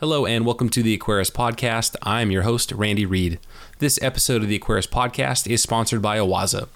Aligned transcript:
Hello, 0.00 0.26
and 0.26 0.46
welcome 0.46 0.68
to 0.68 0.80
the 0.80 0.96
Aquarist 0.96 1.32
Podcast. 1.32 1.96
I'm 2.04 2.30
your 2.30 2.42
host, 2.42 2.70
Randy 2.70 3.04
Reed. 3.04 3.40
This 3.80 3.98
episode 4.00 4.44
of 4.44 4.48
the 4.48 4.56
Aquarist 4.56 4.90
Podcast 4.90 5.50
is 5.50 5.60
sponsored 5.60 6.00
by 6.00 6.20
OASE. 6.20 6.68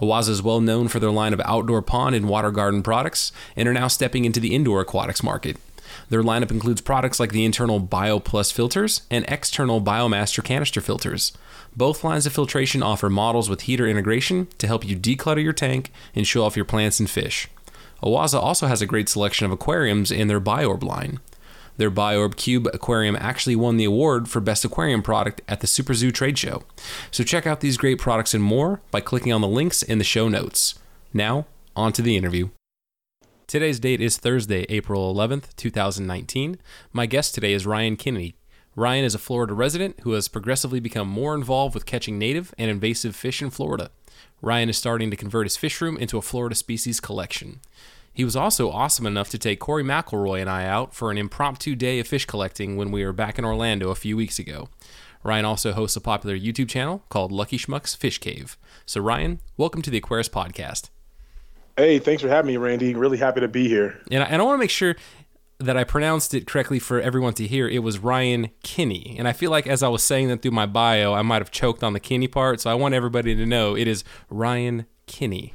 OASE 0.00 0.28
is 0.28 0.44
well 0.44 0.60
known 0.60 0.86
for 0.86 1.00
their 1.00 1.10
line 1.10 1.34
of 1.34 1.40
outdoor 1.44 1.82
pond 1.82 2.14
and 2.14 2.28
water 2.28 2.52
garden 2.52 2.84
products 2.84 3.32
and 3.56 3.68
are 3.68 3.72
now 3.72 3.88
stepping 3.88 4.24
into 4.24 4.38
the 4.38 4.54
indoor 4.54 4.80
aquatics 4.80 5.24
market. 5.24 5.56
Their 6.08 6.22
lineup 6.22 6.52
includes 6.52 6.80
products 6.80 7.18
like 7.18 7.32
the 7.32 7.44
internal 7.44 7.80
BioPlus 7.80 8.52
filters 8.52 9.02
and 9.10 9.24
external 9.26 9.80
Biomaster 9.80 10.44
canister 10.44 10.80
filters. 10.80 11.32
Both 11.76 12.04
lines 12.04 12.26
of 12.26 12.32
filtration 12.32 12.84
offer 12.84 13.10
models 13.10 13.50
with 13.50 13.62
heater 13.62 13.88
integration 13.88 14.46
to 14.58 14.68
help 14.68 14.86
you 14.86 14.96
declutter 14.96 15.42
your 15.42 15.52
tank 15.52 15.90
and 16.14 16.28
show 16.28 16.44
off 16.44 16.54
your 16.54 16.64
plants 16.64 17.00
and 17.00 17.10
fish. 17.10 17.48
OASE 18.04 18.34
also 18.34 18.68
has 18.68 18.80
a 18.80 18.86
great 18.86 19.08
selection 19.08 19.46
of 19.46 19.50
aquariums 19.50 20.12
in 20.12 20.28
their 20.28 20.40
Biorb 20.40 20.84
line. 20.84 21.18
Their 21.78 21.92
Biorb 21.92 22.36
Cube 22.36 22.68
aquarium 22.74 23.16
actually 23.16 23.54
won 23.54 23.76
the 23.76 23.84
award 23.84 24.28
for 24.28 24.40
Best 24.40 24.64
Aquarium 24.64 25.00
Product 25.00 25.40
at 25.46 25.60
the 25.60 25.68
Super 25.68 25.94
Zoo 25.94 26.10
Trade 26.10 26.36
Show. 26.36 26.64
So 27.12 27.22
check 27.22 27.46
out 27.46 27.60
these 27.60 27.76
great 27.76 27.98
products 27.98 28.34
and 28.34 28.42
more 28.42 28.82
by 28.90 29.00
clicking 29.00 29.32
on 29.32 29.40
the 29.40 29.48
links 29.48 29.82
in 29.82 29.98
the 29.98 30.04
show 30.04 30.28
notes. 30.28 30.74
Now, 31.14 31.46
on 31.76 31.92
to 31.92 32.02
the 32.02 32.16
interview. 32.16 32.50
Today's 33.46 33.78
date 33.78 34.00
is 34.00 34.18
Thursday, 34.18 34.66
April 34.68 35.14
11th, 35.14 35.54
2019. 35.54 36.58
My 36.92 37.06
guest 37.06 37.34
today 37.34 37.52
is 37.52 37.64
Ryan 37.64 37.96
Kinney. 37.96 38.34
Ryan 38.74 39.04
is 39.04 39.14
a 39.14 39.18
Florida 39.18 39.54
resident 39.54 40.00
who 40.00 40.12
has 40.12 40.26
progressively 40.26 40.80
become 40.80 41.08
more 41.08 41.34
involved 41.34 41.74
with 41.74 41.86
catching 41.86 42.18
native 42.18 42.52
and 42.58 42.70
invasive 42.70 43.14
fish 43.14 43.40
in 43.40 43.50
Florida. 43.50 43.90
Ryan 44.42 44.68
is 44.68 44.76
starting 44.76 45.10
to 45.10 45.16
convert 45.16 45.46
his 45.46 45.56
fish 45.56 45.80
room 45.80 45.96
into 45.96 46.18
a 46.18 46.22
Florida 46.22 46.56
species 46.56 46.98
collection. 46.98 47.60
He 48.18 48.24
was 48.24 48.34
also 48.34 48.68
awesome 48.68 49.06
enough 49.06 49.28
to 49.28 49.38
take 49.38 49.60
Cory 49.60 49.84
McElroy 49.84 50.40
and 50.40 50.50
I 50.50 50.66
out 50.66 50.92
for 50.92 51.12
an 51.12 51.18
impromptu 51.18 51.76
day 51.76 52.00
of 52.00 52.08
fish 52.08 52.26
collecting 52.26 52.76
when 52.76 52.90
we 52.90 53.04
were 53.04 53.12
back 53.12 53.38
in 53.38 53.44
Orlando 53.44 53.90
a 53.90 53.94
few 53.94 54.16
weeks 54.16 54.40
ago. 54.40 54.70
Ryan 55.22 55.44
also 55.44 55.70
hosts 55.70 55.96
a 55.96 56.00
popular 56.00 56.36
YouTube 56.36 56.68
channel 56.68 57.04
called 57.10 57.30
Lucky 57.30 57.56
Schmucks 57.56 57.96
Fish 57.96 58.18
Cave. 58.18 58.58
So, 58.86 59.00
Ryan, 59.00 59.38
welcome 59.56 59.82
to 59.82 59.90
the 59.90 60.00
Aquarist 60.00 60.30
Podcast. 60.30 60.90
Hey, 61.76 62.00
thanks 62.00 62.20
for 62.20 62.28
having 62.28 62.48
me, 62.48 62.56
Randy. 62.56 62.92
Really 62.96 63.18
happy 63.18 63.38
to 63.38 63.46
be 63.46 63.68
here. 63.68 64.00
And 64.10 64.24
I, 64.24 64.26
and 64.26 64.42
I 64.42 64.44
want 64.44 64.56
to 64.56 64.64
make 64.64 64.70
sure 64.70 64.96
that 65.58 65.76
I 65.76 65.84
pronounced 65.84 66.34
it 66.34 66.48
correctly 66.48 66.80
for 66.80 67.00
everyone 67.00 67.34
to 67.34 67.46
hear. 67.46 67.68
It 67.68 67.84
was 67.84 68.00
Ryan 68.00 68.50
Kinney. 68.64 69.14
And 69.16 69.28
I 69.28 69.32
feel 69.32 69.52
like 69.52 69.68
as 69.68 69.84
I 69.84 69.88
was 69.88 70.02
saying 70.02 70.26
that 70.26 70.42
through 70.42 70.50
my 70.50 70.66
bio, 70.66 71.14
I 71.14 71.22
might 71.22 71.40
have 71.40 71.52
choked 71.52 71.84
on 71.84 71.92
the 71.92 72.00
Kinney 72.00 72.26
part. 72.26 72.62
So 72.62 72.68
I 72.68 72.74
want 72.74 72.94
everybody 72.94 73.36
to 73.36 73.46
know 73.46 73.76
it 73.76 73.86
is 73.86 74.02
Ryan 74.28 74.86
Kinney. 75.06 75.54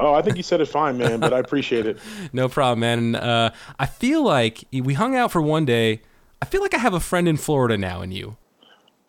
Oh, 0.00 0.14
I 0.14 0.22
think 0.22 0.36
you 0.36 0.42
said 0.42 0.60
it 0.60 0.66
fine, 0.66 0.98
man, 0.98 1.20
but 1.20 1.32
I 1.32 1.38
appreciate 1.46 1.86
it. 1.86 1.98
no 2.32 2.48
problem, 2.48 2.80
man. 2.80 3.14
Uh, 3.14 3.52
I 3.78 3.86
feel 3.86 4.24
like 4.24 4.64
we 4.72 4.94
hung 4.94 5.14
out 5.14 5.30
for 5.30 5.42
one 5.42 5.64
day. 5.64 6.02
I 6.42 6.46
feel 6.46 6.62
like 6.62 6.74
I 6.74 6.78
have 6.78 6.94
a 6.94 7.00
friend 7.00 7.28
in 7.28 7.36
Florida 7.36 7.76
now 7.76 8.00
in 8.00 8.10
you. 8.12 8.36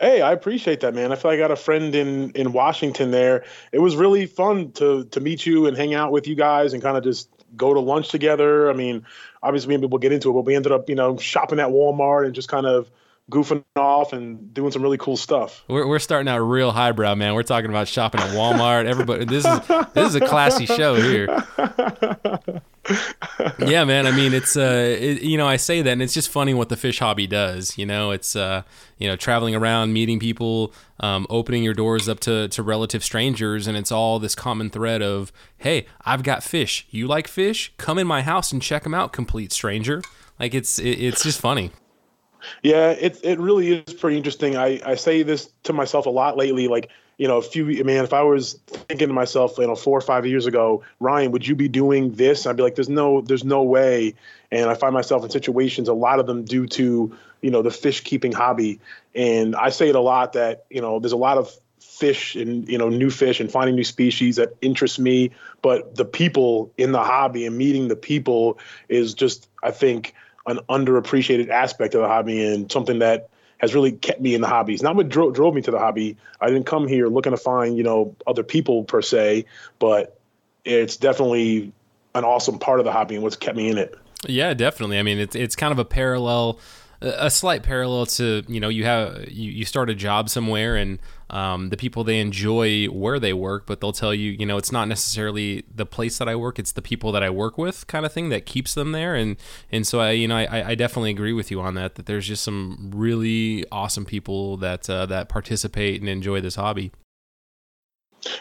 Hey, 0.01 0.21
I 0.21 0.33
appreciate 0.33 0.79
that, 0.81 0.95
man. 0.95 1.11
I 1.11 1.15
feel 1.15 1.31
like 1.31 1.37
I 1.37 1.41
got 1.43 1.51
a 1.51 1.55
friend 1.55 1.93
in 1.93 2.31
in 2.31 2.53
Washington 2.53 3.11
there. 3.11 3.45
It 3.71 3.79
was 3.79 3.95
really 3.95 4.25
fun 4.25 4.71
to 4.73 5.05
to 5.05 5.19
meet 5.21 5.45
you 5.45 5.67
and 5.67 5.77
hang 5.77 5.93
out 5.93 6.11
with 6.11 6.27
you 6.27 6.35
guys 6.35 6.73
and 6.73 6.81
kind 6.81 6.97
of 6.97 7.03
just 7.03 7.29
go 7.55 7.73
to 7.73 7.79
lunch 7.79 8.09
together. 8.09 8.69
I 8.69 8.73
mean, 8.73 9.05
obviously, 9.43 9.69
maybe 9.69 9.85
we'll 9.87 9.99
get 9.99 10.11
into 10.11 10.29
it, 10.31 10.33
but 10.33 10.41
we 10.41 10.55
ended 10.55 10.71
up, 10.71 10.89
you 10.89 10.95
know, 10.95 11.17
shopping 11.17 11.59
at 11.59 11.67
Walmart 11.67 12.25
and 12.25 12.33
just 12.33 12.49
kind 12.49 12.65
of 12.65 12.89
goofing 13.29 13.63
off 13.75 14.13
and 14.13 14.53
doing 14.53 14.71
some 14.71 14.81
really 14.81 14.97
cool 14.97 15.17
stuff. 15.17 15.63
We're, 15.67 15.87
we're 15.87 15.99
starting 15.99 16.27
out 16.27 16.39
real 16.39 16.71
highbrow, 16.71 17.15
man. 17.15 17.33
We're 17.33 17.43
talking 17.43 17.69
about 17.69 17.87
shopping 17.87 18.21
at 18.21 18.31
Walmart. 18.31 18.85
Everybody, 18.85 19.25
this 19.25 19.45
is 19.45 19.59
this 19.93 20.09
is 20.09 20.15
a 20.15 20.21
classy 20.21 20.65
show 20.65 20.95
here. 20.95 21.27
yeah, 23.59 23.83
man. 23.83 24.07
I 24.07 24.11
mean, 24.11 24.33
it's 24.33 24.57
uh, 24.57 24.97
it, 24.99 25.21
you 25.21 25.37
know, 25.37 25.47
I 25.47 25.57
say 25.57 25.81
that, 25.81 25.91
and 25.91 26.01
it's 26.01 26.13
just 26.13 26.29
funny 26.29 26.53
what 26.53 26.69
the 26.69 26.77
fish 26.77 26.99
hobby 26.99 27.27
does. 27.27 27.77
You 27.77 27.85
know, 27.85 28.11
it's 28.11 28.35
uh, 28.35 28.63
you 28.97 29.07
know, 29.07 29.15
traveling 29.15 29.55
around, 29.55 29.93
meeting 29.93 30.19
people, 30.19 30.73
um, 30.99 31.25
opening 31.29 31.63
your 31.63 31.73
doors 31.73 32.09
up 32.09 32.19
to 32.21 32.47
to 32.49 32.63
relative 32.63 33.03
strangers, 33.03 33.67
and 33.67 33.77
it's 33.77 33.91
all 33.91 34.19
this 34.19 34.35
common 34.35 34.69
thread 34.69 35.01
of, 35.01 35.31
hey, 35.57 35.85
I've 36.05 36.23
got 36.23 36.43
fish. 36.43 36.87
You 36.89 37.07
like 37.07 37.27
fish? 37.27 37.73
Come 37.77 37.97
in 37.97 38.07
my 38.07 38.21
house 38.21 38.51
and 38.51 38.61
check 38.61 38.83
them 38.83 38.93
out, 38.93 39.13
complete 39.13 39.51
stranger. 39.51 40.01
Like 40.39 40.53
it's 40.53 40.79
it, 40.79 40.99
it's 40.99 41.23
just 41.23 41.39
funny. 41.39 41.71
Yeah, 42.63 42.89
it 42.91 43.19
it 43.23 43.39
really 43.39 43.73
is 43.73 43.93
pretty 43.93 44.17
interesting. 44.17 44.57
I, 44.57 44.81
I 44.85 44.95
say 44.95 45.23
this 45.23 45.49
to 45.63 45.73
myself 45.73 46.05
a 46.05 46.09
lot 46.09 46.37
lately. 46.37 46.67
Like, 46.67 46.89
you 47.17 47.27
know, 47.27 47.37
a 47.37 47.41
few 47.41 47.65
man, 47.83 48.03
if 48.03 48.13
I 48.13 48.23
was 48.23 48.53
thinking 48.67 49.07
to 49.07 49.13
myself, 49.13 49.57
you 49.57 49.67
know, 49.67 49.75
four 49.75 49.97
or 49.97 50.01
five 50.01 50.25
years 50.25 50.45
ago, 50.45 50.83
Ryan, 50.99 51.31
would 51.31 51.47
you 51.47 51.55
be 51.55 51.67
doing 51.67 52.13
this? 52.13 52.45
I'd 52.45 52.57
be 52.57 52.63
like, 52.63 52.75
there's 52.75 52.89
no, 52.89 53.21
there's 53.21 53.43
no 53.43 53.63
way. 53.63 54.15
And 54.51 54.69
I 54.69 54.73
find 54.73 54.93
myself 54.93 55.23
in 55.23 55.29
situations, 55.29 55.87
a 55.87 55.93
lot 55.93 56.19
of 56.19 56.25
them 56.25 56.43
due 56.43 56.65
to, 56.67 57.15
you 57.41 57.51
know, 57.51 57.61
the 57.61 57.71
fish 57.71 58.01
keeping 58.01 58.31
hobby. 58.31 58.79
And 59.13 59.55
I 59.55 59.69
say 59.69 59.89
it 59.89 59.95
a 59.95 60.01
lot 60.01 60.33
that, 60.33 60.65
you 60.69 60.81
know, 60.81 60.99
there's 60.99 61.11
a 61.11 61.17
lot 61.17 61.37
of 61.37 61.55
fish 61.79 62.35
and 62.35 62.67
you 62.67 62.77
know 62.77 62.89
new 62.89 63.09
fish 63.11 63.39
and 63.39 63.51
finding 63.51 63.75
new 63.75 63.83
species 63.83 64.37
that 64.37 64.55
interest 64.61 64.97
me 64.97 65.29
but 65.61 65.95
the 65.95 66.05
people 66.05 66.71
in 66.77 66.91
the 66.91 67.03
hobby 67.03 67.45
and 67.45 67.57
meeting 67.57 67.89
the 67.89 67.95
people 67.95 68.57
is 68.87 69.13
just 69.13 69.47
i 69.61 69.69
think 69.69 70.15
an 70.47 70.59
underappreciated 70.69 71.49
aspect 71.49 71.95
of 71.95 72.01
the 72.01 72.07
hobby 72.07 72.45
and 72.45 72.71
something 72.71 72.99
that 72.99 73.29
has 73.59 73.75
really 73.75 73.91
kept 73.91 74.19
me 74.19 74.33
in 74.33 74.41
the 74.41 74.47
hobby. 74.47 74.73
It's 74.73 74.81
not 74.81 74.95
what 74.95 75.07
dro- 75.07 75.31
drove 75.31 75.53
me 75.53 75.61
to 75.61 75.71
the 75.71 75.77
hobby. 75.77 76.17
I 76.39 76.47
didn't 76.47 76.65
come 76.65 76.87
here 76.87 77.07
looking 77.07 77.31
to 77.31 77.37
find, 77.37 77.77
you 77.77 77.83
know, 77.83 78.15
other 78.25 78.43
people 78.43 78.83
per 78.83 79.01
se, 79.01 79.45
but 79.77 80.19
it's 80.65 80.97
definitely 80.97 81.71
an 82.15 82.23
awesome 82.23 82.57
part 82.57 82.79
of 82.79 82.85
the 82.85 82.91
hobby 82.91 83.15
and 83.15 83.23
what's 83.23 83.35
kept 83.35 83.55
me 83.55 83.69
in 83.69 83.77
it. 83.77 83.95
Yeah, 84.27 84.53
definitely. 84.53 84.99
I 84.99 85.03
mean, 85.03 85.19
it's 85.19 85.35
it's 85.35 85.55
kind 85.55 85.71
of 85.71 85.79
a 85.79 85.85
parallel 85.85 86.59
a 87.01 87.31
slight 87.31 87.63
parallel 87.63 88.05
to 88.05 88.43
you 88.47 88.59
know 88.59 88.69
you 88.69 88.85
have 88.85 89.27
you, 89.27 89.49
you 89.51 89.65
start 89.65 89.89
a 89.89 89.95
job 89.95 90.29
somewhere 90.29 90.75
and 90.75 90.99
um, 91.31 91.69
the 91.69 91.77
people 91.77 92.03
they 92.03 92.19
enjoy 92.19 92.85
where 92.87 93.19
they 93.19 93.33
work 93.33 93.65
but 93.65 93.81
they'll 93.81 93.91
tell 93.91 94.13
you 94.13 94.31
you 94.31 94.45
know 94.45 94.57
it's 94.57 94.71
not 94.71 94.87
necessarily 94.87 95.63
the 95.73 95.85
place 95.85 96.19
that 96.19 96.29
i 96.29 96.35
work 96.35 96.59
it's 96.59 96.73
the 96.73 96.81
people 96.81 97.11
that 97.11 97.23
i 97.23 97.29
work 97.29 97.57
with 97.57 97.87
kind 97.87 98.05
of 98.05 98.13
thing 98.13 98.29
that 98.29 98.45
keeps 98.45 98.75
them 98.75 98.91
there. 98.91 99.15
And 99.15 99.37
and 99.71 99.87
so 99.87 99.99
i 99.99 100.11
you 100.11 100.27
know 100.27 100.37
i, 100.37 100.69
I 100.69 100.75
definitely 100.75 101.09
agree 101.09 101.33
with 101.33 101.49
you 101.49 101.59
on 101.59 101.73
that 101.73 101.95
that 101.95 102.05
there's 102.05 102.27
just 102.27 102.43
some 102.43 102.91
really 102.93 103.65
awesome 103.71 104.05
people 104.05 104.57
that 104.57 104.89
uh, 104.89 105.07
that 105.07 105.27
participate 105.27 106.01
and 106.01 106.09
enjoy 106.09 106.39
this 106.39 106.55
hobby. 106.55 106.91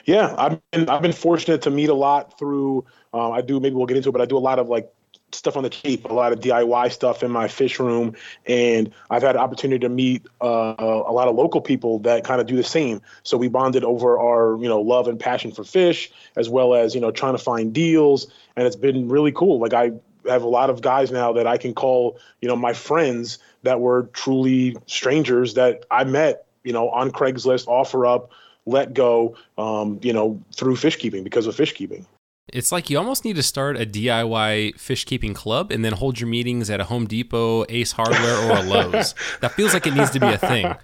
Yeah 0.05 0.35
i've 0.37 0.61
been 0.71 0.89
i've 0.91 1.01
been 1.01 1.13
fortunate 1.13 1.63
to 1.63 1.71
meet 1.71 1.89
a 1.89 1.95
lot 1.95 2.39
through 2.39 2.85
um, 3.15 3.33
i 3.33 3.41
do 3.41 3.59
maybe 3.59 3.75
we'll 3.75 3.87
get 3.87 3.97
into 3.97 4.11
it 4.11 4.13
but 4.13 4.21
i 4.21 4.27
do 4.27 4.37
a 4.37 4.39
lot 4.39 4.59
of 4.59 4.69
like 4.69 4.93
stuff 5.33 5.57
on 5.57 5.63
the 5.63 5.71
cheap, 5.71 6.05
a 6.05 6.13
lot 6.13 6.33
of 6.33 6.41
DIY 6.41 6.93
stuff 6.93 7.23
in 7.23 7.31
my 7.31 7.49
fish 7.49 7.79
room, 7.79 8.15
and 8.47 8.93
I've 9.11 9.23
had 9.23 9.37
an 9.37 9.43
opportunity 9.43 9.81
to 9.81 9.89
meet 9.89 10.27
uh, 10.41 10.75
a 10.79 11.13
lot 11.13 11.29
of 11.29 11.35
local 11.35 11.61
people 11.61 11.99
that 12.01 12.25
kind 12.25 12.41
of 12.41 12.47
do 12.47 12.57
the 12.57 12.65
same. 12.65 13.01
So 13.23 13.37
we 13.37 13.49
bonded 13.49 13.85
over 13.85 14.19
our 14.19 14.57
you 14.61 14.69
know 14.69 14.81
love 14.81 15.09
and 15.09 15.19
passion 15.19 15.53
for 15.53 15.65
fish, 15.65 16.11
as 16.37 16.49
well 16.49 16.75
as 16.75 16.95
you 16.95 17.01
know 17.01 17.11
trying 17.11 17.37
to 17.37 17.43
find 17.43 17.73
deals, 17.73 18.27
and 18.57 18.67
it's 18.67 18.77
been 18.77 19.09
really 19.09 19.33
cool. 19.33 19.59
Like 19.59 19.73
I 19.73 19.93
have 20.29 20.43
a 20.43 20.49
lot 20.49 20.71
of 20.71 20.83
guys 20.83 21.11
now 21.11 21.33
that 21.33 21.47
I 21.47 21.57
can 21.57 21.75
call 21.75 22.19
you 22.41 22.49
know 22.49 22.57
my 22.57 22.73
friends 22.73 23.39
that 23.63 23.81
were 23.81 24.05
truly 24.13 24.77
strangers 24.87 25.55
that 25.55 25.85
I 25.91 26.05
met 26.05 26.47
you 26.65 26.73
know 26.73 26.91
on 26.91 27.11
Craigslist, 27.11 27.67
OfferUp, 27.67 28.29
letgo, 28.67 29.37
um, 29.59 30.01
you 30.03 30.13
know 30.13 30.43
through 30.55 30.77
fish 30.77 30.97
keeping 30.97 31.25
because 31.25 31.47
of 31.47 31.55
fish 31.55 31.73
keeping. 31.73 32.07
It's 32.53 32.73
like 32.73 32.91
you 32.91 32.99
almost 32.99 33.25
need 33.25 33.37
to 33.37 33.43
start 33.43 33.77
a 33.77 33.87
DIY 33.87 34.79
fish 34.79 35.05
keeping 35.05 35.35
club 35.35 35.71
and 35.71 35.85
then 35.85 35.93
hold 35.93 36.21
your 36.21 36.29
meetings 36.29 36.71
at 36.71 36.81
a 36.81 36.85
Home 36.85 37.07
Depot, 37.07 37.65
Ace 37.69 37.93
Hardware, 37.93 38.37
or 38.37 38.59
a 38.59 38.63
Lowe's. 38.63 39.15
that 39.41 39.53
feels 39.53 39.75
like 39.75 39.87
it 39.87 39.95
needs 39.95 40.11
to 40.11 40.21
be 40.21 40.27
a 40.27 40.39
thing. 40.39 40.75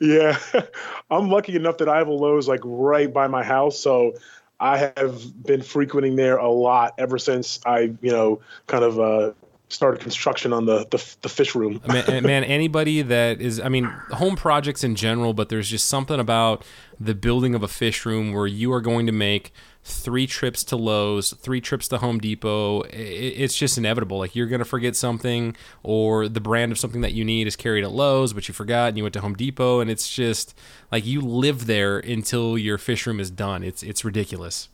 Yeah, 0.00 0.38
I'm 1.10 1.28
lucky 1.28 1.56
enough 1.56 1.78
that 1.78 1.88
I 1.88 1.98
have 1.98 2.08
a 2.08 2.12
Lowe's 2.12 2.48
like 2.48 2.60
right 2.64 3.12
by 3.12 3.26
my 3.26 3.42
house, 3.42 3.78
so 3.78 4.14
I 4.60 4.92
have 4.96 5.42
been 5.44 5.62
frequenting 5.62 6.16
there 6.16 6.36
a 6.36 6.50
lot 6.50 6.94
ever 6.98 7.18
since 7.18 7.60
I, 7.64 7.92
you 8.00 8.10
know, 8.10 8.40
kind 8.66 8.84
of 8.84 9.00
uh, 9.00 9.32
started 9.68 10.00
construction 10.00 10.52
on 10.52 10.66
the 10.66 10.86
the, 10.90 11.16
the 11.22 11.28
fish 11.28 11.54
room. 11.54 11.80
man, 11.86 12.24
man, 12.24 12.44
anybody 12.44 13.02
that 13.02 13.40
is, 13.40 13.60
I 13.60 13.68
mean, 13.68 13.84
home 14.12 14.36
projects 14.36 14.82
in 14.82 14.94
general, 14.94 15.34
but 15.34 15.48
there's 15.48 15.68
just 15.68 15.86
something 15.86 16.18
about 16.18 16.64
the 16.98 17.14
building 17.14 17.54
of 17.54 17.62
a 17.62 17.68
fish 17.68 18.04
room 18.04 18.32
where 18.32 18.46
you 18.46 18.72
are 18.72 18.80
going 18.80 19.06
to 19.06 19.12
make 19.12 19.52
three 19.88 20.26
trips 20.26 20.62
to 20.64 20.76
Lowe's, 20.76 21.32
three 21.32 21.60
trips 21.60 21.88
to 21.88 21.98
Home 21.98 22.18
Depot. 22.18 22.82
It's 22.90 23.56
just 23.56 23.78
inevitable. 23.78 24.18
Like 24.18 24.36
you're 24.36 24.46
going 24.46 24.60
to 24.60 24.64
forget 24.64 24.94
something, 24.94 25.56
or 25.82 26.28
the 26.28 26.40
brand 26.40 26.72
of 26.72 26.78
something 26.78 27.00
that 27.00 27.14
you 27.14 27.24
need 27.24 27.46
is 27.46 27.56
carried 27.56 27.84
at 27.84 27.92
Lowe's, 27.92 28.32
but 28.32 28.48
you 28.48 28.54
forgot 28.54 28.88
and 28.88 28.96
you 28.96 29.04
went 29.04 29.14
to 29.14 29.20
Home 29.20 29.34
Depot, 29.34 29.80
and 29.80 29.90
it's 29.90 30.08
just 30.08 30.56
like 30.92 31.06
you 31.06 31.20
live 31.20 31.66
there 31.66 31.98
until 31.98 32.58
your 32.58 32.78
fish 32.78 33.06
room 33.06 33.18
is 33.20 33.30
done. 33.30 33.62
It's 33.62 33.82
it's 33.82 34.04
ridiculous. 34.04 34.68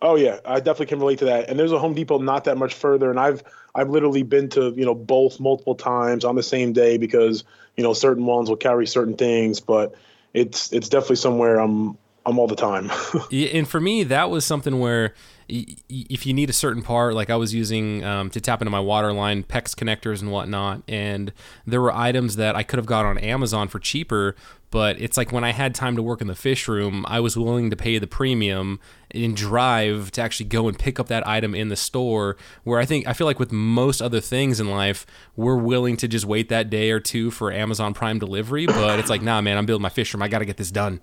Oh 0.00 0.16
yeah, 0.16 0.40
I 0.44 0.58
definitely 0.58 0.86
can 0.86 0.98
relate 0.98 1.20
to 1.20 1.26
that. 1.26 1.48
And 1.48 1.58
there's 1.58 1.72
a 1.72 1.78
Home 1.78 1.94
Depot 1.94 2.18
not 2.18 2.44
that 2.44 2.58
much 2.58 2.74
further, 2.74 3.10
and 3.10 3.18
I've 3.18 3.42
I've 3.74 3.88
literally 3.88 4.22
been 4.22 4.48
to 4.50 4.70
you 4.70 4.84
know 4.84 4.94
both 4.94 5.40
multiple 5.40 5.74
times 5.74 6.24
on 6.24 6.34
the 6.34 6.42
same 6.42 6.72
day 6.72 6.98
because 6.98 7.44
you 7.76 7.82
know 7.82 7.92
certain 7.92 8.26
ones 8.26 8.48
will 8.48 8.56
carry 8.56 8.86
certain 8.86 9.16
things, 9.16 9.60
but 9.60 9.94
it's 10.34 10.72
it's 10.72 10.88
definitely 10.88 11.16
somewhere 11.16 11.58
I'm 11.58 11.96
I'm 12.24 12.38
all 12.38 12.46
the 12.46 12.56
time. 12.56 12.90
And 13.32 13.68
for 13.68 13.80
me, 13.80 14.04
that 14.04 14.30
was 14.30 14.44
something 14.44 14.78
where 14.78 15.14
if 15.48 16.24
you 16.26 16.32
need 16.32 16.48
a 16.48 16.52
certain 16.52 16.82
part, 16.82 17.14
like 17.14 17.30
I 17.30 17.36
was 17.36 17.52
using 17.52 18.04
um, 18.04 18.30
to 18.30 18.40
tap 18.40 18.60
into 18.62 18.70
my 18.70 18.80
water 18.80 19.12
line, 19.12 19.42
PEX 19.42 19.74
connectors 19.74 20.22
and 20.22 20.30
whatnot, 20.30 20.82
and 20.88 21.32
there 21.66 21.80
were 21.80 21.92
items 21.92 22.36
that 22.36 22.56
I 22.56 22.62
could 22.62 22.78
have 22.78 22.86
got 22.86 23.04
on 23.04 23.18
Amazon 23.18 23.68
for 23.68 23.78
cheaper, 23.78 24.34
but 24.70 24.98
it's 25.00 25.16
like 25.16 25.32
when 25.32 25.44
I 25.44 25.52
had 25.52 25.74
time 25.74 25.96
to 25.96 26.02
work 26.02 26.20
in 26.22 26.26
the 26.26 26.34
fish 26.34 26.68
room, 26.68 27.04
I 27.06 27.20
was 27.20 27.36
willing 27.36 27.68
to 27.70 27.76
pay 27.76 27.98
the 27.98 28.06
premium 28.06 28.80
and 29.10 29.36
drive 29.36 30.10
to 30.12 30.22
actually 30.22 30.46
go 30.46 30.68
and 30.68 30.78
pick 30.78 30.98
up 30.98 31.08
that 31.08 31.26
item 31.28 31.54
in 31.54 31.68
the 31.68 31.76
store. 31.76 32.38
Where 32.64 32.80
I 32.80 32.86
think 32.86 33.06
I 33.06 33.12
feel 33.12 33.26
like 33.26 33.38
with 33.38 33.52
most 33.52 34.00
other 34.00 34.20
things 34.20 34.60
in 34.60 34.70
life, 34.70 35.04
we're 35.36 35.56
willing 35.56 35.98
to 35.98 36.08
just 36.08 36.24
wait 36.24 36.48
that 36.48 36.70
day 36.70 36.90
or 36.90 37.00
two 37.00 37.30
for 37.30 37.52
Amazon 37.52 37.92
Prime 37.92 38.18
delivery, 38.18 38.66
but 38.66 38.98
it's 38.98 39.10
like, 39.10 39.22
nah, 39.22 39.42
man, 39.42 39.58
I'm 39.58 39.66
building 39.66 39.82
my 39.82 39.90
fish 39.90 40.14
room. 40.14 40.22
I 40.22 40.28
got 40.28 40.38
to 40.38 40.46
get 40.46 40.56
this 40.56 40.70
done. 40.70 41.00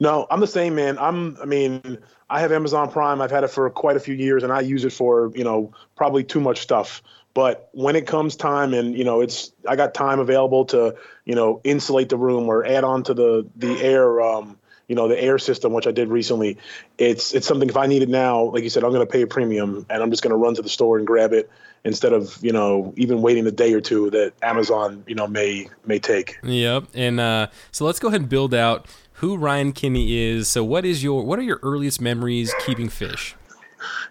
No, 0.00 0.26
I'm 0.30 0.40
the 0.40 0.46
same, 0.46 0.74
man. 0.74 0.98
I'm. 0.98 1.36
I 1.40 1.44
mean, 1.44 1.98
I 2.28 2.40
have 2.40 2.52
Amazon 2.52 2.90
Prime. 2.90 3.20
I've 3.20 3.30
had 3.30 3.44
it 3.44 3.48
for 3.48 3.68
quite 3.70 3.96
a 3.96 4.00
few 4.00 4.14
years, 4.14 4.42
and 4.42 4.52
I 4.52 4.60
use 4.60 4.84
it 4.84 4.92
for 4.92 5.30
you 5.34 5.44
know 5.44 5.72
probably 5.96 6.24
too 6.24 6.40
much 6.40 6.60
stuff. 6.60 7.02
But 7.34 7.68
when 7.72 7.96
it 7.96 8.06
comes 8.06 8.36
time, 8.36 8.74
and 8.74 8.96
you 8.96 9.04
know, 9.04 9.20
it's 9.20 9.52
I 9.68 9.76
got 9.76 9.94
time 9.94 10.20
available 10.20 10.64
to 10.66 10.96
you 11.24 11.34
know 11.34 11.60
insulate 11.64 12.08
the 12.08 12.16
room 12.16 12.48
or 12.48 12.64
add 12.64 12.84
on 12.84 13.02
to 13.04 13.14
the 13.14 13.46
the 13.56 13.80
air. 13.82 14.20
Um, 14.20 14.58
you 14.88 14.94
know 14.94 15.08
the 15.08 15.18
air 15.18 15.38
system, 15.38 15.72
which 15.72 15.86
I 15.86 15.92
did 15.92 16.08
recently. 16.08 16.58
It's 16.98 17.34
it's 17.34 17.46
something 17.46 17.70
if 17.70 17.76
I 17.76 17.86
need 17.86 18.02
it 18.02 18.08
now, 18.10 18.42
like 18.42 18.62
you 18.62 18.68
said, 18.68 18.84
I'm 18.84 18.92
going 18.92 19.06
to 19.06 19.10
pay 19.10 19.22
a 19.22 19.26
premium, 19.26 19.86
and 19.88 20.02
I'm 20.02 20.10
just 20.10 20.22
going 20.22 20.30
to 20.32 20.36
run 20.36 20.54
to 20.56 20.62
the 20.62 20.68
store 20.68 20.98
and 20.98 21.06
grab 21.06 21.32
it 21.32 21.50
instead 21.84 22.12
of 22.12 22.38
you 22.42 22.52
know 22.52 22.92
even 22.96 23.22
waiting 23.22 23.46
a 23.46 23.50
day 23.50 23.72
or 23.72 23.80
two 23.80 24.10
that 24.10 24.32
Amazon 24.42 25.02
you 25.06 25.14
know 25.14 25.26
may 25.26 25.68
may 25.86 25.98
take. 25.98 26.38
Yep. 26.42 26.84
And 26.94 27.18
uh, 27.18 27.46
so 27.70 27.86
let's 27.86 27.98
go 27.98 28.08
ahead 28.08 28.20
and 28.20 28.28
build 28.28 28.52
out 28.52 28.86
who 29.24 29.38
Ryan 29.38 29.72
Kinney 29.72 30.18
is. 30.18 30.48
So 30.48 30.62
what 30.62 30.84
is 30.84 31.02
your 31.02 31.24
what 31.24 31.38
are 31.38 31.42
your 31.42 31.58
earliest 31.62 31.98
memories 31.98 32.52
keeping 32.66 32.90
fish? 32.90 33.34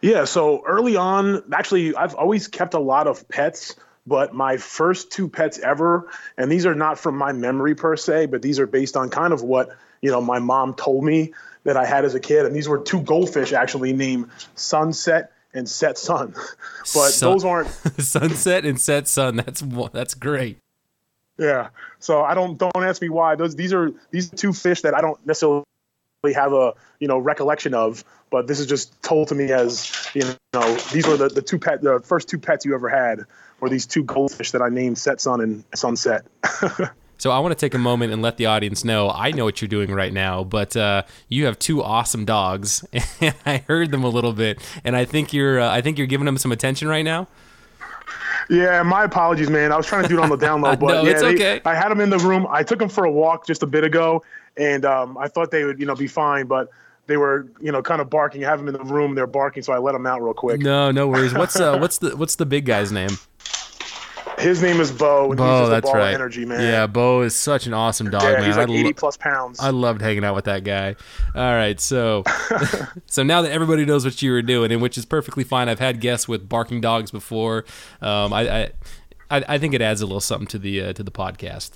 Yeah, 0.02 0.26
so 0.26 0.64
early 0.66 0.96
on, 0.96 1.44
actually, 1.54 1.96
I've 1.96 2.16
always 2.16 2.48
kept 2.48 2.74
a 2.74 2.80
lot 2.80 3.08
of 3.08 3.28
pets, 3.30 3.76
but 4.06 4.34
my 4.34 4.58
first 4.58 5.12
two 5.12 5.30
pets 5.30 5.60
ever, 5.60 6.10
and 6.38 6.52
these 6.52 6.66
are 6.66 6.76
not 6.76 7.00
from 7.00 7.16
my 7.16 7.32
memory 7.32 7.76
per 7.76 7.96
se, 7.96 8.28
but 8.28 8.42
these 8.42 8.60
are 8.60 8.68
based 8.68 8.98
on 8.98 9.10
kind 9.10 9.34
of 9.34 9.44
what 9.44 9.70
you 10.02 10.10
know 10.10 10.20
my 10.20 10.40
mom 10.40 10.74
told 10.74 11.04
me 11.04 11.32
that 11.64 11.78
I 11.78 11.86
had 11.86 12.06
as 12.06 12.16
a 12.16 12.20
kid, 12.20 12.46
and 12.46 12.56
these 12.56 12.68
were 12.68 12.80
two 12.80 13.02
goldfish 13.02 13.54
actually 13.54 13.94
named 13.94 14.30
Sunset 14.56 15.32
and 15.54 15.70
Set 15.70 16.00
Sun, 16.00 16.34
but 16.94 17.10
Sun- 17.12 17.32
those 17.34 17.46
aren't. 17.46 17.70
Sunset 18.00 18.66
and 18.66 18.82
set 18.82 19.08
sun. 19.08 19.36
That's 19.36 19.64
that's 19.92 20.16
great. 20.16 20.58
Yeah, 21.38 21.70
so 22.00 22.22
I 22.22 22.34
don't 22.34 22.58
don't 22.58 22.84
ask 22.84 23.02
me 23.02 23.10
why 23.10 23.36
those 23.36 23.56
these 23.56 23.74
are 23.74 23.92
these 24.12 24.30
two 24.30 24.54
fish 24.54 24.82
that 24.82 24.94
I 24.94 25.02
don't 25.02 25.24
necessarily 25.26 25.64
have 26.34 26.54
a 26.54 26.74
you 27.00 27.08
know 27.08 27.18
recollection 27.18 27.74
of, 27.74 28.04
but 28.30 28.48
this 28.48 28.60
is 28.60 28.68
just 28.68 29.02
told 29.02 29.30
to 29.30 29.36
me 29.36 29.52
as 29.52 29.92
you 30.14 30.24
know 30.54 30.76
these 30.92 31.08
were 31.08 31.18
the 31.18 31.30
the 31.30 31.42
two 31.42 31.58
pet 31.58 31.82
the 31.82 32.00
first 32.02 32.30
two 32.30 32.38
pets 32.38 32.66
you 32.66 32.76
ever 32.76 32.88
had 32.88 33.22
were 33.60 33.70
these 33.70 33.88
two 33.88 34.04
goldfish 34.04 34.52
that 34.52 34.62
I 34.62 34.70
named 34.70 34.98
Set 34.98 35.22
Sun 35.22 35.42
and 35.42 35.64
Sunset. 35.74 36.26
So 37.24 37.32
I 37.32 37.40
want 37.40 37.54
to 37.54 37.56
take 37.56 37.74
a 37.74 37.78
moment 37.80 38.12
and 38.12 38.22
let 38.22 38.36
the 38.36 38.48
audience 38.48 38.84
know 38.84 39.10
I 39.10 39.32
know 39.32 39.46
what 39.46 39.62
you're 39.62 39.70
doing 39.70 39.92
right 39.92 40.12
now, 40.12 40.44
but 40.44 40.76
uh, 40.76 41.04
you 41.30 41.46
have 41.46 41.58
two 41.58 41.82
awesome 41.82 42.26
dogs, 42.26 42.84
and 43.22 43.34
I 43.46 43.64
heard 43.66 43.92
them 43.92 44.04
a 44.04 44.10
little 44.10 44.34
bit, 44.34 44.60
and 44.84 44.94
I 44.94 45.06
think 45.06 45.32
you're 45.32 45.62
uh, 45.62 45.72
I 45.72 45.80
think 45.80 45.98
you're 45.98 46.08
giving 46.08 46.26
them 46.26 46.38
some 46.38 46.52
attention 46.52 46.90
right 46.90 47.06
now. 47.06 47.30
Yeah, 48.50 48.84
my 48.84 49.04
apologies, 49.04 49.50
man. 49.50 49.72
I 49.72 49.78
was 49.78 49.86
trying 49.86 50.04
to 50.04 50.10
do 50.10 50.18
it 50.18 50.22
on 50.22 50.30
the 50.30 50.38
download, 50.38 50.80
but 50.80 50.88
No, 50.88 51.04
yeah, 51.04 51.20
they- 51.20 51.34
okay. 51.36 51.62
I 51.66 51.76
had 51.76 51.90
them 51.90 52.00
in 52.00 52.10
the 52.10 52.20
room. 52.20 52.48
I 52.50 52.64
took 52.64 52.80
them 52.80 52.90
for 52.90 53.06
a 53.06 53.12
walk 53.12 53.46
just 53.48 53.64
a 53.64 53.68
bit 53.68 53.84
ago, 53.84 54.24
and 54.58 54.86
um, 54.86 55.18
I 55.18 55.28
thought 55.28 55.52
they 55.52 55.64
would, 55.64 55.80
you 55.80 55.86
know, 55.86 55.96
be 55.96 56.08
fine, 56.08 56.46
but 56.48 56.70
they 57.08 57.18
were, 57.18 57.48
you 57.60 57.72
know, 57.72 57.82
kind 57.82 58.02
of 58.02 58.10
barking. 58.10 58.46
I 58.46 58.50
have 58.50 58.60
them 58.60 58.68
in 58.68 58.74
the 58.74 58.84
room. 58.94 59.16
They're 59.16 59.28
barking, 59.28 59.62
so 59.64 59.74
I 59.74 59.78
let 59.78 59.92
them 59.92 60.06
out 60.06 60.22
real 60.24 60.34
quick. 60.34 60.62
No, 60.62 60.92
no 60.92 61.08
worries. 61.08 61.34
What's 61.34 61.60
uh, 61.60 61.78
what's 61.78 61.98
the 61.98 62.16
what's 62.16 62.36
the 62.38 62.46
big 62.46 62.66
guy's 62.66 62.92
name? 62.92 63.18
His 64.40 64.62
name 64.62 64.82
is 64.82 64.92
Bo, 64.92 65.32
and 65.32 65.40
he's 65.40 65.46
Bo, 65.46 65.60
just 65.62 65.72
that's 65.72 65.90
a 65.90 65.92
ball 65.94 66.02
right. 66.02 66.14
energy, 66.14 66.46
man. 66.46 66.62
Yeah, 66.62 66.88
Bo 66.88 67.22
is 67.22 67.36
such 67.36 67.66
an 67.68 67.74
awesome 67.74 68.10
dog, 68.10 68.24
Yeah, 68.24 68.34
man. 68.34 68.44
he's 68.46 68.58
like 68.58 68.68
I 68.68 68.72
lo- 68.72 68.78
80 68.80 68.94
plus 68.94 69.18
pounds. 69.18 69.60
I 69.60 69.70
loved 69.70 70.02
hanging 70.02 70.24
out 70.26 70.36
with 70.36 70.46
that 70.46 70.64
guy. 70.64 70.96
All 71.36 71.42
right, 71.54 71.80
so 71.80 72.24
so 73.06 73.24
now 73.24 73.42
that 73.42 73.52
everybody 73.52 73.86
knows 73.86 74.06
what 74.06 74.22
you 74.22 74.32
were 74.32 74.42
doing, 74.42 74.72
and 74.72 74.82
which 74.82 74.98
is 74.98 75.06
perfectly 75.06 75.44
fine. 75.44 75.70
I've 75.70 75.80
had 75.80 76.00
guests 76.02 76.28
with 76.28 76.50
barking 76.50 76.82
dogs 76.82 77.12
before. 77.12 77.66
Um, 78.02 78.34
I, 78.34 78.50
I 78.50 78.72
I 79.30 79.46
I 79.50 79.58
think 79.58 79.74
it 79.74 79.82
adds 79.82 80.02
a 80.02 80.06
little 80.06 80.20
something 80.20 80.48
to 80.48 80.60
the 80.60 80.82
uh, 80.82 80.94
to 80.94 81.04
the 81.04 81.12
podcast. 81.12 81.72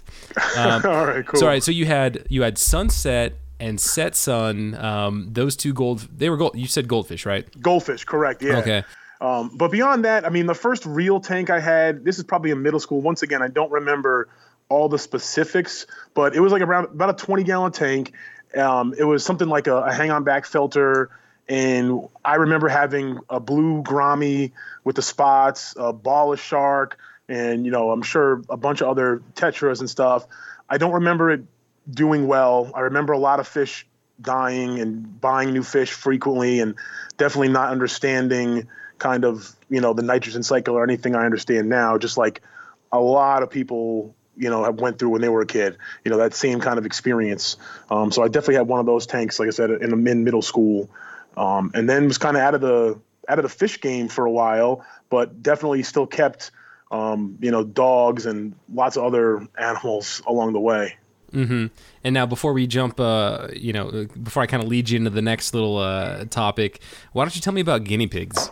Um, 0.57 0.85
All 0.91 1.05
right, 1.05 1.25
cool. 1.25 1.39
So 1.39 1.45
all 1.45 1.51
right, 1.51 1.63
so 1.63 1.71
you 1.71 1.85
had 1.85 2.25
you 2.29 2.41
had 2.43 2.57
sunset 2.57 3.33
and 3.59 3.79
set 3.79 4.15
sun. 4.15 4.75
Um, 4.75 5.29
those 5.31 5.55
two 5.55 5.73
gold. 5.73 6.07
They 6.15 6.29
were 6.29 6.37
gold. 6.37 6.55
You 6.55 6.67
said 6.67 6.87
goldfish, 6.87 7.25
right? 7.25 7.45
Goldfish, 7.61 8.03
correct? 8.03 8.41
Yeah. 8.43 8.57
Okay. 8.59 8.83
Um, 9.19 9.51
but 9.55 9.71
beyond 9.71 10.05
that, 10.05 10.25
I 10.25 10.29
mean, 10.29 10.45
the 10.45 10.55
first 10.55 10.85
real 10.85 11.19
tank 11.19 11.49
I 11.49 11.59
had, 11.59 12.05
this 12.05 12.17
is 12.17 12.23
probably 12.23 12.51
in 12.51 12.61
middle 12.61 12.79
school. 12.79 13.01
Once 13.01 13.23
again, 13.23 13.41
I 13.41 13.47
don't 13.47 13.71
remember 13.71 14.29
all 14.69 14.89
the 14.89 14.99
specifics, 14.99 15.87
but 16.13 16.35
it 16.35 16.39
was 16.39 16.51
like 16.51 16.61
around 16.61 16.85
about 16.85 17.09
a 17.09 17.25
20 17.25 17.43
gallon 17.43 17.71
tank. 17.71 18.13
Um, 18.55 18.93
it 18.97 19.03
was 19.03 19.23
something 19.23 19.47
like 19.47 19.67
a, 19.67 19.77
a 19.77 19.93
hang 19.93 20.11
on 20.11 20.23
back 20.23 20.45
filter. 20.45 21.09
And 21.47 22.07
I 22.23 22.35
remember 22.35 22.67
having 22.67 23.19
a 23.29 23.39
blue 23.39 23.81
gourami 23.81 24.51
with 24.83 24.97
the 24.97 25.01
spots, 25.01 25.73
a 25.77 25.93
bala 25.93 26.37
shark, 26.37 26.97
and, 27.29 27.65
you 27.65 27.71
know, 27.71 27.91
I'm 27.91 28.01
sure 28.01 28.41
a 28.49 28.57
bunch 28.57 28.81
of 28.81 28.89
other 28.89 29.21
tetras 29.33 29.79
and 29.79 29.89
stuff. 29.89 30.27
I 30.69 30.77
don't 30.77 30.93
remember 30.93 31.31
it 31.31 31.43
doing 31.89 32.27
well. 32.27 32.71
I 32.75 32.81
remember 32.81 33.13
a 33.13 33.17
lot 33.17 33.39
of 33.39 33.47
fish 33.47 33.87
dying 34.19 34.79
and 34.79 35.21
buying 35.21 35.53
new 35.53 35.63
fish 35.63 35.91
frequently 35.91 36.59
and 36.59 36.75
definitely 37.17 37.49
not 37.49 37.69
understanding 37.69 38.67
kind 38.99 39.25
of 39.25 39.55
you 39.69 39.81
know 39.81 39.93
the 39.93 40.01
nitrogen 40.01 40.43
cycle 40.43 40.75
or 40.75 40.83
anything 40.83 41.15
I 41.15 41.25
understand 41.25 41.69
now. 41.69 41.97
Just 41.97 42.17
like 42.17 42.41
a 42.91 42.99
lot 42.99 43.43
of 43.43 43.49
people 43.49 44.15
you 44.35 44.49
know 44.49 44.63
have 44.63 44.79
went 44.79 44.99
through 44.99 45.09
when 45.09 45.21
they 45.21 45.29
were 45.29 45.41
a 45.41 45.45
kid. 45.45 45.77
You 46.05 46.11
know 46.11 46.17
that 46.17 46.33
same 46.33 46.59
kind 46.59 46.77
of 46.77 46.85
experience. 46.85 47.57
Um, 47.89 48.11
so 48.11 48.23
I 48.23 48.27
definitely 48.27 48.55
had 48.55 48.67
one 48.67 48.79
of 48.79 48.85
those 48.85 49.05
tanks, 49.05 49.39
like 49.39 49.47
I 49.47 49.51
said, 49.51 49.69
in 49.69 50.07
in 50.07 50.23
middle 50.23 50.41
school, 50.41 50.89
um, 51.35 51.71
and 51.73 51.89
then 51.89 52.07
was 52.07 52.17
kind 52.17 52.37
of 52.37 52.43
out 52.43 52.55
of 52.55 52.61
the 52.61 52.99
out 53.27 53.39
of 53.39 53.43
the 53.43 53.49
fish 53.49 53.81
game 53.81 54.07
for 54.07 54.25
a 54.25 54.31
while, 54.31 54.85
but 55.09 55.41
definitely 55.41 55.83
still 55.83 56.07
kept 56.07 56.51
um, 56.91 57.37
you 57.41 57.51
know 57.51 57.63
dogs 57.63 58.25
and 58.25 58.55
lots 58.73 58.97
of 58.97 59.03
other 59.03 59.47
animals 59.57 60.21
along 60.25 60.53
the 60.53 60.59
way. 60.59 60.97
Mm-hmm. 61.33 61.67
And 62.03 62.13
now, 62.13 62.25
before 62.25 62.53
we 62.53 62.67
jump, 62.67 62.99
uh, 62.99 63.49
you 63.53 63.73
know, 63.73 64.07
before 64.23 64.43
I 64.43 64.47
kind 64.47 64.63
of 64.63 64.69
lead 64.69 64.89
you 64.89 64.97
into 64.97 65.09
the 65.09 65.21
next 65.21 65.53
little 65.53 65.77
uh, 65.77 66.25
topic, 66.25 66.79
why 67.11 67.25
don't 67.25 67.35
you 67.35 67.41
tell 67.41 67.53
me 67.53 67.61
about 67.61 67.83
guinea 67.83 68.07
pigs? 68.07 68.49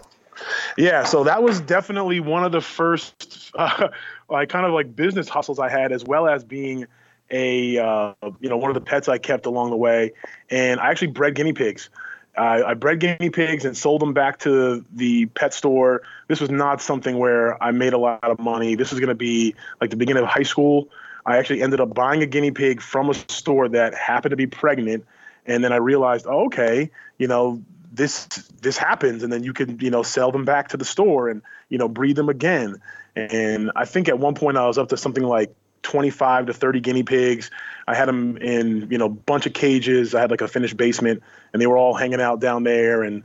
Yeah, 0.77 1.03
so 1.03 1.23
that 1.23 1.43
was 1.43 1.61
definitely 1.61 2.19
one 2.19 2.43
of 2.43 2.51
the 2.51 2.61
first, 2.61 3.51
uh, 3.55 3.89
like 4.29 4.49
kind 4.49 4.65
of 4.65 4.73
like 4.73 4.95
business 4.95 5.29
hustles 5.29 5.59
I 5.59 5.69
had, 5.69 5.91
as 5.91 6.03
well 6.03 6.27
as 6.27 6.43
being 6.43 6.87
a 7.31 7.77
uh, 7.77 8.13
you 8.39 8.49
know 8.49 8.57
one 8.57 8.69
of 8.69 8.75
the 8.75 8.81
pets 8.81 9.07
I 9.07 9.17
kept 9.17 9.45
along 9.45 9.69
the 9.71 9.77
way. 9.77 10.13
And 10.49 10.79
I 10.79 10.91
actually 10.91 11.07
bred 11.07 11.35
guinea 11.35 11.53
pigs. 11.53 11.89
I, 12.37 12.63
I 12.63 12.73
bred 12.73 12.99
guinea 12.99 13.29
pigs 13.29 13.65
and 13.65 13.77
sold 13.77 14.01
them 14.01 14.13
back 14.13 14.39
to 14.39 14.83
the 14.93 15.27
pet 15.27 15.53
store. 15.53 16.01
This 16.27 16.41
was 16.41 16.49
not 16.49 16.81
something 16.81 17.17
where 17.17 17.61
I 17.63 17.71
made 17.71 17.93
a 17.93 17.97
lot 17.97 18.23
of 18.23 18.39
money. 18.39 18.75
This 18.75 18.91
was 18.91 18.99
going 18.99 19.09
to 19.09 19.15
be 19.15 19.55
like 19.79 19.89
the 19.89 19.95
beginning 19.95 20.23
of 20.23 20.29
high 20.29 20.43
school. 20.43 20.89
I 21.25 21.37
actually 21.37 21.61
ended 21.61 21.79
up 21.79 21.93
buying 21.93 22.21
a 22.21 22.25
guinea 22.25 22.51
pig 22.51 22.81
from 22.81 23.09
a 23.09 23.13
store 23.13 23.69
that 23.69 23.95
happened 23.95 24.31
to 24.31 24.35
be 24.35 24.47
pregnant, 24.47 25.05
and 25.45 25.63
then 25.63 25.71
I 25.71 25.77
realized, 25.77 26.25
oh, 26.27 26.45
okay, 26.45 26.91
you 27.17 27.27
know, 27.27 27.63
this 27.95 28.25
this 28.61 28.77
happens, 28.77 29.23
and 29.23 29.31
then 29.31 29.43
you 29.43 29.53
can 29.53 29.79
you 29.79 29.89
know 29.89 30.03
sell 30.03 30.31
them 30.31 30.45
back 30.45 30.69
to 30.69 30.77
the 30.77 30.85
store 30.85 31.29
and 31.29 31.41
you 31.69 31.77
know 31.77 31.87
breed 31.87 32.15
them 32.15 32.29
again. 32.29 32.81
And 33.15 33.71
I 33.75 33.85
think 33.85 34.09
at 34.09 34.19
one 34.19 34.35
point 34.35 34.57
I 34.57 34.67
was 34.67 34.77
up 34.77 34.89
to 34.89 34.97
something 34.97 35.23
like 35.23 35.55
25 35.83 36.47
to 36.47 36.53
30 36.53 36.79
guinea 36.81 37.03
pigs. 37.03 37.49
I 37.87 37.95
had 37.95 38.07
them 38.07 38.37
in 38.37 38.87
you 38.91 38.97
know 38.97 39.09
bunch 39.09 39.45
of 39.45 39.53
cages. 39.53 40.13
I 40.13 40.21
had 40.21 40.31
like 40.31 40.41
a 40.41 40.47
finished 40.47 40.77
basement, 40.77 41.23
and 41.53 41.61
they 41.61 41.67
were 41.67 41.77
all 41.77 41.93
hanging 41.93 42.21
out 42.21 42.39
down 42.39 42.63
there, 42.63 43.03
and 43.03 43.23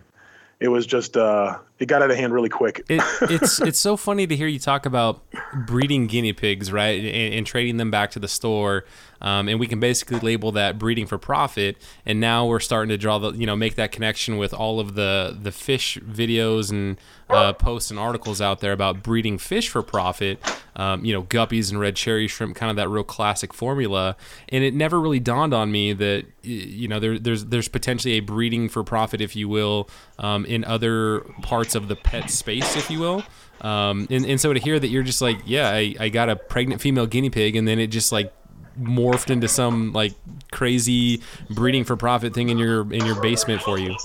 it 0.61 0.69
was 0.69 0.87
just 0.87 1.17
uh, 1.17 1.59
it 1.81 1.87
got 1.87 2.03
out 2.03 2.11
of 2.11 2.17
hand 2.17 2.35
really 2.35 2.51
quick. 2.51 2.85
It, 2.89 3.03
it's 3.23 3.61
it's 3.61 3.79
so 3.79 3.97
funny 3.97 4.27
to 4.27 4.37
hear 4.37 4.47
you 4.47 4.59
talk 4.59 4.85
about 4.85 5.23
breeding 5.67 6.07
guinea 6.07 6.35
pigs, 6.35 6.71
right, 6.71 7.01
and, 7.01 7.35
and 7.35 7.47
trading 7.47 7.79
them 7.79 7.91
back 7.91 8.11
to 8.13 8.19
the 8.19 8.29
store, 8.29 8.85
um, 9.23 9.49
and 9.49 9.59
we 9.59 9.67
can 9.67 9.81
basically 9.81 10.21
label 10.21 10.53
that 10.53 10.79
breeding 10.79 11.07
for 11.07 11.17
profit. 11.17 11.79
And 12.05 12.21
now 12.21 12.47
we're 12.47 12.61
starting 12.61 12.91
to 12.91 12.99
draw 12.99 13.19
the 13.19 13.33
you 13.33 13.47
know 13.47 13.57
make 13.57 13.77
that 13.77 13.93
connection 13.93 14.37
with 14.37 14.53
all 14.53 14.79
of 14.79 14.95
the 14.95 15.37
the 15.41 15.51
fish 15.51 15.99
videos 15.99 16.71
and 16.71 16.99
uh, 17.31 17.53
posts 17.53 17.91
and 17.91 17.99
articles 17.99 18.41
out 18.41 18.61
there 18.61 18.73
about 18.73 19.03
breeding 19.03 19.39
fish 19.39 19.69
for 19.69 19.83
profit. 19.83 20.39
Um, 20.77 21.05
you 21.05 21.13
know, 21.13 21.25
guppies 21.25 21.71
and 21.71 21.81
red 21.81 21.97
cherry 21.97 22.27
shrimp, 22.29 22.57
kind 22.57 22.71
of 22.71 22.77
that 22.77 22.89
real 22.89 23.05
classic 23.05 23.53
formula. 23.53 24.17
And 24.49 24.65
it 24.65 24.73
never 24.73 25.01
really 25.01 25.21
dawned 25.21 25.53
on 25.53 25.71
me 25.73 25.93
that 25.95 26.27
you 26.43 26.89
know 26.89 27.01
there, 27.01 27.19
there's 27.19 27.47
there's 27.47 27.69
potentially 27.69 28.15
a 28.15 28.21
breeding 28.21 28.69
for 28.69 28.85
profit, 28.85 29.21
if 29.21 29.35
you 29.35 29.49
will, 29.49 29.89
um, 30.19 30.45
in 30.45 30.65
other 30.65 31.21
parts 31.43 31.70
of 31.75 31.89
the 31.89 31.97
pet 31.97 32.31
space, 32.31 32.77
if 32.77 32.91
you 32.91 33.01
will. 33.01 33.23
Um, 33.61 34.07
and, 34.11 34.25
and 34.25 34.41
so 34.41 34.53
to 34.53 34.61
hear 34.61 34.79
that 34.79 34.89
you're 34.89 35.03
just 35.03 35.21
like, 35.21 35.39
yeah, 35.45 35.69
I, 35.69 35.95
I 36.01 36.09
got 36.09 36.29
a 36.29 36.37
pregnant 36.37 36.81
female 36.81 37.07
guinea 37.07 37.31
pig, 37.31 37.57
and 37.57 37.69
then 37.69 37.79
it 37.79 37.89
just 37.89 38.13
like 38.13 38.33
morphed 38.81 39.31
into 39.31 39.49
some 39.49 39.93
like 39.93 40.15
crazy 40.51 41.23
breeding 41.51 41.85
for 41.85 41.97
profit 41.97 42.33
thing 42.33 42.49
in 42.49 42.59
your 42.59 42.83
in 42.93 43.05
your 43.05 43.21
basement 43.21 43.63
for 43.63 43.79
you. 43.79 43.97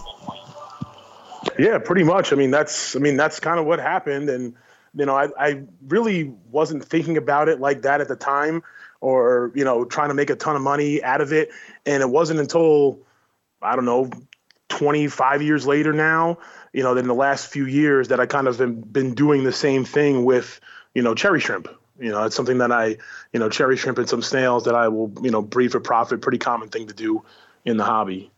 Yeah, 1.58 1.78
pretty 1.78 2.04
much. 2.04 2.34
I 2.34 2.36
mean, 2.36 2.52
that's 2.52 2.96
I 2.96 3.00
mean 3.00 3.16
that's 3.18 3.40
kind 3.40 3.60
of 3.60 3.66
what 3.66 3.80
happened, 3.80 4.30
and 4.30 4.54
you 4.94 5.06
know, 5.06 5.16
I 5.16 5.30
I 5.40 5.64
really 5.88 6.34
wasn't 6.52 6.84
thinking 6.84 7.18
about 7.18 7.48
it 7.48 7.60
like 7.60 7.84
that 7.84 8.02
at 8.02 8.08
the 8.08 8.16
time, 8.16 8.62
or 9.00 9.52
you 9.56 9.64
know, 9.64 9.86
trying 9.86 10.10
to 10.10 10.16
make 10.16 10.30
a 10.30 10.36
ton 10.36 10.56
of 10.56 10.62
money 10.62 11.02
out 11.04 11.22
of 11.22 11.32
it, 11.32 11.50
and 11.86 12.02
it 12.02 12.10
wasn't 12.10 12.40
until 12.40 13.00
I 13.62 13.76
don't 13.76 13.86
know, 13.86 14.10
25 14.70 15.42
years 15.42 15.66
later 15.66 15.94
now, 15.94 16.38
you 16.76 16.84
know, 16.84 16.96
in 16.98 17.08
the 17.08 17.16
last 17.16 17.48
few 17.48 17.66
years 17.66 18.10
that 18.10 18.20
I 18.20 18.26
kind 18.26 18.50
of 18.50 18.58
been, 18.58 18.82
been 18.82 19.16
doing 19.16 19.46
the 19.46 19.54
same 19.54 19.86
thing 19.86 20.26
with, 20.26 20.60
you 20.94 21.02
know, 21.02 21.16
cherry 21.16 21.40
shrimp. 21.40 21.70
You 21.98 22.12
know, 22.12 22.26
it's 22.26 22.36
something 22.36 22.58
that 22.58 22.70
I, 22.70 22.98
you 23.32 23.40
know, 23.40 23.48
cherry 23.48 23.78
shrimp 23.78 23.98
and 23.98 24.10
some 24.10 24.22
snails 24.22 24.66
that 24.66 24.76
I 24.76 24.90
will, 24.90 25.10
you 25.22 25.32
know, 25.32 25.42
breed 25.42 25.72
for 25.72 25.80
profit. 25.80 26.22
Pretty 26.22 26.38
common 26.38 26.68
thing 26.68 26.88
to 26.88 26.94
do 26.94 27.24
in 27.64 27.78
the 27.78 27.86
hobby. 27.86 28.30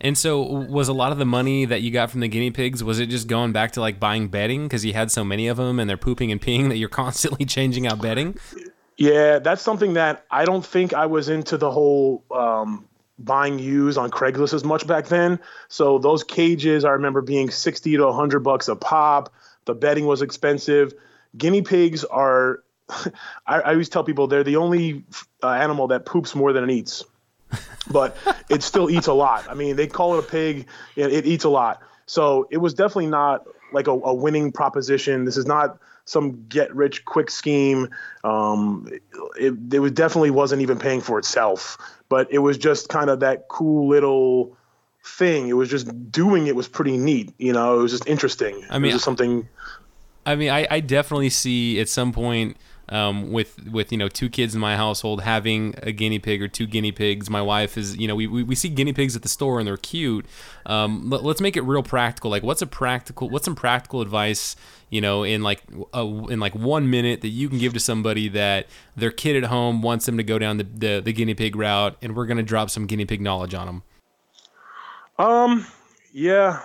And 0.00 0.16
so, 0.16 0.40
was 0.40 0.88
a 0.88 0.94
lot 0.94 1.12
of 1.12 1.18
the 1.18 1.26
money 1.26 1.66
that 1.66 1.82
you 1.82 1.90
got 1.90 2.10
from 2.10 2.20
the 2.20 2.28
guinea 2.28 2.50
pigs 2.50 2.82
was 2.82 2.98
it 2.98 3.10
just 3.10 3.28
going 3.28 3.52
back 3.52 3.72
to 3.72 3.82
like 3.82 4.00
buying 4.00 4.28
bedding 4.28 4.62
because 4.62 4.86
you 4.86 4.94
had 4.94 5.10
so 5.10 5.22
many 5.22 5.46
of 5.46 5.58
them 5.58 5.78
and 5.78 5.88
they're 5.88 5.98
pooping 5.98 6.32
and 6.32 6.40
peeing 6.40 6.70
that 6.70 6.78
you're 6.78 6.88
constantly 7.04 7.44
changing 7.44 7.86
out 7.86 8.00
bedding? 8.00 8.38
Yeah, 8.96 9.38
that's 9.38 9.60
something 9.60 9.92
that 9.94 10.24
I 10.30 10.46
don't 10.46 10.64
think 10.64 10.94
I 10.94 11.04
was 11.04 11.28
into 11.28 11.58
the 11.58 11.70
whole 11.70 12.24
um, 12.30 12.88
buying 13.24 13.58
used 13.58 13.98
on 13.98 14.10
Craigslist 14.10 14.54
as 14.54 14.64
much 14.64 14.86
back 14.86 15.06
then. 15.06 15.38
So 15.68 15.98
those 15.98 16.24
cages, 16.24 16.84
I 16.84 16.90
remember 16.90 17.20
being 17.20 17.50
60 17.50 17.96
to 17.96 18.06
100 18.06 18.40
bucks 18.40 18.68
a 18.68 18.76
pop. 18.76 19.32
The 19.64 19.74
bedding 19.74 20.06
was 20.06 20.22
expensive. 20.22 20.94
Guinea 21.36 21.62
pigs 21.62 22.04
are, 22.04 22.62
I, 22.88 23.12
I 23.46 23.72
always 23.72 23.88
tell 23.88 24.04
people 24.04 24.26
they're 24.26 24.44
the 24.44 24.56
only 24.56 25.04
uh, 25.42 25.48
animal 25.48 25.88
that 25.88 26.04
poops 26.06 26.34
more 26.34 26.52
than 26.52 26.64
it 26.64 26.70
eats, 26.70 27.04
but 27.90 28.16
it 28.48 28.62
still 28.62 28.90
eats 28.90 29.06
a 29.06 29.14
lot. 29.14 29.48
I 29.48 29.54
mean, 29.54 29.76
they 29.76 29.86
call 29.86 30.16
it 30.16 30.24
a 30.24 30.26
pig, 30.28 30.66
it, 30.96 31.12
it 31.12 31.26
eats 31.26 31.44
a 31.44 31.50
lot. 31.50 31.82
So 32.06 32.48
it 32.50 32.58
was 32.58 32.74
definitely 32.74 33.06
not 33.06 33.46
like 33.72 33.86
a, 33.86 33.92
a 33.92 34.14
winning 34.14 34.52
proposition. 34.52 35.24
This 35.24 35.36
is 35.36 35.46
not 35.46 35.78
some 36.04 36.46
get 36.48 36.74
rich 36.74 37.04
quick 37.04 37.30
scheme. 37.30 37.88
Um, 38.24 38.88
it, 39.38 39.54
it 39.72 39.94
definitely 39.94 40.30
wasn't 40.30 40.62
even 40.62 40.78
paying 40.78 41.00
for 41.00 41.18
itself, 41.18 41.78
but 42.12 42.30
it 42.30 42.40
was 42.40 42.58
just 42.58 42.90
kind 42.90 43.08
of 43.08 43.20
that 43.20 43.48
cool 43.48 43.88
little 43.88 44.54
thing. 45.02 45.48
It 45.48 45.54
was 45.54 45.70
just 45.70 46.12
doing 46.12 46.46
it 46.46 46.54
was 46.54 46.68
pretty 46.68 46.98
neat. 46.98 47.32
You 47.38 47.54
know, 47.54 47.78
it 47.78 47.82
was 47.84 47.90
just 47.90 48.06
interesting. 48.06 48.62
I 48.68 48.78
mean, 48.78 48.98
something. 48.98 49.48
I 50.26 50.34
mean, 50.34 50.50
I, 50.50 50.66
I 50.70 50.80
definitely 50.80 51.30
see 51.30 51.80
at 51.80 51.88
some 51.88 52.12
point 52.12 52.58
um, 52.88 53.30
with 53.32 53.68
with 53.70 53.92
you 53.92 53.98
know 53.98 54.08
two 54.08 54.28
kids 54.28 54.54
in 54.54 54.60
my 54.60 54.76
household 54.76 55.22
having 55.22 55.74
a 55.82 55.92
guinea 55.92 56.18
pig 56.18 56.42
or 56.42 56.48
two 56.48 56.66
guinea 56.66 56.92
pigs. 56.92 57.30
My 57.30 57.42
wife 57.42 57.78
is 57.78 57.96
you 57.96 58.08
know 58.08 58.14
we, 58.14 58.26
we, 58.26 58.42
we 58.42 58.54
see 58.54 58.68
guinea 58.68 58.92
pigs 58.92 59.16
at 59.16 59.22
the 59.22 59.28
store 59.28 59.58
and 59.58 59.66
they're 59.66 59.76
cute. 59.76 60.26
Um, 60.66 61.10
let, 61.10 61.24
us 61.24 61.40
make 61.40 61.56
it 61.56 61.62
real 61.62 61.82
practical. 61.82 62.30
Like 62.30 62.42
what's 62.42 62.62
a 62.62 62.66
practical 62.66 63.28
what's 63.30 63.44
some 63.44 63.54
practical 63.54 64.00
advice 64.00 64.56
you 64.90 65.00
know 65.00 65.22
in 65.22 65.42
like 65.42 65.62
a, 65.92 66.02
in 66.02 66.40
like 66.40 66.54
one 66.54 66.90
minute 66.90 67.20
that 67.22 67.28
you 67.28 67.48
can 67.48 67.58
give 67.58 67.72
to 67.74 67.80
somebody 67.80 68.28
that 68.28 68.66
their 68.96 69.10
kid 69.10 69.36
at 69.36 69.48
home 69.48 69.82
wants 69.82 70.06
them 70.06 70.16
to 70.16 70.22
go 70.22 70.38
down 70.38 70.58
the 70.58 70.64
the, 70.64 71.00
the 71.00 71.12
guinea 71.12 71.34
pig 71.34 71.56
route 71.56 71.96
and 72.02 72.16
we're 72.16 72.26
gonna 72.26 72.42
drop 72.42 72.70
some 72.70 72.86
guinea 72.86 73.04
pig 73.04 73.20
knowledge 73.20 73.54
on 73.54 73.66
them. 73.66 73.82
Um. 75.18 75.66
Yeah, 76.14 76.60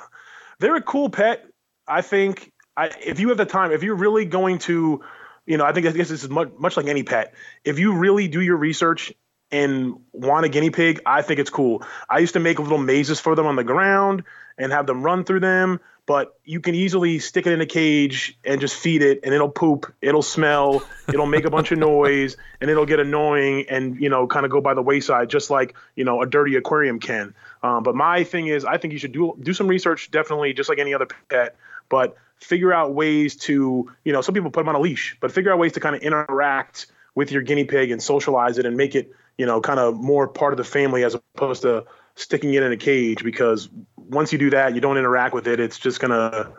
they're 0.60 0.76
a 0.76 0.82
cool 0.82 1.10
pet. 1.10 1.46
I 1.88 2.02
think 2.02 2.52
I, 2.76 2.92
if 3.04 3.20
you 3.20 3.30
have 3.30 3.38
the 3.38 3.46
time, 3.46 3.72
if 3.72 3.82
you're 3.82 3.96
really 3.96 4.26
going 4.26 4.60
to 4.60 5.02
you 5.48 5.58
know, 5.58 5.66
I 5.66 5.72
think 5.72 5.88
I 5.88 5.92
guess 5.92 6.10
this 6.10 6.24
is 6.24 6.30
much, 6.30 6.52
much 6.60 6.78
like 6.78 6.88
any 6.88 7.04
pet. 7.04 7.34
If 7.64 7.80
you 7.80 7.96
really 7.96 8.28
do 8.28 8.42
your 8.42 8.58
research 8.58 9.14
and 9.50 9.96
want 10.12 10.46
a 10.46 10.50
guinea 10.50 10.70
pig, 10.70 11.00
I 11.06 11.22
think 11.22 11.40
it's 11.40 11.50
cool. 11.50 11.84
I 12.10 12.20
used 12.20 12.34
to 12.34 12.40
make 12.40 12.60
little 12.60 12.78
mazes 12.78 13.20
for 13.20 13.34
them 13.34 13.46
on 13.48 13.56
the 13.56 13.64
ground 13.64 14.24
and 14.58 14.72
have 14.74 14.86
them 14.86 15.04
run 15.04 15.24
through 15.24 15.40
them, 15.40 15.80
but 16.06 16.38
you 16.44 16.60
can 16.60 16.76
easily 16.76 17.20
stick 17.20 17.48
it 17.48 17.54
in 17.54 17.62
a 17.62 17.66
cage 17.66 18.38
and 18.44 18.60
just 18.60 18.76
feed 18.76 19.02
it 19.02 19.22
and 19.24 19.34
it'll 19.34 19.50
poop, 19.50 19.94
it'll 20.02 20.22
smell, 20.22 20.84
it'll 21.08 21.26
make 21.26 21.46
a 21.46 21.50
bunch 21.50 21.72
of 21.72 21.80
noise 21.80 22.36
and 22.60 22.70
it'll 22.70 22.86
get 22.86 23.00
annoying 23.00 23.66
and, 23.70 24.02
you 24.02 24.10
know, 24.10 24.28
kind 24.28 24.46
of 24.46 24.52
go 24.52 24.60
by 24.60 24.74
the 24.74 24.82
wayside 24.82 25.30
just 25.30 25.50
like, 25.50 25.76
you 25.96 26.04
know, 26.04 26.22
a 26.22 26.26
dirty 26.26 26.58
aquarium 26.58 27.00
can. 27.00 27.34
Um, 27.64 27.84
but 27.84 27.96
my 27.96 28.26
thing 28.26 28.48
is 28.48 28.66
I 28.66 28.78
think 28.78 28.92
you 28.92 29.00
should 29.00 29.14
do 29.14 29.38
do 29.42 29.54
some 29.54 29.68
research 29.68 30.12
definitely 30.12 30.52
just 30.54 30.68
like 30.68 30.80
any 30.80 30.94
other 30.94 31.08
pet, 31.30 31.56
but 31.88 32.18
figure 32.40 32.74
out 32.74 32.94
ways 32.94 33.36
to, 33.36 33.92
you 34.04 34.14
know, 34.14 34.22
some 34.22 34.34
people 34.34 34.52
put 34.52 34.62
them 34.62 34.70
on 34.70 34.76
a 34.76 34.80
leash, 34.80 35.18
but 35.20 35.32
figure 35.32 35.52
out 35.52 35.60
ways 35.60 35.74
to 35.74 35.80
kind 35.80 35.96
of 35.96 36.02
interact 36.02 36.88
with 37.16 37.32
your 37.32 37.42
guinea 37.42 37.66
pig 37.66 37.92
and 37.92 38.02
socialize 38.02 38.58
it 38.58 38.66
and 38.66 38.78
make 38.78 38.96
it, 38.96 39.12
you 39.38 39.46
know, 39.46 39.60
kind 39.60 39.80
of 39.80 39.96
more 39.96 40.28
part 40.28 40.54
of 40.54 40.58
the 40.58 40.64
family 40.64 41.04
as 41.04 41.16
opposed 41.16 41.64
to 41.64 41.86
sticking 42.16 42.54
it 42.54 42.64
in 42.64 42.72
a 42.72 42.78
cage 42.78 43.24
because 43.24 43.70
once 43.96 44.32
you 44.32 44.40
do 44.40 44.50
that, 44.52 44.76
you 44.76 44.82
don't 44.82 44.98
interact 44.98 45.34
with 45.34 45.48
it, 45.48 45.60
it's 45.60 45.78
just 45.78 46.00
going 46.00 46.12
to, 46.12 46.52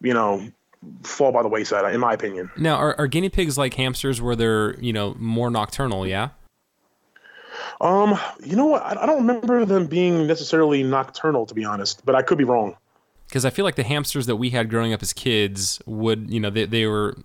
you 0.00 0.14
know, 0.14 0.50
fall 1.02 1.30
by 1.32 1.42
the 1.42 1.48
wayside, 1.48 1.92
in 1.94 2.00
my 2.00 2.12
opinion. 2.12 2.50
Now, 2.56 2.76
are, 2.76 2.98
are 2.98 3.06
guinea 3.06 3.28
pigs 3.28 3.56
like 3.56 3.74
hamsters 3.74 4.20
where 4.20 4.34
they're, 4.34 4.78
you 4.80 4.92
know, 4.92 5.14
more 5.18 5.50
nocturnal, 5.50 6.06
yeah? 6.06 6.30
Um, 7.80 8.18
you 8.44 8.56
know 8.56 8.66
what? 8.66 8.82
I, 8.82 9.02
I 9.02 9.06
don't 9.06 9.26
remember 9.26 9.64
them 9.64 9.86
being 9.86 10.26
necessarily 10.26 10.82
nocturnal, 10.82 11.46
to 11.46 11.54
be 11.54 11.64
honest, 11.64 12.04
but 12.04 12.14
I 12.14 12.22
could 12.22 12.38
be 12.38 12.44
wrong 12.44 12.76
because 13.30 13.44
I 13.44 13.50
feel 13.50 13.64
like 13.64 13.76
the 13.76 13.84
hamsters 13.84 14.26
that 14.26 14.36
we 14.36 14.50
had 14.50 14.68
growing 14.68 14.92
up 14.92 15.02
as 15.02 15.12
kids 15.12 15.80
would, 15.86 16.32
you 16.32 16.40
know, 16.40 16.50
they, 16.50 16.64
they 16.64 16.84
were, 16.84 17.16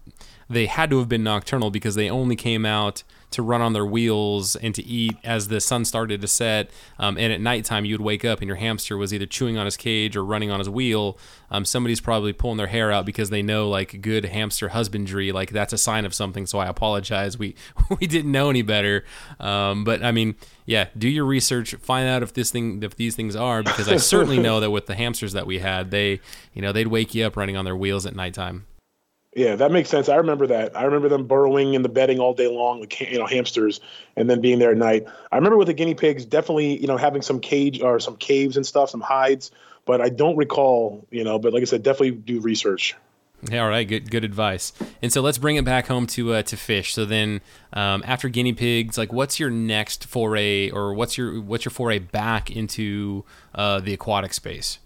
they 0.48 0.68
had 0.68 0.92
to 0.92 1.00
have 1.00 1.10
been 1.10 1.24
nocturnal 1.24 1.72
because 1.72 1.96
they 1.96 2.12
only 2.12 2.36
came 2.36 2.64
out 2.64 3.02
to 3.32 3.42
run 3.42 3.60
on 3.60 3.74
their 3.74 3.86
wheels 3.86 4.56
and 4.56 4.76
to 4.76 4.86
eat 4.86 5.18
as 5.24 5.48
the 5.48 5.60
sun 5.60 5.84
started 5.84 6.22
to 6.22 6.28
set. 6.28 6.70
Um, 7.00 7.18
and 7.18 7.34
at 7.34 7.42
nighttime, 7.42 7.86
you'd 7.86 8.02
wake 8.02 8.24
up 8.24 8.40
and 8.40 8.48
your 8.48 8.58
hamster 8.58 8.98
was 8.98 9.16
either 9.16 9.26
chewing 9.26 9.58
on 9.58 9.66
his 9.66 9.76
cage 9.76 10.16
or 10.16 10.24
running 10.24 10.52
on 10.52 10.60
his 10.60 10.70
wheel. 10.70 11.18
Um, 11.50 11.66
somebody's 11.66 12.00
probably 12.00 12.34
pulling 12.34 12.58
their 12.58 12.68
hair 12.68 12.92
out 12.92 13.08
because 13.08 13.32
they 13.32 13.42
know 13.42 13.68
like 13.68 14.00
good 14.02 14.26
hamster 14.26 14.70
husbandry, 14.70 15.32
like 15.32 15.50
that's 15.50 15.74
a 15.74 15.78
sign 15.78 16.06
of 16.06 16.14
something. 16.14 16.46
So 16.46 16.60
I 16.60 16.68
apologize. 16.68 17.40
We 17.40 17.56
we 18.00 18.06
didn't 18.06 18.32
know 18.32 18.52
any 18.52 18.62
better. 18.62 19.04
Um, 19.40 19.84
but 19.84 20.04
I 20.04 20.12
mean, 20.12 20.36
yeah, 20.66 20.88
do 20.98 21.08
your 21.08 21.26
research, 21.26 21.76
find 21.76 22.08
out 22.08 22.24
if 22.24 22.34
this 22.34 22.52
thing, 22.52 22.82
if 22.84 22.96
these 22.96 23.16
things 23.16 23.36
are, 23.36 23.62
because 23.62 23.88
I 23.88 23.98
certainly 23.98 24.40
know 24.42 24.60
that 24.60 24.72
with 24.72 24.88
the 24.88 24.96
hamsters 24.96 25.34
that 25.34 25.46
we 25.46 25.60
had, 25.60 25.92
they, 25.92 26.20
you 26.54 26.62
know, 26.62 26.72
they'd 26.72 26.88
wake 26.88 27.14
you 27.14 27.26
up 27.26 27.38
running 27.38 27.56
on 27.56 27.66
their 27.66 27.76
wheels 27.76 28.06
at 28.06 28.16
nighttime. 28.16 28.66
Yeah, 29.36 29.58
that 29.58 29.72
makes 29.72 29.90
sense. 29.90 30.08
I 30.08 30.16
remember 30.16 30.48
that. 30.48 30.78
I 30.78 30.84
remember 30.84 31.10
them 31.10 31.28
burrowing 31.28 31.74
in 31.74 31.82
the 31.82 31.90
bedding 31.90 32.20
all 32.20 32.34
day 32.34 32.48
long, 32.48 32.80
with 32.80 33.02
you 33.02 33.20
know 33.20 33.26
hamsters, 33.26 33.82
and 34.16 34.30
then 34.30 34.40
being 34.40 34.60
there 34.60 34.72
at 34.72 34.78
night. 34.78 35.06
I 35.30 35.36
remember 35.36 35.58
with 35.58 35.68
the 35.68 35.74
guinea 35.74 35.94
pigs, 35.94 36.26
definitely 36.26 36.80
you 36.80 36.88
know 36.88 36.96
having 36.96 37.22
some 37.22 37.42
cage 37.42 37.82
or 37.82 38.00
some 38.00 38.16
caves 38.16 38.56
and 38.56 38.66
stuff, 38.66 38.90
some 38.90 39.02
hides, 39.02 39.52
but 39.84 40.00
I 40.00 40.08
don't 40.08 40.38
recall. 40.38 41.06
You 41.12 41.26
know, 41.26 41.38
but 41.38 41.52
like 41.52 41.62
I 41.62 41.66
said, 41.66 41.84
definitely 41.84 42.12
do 42.12 42.40
research. 42.40 42.96
Yeah, 43.52 43.64
all 43.64 43.70
right, 43.70 43.88
good 43.88 44.10
good 44.10 44.24
advice. 44.24 44.74
And 45.02 45.12
so 45.12 45.22
let's 45.22 45.38
bring 45.38 45.56
it 45.56 45.66
back 45.66 45.88
home 45.88 46.08
to 46.08 46.34
uh, 46.34 46.42
to 46.44 46.58
fish. 46.58 46.94
So 46.94 47.06
then, 47.06 47.42
um, 47.74 48.04
after 48.06 48.30
guinea 48.30 48.54
pigs, 48.54 48.98
like 48.98 49.14
what's 49.14 49.40
your 49.40 49.50
next 49.50 50.06
foray, 50.06 50.70
or 50.70 50.94
what's 50.94 51.18
your 51.18 51.42
what's 51.42 51.66
your 51.66 51.72
foray 51.72 52.00
back 52.00 52.50
into 52.50 53.24
uh, 53.54 53.80
the 53.80 53.94
aquatic 53.94 54.34
space? 54.34 54.80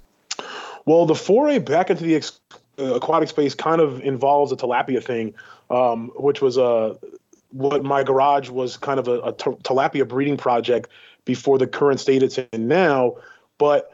Well, 0.86 1.06
the 1.06 1.16
foray 1.16 1.60
back 1.60 1.90
into 1.90 2.04
the 2.04 2.16
ex- 2.16 2.40
uh, 2.78 2.96
aquatic 2.96 3.30
space 3.30 3.56
kind 3.56 3.82
of 3.82 4.02
involves 4.02 4.52
a 4.52 4.56
tilapia 4.56 5.04
thing, 5.04 5.36
um, 5.70 6.12
which 6.16 6.42
was 6.42 6.58
a 6.58 6.64
uh, 6.64 6.94
what 7.52 7.84
my 7.84 8.04
garage 8.04 8.50
was 8.50 8.78
kind 8.78 9.00
of 9.00 9.08
a, 9.08 9.20
a 9.22 9.34
t- 9.34 9.52
tilapia 9.64 10.08
breeding 10.08 10.38
project 10.38 10.90
before 11.26 11.58
the 11.58 11.68
current 11.68 12.00
state 12.00 12.24
it's 12.24 12.38
in 12.38 12.68
now. 12.68 13.16
But 13.58 13.92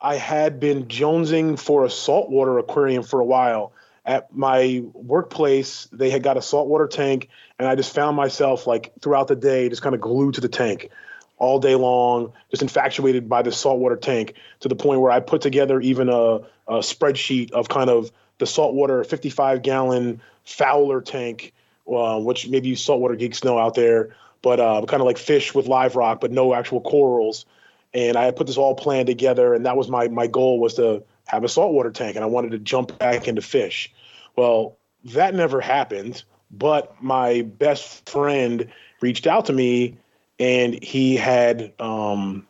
I 0.00 0.16
had 0.16 0.60
been 0.60 0.86
jonesing 0.86 1.58
for 1.58 1.84
a 1.84 1.90
saltwater 1.90 2.58
aquarium 2.58 3.02
for 3.02 3.20
a 3.20 3.24
while. 3.24 3.72
At 4.06 4.34
my 4.34 4.84
workplace, 4.94 5.88
they 5.92 6.10
had 6.10 6.22
got 6.22 6.36
a 6.36 6.42
saltwater 6.42 6.86
tank, 6.86 7.28
and 7.58 7.68
I 7.68 7.74
just 7.74 7.92
found 7.92 8.16
myself 8.16 8.66
like 8.66 8.92
throughout 9.00 9.26
the 9.26 9.34
day 9.34 9.68
just 9.68 9.82
kind 9.82 9.94
of 9.96 10.00
glued 10.00 10.34
to 10.36 10.40
the 10.40 10.48
tank 10.48 10.90
all 11.38 11.58
day 11.58 11.74
long, 11.74 12.32
just 12.50 12.62
infatuated 12.62 13.28
by 13.28 13.42
the 13.42 13.52
saltwater 13.52 13.96
tank 13.96 14.34
to 14.60 14.68
the 14.68 14.76
point 14.76 15.00
where 15.00 15.10
I 15.10 15.20
put 15.20 15.42
together 15.42 15.80
even 15.80 16.08
a, 16.08 16.36
a 16.68 16.80
spreadsheet 16.80 17.50
of 17.50 17.68
kind 17.68 17.90
of 17.90 18.10
the 18.38 18.46
saltwater 18.46 19.04
55 19.04 19.62
gallon 19.62 20.20
FOWLR 20.46 21.04
tank, 21.04 21.52
uh, 21.92 22.18
which 22.20 22.48
maybe 22.48 22.68
you 22.68 22.76
saltwater 22.76 23.16
geeks 23.16 23.44
know 23.44 23.58
out 23.58 23.74
there, 23.74 24.14
but 24.42 24.60
uh, 24.60 24.84
kind 24.86 25.00
of 25.00 25.06
like 25.06 25.18
fish 25.18 25.54
with 25.54 25.66
live 25.66 25.96
rock, 25.96 26.20
but 26.20 26.30
no 26.30 26.54
actual 26.54 26.80
corals. 26.80 27.44
And 27.92 28.16
I 28.16 28.30
put 28.30 28.46
this 28.46 28.56
all 28.56 28.74
planned 28.74 29.06
together, 29.06 29.54
and 29.54 29.66
that 29.66 29.76
was 29.76 29.88
my 29.88 30.08
my 30.08 30.26
goal 30.26 30.60
was 30.60 30.74
to 30.74 31.02
have 31.26 31.44
a 31.44 31.48
saltwater 31.48 31.90
tank, 31.90 32.16
and 32.16 32.24
I 32.24 32.28
wanted 32.28 32.52
to 32.52 32.58
jump 32.58 32.98
back 32.98 33.28
into 33.28 33.42
fish. 33.42 33.92
Well, 34.36 34.78
that 35.04 35.34
never 35.34 35.60
happened, 35.60 36.24
but 36.50 37.00
my 37.02 37.42
best 37.42 38.08
friend 38.08 38.70
reached 39.00 39.26
out 39.26 39.46
to 39.46 39.52
me 39.52 39.98
and 40.38 40.82
he 40.82 41.16
had 41.16 41.72
um, 41.78 42.46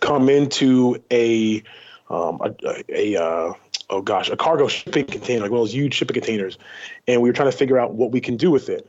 come 0.00 0.28
into 0.28 1.02
a 1.10 1.62
um, 2.10 2.40
a, 2.42 2.84
a, 2.88 3.22
uh, 3.22 3.54
oh 3.90 4.02
gosh 4.02 4.28
a 4.28 4.36
cargo 4.36 4.68
shipping 4.68 5.06
container 5.06 5.42
like 5.42 5.50
one 5.50 5.60
of 5.60 5.66
those 5.66 5.74
huge 5.74 5.94
shipping 5.94 6.14
containers, 6.14 6.58
and 7.06 7.22
we 7.22 7.28
were 7.28 7.32
trying 7.32 7.50
to 7.50 7.56
figure 7.56 7.78
out 7.78 7.94
what 7.94 8.12
we 8.12 8.20
can 8.20 8.36
do 8.36 8.50
with 8.50 8.68
it. 8.68 8.88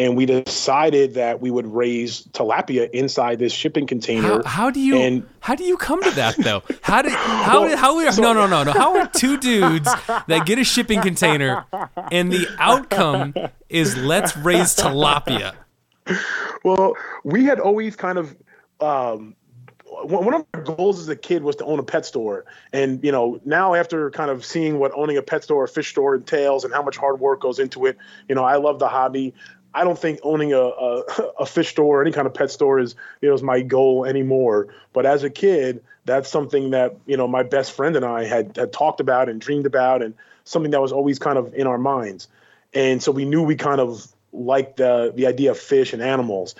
And 0.00 0.16
we 0.16 0.24
decided 0.24 1.12
that 1.14 1.42
we 1.42 1.50
would 1.50 1.66
raise 1.66 2.24
tilapia 2.28 2.88
inside 2.90 3.38
this 3.38 3.52
shipping 3.52 3.86
container. 3.86 4.42
How, 4.42 4.42
how 4.42 4.70
do 4.70 4.80
you 4.80 4.96
and, 4.96 5.28
how 5.40 5.54
do 5.54 5.62
you 5.62 5.76
come 5.76 6.02
to 6.02 6.10
that 6.12 6.38
though? 6.38 6.62
How 6.80 7.02
did 7.02 7.12
how 7.14 7.60
Well, 7.62 7.76
how 7.76 7.98
are, 7.98 8.10
so- 8.10 8.22
no 8.22 8.32
no 8.32 8.46
no 8.46 8.64
no 8.64 8.72
how 8.72 8.96
are 8.96 9.06
two 9.08 9.36
dudes 9.36 9.92
that 10.26 10.46
get 10.46 10.58
a 10.58 10.64
shipping 10.64 11.02
container 11.02 11.66
and 12.10 12.32
the 12.32 12.48
outcome 12.58 13.34
is 13.68 13.94
let's 13.98 14.34
raise 14.38 14.74
tilapia? 14.74 15.54
Well, 16.64 16.94
we 17.22 17.44
had 17.44 17.60
always 17.60 17.94
kind 17.94 18.16
of 18.16 18.34
um, 18.80 19.36
one 19.84 20.24
one 20.24 20.34
of 20.34 20.46
our 20.54 20.62
goals 20.62 20.98
as 20.98 21.08
a 21.08 21.16
kid 21.16 21.42
was 21.42 21.56
to 21.56 21.64
own 21.64 21.78
a 21.78 21.82
pet 21.82 22.06
store, 22.06 22.46
and 22.72 23.02
you 23.04 23.12
know 23.12 23.40
now 23.44 23.74
after 23.74 24.10
kind 24.10 24.30
of 24.30 24.44
seeing 24.44 24.78
what 24.78 24.92
owning 24.94 25.16
a 25.16 25.22
pet 25.22 25.44
store 25.44 25.64
or 25.64 25.66
fish 25.66 25.90
store 25.90 26.14
entails 26.14 26.64
and 26.64 26.72
how 26.72 26.82
much 26.82 26.96
hard 26.96 27.20
work 27.20 27.40
goes 27.40 27.58
into 27.58 27.86
it, 27.86 27.98
you 28.28 28.34
know 28.34 28.44
I 28.44 28.56
love 28.56 28.78
the 28.78 28.88
hobby. 28.88 29.34
I 29.74 29.84
don't 29.84 29.98
think 29.98 30.20
owning 30.22 30.52
a, 30.52 30.60
a, 30.60 31.02
a 31.40 31.46
fish 31.46 31.70
store 31.70 32.00
or 32.00 32.02
any 32.02 32.12
kind 32.12 32.26
of 32.26 32.34
pet 32.34 32.50
store 32.50 32.78
is 32.78 32.94
you 33.20 33.28
know 33.28 33.34
is 33.34 33.42
my 33.42 33.60
goal 33.60 34.04
anymore. 34.04 34.68
But 34.92 35.06
as 35.06 35.24
a 35.24 35.30
kid, 35.30 35.82
that's 36.04 36.28
something 36.28 36.70
that 36.70 36.96
you 37.06 37.16
know 37.16 37.28
my 37.28 37.42
best 37.42 37.72
friend 37.72 37.96
and 37.96 38.04
I 38.04 38.24
had 38.24 38.56
had 38.56 38.72
talked 38.72 39.00
about 39.00 39.28
and 39.28 39.40
dreamed 39.40 39.66
about, 39.66 40.02
and 40.02 40.14
something 40.44 40.70
that 40.72 40.80
was 40.80 40.92
always 40.92 41.18
kind 41.18 41.38
of 41.38 41.54
in 41.54 41.66
our 41.66 41.78
minds. 41.78 42.28
And 42.72 43.02
so 43.02 43.12
we 43.12 43.24
knew 43.24 43.42
we 43.42 43.56
kind 43.56 43.80
of 43.80 44.06
liked 44.32 44.76
the 44.76 45.12
the 45.14 45.26
idea 45.26 45.50
of 45.50 45.58
fish 45.58 45.92
and 45.92 46.02
animals. 46.02 46.54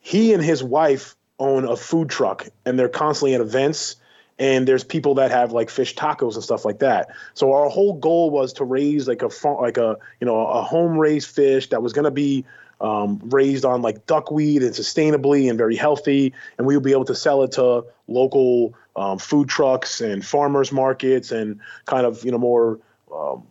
He 0.00 0.32
and 0.32 0.42
his 0.42 0.62
wife 0.62 1.16
own 1.38 1.64
a 1.64 1.76
food 1.76 2.08
truck, 2.08 2.46
and 2.64 2.78
they're 2.78 2.88
constantly 2.88 3.34
at 3.34 3.40
events. 3.40 3.96
And 4.40 4.66
there's 4.66 4.82
people 4.82 5.14
that 5.16 5.30
have 5.30 5.52
like 5.52 5.70
fish 5.70 5.94
tacos 5.94 6.34
and 6.34 6.42
stuff 6.42 6.64
like 6.64 6.80
that. 6.80 7.10
So 7.34 7.52
our 7.52 7.68
whole 7.68 7.92
goal 7.92 8.30
was 8.30 8.54
to 8.54 8.64
raise 8.64 9.06
like 9.06 9.22
a 9.22 9.30
like 9.46 9.76
a 9.76 9.98
you 10.20 10.26
know 10.26 10.46
a 10.46 10.62
home 10.62 10.98
raised 10.98 11.28
fish 11.28 11.68
that 11.68 11.82
was 11.82 11.92
going 11.92 12.06
to 12.06 12.10
be 12.10 12.44
um, 12.80 13.20
raised 13.24 13.64
on 13.64 13.82
like 13.82 14.06
duckweed 14.06 14.62
and 14.62 14.72
sustainably 14.72 15.48
and 15.48 15.58
very 15.58 15.76
healthy, 15.76 16.32
and 16.56 16.66
we 16.66 16.74
would 16.74 16.82
be 16.82 16.92
able 16.92 17.04
to 17.04 17.14
sell 17.14 17.42
it 17.42 17.52
to 17.52 17.84
local 18.08 18.74
um, 18.96 19.18
food 19.18 19.48
trucks 19.48 20.00
and 20.00 20.24
farmers 20.24 20.72
markets 20.72 21.30
and 21.30 21.60
kind 21.84 22.06
of 22.06 22.24
you 22.24 22.32
know 22.32 22.38
more 22.38 22.80
um, 23.14 23.46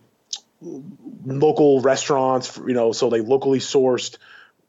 local 1.24 1.80
restaurants, 1.80 2.58
you 2.58 2.74
know, 2.74 2.92
so 2.92 3.10
they 3.10 3.20
locally 3.20 3.60
sourced 3.60 4.18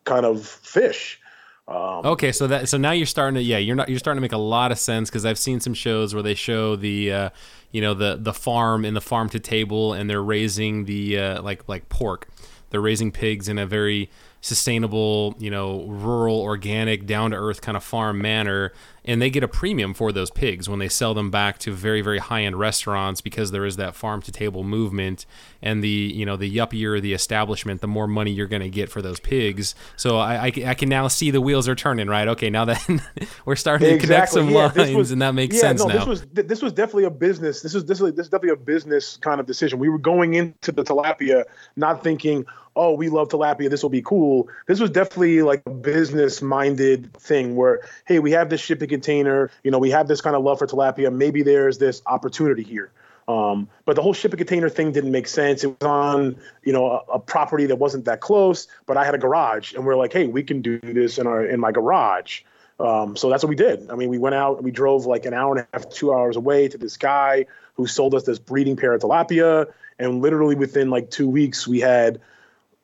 kind 0.04 0.26
of 0.26 0.46
fish. 0.46 1.20
Um, 1.68 2.06
Okay, 2.06 2.32
so 2.32 2.48
that 2.48 2.68
so 2.68 2.78
now 2.78 2.92
you're 2.92 3.06
starting 3.06 3.36
to 3.36 3.42
yeah 3.42 3.58
you're 3.58 3.76
not 3.76 3.88
you're 3.90 4.00
starting 4.00 4.18
to 4.18 4.22
make 4.22 4.32
a 4.32 4.38
lot 4.38 4.72
of 4.72 4.80
sense 4.80 5.10
because 5.10 5.26
I've 5.26 5.38
seen 5.38 5.60
some 5.60 5.74
shows 5.74 6.14
where 6.14 6.24
they 6.24 6.34
show 6.34 6.76
the 6.76 7.12
uh, 7.12 7.30
you 7.72 7.82
know 7.82 7.94
the 7.94 8.18
the 8.20 8.34
farm 8.34 8.84
in 8.84 8.94
the 8.94 9.02
farm 9.02 9.30
to 9.30 9.40
table 9.40 9.94
and 9.94 10.10
they're 10.10 10.24
raising 10.24 10.86
the 10.86 11.20
uh, 11.20 11.42
like 11.42 11.68
like 11.70 11.90
pork. 11.90 12.28
They're 12.72 12.82
raising 12.82 13.12
pigs 13.12 13.48
in 13.48 13.60
a 13.60 13.66
very 13.66 14.10
sustainable 14.42 15.36
you 15.40 15.50
know 15.52 15.86
rural 15.88 16.40
organic 16.42 17.06
down 17.06 17.32
to 17.32 17.38
earth 17.38 17.62
kind 17.62 17.78
of 17.78 17.84
farm 17.84 18.20
manner 18.22 18.74
and 19.06 19.20
they 19.22 19.30
get 19.32 19.44
a 19.44 19.48
premium 19.48 19.94
for 19.94 20.12
those 20.12 20.30
pigs 20.32 20.68
when 20.70 20.78
they 20.80 20.90
sell 20.90 21.14
them 21.14 21.30
back 21.32 21.58
to 21.60 21.72
very 21.72 22.02
very 22.02 22.18
high 22.18 22.42
end 22.42 22.58
restaurants 22.58 23.22
because 23.22 23.52
there 23.52 23.66
is 23.66 23.78
that 23.78 23.96
farm 23.96 24.22
to 24.22 24.32
table 24.32 24.64
movement 24.64 25.26
and 25.62 25.84
the 25.84 25.88
you 25.90 26.26
know 26.26 26.36
the 26.36 26.54
yuppier 26.56 27.00
the 27.00 27.14
establishment 27.14 27.82
the 27.82 27.88
more 27.88 28.08
money 28.08 28.32
you're 28.32 28.48
going 28.48 28.62
to 28.64 28.70
get 28.70 28.90
for 28.90 29.02
those 29.02 29.20
pigs 29.20 29.76
so 29.96 30.18
I, 30.18 30.48
I, 30.48 30.52
I 30.68 30.74
can 30.74 30.90
now 30.90 31.08
see 31.08 31.30
the 31.32 31.42
wheels 31.42 31.68
are 31.70 31.76
turning 31.76 32.08
right 32.08 32.28
okay 32.30 32.50
now 32.50 32.66
that 32.66 33.28
we're 33.46 33.56
starting 33.56 33.90
to 33.90 33.98
connect 34.00 34.32
some 34.32 34.50
Yeah, 34.50 34.72
lines 34.76 34.96
was- 34.96 35.12
and 35.12 35.22
that 35.22 35.36
makes 35.36 35.56
yeah, 35.56 35.62
sense 35.62 35.82
no, 35.82 35.88
now 35.88 35.98
This 36.00 36.08
was 36.08 36.26
this 36.34 36.62
was 36.64 36.74
definitely 36.74 37.04
a 37.06 37.12
business. 37.12 37.62
This 37.62 37.74
was 37.76 37.86
this 37.86 38.00
was 38.00 38.14
this 38.14 38.26
is 38.26 38.30
definitely 38.30 38.54
a 38.62 38.66
business 38.66 39.18
kind 39.18 39.40
of 39.40 39.46
decision. 39.46 39.78
We 39.80 39.90
were 39.90 40.00
going 40.00 40.34
into 40.34 40.72
the 40.72 40.84
tilapia 40.84 41.44
not 41.76 42.04
thinking, 42.04 42.46
oh, 42.76 42.94
we 42.94 43.10
love 43.10 43.30
tilapia. 43.30 43.70
This 43.70 43.84
will 43.84 43.90
be 43.90 44.02
cool. 44.02 44.50
This 44.68 44.80
was 44.80 44.90
definitely 44.90 45.42
like 45.42 45.62
a 45.66 45.70
business 45.70 46.42
minded 46.42 47.14
thing 47.18 47.56
where, 47.56 47.82
hey, 48.06 48.20
we 48.20 48.32
have 48.32 48.50
this 48.50 48.62
shipping 48.62 48.90
container. 48.90 49.52
You 49.64 49.72
know, 49.72 49.80
we 49.80 49.92
have 49.92 50.08
this 50.08 50.22
kind 50.22 50.36
of 50.36 50.44
love 50.44 50.60
for 50.60 50.68
tilapia. 50.68 51.14
Maybe 51.14 51.44
there's 51.44 51.78
this 51.78 52.02
opportunity 52.06 52.64
here. 52.64 52.92
Um, 53.28 53.70
but 53.86 53.96
the 53.96 54.02
whole 54.02 54.14
shipping 54.14 54.38
container 54.38 54.68
thing 54.68 54.92
didn't 54.92 55.12
make 55.12 55.28
sense. 55.28 55.64
It 55.64 55.68
was 55.68 55.88
on, 55.88 56.38
you 56.64 56.74
know, 56.74 56.92
a, 56.92 57.14
a 57.14 57.20
property 57.20 57.66
that 57.68 57.78
wasn't 57.78 58.06
that 58.06 58.20
close, 58.20 58.68
but 58.86 58.98
I 58.98 59.06
had 59.06 59.16
a 59.16 59.20
garage, 59.20 59.74
and 59.74 59.86
we're 59.86 59.96
like, 59.96 60.12
hey, 60.12 60.28
we 60.28 60.44
can 60.44 60.62
do 60.62 60.80
this 60.80 61.18
in 61.18 61.28
our 61.28 61.46
in 61.46 61.60
my 61.60 61.72
garage. 61.72 62.42
Um, 62.80 63.16
so 63.16 63.30
that's 63.30 63.44
what 63.44 63.50
we 63.50 63.56
did. 63.56 63.92
I 63.92 63.96
mean, 63.96 64.10
we 64.10 64.18
went 64.18 64.34
out 64.34 64.56
and 64.56 64.66
we 64.66 64.72
drove 64.72 65.06
like 65.06 65.26
an 65.26 65.36
hour 65.36 65.56
and 65.56 65.62
a 65.62 65.68
half, 65.72 65.88
two 65.90 66.12
hours 66.12 66.36
away 66.36 66.68
to 66.70 66.80
this 66.80 66.98
guy 66.98 67.46
who 67.76 67.86
sold 67.86 68.16
us 68.16 68.24
this 68.24 68.40
breeding 68.40 68.76
pair 68.76 68.94
of 68.94 69.02
tilapia, 69.02 69.72
and 70.00 70.22
literally 70.22 70.56
within 70.56 70.90
like 70.90 71.12
two 71.12 71.30
weeks, 71.30 71.68
we 71.68 71.80
had 71.80 72.20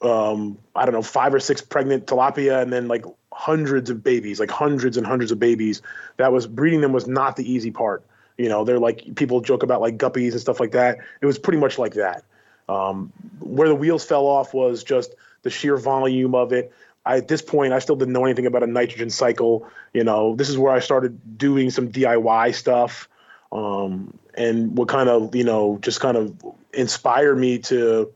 um, 0.02 0.58
I 0.76 0.86
don't 0.86 0.94
know, 0.94 1.02
five 1.02 1.34
or 1.34 1.40
six 1.40 1.62
pregnant 1.62 2.06
tilapia, 2.06 2.62
and 2.62 2.72
then 2.72 2.88
like 2.88 3.06
hundreds 3.32 3.90
of 3.90 4.04
babies, 4.04 4.40
like 4.40 4.52
hundreds 4.52 4.98
and 4.98 5.06
hundreds 5.06 5.32
of 5.32 5.40
babies. 5.40 5.82
That 6.18 6.32
was 6.32 6.48
breeding 6.48 6.82
them 6.82 6.94
was 6.94 7.08
not 7.08 7.36
the 7.36 7.52
easy 7.52 7.72
part. 7.72 8.04
You 8.38 8.50
know, 8.50 8.64
they're 8.64 8.80
like 8.80 9.16
people 9.16 9.42
joke 9.42 9.64
about 9.64 9.82
like 9.82 9.98
guppies 9.98 10.32
and 10.32 10.42
stuff 10.42 10.60
like 10.60 10.72
that. 10.72 11.00
It 11.22 11.26
was 11.26 11.40
pretty 11.40 11.60
much 11.60 11.80
like 11.80 11.96
that. 11.96 12.24
Um, 12.70 13.12
where 13.40 13.68
the 13.68 13.76
wheels 13.76 14.04
fell 14.04 14.26
off 14.26 14.54
was 14.54 14.84
just 14.84 15.16
the 15.44 15.50
sheer 15.50 15.78
volume 15.78 16.36
of 16.36 16.52
it. 16.52 16.72
I, 17.06 17.18
at 17.18 17.28
this 17.28 17.42
point, 17.42 17.74
I 17.74 17.80
still 17.80 17.96
didn't 17.96 18.14
know 18.14 18.26
anything 18.26 18.46
about 18.46 18.64
a 18.64 18.68
nitrogen 18.68 19.10
cycle. 19.10 19.68
You 19.94 20.04
know, 20.04 20.36
this 20.36 20.50
is 20.50 20.58
where 20.58 20.74
I 20.74 20.80
started 20.80 21.38
doing 21.38 21.70
some 21.70 21.90
DIY 21.90 22.54
stuff, 22.54 23.08
um, 23.52 24.18
and 24.36 24.78
what 24.78 24.90
kind 24.90 25.10
of 25.10 25.34
you 25.36 25.46
know 25.46 25.80
just 25.82 26.02
kind 26.02 26.18
of 26.18 26.36
inspired 26.74 27.38
me 27.38 27.60
to 27.60 28.12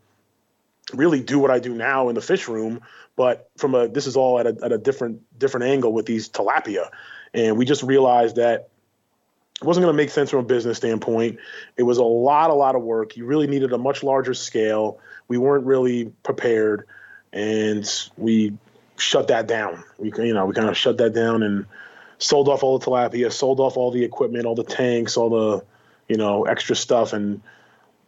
really 0.93 1.21
do 1.21 1.39
what 1.39 1.51
I 1.51 1.59
do 1.59 1.73
now 1.73 2.09
in 2.09 2.15
the 2.15 2.21
fish 2.21 2.47
room, 2.47 2.81
but 3.15 3.49
from 3.57 3.75
a 3.75 3.87
this 3.87 4.07
is 4.07 4.15
all 4.15 4.39
at 4.39 4.47
a 4.47 4.57
at 4.63 4.71
a 4.71 4.77
different 4.77 5.21
different 5.37 5.67
angle 5.67 5.93
with 5.93 6.05
these 6.05 6.29
tilapia, 6.29 6.89
and 7.33 7.57
we 7.57 7.65
just 7.65 7.83
realized 7.83 8.37
that 8.37 8.69
it 9.61 9.65
wasn't 9.65 9.83
going 9.83 9.93
to 9.93 9.97
make 9.97 10.09
sense 10.09 10.31
from 10.31 10.39
a 10.39 10.43
business 10.43 10.77
standpoint. 10.77 11.39
It 11.77 11.83
was 11.83 11.97
a 11.97 12.03
lot 12.03 12.49
a 12.49 12.53
lot 12.53 12.75
of 12.75 12.81
work. 12.81 13.15
You 13.15 13.25
really 13.25 13.47
needed 13.47 13.73
a 13.73 13.77
much 13.77 14.03
larger 14.03 14.33
scale. 14.33 14.99
We 15.27 15.37
weren't 15.37 15.65
really 15.65 16.11
prepared, 16.23 16.87
and 17.31 17.87
we 18.17 18.57
shut 18.97 19.27
that 19.27 19.47
down. 19.47 19.83
We 19.97 20.11
you 20.17 20.33
know 20.33 20.45
we 20.45 20.53
kind 20.53 20.69
of 20.69 20.77
shut 20.77 20.97
that 20.97 21.13
down 21.13 21.43
and 21.43 21.65
sold 22.17 22.47
off 22.47 22.63
all 22.63 22.79
the 22.79 22.85
tilapia, 22.85 23.31
sold 23.31 23.59
off 23.59 23.77
all 23.77 23.91
the 23.91 24.03
equipment, 24.03 24.45
all 24.45 24.55
the 24.55 24.63
tanks, 24.63 25.17
all 25.17 25.29
the 25.29 25.65
you 26.07 26.17
know 26.17 26.45
extra 26.45 26.75
stuff, 26.75 27.13
and 27.13 27.41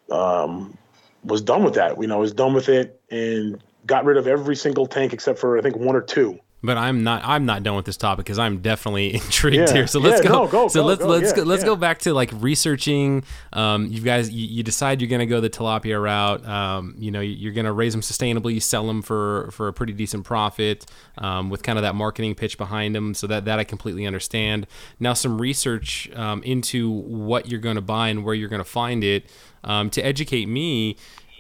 um, 0.10 0.78
was 1.24 1.42
done 1.42 1.64
with 1.64 1.76
that. 1.76 2.00
You 2.02 2.08
know, 2.08 2.20
was 2.20 2.34
done 2.34 2.54
with 2.54 2.70
it 2.70 3.00
and 3.10 3.64
got 3.86 4.06
rid 4.06 4.18
of 4.18 4.28
every 4.28 4.56
single 4.56 4.88
tank 4.88 5.14
except 5.14 5.40
for 5.40 5.58
I 5.58 5.62
think 5.62 5.76
one 5.76 5.96
or 5.96 6.02
two. 6.02 6.40
But 6.66 6.78
I'm 6.78 7.04
not. 7.04 7.22
I'm 7.26 7.46
not 7.46 7.62
done 7.64 7.76
with 7.76 7.84
this 7.86 7.98
topic 7.98 8.26
because 8.26 8.40
I'm 8.40 8.60
definitely 8.60 9.14
intrigued 9.16 9.58
Yeah. 9.58 9.74
here. 9.74 9.86
So 9.88 10.00
let's 10.00 10.24
Yeah, 10.24 10.30
go. 10.30 10.46
no, 10.46 10.48
go, 10.48 10.68
so 10.70 10.80
go, 10.82 10.86
let's 10.88 11.02
go. 11.02 11.08
let's 11.10 11.30
Yeah, 11.32 11.36
go, 11.36 11.44
let's 11.44 11.64
go 11.66 11.76
back 11.76 12.00
to 12.00 12.14
like 12.14 12.32
researching. 12.36 13.26
Um, 13.52 13.88
you 13.88 14.00
guys, 14.02 14.32
you, 14.32 14.48
you 14.48 14.64
decide 14.64 15.02
you're 15.02 15.10
gonna 15.10 15.26
go 15.26 15.42
the 15.42 15.50
tilapia 15.50 16.02
route. 16.02 16.48
Um, 16.48 16.96
you 16.98 17.12
know, 17.12 17.20
you're 17.20 17.52
gonna 17.52 17.74
raise 17.74 17.92
them 17.92 18.02
sustainably. 18.02 18.54
You 18.54 18.60
sell 18.62 18.88
them 18.88 19.02
for 19.02 19.50
for 19.52 19.68
a 19.68 19.74
pretty 19.74 19.92
decent 19.92 20.24
profit 20.24 20.86
um, 21.18 21.50
with 21.50 21.64
kind 21.64 21.78
of 21.78 21.84
that 21.84 21.96
marketing 21.96 22.34
pitch 22.34 22.58
behind 22.58 22.96
them. 22.96 23.14
So 23.14 23.28
that 23.28 23.44
that 23.44 23.60
I 23.60 23.66
completely 23.66 24.06
understand. 24.08 24.66
Now 25.02 25.14
some 25.14 25.42
research 25.42 26.10
um, 26.16 26.42
into 26.44 26.90
what 26.90 27.50
you're 27.50 27.60
gonna 27.60 27.82
buy 27.82 28.08
and 28.08 28.24
where 28.24 28.36
you're 28.36 28.48
gonna 28.50 28.64
find 28.64 29.04
it 29.04 29.30
um, 29.66 29.90
to 29.90 30.02
educate 30.02 30.48
me. 30.48 30.96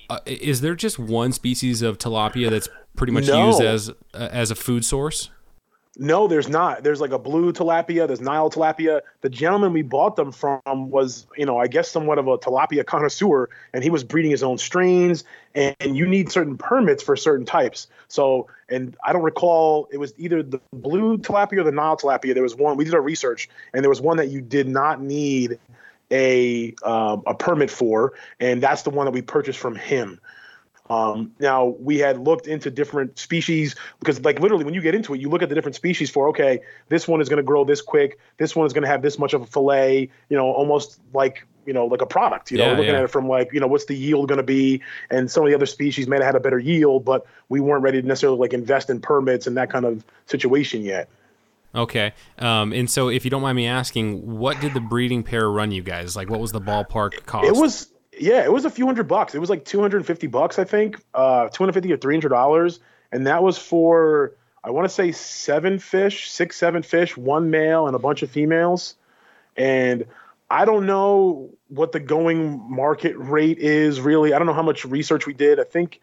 Uh, 0.09 0.19
is 0.25 0.59
there 0.59 0.75
just 0.75 0.99
one 0.99 1.31
species 1.31 1.81
of 1.81 1.97
tilapia 1.97 2.49
that's 2.49 2.67
pretty 2.95 3.13
much 3.13 3.27
No. 3.27 3.47
used 3.47 3.61
as 3.61 3.89
uh, 3.89 3.93
as 4.13 4.51
a 4.51 4.55
food 4.55 4.85
source? 4.85 5.29
No, 5.95 6.27
there's 6.27 6.49
not. 6.49 6.83
There's 6.83 6.99
like 6.99 7.11
a 7.11 7.19
blue 7.19 7.53
tilapia. 7.53 8.07
There's 8.07 8.19
Nile 8.19 8.49
tilapia. 8.49 9.01
The 9.21 9.29
gentleman 9.29 9.73
we 9.73 9.83
bought 9.83 10.15
them 10.15 10.31
from 10.31 10.59
was, 10.65 11.27
you 11.37 11.45
know, 11.45 11.59
I 11.59 11.67
guess 11.67 11.87
somewhat 11.87 12.17
of 12.17 12.27
a 12.27 12.39
tilapia 12.39 12.83
connoisseur, 12.83 13.47
and 13.73 13.83
he 13.83 13.91
was 13.91 14.03
breeding 14.03 14.31
his 14.31 14.41
own 14.41 14.57
strains. 14.57 15.23
And, 15.53 15.75
and 15.79 15.95
you 15.95 16.07
need 16.07 16.31
certain 16.31 16.57
permits 16.57 17.03
for 17.03 17.15
certain 17.15 17.45
types. 17.45 17.85
So, 18.07 18.47
and 18.69 18.97
I 19.03 19.13
don't 19.13 19.21
recall 19.21 19.87
it 19.91 19.97
was 19.97 20.15
either 20.17 20.41
the 20.41 20.59
blue 20.71 21.19
tilapia 21.19 21.59
or 21.59 21.63
the 21.63 21.71
Nile 21.71 21.95
tilapia. 21.95 22.33
There 22.33 22.41
was 22.41 22.55
one. 22.55 22.75
We 22.75 22.85
did 22.85 22.95
our 22.95 23.01
research, 23.01 23.47
and 23.71 23.83
there 23.83 23.89
was 23.89 24.01
one 24.01 24.17
that 24.17 24.29
you 24.29 24.41
did 24.41 24.67
not 24.67 24.99
need 24.99 25.59
a 26.09 26.73
um, 26.83 27.21
a 27.27 27.35
permit 27.35 27.69
for, 27.69 28.13
and 28.39 28.63
that's 28.63 28.81
the 28.81 28.89
one 28.89 29.05
that 29.05 29.11
we 29.11 29.21
purchased 29.21 29.59
from 29.59 29.75
him. 29.75 30.19
Um, 30.89 31.31
now 31.39 31.65
we 31.79 31.97
had 31.97 32.19
looked 32.19 32.47
into 32.47 32.69
different 32.69 33.17
species 33.17 33.75
because, 33.99 34.19
like, 34.21 34.39
literally, 34.39 34.65
when 34.65 34.73
you 34.73 34.81
get 34.81 34.93
into 34.93 35.13
it, 35.13 35.21
you 35.21 35.29
look 35.29 35.41
at 35.41 35.49
the 35.49 35.55
different 35.55 35.75
species 35.75 36.09
for 36.09 36.27
okay, 36.29 36.59
this 36.89 37.07
one 37.07 37.21
is 37.21 37.29
going 37.29 37.37
to 37.37 37.43
grow 37.43 37.63
this 37.63 37.81
quick, 37.81 38.19
this 38.37 38.55
one 38.55 38.65
is 38.67 38.73
going 38.73 38.83
to 38.83 38.89
have 38.89 39.01
this 39.01 39.17
much 39.17 39.33
of 39.33 39.41
a 39.41 39.45
fillet, 39.45 40.09
you 40.29 40.37
know, 40.37 40.51
almost 40.51 40.99
like 41.13 41.47
you 41.65 41.71
know, 41.71 41.85
like 41.85 42.01
a 42.01 42.05
product, 42.05 42.51
you 42.51 42.57
know, 42.57 42.65
Yeah, 42.65 42.77
looking 42.77 42.91
yeah. 42.91 42.97
at 42.97 43.03
it 43.05 43.09
from 43.09 43.29
like, 43.29 43.53
you 43.53 43.59
know, 43.61 43.67
what's 43.67 43.85
the 43.85 43.95
yield 43.95 44.27
going 44.27 44.37
to 44.37 44.43
be, 44.43 44.81
and 45.09 45.31
some 45.31 45.43
of 45.43 45.49
the 45.49 45.55
other 45.55 45.65
species 45.65 46.07
may 46.07 46.17
have 46.17 46.25
had 46.25 46.35
a 46.35 46.39
better 46.41 46.59
yield, 46.59 47.05
but 47.05 47.25
we 47.47 47.61
weren't 47.61 47.83
ready 47.83 48.01
to 48.01 48.07
necessarily 48.07 48.37
like 48.37 48.53
invest 48.53 48.89
in 48.89 48.99
permits 48.99 49.47
and 49.47 49.55
that 49.55 49.69
kind 49.69 49.85
of 49.85 50.03
situation 50.25 50.81
yet. 50.81 51.07
Okay. 51.75 52.13
Um, 52.37 52.71
and 52.71 52.89
so, 52.89 53.09
if 53.09 53.25
you 53.25 53.31
don't 53.31 53.41
mind 53.41 53.55
me 53.55 53.65
asking, 53.65 54.37
what 54.37 54.59
did 54.59 54.73
the 54.73 54.81
breeding 54.81 55.23
pair 55.23 55.49
run 55.49 55.71
you 55.71 55.81
guys? 55.81 56.15
Like, 56.15 56.29
what 56.29 56.39
was 56.39 56.51
the 56.51 56.61
ballpark 56.61 57.25
cost? 57.25 57.47
It 57.47 57.55
was 57.55 57.89
yeah, 58.19 58.43
it 58.43 58.51
was 58.51 58.65
a 58.65 58.69
few 58.69 58.85
hundred 58.85 59.07
bucks. 59.07 59.35
It 59.35 59.39
was 59.39 59.49
like 59.49 59.65
250 59.65 60.27
bucks, 60.27 60.59
I 60.59 60.63
think, 60.63 60.99
uh, 61.13 61.49
250 61.49 61.91
or 61.91 61.97
300 61.97 62.29
dollars. 62.29 62.79
and 63.11 63.27
that 63.27 63.43
was 63.43 63.57
for 63.57 64.33
I 64.63 64.71
want 64.71 64.85
to 64.87 64.93
say 64.93 65.11
seven 65.11 65.77
fish, 65.79 66.29
six, 66.29 66.55
seven 66.55 66.83
fish, 66.83 67.17
one 67.17 67.49
male 67.49 67.87
and 67.87 67.95
a 67.95 67.99
bunch 67.99 68.23
of 68.23 68.31
females. 68.31 68.95
And 69.57 70.05
I 70.49 70.65
don't 70.65 70.85
know 70.85 71.49
what 71.67 71.91
the 71.91 71.99
going 71.99 72.63
market 72.69 73.15
rate 73.17 73.57
is 73.57 73.99
really. 73.99 74.33
I 74.33 74.37
don't 74.37 74.47
know 74.47 74.53
how 74.53 74.63
much 74.63 74.85
research 74.85 75.25
we 75.25 75.33
did. 75.33 75.59
I 75.59 75.63
think 75.63 75.99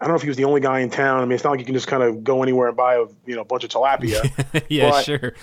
I 0.00 0.04
don't 0.04 0.12
know 0.12 0.16
if 0.16 0.22
he 0.22 0.28
was 0.28 0.36
the 0.36 0.44
only 0.44 0.60
guy 0.60 0.80
in 0.80 0.90
town. 0.90 1.20
I 1.20 1.24
mean, 1.24 1.32
it's 1.32 1.44
not 1.44 1.50
like 1.50 1.60
you 1.60 1.66
can 1.66 1.74
just 1.74 1.88
kind 1.88 2.02
of 2.02 2.22
go 2.22 2.42
anywhere 2.42 2.68
and 2.68 2.76
buy 2.76 2.94
a 2.94 3.06
you 3.26 3.34
know 3.34 3.44
bunch 3.44 3.64
of 3.64 3.70
tilapia. 3.70 4.64
yeah, 4.68 4.90
but, 4.90 5.04
sure. 5.04 5.34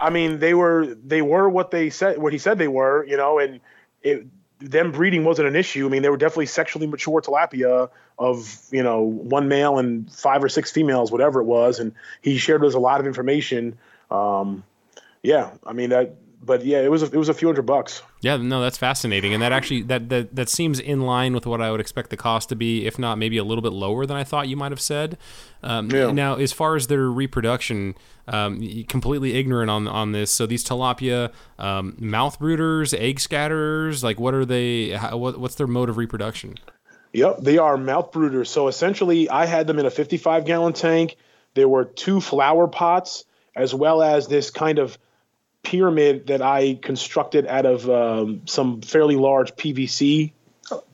I 0.00 0.10
mean, 0.10 0.40
they 0.40 0.54
were 0.54 0.94
they 0.94 1.22
were 1.22 1.48
what 1.48 1.70
they 1.70 1.90
said 1.90 2.18
what 2.18 2.32
he 2.32 2.38
said 2.38 2.58
they 2.58 2.68
were, 2.68 3.04
you 3.06 3.16
know, 3.16 3.38
and 3.38 3.60
it 4.02 4.26
them 4.60 4.92
breeding 4.92 5.24
wasn't 5.24 5.48
an 5.48 5.56
issue. 5.56 5.86
I 5.86 5.88
mean, 5.88 6.02
they 6.02 6.10
were 6.10 6.16
definitely 6.16 6.46
sexually 6.46 6.86
mature 6.86 7.20
tilapia 7.20 7.90
of 8.18 8.60
you 8.70 8.82
know 8.82 9.00
one 9.00 9.48
male 9.48 9.78
and 9.78 10.12
five 10.12 10.44
or 10.44 10.48
six 10.48 10.70
females, 10.70 11.10
whatever 11.10 11.40
it 11.40 11.44
was, 11.44 11.78
and 11.78 11.92
he 12.20 12.38
shared 12.38 12.60
with 12.60 12.70
us 12.70 12.74
a 12.74 12.80
lot 12.80 13.00
of 13.00 13.06
information. 13.06 13.78
Um, 14.10 14.64
yeah, 15.22 15.52
I 15.66 15.72
mean 15.72 15.90
that 15.90 16.14
but 16.42 16.64
yeah, 16.64 16.80
it 16.80 16.90
was 16.90 17.02
a, 17.02 17.06
it 17.06 17.16
was 17.16 17.28
a 17.28 17.34
few 17.34 17.48
hundred 17.48 17.66
bucks. 17.66 18.02
Yeah, 18.22 18.36
no, 18.38 18.62
that's 18.62 18.78
fascinating, 18.78 19.34
and 19.34 19.42
that 19.42 19.52
actually 19.52 19.82
that, 19.82 20.08
that 20.08 20.34
that 20.34 20.48
seems 20.48 20.80
in 20.80 21.02
line 21.02 21.34
with 21.34 21.46
what 21.46 21.60
I 21.60 21.70
would 21.70 21.80
expect 21.80 22.10
the 22.10 22.16
cost 22.16 22.48
to 22.48 22.56
be, 22.56 22.86
if 22.86 22.98
not 22.98 23.18
maybe 23.18 23.36
a 23.36 23.44
little 23.44 23.62
bit 23.62 23.72
lower 23.72 24.06
than 24.06 24.16
I 24.16 24.24
thought 24.24 24.48
you 24.48 24.56
might 24.56 24.72
have 24.72 24.80
said. 24.80 25.18
Um, 25.62 25.90
yeah. 25.90 26.10
Now, 26.10 26.36
as 26.36 26.52
far 26.52 26.76
as 26.76 26.86
their 26.86 27.10
reproduction, 27.10 27.94
um, 28.26 28.84
completely 28.88 29.34
ignorant 29.34 29.70
on 29.70 29.86
on 29.86 30.12
this. 30.12 30.30
So 30.30 30.46
these 30.46 30.64
tilapia, 30.64 31.32
um, 31.58 31.96
mouth 31.98 32.38
brooders, 32.38 32.98
egg 32.98 33.18
scatterers, 33.18 34.02
like 34.02 34.18
what 34.18 34.32
are 34.32 34.46
they? 34.46 34.90
How, 34.90 35.18
what, 35.18 35.38
what's 35.38 35.56
their 35.56 35.66
mode 35.66 35.90
of 35.90 35.98
reproduction? 35.98 36.54
Yep, 37.12 37.38
they 37.40 37.58
are 37.58 37.76
mouth 37.76 38.12
brooders. 38.12 38.46
So 38.46 38.68
essentially, 38.68 39.28
I 39.28 39.44
had 39.44 39.66
them 39.66 39.78
in 39.78 39.84
a 39.84 39.90
55 39.90 40.44
gallon 40.46 40.72
tank. 40.72 41.16
There 41.54 41.68
were 41.68 41.84
two 41.84 42.20
flower 42.20 42.68
pots, 42.68 43.24
as 43.54 43.74
well 43.74 44.00
as 44.00 44.28
this 44.28 44.50
kind 44.50 44.78
of 44.78 44.96
pyramid 45.62 46.26
that 46.28 46.42
I 46.42 46.78
constructed 46.80 47.46
out 47.46 47.66
of 47.66 47.88
um, 47.88 48.42
some 48.46 48.80
fairly 48.80 49.16
large 49.16 49.54
PVC 49.56 50.32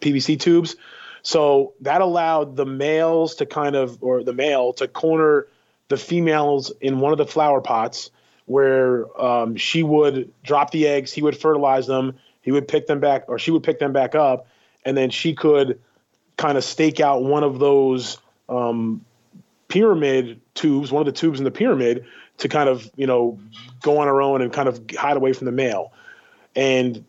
PVC 0.01 0.39
tubes. 0.39 0.77
So 1.23 1.75
that 1.81 2.01
allowed 2.01 2.57
the 2.57 2.67
males 2.67 3.35
to 3.37 3.47
kind 3.47 3.75
of, 3.75 4.03
or 4.03 4.23
the 4.23 4.33
male 4.33 4.73
to 4.75 4.89
corner 4.89 5.49
the 5.89 5.97
females 5.97 6.73
in 6.81 7.01
one 7.01 7.13
of 7.13 7.19
the 7.19 7.27
flower 7.27 7.61
pots 7.61 8.11
where 8.47 9.07
um, 9.21 9.57
she 9.57 9.83
would 9.83 10.33
drop 10.45 10.71
the 10.71 10.87
eggs, 10.87 11.13
he 11.13 11.23
would 11.23 11.37
fertilize 11.37 11.87
them, 11.87 12.15
he 12.43 12.53
would 12.53 12.69
pick 12.69 12.87
them 12.87 13.01
back, 13.01 13.25
or 13.29 13.39
she 13.39 13.51
would 13.51 13.65
pick 13.65 13.81
them 13.81 13.93
back 13.93 14.15
up, 14.15 14.47
and 14.85 14.97
then 14.97 15.11
she 15.11 15.35
could 15.35 15.81
kind 16.37 16.57
of 16.57 16.63
stake 16.63 17.01
out 17.01 17.25
one 17.25 17.43
of 17.43 17.59
those 17.59 18.19
um, 18.49 19.05
pyramid 19.67 20.41
tubes, 20.55 20.93
one 20.93 21.01
of 21.01 21.13
the 21.13 21.19
tubes 21.19 21.41
in 21.41 21.45
the 21.45 21.51
pyramid, 21.51 22.05
to 22.39 22.49
kind 22.49 22.69
of 22.69 22.91
you 22.97 23.07
know 23.07 23.39
go 23.83 23.99
on 23.99 24.09
our 24.09 24.21
own 24.21 24.43
and 24.43 24.53
kind 24.53 24.69
of 24.69 24.81
hide 24.97 25.17
away 25.17 25.33
from 25.33 25.47
the 25.47 25.53
male. 25.53 25.93
And 26.55 27.05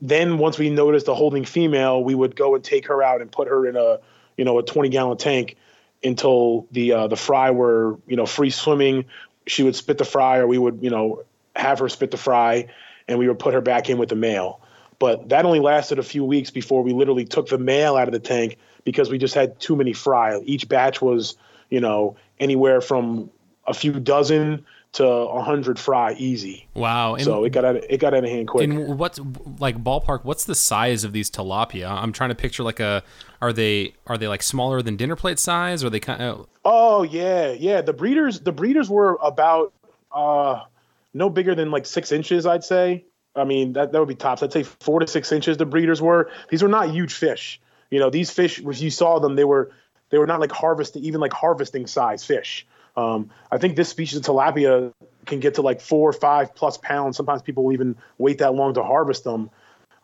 then 0.00 0.38
once 0.38 0.58
we 0.58 0.68
noticed 0.68 1.06
a 1.08 1.14
holding 1.14 1.44
female, 1.44 2.02
we 2.02 2.14
would 2.14 2.34
go 2.34 2.54
and 2.54 2.64
take 2.64 2.88
her 2.88 3.02
out 3.02 3.20
and 3.20 3.30
put 3.30 3.48
her 3.48 3.66
in 3.66 3.76
a 3.76 3.98
you 4.36 4.44
know 4.44 4.58
a 4.58 4.62
20 4.62 4.88
gallon 4.88 5.16
tank 5.16 5.56
until 6.02 6.66
the 6.72 6.92
uh, 6.92 7.06
the 7.06 7.16
fry 7.16 7.50
were 7.50 7.98
you 8.06 8.16
know 8.16 8.26
free 8.26 8.50
swimming. 8.50 9.06
She 9.46 9.62
would 9.62 9.74
spit 9.74 9.98
the 9.98 10.04
fry, 10.04 10.38
or 10.38 10.46
we 10.46 10.58
would 10.58 10.80
you 10.82 10.90
know 10.90 11.24
have 11.54 11.78
her 11.78 11.88
spit 11.88 12.10
the 12.10 12.16
fry, 12.16 12.68
and 13.08 13.18
we 13.18 13.28
would 13.28 13.38
put 13.38 13.54
her 13.54 13.60
back 13.60 13.88
in 13.88 13.98
with 13.98 14.08
the 14.08 14.16
male. 14.16 14.60
But 14.98 15.30
that 15.30 15.44
only 15.44 15.58
lasted 15.58 15.98
a 15.98 16.02
few 16.02 16.24
weeks 16.24 16.50
before 16.50 16.82
we 16.82 16.92
literally 16.92 17.24
took 17.24 17.48
the 17.48 17.58
male 17.58 17.96
out 17.96 18.06
of 18.06 18.12
the 18.12 18.20
tank 18.20 18.58
because 18.84 19.10
we 19.10 19.18
just 19.18 19.34
had 19.34 19.58
too 19.58 19.74
many 19.74 19.92
fry. 19.92 20.38
Each 20.44 20.68
batch 20.68 21.00
was 21.00 21.36
you 21.70 21.80
know 21.80 22.16
anywhere 22.38 22.80
from 22.80 23.30
a 23.66 23.74
few 23.74 23.98
dozen 24.00 24.64
to 24.92 25.06
a 25.06 25.42
hundred 25.42 25.78
fry 25.78 26.14
easy. 26.18 26.66
Wow! 26.74 27.14
And, 27.14 27.24
so 27.24 27.44
it 27.44 27.50
got 27.50 27.64
out 27.64 27.76
of, 27.76 27.84
it 27.88 27.98
got 27.98 28.14
out 28.14 28.24
of 28.24 28.30
hand 28.30 28.48
quick. 28.48 28.64
And 28.64 28.98
what's 28.98 29.18
like 29.58 29.82
ballpark? 29.82 30.24
What's 30.24 30.44
the 30.44 30.54
size 30.54 31.04
of 31.04 31.12
these 31.12 31.30
tilapia? 31.30 31.90
I'm 31.90 32.12
trying 32.12 32.30
to 32.30 32.34
picture 32.34 32.62
like 32.62 32.80
a. 32.80 33.02
Are 33.40 33.52
they 33.52 33.94
are 34.06 34.18
they 34.18 34.28
like 34.28 34.42
smaller 34.42 34.82
than 34.82 34.96
dinner 34.96 35.16
plate 35.16 35.38
size? 35.38 35.82
Or 35.82 35.86
are 35.86 35.90
they 35.90 36.00
kind 36.00 36.22
of? 36.22 36.46
Oh 36.64 37.02
yeah, 37.02 37.52
yeah. 37.52 37.80
The 37.80 37.92
breeders 37.92 38.40
the 38.40 38.52
breeders 38.52 38.88
were 38.88 39.18
about 39.22 39.72
uh 40.12 40.60
no 41.14 41.30
bigger 41.30 41.54
than 41.54 41.70
like 41.70 41.86
six 41.86 42.12
inches, 42.12 42.46
I'd 42.46 42.64
say. 42.64 43.04
I 43.34 43.44
mean 43.44 43.72
that 43.72 43.92
that 43.92 43.98
would 43.98 44.08
be 44.08 44.14
tops. 44.14 44.42
I'd 44.42 44.52
say 44.52 44.62
four 44.62 45.00
to 45.00 45.06
six 45.06 45.32
inches. 45.32 45.56
The 45.56 45.66
breeders 45.66 46.00
were. 46.02 46.30
These 46.50 46.62
were 46.62 46.68
not 46.68 46.90
huge 46.90 47.14
fish. 47.14 47.60
You 47.90 47.98
know, 47.98 48.10
these 48.10 48.30
fish, 48.30 48.60
if 48.60 48.80
you 48.80 48.90
saw 48.90 49.18
them, 49.18 49.36
they 49.36 49.44
were 49.44 49.72
they 50.10 50.18
were 50.18 50.26
not 50.26 50.38
like 50.38 50.52
harvesting, 50.52 51.02
even 51.04 51.20
like 51.20 51.32
harvesting 51.32 51.86
size 51.86 52.24
fish. 52.24 52.66
Um, 52.96 53.30
I 53.50 53.58
think 53.58 53.76
this 53.76 53.88
species 53.88 54.18
of 54.18 54.24
tilapia 54.24 54.92
can 55.26 55.40
get 55.40 55.54
to 55.54 55.62
like 55.62 55.80
four 55.80 56.08
or 56.08 56.12
five 56.12 56.54
plus 56.54 56.76
pounds. 56.78 57.16
Sometimes 57.16 57.42
people 57.42 57.72
even 57.72 57.96
wait 58.18 58.38
that 58.38 58.54
long 58.54 58.74
to 58.74 58.82
harvest 58.82 59.24
them. 59.24 59.50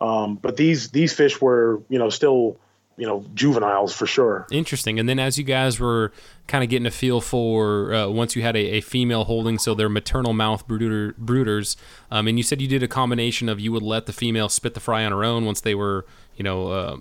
Um, 0.01 0.35
but 0.35 0.57
these 0.57 0.91
these 0.91 1.13
fish 1.13 1.41
were, 1.41 1.81
you 1.89 1.99
know, 1.99 2.09
still 2.09 2.57
you 2.99 3.05
know 3.05 3.25
juveniles 3.33 3.95
for 3.95 4.05
sure 4.05 4.45
interesting 4.51 4.99
and 4.99 5.07
then 5.07 5.19
as 5.19 5.37
you 5.37 5.43
guys 5.45 5.79
were 5.79 6.11
kind 6.47 6.65
of 6.65 6.69
getting 6.69 6.85
a 6.85 6.91
feel 6.91 7.21
for 7.21 7.93
uh, 7.93 8.07
once 8.09 8.35
you 8.35 8.41
had 8.41 8.57
a, 8.57 8.77
a, 8.77 8.81
female 8.81 9.23
holding 9.23 9.57
so 9.57 9.73
they're 9.73 9.87
maternal 9.87 10.33
mouth 10.33 10.67
brooder, 10.67 11.13
brooders 11.13 11.77
um, 12.11 12.27
and 12.27 12.37
you 12.37 12.43
said 12.43 12.61
you 12.61 12.67
did 12.67 12.83
a 12.83 12.89
combination 12.89 13.47
of 13.47 13.57
you 13.57 13.71
would 13.71 13.81
let 13.81 14.05
the 14.05 14.11
female 14.11 14.49
spit 14.49 14.73
the 14.73 14.81
fry 14.81 15.05
on 15.05 15.13
her 15.13 15.23
own 15.23 15.45
once 15.45 15.61
they 15.61 15.73
were 15.73 16.05
you 16.35 16.43
know 16.43 16.67
uh, 16.67 16.97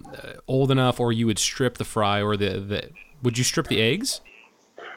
old 0.47 0.71
enough 0.71 1.01
or 1.01 1.13
you 1.13 1.27
would 1.27 1.39
strip 1.39 1.79
the 1.79 1.85
fry 1.85 2.23
or 2.23 2.37
the, 2.37 2.61
the 2.61 2.91
would 3.21 3.37
you 3.37 3.43
strip 3.43 3.67
the 3.67 3.83
eggs 3.83 4.21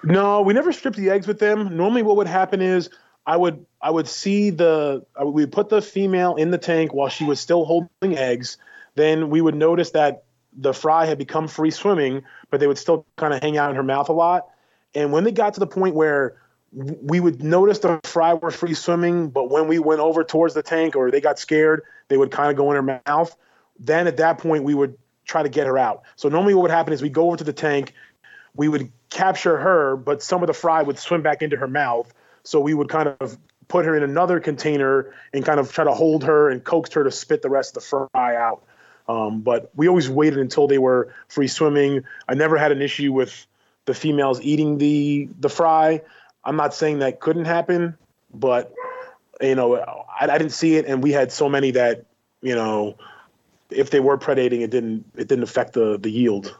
no, 0.04 0.42
we 0.42 0.54
never 0.54 0.72
stripped 0.72 0.98
the 0.98 1.10
eggs 1.10 1.28
with 1.28 1.40
them. 1.40 1.76
Normally, 1.78 2.04
what 2.04 2.18
would 2.18 2.28
happen 2.28 2.62
is 2.62 2.90
I 3.26 3.38
would 3.38 3.66
I 3.82 3.92
would 3.92 4.08
see 4.08 4.50
the 4.50 5.06
we 5.24 5.46
put 5.46 5.70
the 5.70 5.82
female 5.82 6.36
in 6.36 6.52
the 6.52 6.58
tank 6.58 6.94
while 6.94 7.10
she 7.10 7.24
was 7.24 7.40
still 7.40 7.66
holding 7.66 8.18
eggs. 8.18 8.58
Then 8.96 9.30
we 9.30 9.42
would 9.42 9.56
notice 9.56 9.92
that 9.92 10.24
the 10.54 10.74
fry 10.74 11.06
had 11.06 11.18
become 11.18 11.48
free 11.48 11.72
swimming, 11.72 12.24
but 12.50 12.60
they 12.60 12.68
would 12.68 12.78
still 12.78 13.06
kind 13.16 13.34
of 13.34 13.42
hang 13.42 13.58
out 13.58 13.70
in 13.70 13.76
her 13.76 13.84
mouth 13.84 14.10
a 14.10 14.14
lot. 14.14 14.48
And 14.94 15.12
when 15.12 15.24
they 15.24 15.32
got 15.32 15.54
to 15.54 15.60
the 15.60 15.68
point 15.68 15.96
where 15.96 16.42
we 16.74 17.20
would 17.20 17.44
notice 17.44 17.80
the 17.80 18.00
fry 18.04 18.34
were 18.34 18.52
free 18.52 18.74
swimming, 18.74 19.30
but 19.30 19.50
when 19.50 19.68
we 19.68 19.80
went 19.80 20.02
over 20.02 20.24
towards 20.24 20.54
the 20.54 20.64
tank 20.64 20.96
or 20.96 21.12
they 21.12 21.22
got 21.22 21.40
scared, 21.40 21.84
they 22.08 22.18
would 22.18 22.32
kind 22.32 22.50
of 22.50 22.58
go 22.58 22.72
in 22.72 22.76
her 22.76 23.02
mouth. 23.06 23.36
Then 23.80 24.08
at 24.08 24.18
that 24.18 24.38
point, 24.38 24.64
we 24.64 24.74
would 24.74 24.98
try 25.26 25.44
to 25.44 25.50
get 25.50 25.68
her 25.68 25.78
out. 25.78 26.04
So 26.16 26.30
normally, 26.30 26.54
what 26.54 26.64
would 26.64 26.72
happen 26.72 26.94
is 26.94 27.02
we 27.02 27.10
go 27.10 27.28
over 27.28 27.38
to 27.38 27.44
the 27.44 27.54
tank, 27.54 27.94
we 28.56 28.68
would 28.68 28.92
capture 29.12 29.58
her, 29.58 29.96
but 29.96 30.24
some 30.24 30.42
of 30.42 30.48
the 30.48 30.54
fry 30.54 30.82
would 30.82 30.98
swim 30.98 31.22
back 31.22 31.44
into 31.44 31.58
her 31.58 31.68
mouth. 31.68 32.12
So 32.44 32.60
we 32.60 32.74
would 32.74 32.90
kind 32.90 33.16
of 33.20 33.38
put 33.68 33.86
her 33.86 33.96
in 33.96 34.02
another 34.02 34.40
container 34.40 35.14
and 35.34 35.46
kind 35.46 35.60
of 35.60 35.72
try 35.72 35.84
to 35.84 35.94
hold 35.94 36.24
her 36.24 36.50
and 36.50 36.64
coax 36.64 36.92
her 36.94 37.04
to 37.04 37.12
spit 37.12 37.44
the 37.44 37.50
rest 37.50 37.78
of 37.78 37.84
the 37.84 38.08
fry 38.14 38.36
out. 38.36 38.64
Um, 39.08 39.42
but 39.42 39.70
we 39.76 39.88
always 39.88 40.10
waited 40.10 40.40
until 40.40 40.68
they 40.68 40.78
were 40.78 41.14
free 41.28 41.48
swimming. 41.48 42.04
I 42.28 42.34
never 42.34 42.58
had 42.58 42.72
an 42.72 42.82
issue 42.82 43.14
with 43.14 43.46
the 43.86 43.94
females 43.94 44.42
eating 44.42 44.78
the 44.78 45.28
the 45.40 45.50
fry. 45.50 46.02
I'm 46.44 46.56
not 46.56 46.74
saying 46.74 47.00
that 47.00 47.20
couldn't 47.20 47.46
happen, 47.46 47.98
but 48.34 48.74
you 49.42 49.56
know, 49.56 49.76
I, 49.76 50.28
I 50.30 50.38
didn't 50.38 50.54
see 50.54 50.76
it, 50.76 50.86
and 50.86 51.04
we 51.04 51.12
had 51.12 51.32
so 51.32 51.50
many 51.50 51.72
that 51.72 52.06
you 52.42 52.56
know, 52.56 52.96
if 53.70 53.90
they 53.90 54.00
were 54.00 54.18
predating, 54.18 54.62
it 54.62 54.70
didn't 54.70 55.06
it 55.16 55.28
didn't 55.28 55.44
affect 55.44 55.74
the 55.74 55.98
the 55.98 56.12
yield. 56.12 56.56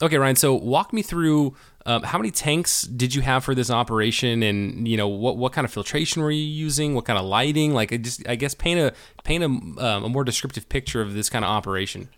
Okay, 0.00 0.16
Ryan. 0.16 0.36
So 0.36 0.54
walk 0.54 0.92
me 0.92 1.02
through 1.02 1.54
um, 1.86 2.02
how 2.02 2.18
many 2.18 2.30
tanks 2.30 2.82
did 2.82 3.14
you 3.14 3.22
have 3.22 3.44
for 3.44 3.54
this 3.54 3.70
operation, 3.70 4.42
and 4.42 4.86
you 4.86 4.96
know 4.96 5.08
what 5.08 5.36
what 5.36 5.52
kind 5.52 5.64
of 5.64 5.72
filtration 5.72 6.22
were 6.22 6.30
you 6.30 6.44
using? 6.44 6.94
What 6.94 7.04
kind 7.04 7.18
of 7.18 7.24
lighting? 7.24 7.74
Like, 7.74 7.90
just 8.02 8.26
I 8.28 8.36
guess 8.36 8.54
paint 8.54 8.80
a 8.80 8.94
paint 9.24 9.42
a, 9.42 9.46
um, 9.46 10.04
a 10.04 10.08
more 10.08 10.24
descriptive 10.24 10.68
picture 10.68 11.00
of 11.00 11.14
this 11.14 11.28
kind 11.28 11.44
of 11.44 11.50
operation. 11.50 12.08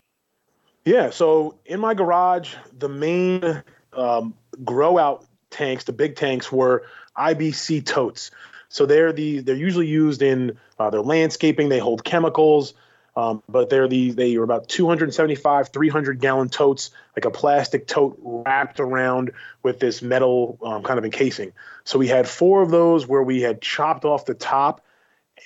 Yeah. 0.84 1.10
So 1.10 1.58
in 1.64 1.80
my 1.80 1.94
garage, 1.94 2.54
the 2.78 2.88
main 2.88 3.62
um, 3.94 4.34
grow 4.64 4.98
out 4.98 5.26
tanks, 5.50 5.84
the 5.84 5.92
big 5.92 6.16
tanks, 6.16 6.52
were 6.52 6.84
IBC 7.16 7.86
totes. 7.86 8.30
So 8.68 8.86
they're 8.86 9.12
the 9.12 9.40
they're 9.40 9.54
usually 9.54 9.86
used 9.86 10.20
in 10.20 10.58
uh, 10.78 10.90
their 10.90 11.02
landscaping. 11.02 11.68
They 11.68 11.78
hold 11.78 12.04
chemicals. 12.04 12.74
Um, 13.16 13.42
but 13.48 13.70
they're 13.70 13.86
the 13.86 14.10
they 14.10 14.34
are 14.36 14.42
about 14.42 14.68
275, 14.68 15.68
300 15.68 16.18
gallon 16.18 16.48
totes, 16.48 16.90
like 17.16 17.24
a 17.24 17.30
plastic 17.30 17.86
tote 17.86 18.18
wrapped 18.20 18.80
around 18.80 19.32
with 19.62 19.78
this 19.78 20.02
metal 20.02 20.58
um, 20.62 20.82
kind 20.82 20.98
of 20.98 21.04
encasing. 21.04 21.52
So 21.84 21.98
we 21.98 22.08
had 22.08 22.28
four 22.28 22.62
of 22.62 22.70
those 22.70 23.06
where 23.06 23.22
we 23.22 23.40
had 23.40 23.60
chopped 23.60 24.04
off 24.04 24.24
the 24.24 24.34
top 24.34 24.84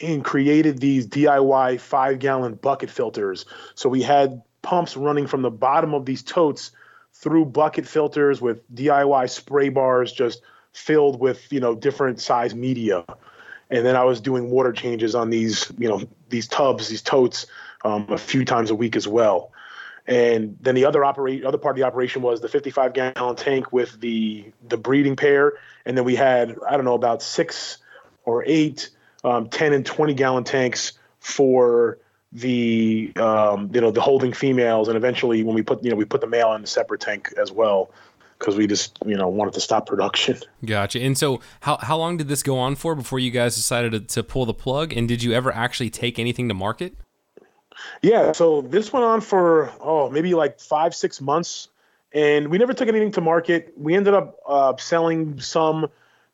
and 0.00 0.24
created 0.24 0.78
these 0.78 1.06
DIY 1.06 1.80
five 1.80 2.18
gallon 2.20 2.54
bucket 2.54 2.88
filters. 2.88 3.44
So 3.74 3.88
we 3.88 4.02
had 4.02 4.42
pumps 4.62 4.96
running 4.96 5.26
from 5.26 5.42
the 5.42 5.50
bottom 5.50 5.92
of 5.92 6.06
these 6.06 6.22
totes 6.22 6.72
through 7.12 7.46
bucket 7.46 7.86
filters 7.86 8.40
with 8.40 8.68
DIY 8.74 9.28
spray 9.28 9.68
bars 9.68 10.12
just 10.12 10.40
filled 10.72 11.18
with 11.20 11.52
you 11.52 11.60
know 11.60 11.74
different 11.74 12.20
size 12.20 12.54
media 12.54 13.04
and 13.70 13.84
then 13.84 13.96
I 13.96 14.04
was 14.04 14.20
doing 14.20 14.50
water 14.50 14.72
changes 14.72 15.14
on 15.14 15.30
these, 15.30 15.70
you 15.78 15.88
know, 15.88 16.02
these 16.28 16.48
tubs, 16.48 16.88
these 16.88 17.02
totes, 17.02 17.46
um, 17.84 18.06
a 18.10 18.18
few 18.18 18.44
times 18.44 18.70
a 18.70 18.74
week 18.74 18.96
as 18.96 19.06
well. 19.06 19.52
And 20.06 20.56
then 20.60 20.74
the 20.74 20.86
other 20.86 21.04
operate 21.04 21.44
other 21.44 21.58
part 21.58 21.76
of 21.76 21.80
the 21.80 21.86
operation 21.86 22.22
was 22.22 22.40
the 22.40 22.48
55 22.48 22.94
gallon 22.94 23.36
tank 23.36 23.72
with 23.72 24.00
the 24.00 24.52
the 24.66 24.78
breeding 24.78 25.16
pair, 25.16 25.54
and 25.84 25.98
then 25.98 26.04
we 26.04 26.16
had 26.16 26.56
I 26.66 26.76
don't 26.76 26.86
know 26.86 26.94
about 26.94 27.22
six 27.22 27.76
or 28.24 28.42
eight 28.46 28.88
um, 29.22 29.48
10 29.48 29.74
and 29.74 29.84
20 29.84 30.14
gallon 30.14 30.44
tanks 30.44 30.94
for 31.20 31.98
the 32.32 33.12
um, 33.16 33.70
you 33.74 33.82
know 33.82 33.90
the 33.90 34.00
holding 34.00 34.32
females, 34.32 34.88
and 34.88 34.96
eventually 34.96 35.42
when 35.42 35.54
we 35.54 35.60
put 35.60 35.84
you 35.84 35.90
know 35.90 35.96
we 35.96 36.06
put 36.06 36.22
the 36.22 36.26
male 36.26 36.54
in 36.54 36.64
a 36.64 36.66
separate 36.66 37.02
tank 37.02 37.34
as 37.36 37.52
well 37.52 37.90
because 38.38 38.56
we 38.56 38.66
just 38.66 38.98
you 39.04 39.16
know 39.16 39.28
wanted 39.28 39.54
to 39.54 39.60
stop 39.60 39.86
production. 39.86 40.38
Gotcha. 40.64 41.00
And 41.00 41.16
so, 41.16 41.40
how 41.60 41.76
how 41.78 41.96
long 41.96 42.16
did 42.16 42.28
this 42.28 42.42
go 42.42 42.58
on 42.58 42.76
for 42.76 42.94
before 42.94 43.18
you 43.18 43.30
guys 43.30 43.56
decided 43.56 43.92
to, 43.92 44.00
to 44.00 44.22
pull 44.22 44.46
the 44.46 44.54
plug? 44.54 44.96
And 44.96 45.08
did 45.08 45.22
you 45.22 45.32
ever 45.32 45.52
actually 45.52 45.90
take 45.90 46.18
anything 46.18 46.48
to 46.48 46.54
market? 46.54 46.94
Yeah, 48.02 48.32
so 48.32 48.62
this 48.62 48.92
went 48.92 49.04
on 49.04 49.20
for 49.20 49.72
oh 49.80 50.10
maybe 50.10 50.34
like 50.34 50.60
five 50.60 50.94
six 50.94 51.20
months, 51.20 51.68
and 52.12 52.48
we 52.48 52.58
never 52.58 52.74
took 52.74 52.88
anything 52.88 53.12
to 53.12 53.20
market. 53.20 53.72
We 53.76 53.94
ended 53.94 54.14
up 54.14 54.38
uh, 54.46 54.76
selling 54.76 55.40
some 55.40 55.90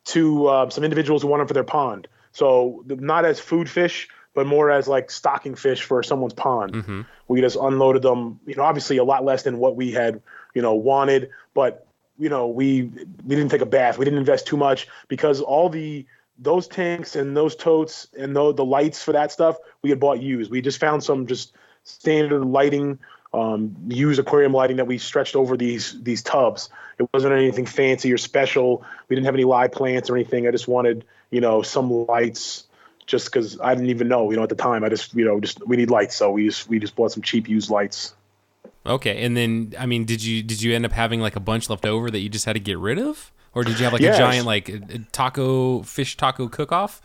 to 0.07 0.47
uh, 0.47 0.71
some 0.71 0.85
individuals 0.85 1.23
who 1.23 1.29
wanted 1.29 1.49
for 1.49 1.55
their 1.55 1.65
pond. 1.65 2.09
So 2.33 2.85
not 2.87 3.25
as 3.25 3.39
food 3.39 3.71
fish, 3.71 4.09
but 4.35 4.47
more 4.47 4.71
as 4.71 4.89
like 4.89 5.11
stocking 5.11 5.55
fish 5.55 5.83
for 5.83 6.03
someone's 6.03 6.35
pond. 6.35 6.75
Mm-hmm. 6.75 7.03
We 7.29 7.41
just 7.41 7.57
unloaded 7.57 8.03
them. 8.03 8.41
You 8.47 8.57
know, 8.57 8.65
obviously 8.65 8.97
a 8.97 9.05
lot 9.05 9.25
less 9.25 9.45
than 9.45 9.59
what 9.59 9.77
we 9.77 9.93
had 9.93 10.21
you 10.55 10.63
know 10.63 10.75
wanted, 10.75 11.31
but 11.53 11.84
you 12.19 12.29
know 12.29 12.49
we 12.49 12.83
we 12.83 13.37
didn't 13.37 13.51
take 13.51 13.61
a 13.61 13.67
bath. 13.67 13.99
We 13.99 14.05
didn't 14.05 14.19
invest 14.19 14.47
too 14.47 14.57
much 14.57 14.87
because 15.09 15.41
all 15.41 15.69
the 15.69 16.07
those 16.39 16.67
tanks 16.67 17.15
and 17.17 17.37
those 17.37 17.55
totes 17.55 18.09
and 18.19 18.35
the, 18.35 18.53
the 18.53 18.65
lights 18.65 19.03
for 19.03 19.13
that 19.13 19.31
stuff 19.31 19.57
we 19.83 19.91
had 19.91 20.01
bought 20.01 20.21
used. 20.21 20.51
We 20.51 20.61
just 20.61 20.81
found 20.81 21.05
some 21.05 21.27
just 21.27 21.53
standard 21.85 22.45
lighting, 22.45 22.99
um, 23.33 23.77
used 23.89 24.19
aquarium 24.19 24.53
lighting 24.53 24.79
that 24.79 24.87
we 24.87 24.99
stretched 24.99 25.37
over 25.37 25.57
these 25.57 26.01
these 26.03 26.23
tubs. 26.23 26.71
It 26.99 27.09
wasn't 27.13 27.35
anything 27.35 27.67
fancy 27.67 28.13
or 28.13 28.19
special. 28.19 28.85
We 29.09 29.17
didn't 29.17 29.27
have 29.27 29.35
any 29.35 29.45
live 29.45 29.73
plants 29.73 30.11
or 30.11 30.17
anything. 30.17 30.47
I 30.47 30.51
just 30.51 30.69
wanted 30.69 31.05
you 31.31 31.41
know 31.41 31.63
some 31.63 32.07
lights 32.07 32.65
just 33.07 33.27
because 33.27 33.61
I 33.61 33.75
didn't 33.75 33.91
even 33.91 34.09
know 34.09 34.31
you 34.31 34.37
know 34.37 34.45
at 34.45 34.49
the 34.49 34.55
time. 34.55 34.85
I 34.85 34.89
just 34.89 35.15
you 35.15 35.25
know 35.25 35.41
just 35.41 35.67
we 35.67 35.77
need 35.77 35.91
lights, 35.91 36.17
so 36.17 36.31
we 36.31 36.47
just 36.47 36.69
we 36.69 36.79
just 36.79 36.97
bought 36.97 37.13
some 37.13 37.23
cheap 37.23 37.49
used 37.49 37.71
lights. 37.71 38.15
Okay, 38.87 39.25
and 39.25 39.37
then 39.37 39.75
I 39.79 39.87
mean, 39.87 40.05
did 40.05 40.23
you 40.23 40.43
did 40.43 40.63
you 40.63 40.75
end 40.75 40.85
up 40.85 40.93
having 40.93 41.21
like 41.21 41.37
a 41.37 41.41
bunch 41.41 41.71
left 41.71 41.87
over 41.87 42.11
that 42.11 42.21
you 42.21 42.29
just 42.29 42.45
had 42.45 42.55
to 42.55 42.61
get 42.61 42.79
rid 42.79 42.99
of? 42.99 43.33
or 43.55 43.65
did 43.65 43.79
you 43.79 43.85
have 43.85 43.93
like 43.93 44.03
yes. 44.03 44.17
a 44.17 44.19
giant 44.19 44.47
like 44.47 44.71
taco 45.13 45.83
fish 45.83 46.17
taco 46.17 46.49
cook 46.49 46.73
off? 46.73 47.01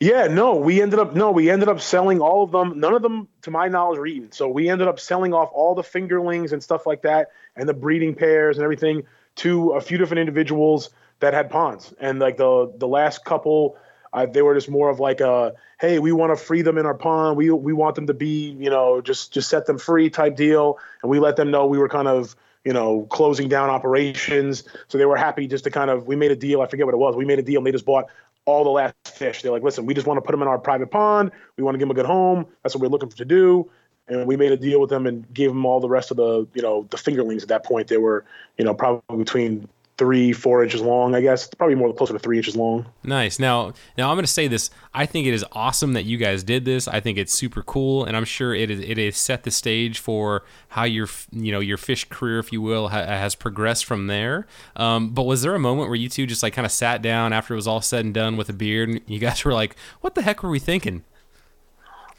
Yeah, 0.00 0.26
no, 0.26 0.56
we 0.56 0.82
ended 0.82 0.98
up 0.98 1.14
no, 1.14 1.30
we 1.30 1.50
ended 1.50 1.68
up 1.68 1.80
selling 1.80 2.20
all 2.20 2.42
of 2.42 2.50
them. 2.50 2.80
None 2.80 2.94
of 2.94 3.02
them, 3.02 3.28
to 3.42 3.50
my 3.50 3.68
knowledge, 3.68 3.98
were 3.98 4.06
eaten. 4.06 4.32
So 4.32 4.48
we 4.48 4.68
ended 4.68 4.88
up 4.88 5.00
selling 5.00 5.32
off 5.32 5.50
all 5.54 5.74
the 5.74 5.82
fingerlings 5.82 6.52
and 6.52 6.62
stuff 6.62 6.86
like 6.86 7.02
that, 7.02 7.28
and 7.54 7.68
the 7.68 7.74
breeding 7.74 8.14
pairs 8.14 8.58
and 8.58 8.64
everything 8.64 9.04
to 9.36 9.70
a 9.72 9.80
few 9.80 9.96
different 9.96 10.20
individuals 10.20 10.90
that 11.20 11.32
had 11.32 11.48
ponds. 11.48 11.94
And 11.98 12.18
like 12.18 12.36
the 12.36 12.72
the 12.76 12.88
last 12.88 13.24
couple, 13.24 13.78
uh, 14.16 14.26
they 14.26 14.42
were 14.42 14.54
just 14.54 14.68
more 14.68 14.90
of 14.90 14.98
like 14.98 15.20
a, 15.20 15.54
hey, 15.78 16.00
we 16.00 16.10
want 16.10 16.36
to 16.36 16.42
free 16.42 16.62
them 16.62 16.78
in 16.78 16.86
our 16.86 16.94
pond. 16.94 17.36
We 17.36 17.50
we 17.50 17.72
want 17.72 17.94
them 17.94 18.08
to 18.08 18.14
be, 18.14 18.56
you 18.58 18.70
know, 18.70 19.00
just 19.00 19.32
just 19.32 19.48
set 19.48 19.66
them 19.66 19.78
free 19.78 20.10
type 20.10 20.34
deal. 20.34 20.78
And 21.02 21.10
we 21.10 21.20
let 21.20 21.36
them 21.36 21.50
know 21.50 21.66
we 21.66 21.78
were 21.78 21.88
kind 21.88 22.08
of 22.08 22.34
you 22.64 22.72
know, 22.72 23.06
closing 23.10 23.48
down 23.48 23.70
operations. 23.70 24.64
So 24.88 24.98
they 24.98 25.04
were 25.04 25.16
happy 25.16 25.46
just 25.46 25.62
to 25.64 25.70
kind 25.70 25.88
of, 25.88 26.08
we 26.08 26.16
made 26.16 26.32
a 26.32 26.36
deal. 26.36 26.60
I 26.60 26.66
forget 26.66 26.84
what 26.84 26.96
it 26.96 26.98
was. 26.98 27.14
We 27.14 27.24
made 27.24 27.38
a 27.38 27.42
deal 27.42 27.58
and 27.58 27.66
they 27.66 27.70
just 27.70 27.86
bought 27.86 28.06
all 28.44 28.64
the 28.64 28.70
last 28.70 28.94
fish. 29.06 29.42
They're 29.42 29.52
like, 29.52 29.62
listen, 29.62 29.86
we 29.86 29.94
just 29.94 30.04
want 30.04 30.18
to 30.18 30.20
put 30.20 30.32
them 30.32 30.42
in 30.42 30.48
our 30.48 30.58
private 30.58 30.90
pond. 30.90 31.30
We 31.56 31.62
want 31.62 31.76
to 31.76 31.78
give 31.78 31.86
them 31.86 31.92
a 31.92 31.94
good 31.94 32.06
home. 32.06 32.44
That's 32.64 32.74
what 32.74 32.82
we're 32.82 32.88
looking 32.88 33.08
to 33.08 33.24
do. 33.24 33.70
And 34.08 34.26
we 34.26 34.36
made 34.36 34.50
a 34.50 34.56
deal 34.56 34.80
with 34.80 34.90
them 34.90 35.06
and 35.06 35.32
gave 35.32 35.50
them 35.50 35.64
all 35.64 35.78
the 35.78 35.88
rest 35.88 36.10
of 36.10 36.16
the, 36.16 36.48
you 36.54 36.62
know, 36.62 36.88
the 36.90 36.96
fingerlings 36.96 37.42
at 37.42 37.48
that 37.50 37.64
point. 37.64 37.86
They 37.86 37.98
were, 37.98 38.24
you 38.58 38.64
know, 38.64 38.74
probably 38.74 39.16
between 39.16 39.68
three, 39.98 40.32
four 40.32 40.62
inches 40.62 40.80
long, 40.80 41.14
I 41.14 41.20
guess. 41.20 41.48
Probably 41.48 41.74
more 41.74 41.92
closer 41.92 42.12
to 42.12 42.18
three 42.18 42.36
inches 42.36 42.54
long. 42.54 42.86
Nice. 43.02 43.38
Now, 43.38 43.72
now 43.96 44.10
I'm 44.10 44.16
going 44.16 44.24
to 44.24 44.30
say 44.30 44.46
this. 44.46 44.70
I 44.92 45.06
think 45.06 45.26
it 45.26 45.32
is 45.32 45.44
awesome 45.52 45.94
that 45.94 46.04
you 46.04 46.18
guys 46.18 46.42
did 46.42 46.64
this. 46.64 46.86
I 46.86 47.00
think 47.00 47.18
it's 47.18 47.32
super 47.32 47.62
cool, 47.62 48.04
and 48.04 48.16
I'm 48.16 48.24
sure 48.24 48.54
it 48.54 48.70
is, 48.70 48.80
it 48.80 48.98
has 48.98 49.16
set 49.16 49.44
the 49.44 49.50
stage 49.50 49.98
for 49.98 50.44
how 50.68 50.84
your 50.84 51.08
you 51.32 51.52
know 51.52 51.60
your 51.60 51.78
fish 51.78 52.04
career, 52.08 52.38
if 52.38 52.52
you 52.52 52.60
will, 52.60 52.88
ha- 52.88 53.06
has 53.06 53.34
progressed 53.34 53.84
from 53.84 54.06
there. 54.06 54.46
Um, 54.74 55.10
but 55.10 55.22
was 55.22 55.42
there 55.42 55.54
a 55.54 55.58
moment 55.58 55.88
where 55.88 55.96
you 55.96 56.08
two 56.08 56.26
just 56.26 56.42
like 56.42 56.52
kind 56.52 56.66
of 56.66 56.72
sat 56.72 57.00
down 57.00 57.32
after 57.32 57.54
it 57.54 57.56
was 57.56 57.66
all 57.66 57.80
said 57.80 58.04
and 58.04 58.12
done 58.12 58.36
with 58.36 58.48
a 58.48 58.54
beard, 58.54 58.88
and 58.88 59.00
you 59.06 59.18
guys 59.18 59.44
were 59.44 59.54
like, 59.54 59.76
"What 60.00 60.14
the 60.14 60.22
heck 60.22 60.42
were 60.42 60.50
we 60.50 60.58
thinking?" 60.58 61.04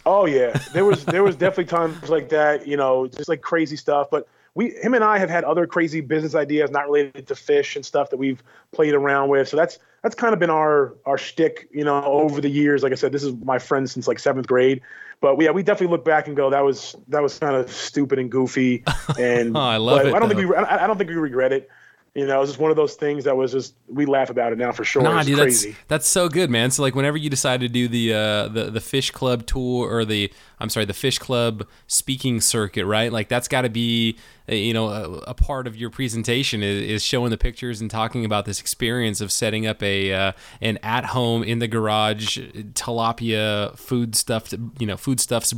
Oh 0.05 0.25
yeah, 0.25 0.57
there 0.73 0.85
was 0.85 1.05
there 1.05 1.23
was 1.23 1.35
definitely 1.35 1.65
times 1.65 2.09
like 2.09 2.29
that. 2.29 2.65
You 2.65 2.77
know, 2.77 3.07
just 3.07 3.29
like 3.29 3.41
crazy 3.41 3.75
stuff, 3.75 4.09
but 4.09 4.27
we 4.57 4.71
him 4.71 4.95
and 4.95 5.03
I 5.03 5.19
have 5.19 5.29
had 5.29 5.43
other 5.43 5.67
crazy 5.67 6.01
business 6.01 6.33
ideas 6.33 6.71
not 6.71 6.89
related 6.89 7.27
to 7.27 7.35
fish 7.35 7.75
and 7.75 7.85
stuff 7.85 8.09
that 8.09 8.17
we've 8.17 8.41
played 8.71 8.95
around 8.95 9.29
with. 9.29 9.47
So 9.47 9.55
that's 9.55 9.77
that's 10.01 10.15
kind 10.15 10.33
of 10.33 10.39
been 10.39 10.49
our 10.49 10.95
our 11.05 11.19
shtick, 11.19 11.69
you 11.71 11.83
know, 11.83 12.03
over 12.03 12.41
the 12.41 12.49
years. 12.49 12.81
Like 12.81 12.91
I 12.91 12.95
said, 12.95 13.11
this 13.11 13.23
is 13.23 13.35
my 13.35 13.59
friend 13.59 13.87
since 13.87 14.07
like 14.07 14.17
seventh 14.17 14.47
grade. 14.47 14.81
But 15.21 15.39
yeah, 15.39 15.51
we 15.51 15.61
definitely 15.61 15.95
look 15.95 16.03
back 16.03 16.27
and 16.27 16.35
go, 16.35 16.49
that 16.49 16.65
was 16.65 16.95
that 17.07 17.21
was 17.21 17.37
kind 17.37 17.55
of 17.55 17.71
stupid 17.71 18.17
and 18.17 18.31
goofy. 18.31 18.83
And 19.19 19.55
oh, 19.55 19.59
I 19.59 19.77
love 19.77 20.05
it. 20.05 20.13
I 20.13 20.19
don't 20.19 20.29
though. 20.29 20.35
think 20.35 20.49
we 20.49 20.55
I 20.55 20.87
don't 20.87 20.97
think 20.97 21.11
we 21.11 21.15
regret 21.15 21.53
it. 21.53 21.69
You 22.17 22.25
know, 22.25 22.41
it's 22.41 22.49
just 22.49 22.59
one 22.59 22.71
of 22.71 22.77
those 22.77 22.95
things 22.95 23.25
that 23.25 23.37
was 23.37 23.51
just 23.51 23.75
we 23.87 24.07
laugh 24.07 24.31
about 24.31 24.51
it 24.51 24.57
now 24.57 24.71
for 24.71 24.83
sure. 24.83 25.03
Nah, 25.03 25.19
it's 25.19 25.27
dude, 25.27 25.37
crazy. 25.37 25.69
that's 25.69 25.87
that's 25.87 26.07
so 26.07 26.27
good, 26.27 26.49
man. 26.49 26.71
So 26.71 26.81
like 26.81 26.95
whenever 26.95 27.15
you 27.15 27.29
decide 27.29 27.59
to 27.59 27.69
do 27.69 27.87
the 27.87 28.11
uh 28.11 28.47
the 28.47 28.71
the 28.71 28.81
fish 28.81 29.11
club 29.11 29.45
tour 29.45 29.87
or 29.87 30.03
the 30.03 30.33
I'm 30.59 30.69
sorry, 30.69 30.87
the 30.87 30.95
fish 30.95 31.19
club 31.19 31.67
speaking 31.85 32.41
circuit, 32.41 32.87
right? 32.87 33.13
Like 33.13 33.29
that's 33.29 33.47
got 33.47 33.61
to 33.61 33.69
be 33.69 34.17
uh, 34.49 34.55
you 34.55 34.73
know 34.73 34.87
a, 34.87 35.11
a, 35.27 35.33
part 35.35 35.67
of 35.67 35.75
your 35.75 35.91
presentation 35.91 36.63
is, 36.63 36.89
is, 36.89 37.03
showing 37.03 37.29
the 37.29 37.37
pictures 37.37 37.81
and 37.81 37.91
talking 37.91 38.25
about 38.25 38.45
this 38.45 38.59
experience 38.59 39.21
of 39.21 39.31
setting 39.31 39.67
up 39.67 39.83
a 39.83 40.11
uh, 40.11 40.31
an 40.59 40.79
at 40.81 41.05
home 41.05 41.43
in 41.43 41.59
the 41.59 41.67
garage 41.67 42.39
tilapia 42.73 43.77
food 43.77 44.15
stuff, 44.15 44.51
you 44.79 44.87
know, 44.87 44.97
food 44.97 45.19
stuffs 45.19 45.53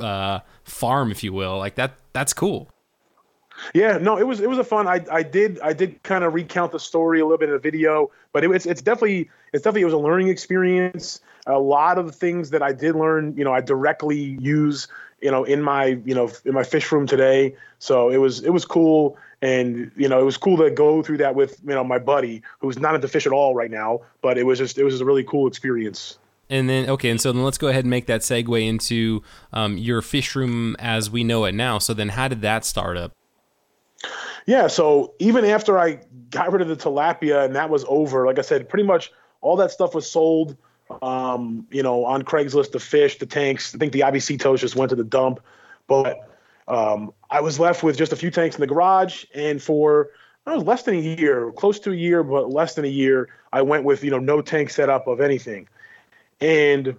uh, 0.00 0.40
farm, 0.64 1.12
if 1.12 1.22
you 1.22 1.32
will. 1.32 1.58
Like 1.58 1.76
that 1.76 1.92
that's 2.12 2.32
cool. 2.32 2.72
Yeah, 3.74 3.98
no, 3.98 4.18
it 4.18 4.26
was 4.26 4.40
it 4.40 4.48
was 4.48 4.58
a 4.58 4.64
fun. 4.64 4.86
I 4.86 5.04
I 5.10 5.22
did 5.22 5.60
I 5.60 5.72
did 5.72 6.02
kind 6.02 6.24
of 6.24 6.34
recount 6.34 6.72
the 6.72 6.80
story 6.80 7.20
a 7.20 7.24
little 7.24 7.38
bit 7.38 7.48
in 7.48 7.54
a 7.54 7.58
video, 7.58 8.10
but 8.32 8.44
it 8.44 8.48
was 8.48 8.66
it's 8.66 8.82
definitely 8.82 9.30
it's 9.52 9.62
definitely 9.62 9.82
it 9.82 9.86
was 9.86 9.94
a 9.94 9.98
learning 9.98 10.28
experience. 10.28 11.20
A 11.46 11.58
lot 11.58 11.98
of 11.98 12.14
things 12.14 12.50
that 12.50 12.62
I 12.62 12.72
did 12.72 12.96
learn, 12.96 13.36
you 13.36 13.44
know, 13.44 13.52
I 13.52 13.60
directly 13.60 14.36
use, 14.40 14.88
you 15.20 15.30
know, 15.30 15.44
in 15.44 15.62
my 15.62 15.98
you 16.04 16.14
know 16.14 16.30
in 16.44 16.54
my 16.54 16.64
fish 16.64 16.90
room 16.90 17.06
today. 17.06 17.54
So 17.78 18.10
it 18.10 18.18
was 18.18 18.42
it 18.42 18.50
was 18.50 18.64
cool, 18.64 19.16
and 19.42 19.90
you 19.96 20.08
know 20.08 20.20
it 20.20 20.24
was 20.24 20.36
cool 20.36 20.56
to 20.58 20.70
go 20.70 21.02
through 21.02 21.18
that 21.18 21.34
with 21.34 21.60
you 21.62 21.74
know 21.74 21.84
my 21.84 21.98
buddy 21.98 22.42
who's 22.60 22.78
not 22.78 22.94
into 22.94 23.08
fish 23.08 23.26
at 23.26 23.32
all 23.32 23.54
right 23.54 23.70
now, 23.70 24.00
but 24.22 24.38
it 24.38 24.44
was 24.44 24.58
just 24.58 24.78
it 24.78 24.84
was 24.84 24.94
just 24.94 25.02
a 25.02 25.06
really 25.06 25.24
cool 25.24 25.46
experience. 25.46 26.18
And 26.48 26.68
then 26.68 26.88
okay, 26.88 27.10
and 27.10 27.20
so 27.20 27.32
then 27.32 27.42
let's 27.42 27.58
go 27.58 27.68
ahead 27.68 27.84
and 27.84 27.90
make 27.90 28.06
that 28.06 28.20
segue 28.20 28.66
into 28.66 29.22
um, 29.52 29.76
your 29.76 30.00
fish 30.00 30.36
room 30.36 30.76
as 30.78 31.10
we 31.10 31.24
know 31.24 31.44
it 31.44 31.52
now. 31.52 31.78
So 31.78 31.92
then, 31.92 32.10
how 32.10 32.28
did 32.28 32.40
that 32.42 32.64
start 32.64 32.96
up? 32.96 33.12
Yeah, 34.46 34.68
so 34.68 35.14
even 35.18 35.44
after 35.44 35.78
I 35.78 36.00
got 36.30 36.52
rid 36.52 36.62
of 36.62 36.68
the 36.68 36.76
tilapia 36.76 37.44
and 37.44 37.56
that 37.56 37.68
was 37.68 37.84
over, 37.88 38.26
like 38.26 38.38
I 38.38 38.42
said, 38.42 38.68
pretty 38.68 38.84
much 38.84 39.12
all 39.40 39.56
that 39.56 39.72
stuff 39.72 39.94
was 39.94 40.10
sold. 40.10 40.56
Um, 41.02 41.66
you 41.72 41.82
know, 41.82 42.04
on 42.04 42.22
Craigslist, 42.22 42.70
the 42.70 42.78
fish, 42.78 43.18
the 43.18 43.26
tanks. 43.26 43.74
I 43.74 43.78
think 43.78 43.92
the 43.92 44.00
IBC 44.00 44.58
just 44.58 44.76
went 44.76 44.90
to 44.90 44.96
the 44.96 45.02
dump, 45.02 45.40
but 45.88 46.30
um, 46.68 47.12
I 47.28 47.40
was 47.40 47.58
left 47.58 47.82
with 47.82 47.98
just 47.98 48.12
a 48.12 48.16
few 48.16 48.30
tanks 48.30 48.54
in 48.54 48.60
the 48.60 48.68
garage. 48.68 49.24
And 49.34 49.60
for 49.60 50.10
I 50.46 50.54
was 50.54 50.62
less 50.62 50.84
than 50.84 50.94
a 50.94 51.00
year, 51.00 51.50
close 51.52 51.80
to 51.80 51.90
a 51.90 51.96
year, 51.96 52.22
but 52.22 52.50
less 52.50 52.76
than 52.76 52.84
a 52.84 52.88
year, 52.88 53.28
I 53.52 53.62
went 53.62 53.82
with 53.82 54.04
you 54.04 54.12
know 54.12 54.20
no 54.20 54.40
tank 54.40 54.70
setup 54.70 55.08
of 55.08 55.20
anything. 55.20 55.68
And 56.40 56.94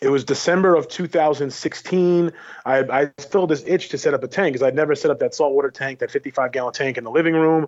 it 0.00 0.08
was 0.08 0.24
December 0.24 0.74
of 0.74 0.88
2016. 0.88 2.32
I, 2.64 2.78
I 2.78 3.10
still 3.18 3.46
this 3.46 3.64
itch 3.66 3.90
to 3.90 3.98
set 3.98 4.14
up 4.14 4.22
a 4.22 4.28
tank 4.28 4.54
because 4.54 4.66
I'd 4.66 4.74
never 4.74 4.94
set 4.94 5.10
up 5.10 5.18
that 5.18 5.34
saltwater 5.34 5.70
tank, 5.70 5.98
that 5.98 6.10
55 6.10 6.52
gallon 6.52 6.72
tank 6.72 6.96
in 6.96 7.04
the 7.04 7.10
living 7.10 7.34
room, 7.34 7.66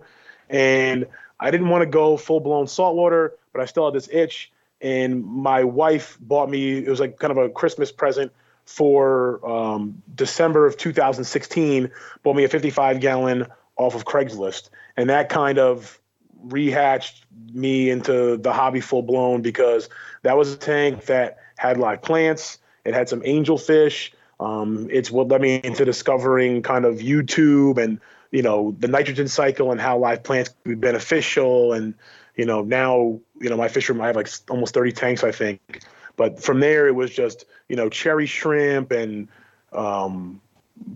and 0.49 1.05
I 1.39 1.51
didn't 1.51 1.69
want 1.69 1.83
to 1.83 1.85
go 1.85 2.17
full 2.17 2.39
blown 2.39 2.67
saltwater, 2.67 3.35
but 3.51 3.61
I 3.61 3.65
still 3.65 3.85
had 3.85 3.93
this 3.93 4.09
itch. 4.11 4.51
And 4.81 5.23
my 5.23 5.63
wife 5.63 6.17
bought 6.19 6.49
me 6.49 6.79
it 6.79 6.89
was 6.89 6.99
like 6.99 7.17
kind 7.17 7.31
of 7.31 7.37
a 7.37 7.49
Christmas 7.49 7.91
present 7.91 8.31
for 8.65 9.45
um, 9.49 10.01
December 10.15 10.65
of 10.65 10.77
2016. 10.77 11.91
Bought 12.23 12.35
me 12.35 12.43
a 12.43 12.49
55 12.49 12.99
gallon 12.99 13.47
off 13.77 13.95
of 13.95 14.05
Craigslist, 14.05 14.69
and 14.97 15.09
that 15.09 15.29
kind 15.29 15.59
of 15.59 15.99
rehatched 16.47 17.21
me 17.53 17.89
into 17.89 18.37
the 18.37 18.51
hobby 18.51 18.81
full 18.81 19.01
blown 19.01 19.41
because 19.41 19.89
that 20.23 20.35
was 20.35 20.51
a 20.51 20.57
tank 20.57 21.05
that 21.05 21.37
had 21.57 21.77
live 21.77 22.01
plants. 22.01 22.59
It 22.85 22.93
had 22.93 23.09
some 23.09 23.21
angelfish. 23.21 24.11
Um, 24.39 24.87
it's 24.91 25.09
what 25.09 25.29
led 25.29 25.41
me 25.41 25.61
into 25.63 25.85
discovering 25.85 26.61
kind 26.61 26.85
of 26.85 26.95
YouTube 26.95 27.77
and 27.77 27.99
you 28.31 28.41
know 28.41 28.75
the 28.77 28.87
nitrogen 28.87 29.27
cycle 29.27 29.71
and 29.71 29.79
how 29.79 29.97
live 29.97 30.23
plants 30.23 30.49
can 30.63 30.73
be 30.73 30.75
beneficial. 30.75 31.73
And 31.73 31.93
you 32.35 32.45
know 32.45 32.61
now 32.61 33.19
you 33.39 33.49
know 33.49 33.57
my 33.57 33.67
fish 33.67 33.89
room 33.89 34.01
I 34.01 34.07
have 34.07 34.15
like 34.15 34.29
almost 34.49 34.73
30 34.73 34.91
tanks 34.91 35.23
I 35.23 35.31
think. 35.31 35.81
But 36.15 36.41
from 36.41 36.59
there 36.59 36.87
it 36.87 36.95
was 36.95 37.11
just 37.11 37.45
you 37.69 37.75
know 37.75 37.89
cherry 37.89 38.25
shrimp 38.25 38.91
and 38.91 39.27
um, 39.71 40.41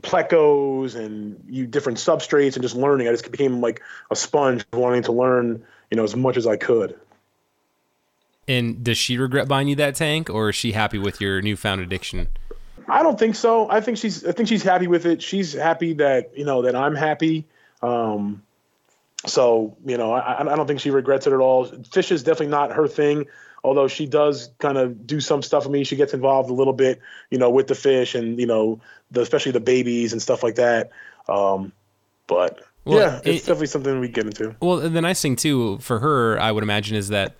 plecos 0.01 0.95
and 0.95 1.43
you 1.47 1.67
different 1.67 1.99
substrates 1.99 2.53
and 2.53 2.63
just 2.63 2.75
learning. 2.75 3.07
I 3.07 3.11
just 3.11 3.29
became 3.31 3.61
like 3.61 3.81
a 4.11 4.15
sponge, 4.15 4.65
wanting 4.73 5.03
to 5.03 5.11
learn, 5.11 5.63
you 5.91 5.97
know, 5.97 6.03
as 6.03 6.15
much 6.15 6.37
as 6.37 6.47
I 6.47 6.57
could. 6.57 6.99
And 8.47 8.83
does 8.83 8.97
she 8.97 9.17
regret 9.17 9.47
buying 9.47 9.67
you 9.67 9.75
that 9.75 9.95
tank, 9.95 10.29
or 10.29 10.49
is 10.49 10.55
she 10.55 10.71
happy 10.71 10.97
with 10.97 11.19
your 11.19 11.41
newfound 11.41 11.81
addiction? 11.81 12.27
I 12.87 13.03
don't 13.03 13.19
think 13.19 13.35
so. 13.35 13.69
I 13.69 13.81
think 13.81 13.97
she's 13.97 14.25
I 14.25 14.31
think 14.31 14.47
she's 14.47 14.63
happy 14.63 14.87
with 14.87 15.05
it. 15.05 15.21
She's 15.21 15.53
happy 15.53 15.93
that 15.93 16.37
you 16.37 16.45
know 16.45 16.61
that 16.61 16.75
I'm 16.75 16.95
happy. 16.95 17.45
Um, 17.81 18.43
so 19.25 19.75
you 19.85 19.97
know, 19.97 20.13
I, 20.13 20.39
I 20.41 20.55
don't 20.55 20.67
think 20.67 20.79
she 20.79 20.91
regrets 20.91 21.27
it 21.27 21.33
at 21.33 21.39
all. 21.39 21.65
Fish 21.65 22.11
is 22.11 22.23
definitely 22.23 22.47
not 22.47 22.71
her 22.71 22.87
thing 22.87 23.25
although 23.63 23.87
she 23.87 24.05
does 24.05 24.49
kind 24.59 24.77
of 24.77 25.05
do 25.05 25.19
some 25.19 25.41
stuff 25.41 25.65
with 25.65 25.71
me. 25.71 25.83
She 25.83 25.95
gets 25.95 26.13
involved 26.13 26.49
a 26.49 26.53
little 26.53 26.73
bit, 26.73 27.01
you 27.29 27.37
know, 27.37 27.49
with 27.49 27.67
the 27.67 27.75
fish 27.75 28.15
and 28.15 28.39
you 28.39 28.45
know, 28.45 28.79
the, 29.11 29.21
especially 29.21 29.51
the 29.51 29.59
babies 29.59 30.13
and 30.13 30.21
stuff 30.21 30.41
like 30.41 30.55
that. 30.55 30.91
Um, 31.27 31.73
but 32.27 32.61
well, 32.85 32.99
yeah, 32.99 33.17
it's 33.17 33.43
it, 33.43 33.47
definitely 33.47 33.67
something 33.67 33.99
we 33.99 34.07
get 34.07 34.25
into. 34.25 34.55
Well, 34.61 34.77
the 34.77 35.01
nice 35.01 35.21
thing 35.21 35.35
too 35.35 35.79
for 35.79 35.99
her, 35.99 36.39
I 36.39 36.51
would 36.51 36.63
imagine, 36.63 36.95
is 36.95 37.09
that 37.09 37.35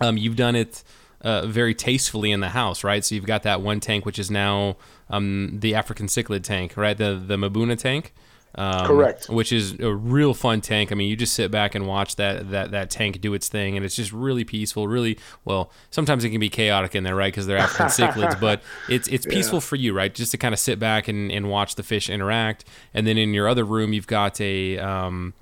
um, 0.00 0.16
you've 0.16 0.36
done 0.36 0.56
it. 0.56 0.82
Uh, 1.22 1.46
very 1.46 1.74
tastefully 1.74 2.32
in 2.32 2.40
the 2.40 2.48
house, 2.48 2.82
right? 2.82 3.04
So 3.04 3.14
you've 3.14 3.26
got 3.26 3.42
that 3.42 3.60
one 3.60 3.78
tank, 3.78 4.06
which 4.06 4.18
is 4.18 4.30
now 4.30 4.78
um, 5.10 5.58
the 5.60 5.74
African 5.74 6.06
cichlid 6.06 6.42
tank, 6.42 6.78
right? 6.78 6.96
The 6.96 7.22
the 7.22 7.36
Mbuna 7.36 7.76
tank. 7.76 8.14
Um, 8.54 8.86
Correct. 8.86 9.28
Which 9.28 9.52
is 9.52 9.78
a 9.78 9.94
real 9.94 10.34
fun 10.34 10.60
tank. 10.60 10.90
I 10.90 10.96
mean, 10.96 11.08
you 11.08 11.14
just 11.14 11.34
sit 11.34 11.50
back 11.50 11.74
and 11.74 11.86
watch 11.86 12.16
that 12.16 12.50
that 12.50 12.72
that 12.72 12.90
tank 12.90 13.20
do 13.20 13.32
its 13.32 13.48
thing, 13.48 13.76
and 13.76 13.84
it's 13.84 13.94
just 13.94 14.12
really 14.12 14.44
peaceful. 14.44 14.88
Really 14.88 15.18
well. 15.44 15.70
Sometimes 15.90 16.24
it 16.24 16.30
can 16.30 16.40
be 16.40 16.48
chaotic 16.48 16.94
in 16.94 17.04
there, 17.04 17.14
right? 17.14 17.32
Because 17.32 17.46
they're 17.46 17.58
African 17.58 17.86
cichlids, 18.06 18.40
but 18.40 18.62
it's 18.88 19.06
it's 19.08 19.24
peaceful 19.24 19.58
yeah. 19.58 19.60
for 19.60 19.76
you, 19.76 19.92
right? 19.92 20.12
Just 20.12 20.32
to 20.32 20.38
kind 20.38 20.52
of 20.52 20.58
sit 20.58 20.78
back 20.78 21.06
and, 21.06 21.30
and 21.30 21.48
watch 21.48 21.76
the 21.76 21.82
fish 21.82 22.10
interact. 22.10 22.64
And 22.92 23.06
then 23.06 23.16
in 23.16 23.32
your 23.34 23.46
other 23.46 23.64
room, 23.64 23.92
you've 23.92 24.08
got 24.08 24.40
a 24.40 24.78
um, 24.78 25.34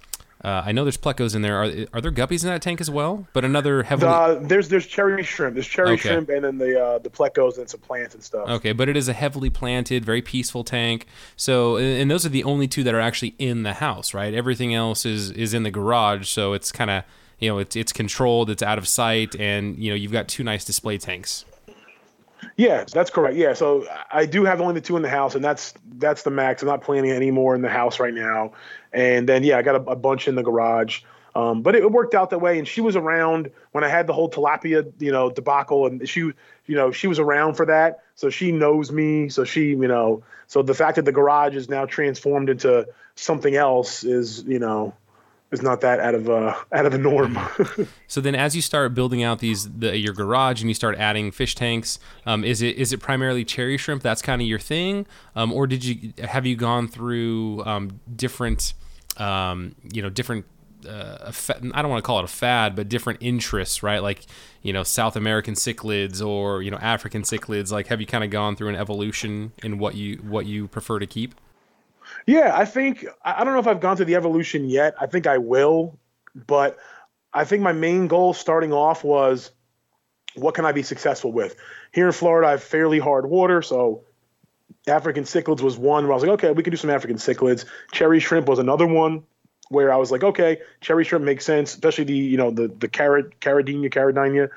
uh, 0.44 0.62
I 0.64 0.72
know 0.72 0.84
there's 0.84 0.96
plecos 0.96 1.34
in 1.34 1.42
there. 1.42 1.56
Are, 1.56 1.86
are 1.92 2.00
there 2.00 2.12
guppies 2.12 2.44
in 2.44 2.50
that 2.50 2.62
tank 2.62 2.80
as 2.80 2.88
well? 2.88 3.26
But 3.32 3.44
another 3.44 3.82
heavily 3.82 4.12
uh, 4.12 4.36
there's 4.40 4.68
there's 4.68 4.86
cherry 4.86 5.24
shrimp. 5.24 5.54
There's 5.54 5.66
cherry 5.66 5.92
okay. 5.92 6.10
shrimp 6.10 6.28
and 6.28 6.44
then 6.44 6.58
the 6.58 6.80
uh, 6.80 6.98
the 6.98 7.10
plecos 7.10 7.58
and 7.58 7.68
some 7.68 7.80
plants 7.80 8.14
and 8.14 8.22
stuff. 8.22 8.48
Okay, 8.48 8.72
but 8.72 8.88
it 8.88 8.96
is 8.96 9.08
a 9.08 9.12
heavily 9.12 9.50
planted, 9.50 10.04
very 10.04 10.22
peaceful 10.22 10.62
tank. 10.62 11.06
So 11.36 11.76
and 11.76 12.08
those 12.08 12.24
are 12.24 12.28
the 12.28 12.44
only 12.44 12.68
two 12.68 12.84
that 12.84 12.94
are 12.94 13.00
actually 13.00 13.34
in 13.38 13.64
the 13.64 13.74
house, 13.74 14.14
right? 14.14 14.32
Everything 14.32 14.74
else 14.74 15.04
is 15.04 15.30
is 15.32 15.54
in 15.54 15.64
the 15.64 15.72
garage. 15.72 16.28
So 16.28 16.52
it's 16.52 16.70
kind 16.70 16.90
of 16.90 17.04
you 17.40 17.48
know 17.48 17.58
it's 17.58 17.74
it's 17.74 17.92
controlled, 17.92 18.48
it's 18.48 18.62
out 18.62 18.78
of 18.78 18.86
sight, 18.86 19.34
and 19.34 19.76
you 19.76 19.90
know 19.90 19.96
you've 19.96 20.12
got 20.12 20.28
two 20.28 20.44
nice 20.44 20.64
display 20.64 20.98
tanks. 20.98 21.44
Yeah, 22.58 22.84
that's 22.92 23.10
correct. 23.10 23.36
Yeah, 23.36 23.52
so 23.54 23.86
I 24.10 24.26
do 24.26 24.44
have 24.44 24.60
only 24.60 24.74
the 24.74 24.80
two 24.80 24.96
in 24.96 25.02
the 25.02 25.08
house, 25.08 25.36
and 25.36 25.44
that's 25.44 25.74
that's 25.96 26.24
the 26.24 26.30
max. 26.30 26.60
I'm 26.60 26.66
not 26.66 26.82
planning 26.82 27.12
any 27.12 27.30
more 27.30 27.54
in 27.54 27.62
the 27.62 27.68
house 27.68 28.00
right 28.00 28.12
now. 28.12 28.50
And 28.92 29.28
then 29.28 29.44
yeah, 29.44 29.58
I 29.58 29.62
got 29.62 29.76
a, 29.76 29.90
a 29.92 29.96
bunch 29.96 30.26
in 30.26 30.34
the 30.34 30.42
garage. 30.42 31.02
Um, 31.36 31.62
but 31.62 31.76
it, 31.76 31.84
it, 31.84 31.92
worked 31.92 32.16
out 32.16 32.30
that 32.30 32.40
way. 32.40 32.58
And 32.58 32.66
she 32.66 32.80
was 32.80 32.96
around 32.96 33.52
when 33.70 33.84
I 33.84 33.88
had 33.88 34.08
the 34.08 34.12
whole 34.12 34.28
tilapia, 34.28 34.90
you 34.98 35.12
know, 35.12 35.30
debacle, 35.30 35.86
and 35.86 36.08
she, 36.08 36.20
you 36.20 36.34
know, 36.66 36.90
she 36.90 37.06
was 37.06 37.20
around 37.20 37.54
for 37.54 37.66
that. 37.66 38.02
So 38.16 38.28
she 38.28 38.50
knows 38.50 38.90
me. 38.90 39.28
So 39.28 39.44
she, 39.44 39.66
you 39.68 39.86
know, 39.86 40.24
so 40.48 40.62
the 40.62 40.74
fact 40.74 40.96
that 40.96 41.04
the 41.04 41.12
garage 41.12 41.54
is 41.54 41.68
now 41.68 41.84
transformed 41.84 42.50
into 42.50 42.88
something 43.14 43.54
else 43.54 44.02
is, 44.02 44.42
you 44.42 44.58
know, 44.58 44.94
is 45.50 45.62
not 45.62 45.80
that 45.80 46.00
out 46.00 46.14
of 46.14 46.28
uh, 46.28 46.54
out 46.72 46.86
of 46.86 46.92
the 46.92 46.98
norm. 46.98 47.38
so 48.06 48.20
then, 48.20 48.34
as 48.34 48.54
you 48.54 48.62
start 48.62 48.94
building 48.94 49.22
out 49.22 49.38
these 49.38 49.70
the, 49.70 49.96
your 49.96 50.12
garage 50.12 50.60
and 50.60 50.68
you 50.68 50.74
start 50.74 50.96
adding 50.98 51.30
fish 51.30 51.54
tanks, 51.54 51.98
um, 52.26 52.44
is 52.44 52.60
it 52.62 52.76
is 52.76 52.92
it 52.92 52.98
primarily 52.98 53.44
cherry 53.44 53.76
shrimp? 53.76 54.02
That's 54.02 54.22
kind 54.22 54.42
of 54.42 54.48
your 54.48 54.58
thing, 54.58 55.06
um, 55.34 55.52
or 55.52 55.66
did 55.66 55.84
you 55.84 56.12
have 56.24 56.44
you 56.46 56.56
gone 56.56 56.88
through 56.88 57.62
um, 57.64 58.00
different, 58.14 58.74
um, 59.16 59.74
you 59.92 60.02
know, 60.02 60.10
different? 60.10 60.44
Uh, 60.88 61.32
I 61.74 61.82
don't 61.82 61.90
want 61.90 62.04
to 62.04 62.06
call 62.06 62.20
it 62.20 62.24
a 62.24 62.28
fad, 62.28 62.76
but 62.76 62.88
different 62.88 63.18
interests, 63.20 63.82
right? 63.82 64.00
Like, 64.00 64.26
you 64.62 64.72
know, 64.72 64.84
South 64.84 65.16
American 65.16 65.54
cichlids 65.54 66.24
or 66.24 66.62
you 66.62 66.70
know 66.70 66.78
African 66.78 67.22
cichlids. 67.22 67.72
Like, 67.72 67.88
have 67.88 68.00
you 68.00 68.06
kind 68.06 68.22
of 68.22 68.30
gone 68.30 68.54
through 68.54 68.68
an 68.68 68.76
evolution 68.76 69.52
in 69.62 69.78
what 69.78 69.94
you 69.94 70.16
what 70.18 70.46
you 70.46 70.68
prefer 70.68 70.98
to 70.98 71.06
keep? 71.06 71.34
Yeah, 72.26 72.52
I 72.54 72.64
think 72.64 73.06
I 73.24 73.44
don't 73.44 73.54
know 73.54 73.60
if 73.60 73.66
I've 73.66 73.80
gone 73.80 73.96
through 73.96 74.06
the 74.06 74.16
evolution 74.16 74.68
yet. 74.68 74.94
I 75.00 75.06
think 75.06 75.26
I 75.26 75.38
will, 75.38 75.98
but 76.34 76.78
I 77.32 77.44
think 77.44 77.62
my 77.62 77.72
main 77.72 78.06
goal 78.06 78.34
starting 78.34 78.72
off 78.72 79.04
was 79.04 79.50
what 80.34 80.54
can 80.54 80.64
I 80.64 80.72
be 80.72 80.82
successful 80.82 81.32
with? 81.32 81.56
Here 81.92 82.06
in 82.06 82.12
Florida, 82.12 82.48
I 82.48 82.50
have 82.52 82.62
fairly 82.62 82.98
hard 82.98 83.26
water, 83.26 83.62
so 83.62 84.04
African 84.86 85.24
cichlids 85.24 85.60
was 85.60 85.76
one 85.76 86.04
where 86.04 86.12
I 86.12 86.14
was 86.14 86.22
like, 86.22 86.32
okay, 86.32 86.52
we 86.52 86.62
can 86.62 86.70
do 86.70 86.76
some 86.76 86.90
African 86.90 87.16
cichlids. 87.16 87.64
Cherry 87.92 88.20
shrimp 88.20 88.46
was 88.46 88.58
another 88.58 88.86
one 88.86 89.24
where 89.68 89.92
I 89.92 89.96
was 89.96 90.10
like, 90.10 90.24
okay, 90.24 90.58
cherry 90.80 91.04
shrimp 91.04 91.24
makes 91.24 91.44
sense, 91.44 91.74
especially 91.74 92.04
the 92.04 92.14
you 92.14 92.36
know 92.36 92.50
the 92.50 92.68
the 92.68 92.88
carrot 92.88 93.40
caridina 93.40 93.90
caridina 93.90 94.50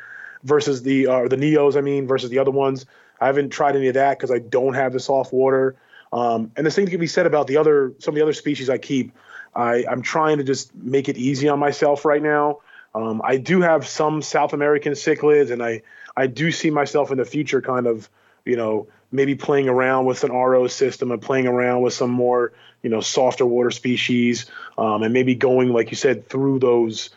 versus 0.44 0.84
the 0.84 1.08
uh, 1.08 1.28
the 1.28 1.36
neos, 1.36 1.76
I 1.76 1.82
mean, 1.82 2.08
versus 2.08 2.30
the 2.30 2.40
other 2.40 2.52
ones. 2.52 2.86
I 3.20 3.28
haven't 3.28 3.50
tried 3.52 3.76
any 3.76 3.88
of 3.88 3.94
that 3.96 4.18
because 4.18 4.32
I 4.32 4.40
don't 4.40 4.74
have 4.74 4.94
the 4.94 5.00
soft 5.00 5.32
water. 5.32 5.76
Um, 6.14 6.52
and 6.56 6.66
the 6.66 6.72
same 6.72 6.88
can 6.88 7.00
be 7.00 7.08
said 7.08 7.26
about 7.26 7.48
the 7.48 7.58
other 7.58 7.94
some 8.00 8.14
of 8.14 8.16
the 8.16 8.24
other 8.24 8.34
species 8.34 8.70
I 8.70 8.78
keep. 8.78 9.14
I, 9.56 9.86
I'm 9.90 10.02
trying 10.02 10.38
to 10.38 10.44
just 10.44 10.74
make 10.76 11.10
it 11.10 11.18
easy 11.18 11.50
on 11.50 11.60
myself 11.60 12.06
right 12.06 12.22
now. 12.22 12.60
Um, 12.94 13.22
I 13.24 13.38
do 13.38 13.62
have 13.62 13.88
some 13.88 14.22
South 14.22 14.54
American 14.54 14.94
cichlids, 14.94 15.52
and 15.52 15.64
I 15.64 15.84
I 16.16 16.28
do 16.28 16.52
see 16.52 16.70
myself 16.70 17.12
in 17.12 17.18
the 17.18 17.26
future 17.26 17.62
kind 17.62 17.88
of 17.88 18.10
you 18.46 18.58
know 18.58 18.88
maybe 19.12 19.36
playing 19.36 19.70
around 19.70 20.06
with 20.06 20.24
an 20.24 20.32
RO 20.32 20.68
system 20.68 21.12
and 21.12 21.22
playing 21.22 21.48
around 21.48 21.82
with 21.82 21.94
some 21.94 22.12
more 22.12 22.54
you 22.82 22.90
know 22.90 23.00
softer 23.00 23.46
water 23.46 23.72
species, 23.72 24.48
um, 24.78 25.04
and 25.04 25.14
maybe 25.14 25.36
going 25.36 25.70
like 25.70 25.92
you 25.92 25.98
said 25.98 26.28
through 26.28 26.60
those 26.60 27.10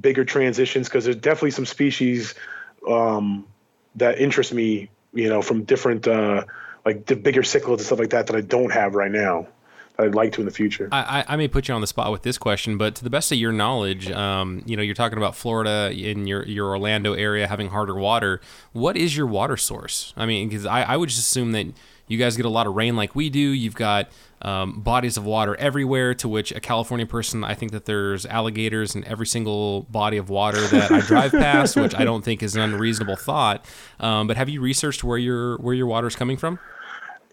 bigger 0.00 0.24
transitions 0.24 0.88
because 0.88 1.04
there's 1.04 1.16
definitely 1.16 1.52
some 1.52 1.66
species 1.66 2.34
um, 2.88 3.46
that 3.94 4.18
interest 4.18 4.52
me 4.52 4.90
you 5.14 5.30
know 5.30 5.40
from 5.40 5.64
different. 5.64 6.06
Uh, 6.06 6.44
like 6.86 7.06
the 7.06 7.16
bigger 7.16 7.42
cichlids 7.42 7.78
and 7.78 7.80
stuff 7.82 7.98
like 7.98 8.10
that 8.10 8.28
that 8.28 8.36
I 8.36 8.40
don't 8.40 8.72
have 8.72 8.94
right 8.94 9.10
now. 9.10 9.46
That 9.96 10.06
I'd 10.06 10.14
like 10.14 10.32
to 10.34 10.40
in 10.40 10.46
the 10.46 10.52
future. 10.52 10.88
I, 10.92 11.24
I 11.26 11.36
may 11.36 11.48
put 11.48 11.68
you 11.68 11.74
on 11.74 11.80
the 11.80 11.86
spot 11.86 12.12
with 12.12 12.22
this 12.22 12.36
question, 12.36 12.76
but 12.76 12.94
to 12.96 13.04
the 13.04 13.08
best 13.08 13.32
of 13.32 13.38
your 13.38 13.50
knowledge, 13.50 14.10
um, 14.10 14.62
you 14.66 14.76
know, 14.76 14.82
you're 14.82 14.94
talking 14.94 15.16
about 15.16 15.34
Florida 15.34 15.90
in 15.90 16.26
your, 16.26 16.44
your 16.44 16.68
Orlando 16.68 17.14
area 17.14 17.46
having 17.46 17.70
harder 17.70 17.94
water. 17.94 18.40
What 18.72 18.96
is 18.96 19.16
your 19.16 19.26
water 19.26 19.56
source? 19.56 20.12
I 20.14 20.26
mean, 20.26 20.48
because 20.48 20.66
I, 20.66 20.82
I 20.82 20.96
would 20.98 21.08
just 21.08 21.20
assume 21.20 21.52
that 21.52 21.66
you 22.08 22.18
guys 22.18 22.36
get 22.36 22.44
a 22.44 22.50
lot 22.50 22.66
of 22.66 22.74
rain 22.74 22.94
like 22.94 23.14
we 23.14 23.30
do. 23.30 23.40
You've 23.40 23.74
got 23.74 24.10
um, 24.42 24.80
bodies 24.80 25.16
of 25.16 25.24
water 25.24 25.56
everywhere, 25.56 26.14
to 26.14 26.28
which 26.28 26.52
a 26.52 26.60
California 26.60 27.06
person, 27.06 27.42
I 27.42 27.54
think 27.54 27.72
that 27.72 27.86
there's 27.86 28.26
alligators 28.26 28.94
in 28.94 29.04
every 29.04 29.26
single 29.26 29.82
body 29.84 30.18
of 30.18 30.28
water 30.28 30.60
that 30.68 30.90
I 30.92 31.00
drive 31.00 31.32
past, 31.32 31.74
which 31.74 31.94
I 31.94 32.04
don't 32.04 32.24
think 32.24 32.42
is 32.42 32.54
an 32.54 32.62
unreasonable 32.62 33.16
thought. 33.16 33.64
Um, 33.98 34.26
but 34.26 34.36
have 34.36 34.48
you 34.48 34.60
researched 34.60 35.02
where 35.02 35.18
your 35.18 35.56
where 35.56 35.74
your 35.74 35.86
water 35.86 36.06
is 36.06 36.16
coming 36.16 36.36
from? 36.36 36.58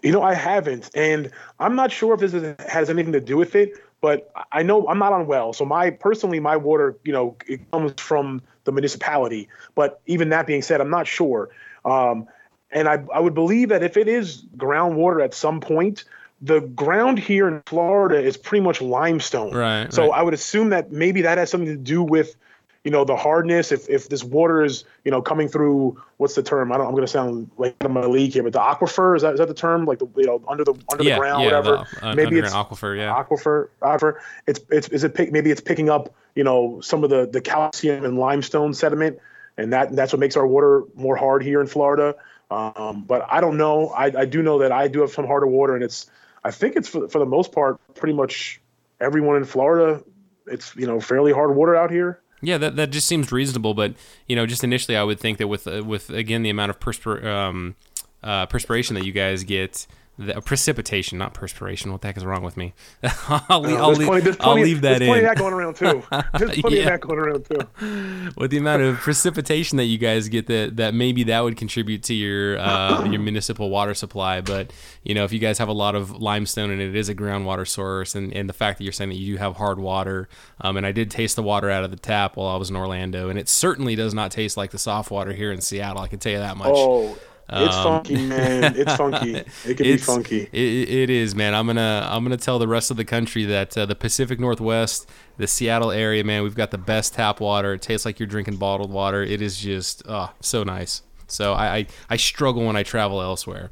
You 0.03 0.11
know, 0.11 0.21
I 0.21 0.35
haven't, 0.35 0.91
and 0.93 1.31
I'm 1.59 1.75
not 1.75 1.91
sure 1.91 2.13
if 2.13 2.19
this 2.19 2.33
is, 2.33 2.55
has 2.67 2.89
anything 2.89 3.13
to 3.13 3.21
do 3.21 3.37
with 3.37 3.55
it. 3.55 3.73
But 4.01 4.29
I 4.51 4.63
know 4.63 4.85
I'm 4.89 4.99
not 4.99 5.13
on 5.13 5.27
well, 5.27 5.53
so 5.53 5.63
my 5.63 5.89
personally 5.89 6.41
my 6.41 6.57
water, 6.57 6.97
you 7.05 7.13
know, 7.13 7.37
it 7.47 7.61
comes 7.71 7.93
from 7.95 8.41
the 8.65 8.73
municipality. 8.73 9.47
But 9.75 10.01
even 10.07 10.27
that 10.29 10.45
being 10.45 10.61
said, 10.61 10.81
I'm 10.81 10.89
not 10.89 11.07
sure. 11.07 11.49
Um, 11.85 12.27
and 12.69 12.89
I, 12.89 13.01
I 13.13 13.21
would 13.21 13.33
believe 13.33 13.69
that 13.69 13.81
if 13.81 13.95
it 13.95 14.09
is 14.09 14.43
groundwater 14.57 15.23
at 15.23 15.33
some 15.33 15.61
point, 15.61 16.03
the 16.41 16.59
ground 16.59 17.17
here 17.17 17.47
in 17.47 17.61
Florida 17.65 18.19
is 18.21 18.35
pretty 18.35 18.61
much 18.61 18.81
limestone. 18.81 19.53
Right. 19.53 19.93
So 19.93 20.09
right. 20.09 20.19
I 20.19 20.21
would 20.21 20.33
assume 20.33 20.71
that 20.71 20.91
maybe 20.91 21.21
that 21.21 21.37
has 21.37 21.49
something 21.49 21.69
to 21.69 21.77
do 21.77 22.03
with, 22.03 22.35
you 22.83 22.91
know, 22.91 23.05
the 23.05 23.15
hardness. 23.15 23.71
If 23.71 23.89
if 23.89 24.09
this 24.09 24.23
water 24.23 24.63
is, 24.63 24.83
you 25.05 25.11
know, 25.11 25.21
coming 25.21 25.47
through, 25.47 26.01
what's 26.17 26.35
the 26.35 26.43
term? 26.43 26.71
I 26.71 26.77
don't. 26.77 26.87
I'm 26.87 26.91
going 26.91 27.05
to 27.05 27.11
sound 27.11 27.49
like 27.57 27.75
I'm 27.81 27.95
a 27.95 28.07
leak 28.07 28.33
here, 28.33 28.43
but 28.43 28.53
the 28.53 28.59
aquifer 28.59 29.15
is 29.15 29.21
that 29.21 29.33
is 29.33 29.39
that 29.39 29.47
the 29.47 29.53
term? 29.53 29.85
Like 29.85 29.99
the 29.99 30.07
you 30.17 30.25
know 30.25 30.43
under 30.47 30.65
the 30.65 30.73
under 30.91 31.03
yeah, 31.03 31.15
the 31.15 31.19
ground, 31.19 31.43
yeah, 31.43 31.47
whatever. 31.47 31.87
The, 31.93 32.07
uh, 32.07 32.15
maybe 32.15 32.39
it's 32.39 32.53
aquifer. 32.53 32.97
Yeah. 32.97 33.13
Aquifer. 33.13 33.69
Aquifer. 33.81 34.19
It's 34.47 34.59
it's 34.69 34.89
is 34.89 35.03
it 35.03 35.15
pick, 35.15 35.31
maybe 35.31 35.49
it's 35.49 35.61
picking 35.61 35.89
up 35.89 36.13
you 36.35 36.43
know 36.43 36.81
some 36.81 37.03
of 37.03 37.09
the 37.09 37.25
the 37.25 37.39
calcium 37.39 38.03
and 38.03 38.19
limestone 38.19 38.73
sediment, 38.73 39.17
and 39.57 39.71
that 39.71 39.95
that's 39.95 40.11
what 40.11 40.19
makes 40.19 40.35
our 40.35 40.45
water 40.45 40.83
more 40.95 41.15
hard 41.15 41.41
here 41.43 41.61
in 41.61 41.67
Florida. 41.67 42.15
Um, 42.51 43.03
but 43.07 43.25
I 43.31 43.39
don't 43.39 43.57
know. 43.57 43.89
I, 43.89 44.05
I 44.05 44.25
do 44.25 44.43
know 44.43 44.59
that 44.59 44.71
I 44.71 44.87
do 44.87 44.99
have 45.01 45.11
some 45.11 45.25
harder 45.25 45.47
water, 45.47 45.73
and 45.73 45.83
it's 45.83 46.07
I 46.43 46.51
think 46.51 46.75
it's 46.75 46.89
for, 46.89 47.07
for 47.07 47.19
the 47.19 47.25
most 47.25 47.53
part 47.53 47.79
pretty 47.95 48.13
much 48.13 48.59
everyone 48.99 49.37
in 49.37 49.45
Florida. 49.45 50.03
It's 50.47 50.75
you 50.75 50.85
know 50.85 50.99
fairly 50.99 51.31
hard 51.31 51.55
water 51.55 51.75
out 51.77 51.89
here. 51.89 52.19
Yeah, 52.43 52.57
that, 52.57 52.75
that 52.75 52.91
just 52.91 53.07
seems 53.07 53.31
reasonable. 53.31 53.73
But 53.73 53.95
you 54.27 54.35
know, 54.35 54.45
just 54.45 54.63
initially, 54.63 54.97
I 54.97 55.03
would 55.03 55.19
think 55.19 55.37
that 55.37 55.47
with 55.47 55.65
uh, 55.65 55.83
with 55.83 56.09
again 56.09 56.43
the 56.43 56.49
amount 56.49 56.69
of 56.71 56.79
perspir- 56.79 57.23
um, 57.23 57.75
uh, 58.21 58.45
perspiration 58.47 58.95
that 58.95 59.05
you 59.05 59.13
guys 59.13 59.43
get, 59.43 59.87
the, 60.17 60.39
precipitation, 60.41 61.17
not 61.17 61.33
perspiration. 61.33 61.91
What 61.91 62.01
the 62.01 62.07
heck 62.07 62.17
is 62.17 62.25
wrong 62.25 62.43
with 62.43 62.55
me? 62.55 62.73
I'll, 63.49 63.61
leave, 63.61 63.77
Uh, 63.77 63.81
I'll, 63.81 63.87
there's 63.87 63.97
leave, 63.99 64.07
plenty, 64.07 64.21
there's 64.23 64.37
I'll 64.39 64.53
leave 64.53 64.81
that 64.81 64.99
there's 64.99 65.09
plenty 65.09 65.25
of 65.25 65.29
that 65.29 65.37
going 65.37 65.53
around 65.53 65.75
too. 65.75 66.03
There's 66.37 66.59
plenty 66.61 66.77
Yeah. 66.77 66.83
of 66.83 66.89
that 66.89 67.01
going 67.01 67.19
around 67.19 67.45
too. 67.45 68.31
with 68.37 68.51
the 68.51 68.57
amount 68.57 68.83
of 68.83 68.97
precipitation 68.97 69.77
that 69.77 69.85
you 69.85 69.97
guys 69.97 70.29
get 70.29 70.47
that 70.47 70.77
that 70.77 70.93
maybe 70.93 71.23
that 71.23 71.39
would 71.43 71.57
contribute 71.57 72.03
to 72.03 72.13
your 72.13 72.59
uh, 72.59 73.05
your 73.05 73.19
municipal 73.29 73.69
water 73.69 73.93
supply 73.93 74.39
but 74.41 74.71
you 75.03 75.13
know 75.15 75.23
if 75.23 75.33
you 75.33 75.39
guys 75.39 75.57
have 75.57 75.67
a 75.67 75.73
lot 75.73 75.95
of 75.95 76.11
limestone 76.21 76.69
and 76.69 76.81
it 76.81 76.95
is 76.95 77.09
a 77.09 77.15
groundwater 77.15 77.67
source 77.67 78.13
and, 78.15 78.31
and 78.33 78.47
the 78.47 78.53
fact 78.53 78.77
that 78.77 78.83
you're 78.83 78.93
saying 78.93 79.09
that 79.09 79.15
you 79.17 79.33
do 79.33 79.37
have 79.39 79.55
hard 79.55 79.79
water 79.79 80.29
um, 80.61 80.77
and 80.77 80.85
I 80.85 80.91
did 80.91 81.09
taste 81.09 81.35
the 81.35 81.43
water 81.43 81.69
out 81.71 81.83
of 81.83 81.91
the 81.91 81.97
tap 81.97 82.37
while 82.37 82.47
I 82.47 82.57
was 82.57 82.69
in 82.69 82.75
Orlando 82.75 83.29
and 83.29 83.39
it 83.39 83.49
certainly 83.49 83.95
does 83.95 84.13
not 84.13 84.31
taste 84.31 84.57
like 84.57 84.71
the 84.71 84.77
soft 84.79 85.09
water 85.11 85.33
here 85.33 85.51
in 85.51 85.59
Seattle 85.61 86.01
I 86.03 86.07
can 86.07 86.19
tell 86.19 86.31
you 86.33 86.37
that 86.39 86.55
much 86.57 86.69
Oh, 86.71 87.17
it's 87.61 87.75
Um, 87.75 87.83
funky, 87.83 88.25
man. 88.25 88.73
It's 88.75 88.95
funky. 88.95 89.35
It 89.65 89.75
can 89.77 89.83
be 89.83 89.97
funky. 89.97 90.41
It, 90.51 90.89
it 90.89 91.09
is, 91.09 91.35
man. 91.35 91.53
I'm 91.53 91.67
gonna 91.67 92.07
I'm 92.09 92.23
gonna 92.23 92.37
tell 92.37 92.59
the 92.59 92.67
rest 92.67 92.91
of 92.91 92.97
the 92.97 93.05
country 93.05 93.45
that 93.45 93.77
uh, 93.77 93.85
the 93.85 93.95
Pacific 93.95 94.39
Northwest, 94.39 95.09
the 95.37 95.47
Seattle 95.47 95.91
area, 95.91 96.23
man, 96.23 96.43
we've 96.43 96.55
got 96.55 96.71
the 96.71 96.77
best 96.77 97.13
tap 97.13 97.39
water. 97.39 97.73
It 97.73 97.81
tastes 97.81 98.05
like 98.05 98.19
you're 98.19 98.27
drinking 98.27 98.57
bottled 98.57 98.91
water. 98.91 99.23
It 99.23 99.41
is 99.41 99.57
just 99.57 100.03
oh 100.07 100.31
so 100.41 100.63
nice. 100.63 101.01
So 101.27 101.53
I 101.53 101.75
I, 101.75 101.87
I 102.09 102.15
struggle 102.17 102.65
when 102.65 102.75
I 102.75 102.83
travel 102.83 103.21
elsewhere. 103.21 103.71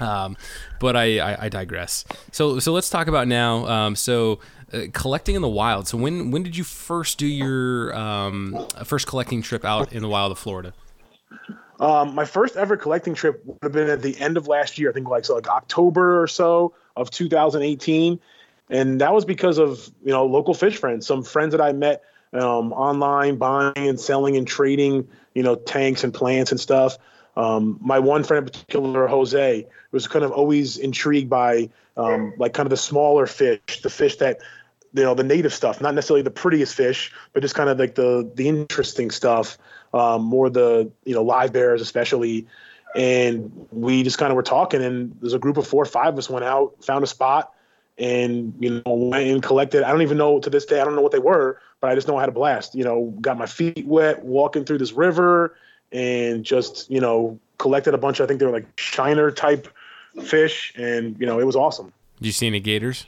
Um, 0.00 0.36
but 0.80 0.96
I, 0.96 1.18
I, 1.18 1.44
I 1.46 1.48
digress. 1.48 2.04
So 2.30 2.58
so 2.58 2.72
let's 2.72 2.90
talk 2.90 3.06
about 3.08 3.26
now. 3.26 3.66
Um, 3.66 3.96
so 3.96 4.38
uh, 4.72 4.82
collecting 4.92 5.34
in 5.34 5.40
the 5.42 5.48
wild. 5.48 5.88
So 5.88 5.96
when 5.96 6.30
when 6.30 6.42
did 6.42 6.56
you 6.56 6.64
first 6.64 7.18
do 7.18 7.26
your 7.26 7.94
um, 7.96 8.66
first 8.84 9.06
collecting 9.06 9.40
trip 9.40 9.64
out 9.64 9.92
in 9.92 10.02
the 10.02 10.08
wild 10.08 10.30
of 10.32 10.38
Florida? 10.38 10.74
Um, 11.80 12.14
my 12.14 12.24
first 12.24 12.56
ever 12.56 12.76
collecting 12.76 13.14
trip 13.14 13.42
would 13.44 13.58
have 13.62 13.72
been 13.72 13.88
at 13.88 14.02
the 14.02 14.18
end 14.18 14.36
of 14.36 14.48
last 14.48 14.78
year. 14.78 14.90
I 14.90 14.92
think 14.92 15.08
like 15.08 15.24
so 15.24 15.34
like 15.34 15.48
October 15.48 16.22
or 16.22 16.26
so 16.26 16.74
of 16.96 17.10
2018, 17.10 18.18
and 18.70 19.00
that 19.00 19.12
was 19.12 19.24
because 19.24 19.58
of 19.58 19.88
you 20.04 20.12
know 20.12 20.26
local 20.26 20.54
fish 20.54 20.76
friends, 20.76 21.06
some 21.06 21.22
friends 21.22 21.52
that 21.52 21.60
I 21.60 21.72
met 21.72 22.02
um, 22.32 22.72
online, 22.72 23.36
buying 23.36 23.72
and 23.76 23.98
selling 23.98 24.36
and 24.36 24.46
trading 24.46 25.08
you 25.34 25.42
know 25.42 25.54
tanks 25.54 26.02
and 26.04 26.12
plants 26.12 26.50
and 26.50 26.60
stuff. 26.60 26.98
Um, 27.36 27.78
my 27.80 28.00
one 28.00 28.24
friend 28.24 28.44
in 28.44 28.52
particular, 28.52 29.06
Jose, 29.06 29.66
was 29.92 30.08
kind 30.08 30.24
of 30.24 30.32
always 30.32 30.76
intrigued 30.76 31.30
by 31.30 31.70
um, 31.96 32.34
like 32.36 32.52
kind 32.54 32.66
of 32.66 32.70
the 32.70 32.76
smaller 32.76 33.26
fish, 33.26 33.82
the 33.82 33.90
fish 33.90 34.16
that 34.16 34.40
you 34.92 35.04
know 35.04 35.14
the 35.14 35.22
native 35.22 35.54
stuff, 35.54 35.80
not 35.80 35.94
necessarily 35.94 36.22
the 36.22 36.30
prettiest 36.30 36.74
fish, 36.74 37.12
but 37.32 37.40
just 37.40 37.54
kind 37.54 37.68
of 37.68 37.78
like 37.78 37.94
the 37.94 38.28
the 38.34 38.48
interesting 38.48 39.12
stuff, 39.12 39.58
um, 39.92 40.22
more 40.22 40.50
the 40.50 40.90
you 41.04 41.14
know 41.14 41.22
live 41.22 41.52
bears 41.52 41.80
especially. 41.80 42.46
And 42.94 43.66
we 43.70 44.02
just 44.02 44.16
kind 44.16 44.30
of 44.30 44.36
were 44.36 44.42
talking, 44.42 44.82
and 44.82 45.14
there's 45.20 45.34
a 45.34 45.38
group 45.38 45.58
of 45.58 45.66
four 45.66 45.82
or 45.82 45.86
five 45.86 46.14
of 46.14 46.18
us 46.18 46.30
went 46.30 46.44
out, 46.44 46.82
found 46.82 47.04
a 47.04 47.06
spot, 47.06 47.52
and 47.98 48.54
you 48.58 48.82
know 48.86 48.94
went 48.94 49.28
and 49.28 49.42
collected. 49.42 49.82
I 49.82 49.90
don't 49.90 50.02
even 50.02 50.16
know 50.16 50.40
to 50.40 50.48
this 50.48 50.64
day. 50.64 50.80
I 50.80 50.84
don't 50.84 50.96
know 50.96 51.02
what 51.02 51.12
they 51.12 51.18
were, 51.18 51.60
but 51.80 51.90
I 51.90 51.94
just 51.94 52.08
know 52.08 52.16
I 52.16 52.20
had 52.20 52.30
a 52.30 52.32
blast. 52.32 52.74
You 52.74 52.84
know, 52.84 53.14
got 53.20 53.36
my 53.36 53.46
feet 53.46 53.86
wet 53.86 54.24
walking 54.24 54.64
through 54.64 54.78
this 54.78 54.92
river, 54.92 55.54
and 55.92 56.44
just 56.44 56.90
you 56.90 57.00
know 57.00 57.38
collected 57.58 57.92
a 57.92 57.98
bunch. 57.98 58.20
Of, 58.20 58.24
I 58.24 58.28
think 58.28 58.40
they 58.40 58.46
were 58.46 58.52
like 58.52 58.66
shiner 58.78 59.30
type 59.30 59.68
fish, 60.24 60.72
and 60.76 61.14
you 61.20 61.26
know 61.26 61.38
it 61.38 61.44
was 61.44 61.56
awesome. 61.56 61.92
Did 62.20 62.26
you 62.26 62.32
see 62.32 62.46
any 62.46 62.60
gators? 62.60 63.06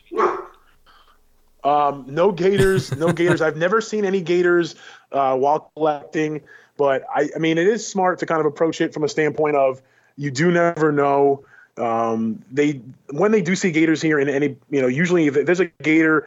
Um, 1.63 2.05
no 2.09 2.33
gators, 2.33 2.95
no 2.97 3.13
gators. 3.13 3.43
I've 3.43 3.57
never 3.57 3.81
seen 3.81 4.05
any 4.05 4.21
gators 4.21 4.77
uh, 5.13 5.37
while 5.37 5.71
collecting, 5.75 6.41
but 6.81 7.05
I, 7.15 7.29
I 7.37 7.39
mean, 7.39 7.59
it 7.59 7.67
is 7.67 7.87
smart 7.87 8.21
to 8.21 8.27
kind 8.27 8.41
of 8.41 8.47
approach 8.47 8.81
it 8.81 8.95
from 8.95 9.05
a 9.05 9.09
standpoint 9.09 9.55
of 9.55 9.83
you 10.17 10.31
do 10.31 10.51
never 10.51 10.91
know. 10.91 11.45
Um, 11.77 12.43
they 12.51 12.81
when 13.11 13.33
they 13.33 13.43
do 13.43 13.55
see 13.55 13.71
gators 13.71 14.01
here 14.01 14.19
in 14.19 14.31
any, 14.31 14.57
you 14.71 14.81
know, 14.81 14.87
usually 14.87 15.27
if 15.27 15.35
there's 15.35 15.61
a 15.61 15.67
gator, 15.83 16.27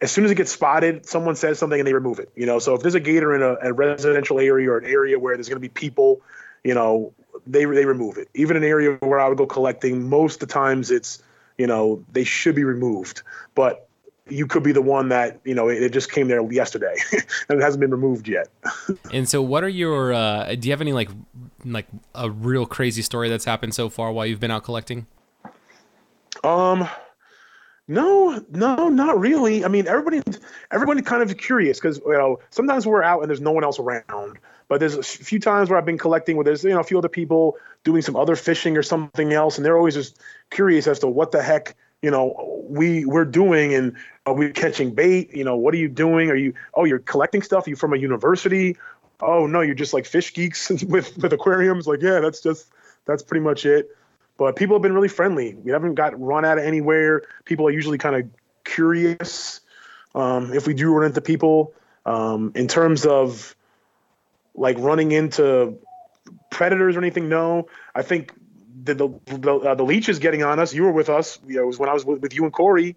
as 0.00 0.12
soon 0.12 0.24
as 0.24 0.30
it 0.30 0.36
gets 0.36 0.52
spotted, 0.52 1.04
someone 1.04 1.34
says 1.34 1.58
something 1.58 1.80
and 1.80 1.84
they 1.84 1.94
remove 1.94 2.20
it. 2.20 2.30
You 2.36 2.46
know, 2.46 2.60
so 2.60 2.76
if 2.76 2.82
there's 2.82 2.94
a 2.94 3.00
gator 3.00 3.34
in 3.34 3.42
a, 3.42 3.56
a 3.60 3.72
residential 3.72 4.38
area 4.38 4.70
or 4.70 4.78
an 4.78 4.84
area 4.84 5.18
where 5.18 5.36
there's 5.36 5.48
going 5.48 5.56
to 5.56 5.60
be 5.60 5.68
people, 5.68 6.20
you 6.62 6.74
know, 6.74 7.12
they 7.44 7.64
they 7.64 7.84
remove 7.84 8.18
it. 8.18 8.28
Even 8.34 8.56
an 8.56 8.62
area 8.62 8.98
where 9.00 9.18
I 9.18 9.28
would 9.28 9.36
go 9.36 9.46
collecting, 9.46 10.08
most 10.08 10.40
of 10.40 10.48
the 10.48 10.54
times 10.54 10.92
it's, 10.92 11.20
you 11.56 11.66
know, 11.66 12.04
they 12.12 12.22
should 12.22 12.54
be 12.54 12.62
removed, 12.62 13.22
but 13.56 13.87
you 14.28 14.46
could 14.46 14.62
be 14.62 14.72
the 14.72 14.82
one 14.82 15.08
that 15.08 15.40
you 15.44 15.54
know 15.54 15.68
it, 15.68 15.82
it 15.82 15.92
just 15.92 16.10
came 16.10 16.28
there 16.28 16.40
yesterday 16.52 16.94
and 17.48 17.60
it 17.60 17.62
hasn't 17.62 17.80
been 17.80 17.90
removed 17.90 18.28
yet. 18.28 18.48
And 19.12 19.28
so, 19.28 19.40
what 19.40 19.64
are 19.64 19.68
your? 19.68 20.12
Uh, 20.12 20.54
do 20.54 20.68
you 20.68 20.72
have 20.72 20.80
any 20.80 20.92
like, 20.92 21.08
like 21.64 21.86
a 22.14 22.30
real 22.30 22.66
crazy 22.66 23.02
story 23.02 23.28
that's 23.28 23.44
happened 23.44 23.74
so 23.74 23.88
far 23.88 24.12
while 24.12 24.26
you've 24.26 24.40
been 24.40 24.50
out 24.50 24.64
collecting? 24.64 25.06
Um, 26.44 26.88
no, 27.86 28.44
no, 28.50 28.88
not 28.90 29.18
really. 29.18 29.64
I 29.64 29.68
mean, 29.68 29.88
everybody, 29.88 30.22
everybody 30.70 31.00
kind 31.00 31.22
of 31.22 31.36
curious 31.38 31.80
because 31.80 31.98
you 31.98 32.12
know 32.12 32.38
sometimes 32.50 32.86
we're 32.86 33.02
out 33.02 33.20
and 33.22 33.30
there's 33.30 33.40
no 33.40 33.52
one 33.52 33.64
else 33.64 33.78
around. 33.78 34.38
But 34.68 34.80
there's 34.80 34.94
a 34.94 35.02
few 35.02 35.40
times 35.40 35.70
where 35.70 35.78
I've 35.78 35.86
been 35.86 35.96
collecting 35.96 36.36
where 36.36 36.44
there's 36.44 36.62
you 36.62 36.70
know 36.70 36.80
a 36.80 36.84
few 36.84 36.98
other 36.98 37.08
people 37.08 37.56
doing 37.84 38.02
some 38.02 38.14
other 38.14 38.36
fishing 38.36 38.76
or 38.76 38.82
something 38.82 39.32
else, 39.32 39.56
and 39.56 39.64
they're 39.64 39.78
always 39.78 39.94
just 39.94 40.20
curious 40.50 40.86
as 40.86 40.98
to 40.98 41.08
what 41.08 41.32
the 41.32 41.42
heck 41.42 41.74
you 42.02 42.10
know 42.10 42.64
we 42.68 43.06
we're 43.06 43.24
doing 43.24 43.74
and 43.74 43.96
are 44.28 44.34
we 44.34 44.50
catching 44.52 44.94
bait? 44.94 45.34
You 45.34 45.44
know, 45.44 45.56
what 45.56 45.74
are 45.74 45.78
you 45.78 45.88
doing? 45.88 46.30
Are 46.30 46.36
you 46.36 46.54
oh 46.74 46.84
you're 46.84 46.98
collecting 46.98 47.42
stuff? 47.42 47.66
Are 47.66 47.70
you 47.70 47.76
from 47.76 47.92
a 47.92 47.96
university? 47.96 48.76
Oh 49.20 49.46
no, 49.46 49.60
you're 49.60 49.74
just 49.74 49.94
like 49.94 50.06
fish 50.06 50.32
geeks 50.34 50.70
with 50.88 51.16
with 51.18 51.32
aquariums. 51.32 51.86
Like 51.86 52.02
yeah, 52.02 52.20
that's 52.20 52.40
just 52.40 52.70
that's 53.06 53.22
pretty 53.22 53.44
much 53.44 53.64
it. 53.64 53.96
But 54.36 54.54
people 54.54 54.76
have 54.76 54.82
been 54.82 54.92
really 54.92 55.08
friendly. 55.08 55.54
We 55.54 55.72
haven't 55.72 55.94
got 55.94 56.18
run 56.20 56.44
out 56.44 56.58
of 56.58 56.64
anywhere. 56.64 57.22
People 57.44 57.66
are 57.66 57.70
usually 57.70 57.98
kind 57.98 58.14
of 58.14 58.30
curious 58.64 59.60
um, 60.14 60.52
if 60.52 60.66
we 60.66 60.74
do 60.74 60.92
run 60.92 61.06
into 61.06 61.20
people. 61.20 61.74
Um, 62.06 62.52
in 62.54 62.68
terms 62.68 63.04
of 63.04 63.56
like 64.54 64.78
running 64.78 65.12
into 65.12 65.78
predators 66.50 66.96
or 66.96 67.00
anything, 67.00 67.28
no. 67.28 67.68
I 67.94 68.02
think 68.02 68.32
the 68.84 68.94
the 68.94 69.08
the, 69.36 69.54
uh, 69.56 69.74
the 69.74 69.82
leeches 69.82 70.18
getting 70.18 70.42
on 70.42 70.58
us. 70.60 70.72
You 70.72 70.84
were 70.84 70.92
with 70.92 71.08
us. 71.08 71.38
You 71.46 71.56
know, 71.56 71.62
it 71.62 71.66
was 71.66 71.78
when 71.78 71.88
I 71.88 71.94
was 71.94 72.04
with, 72.04 72.20
with 72.20 72.34
you 72.34 72.44
and 72.44 72.52
Cory. 72.52 72.96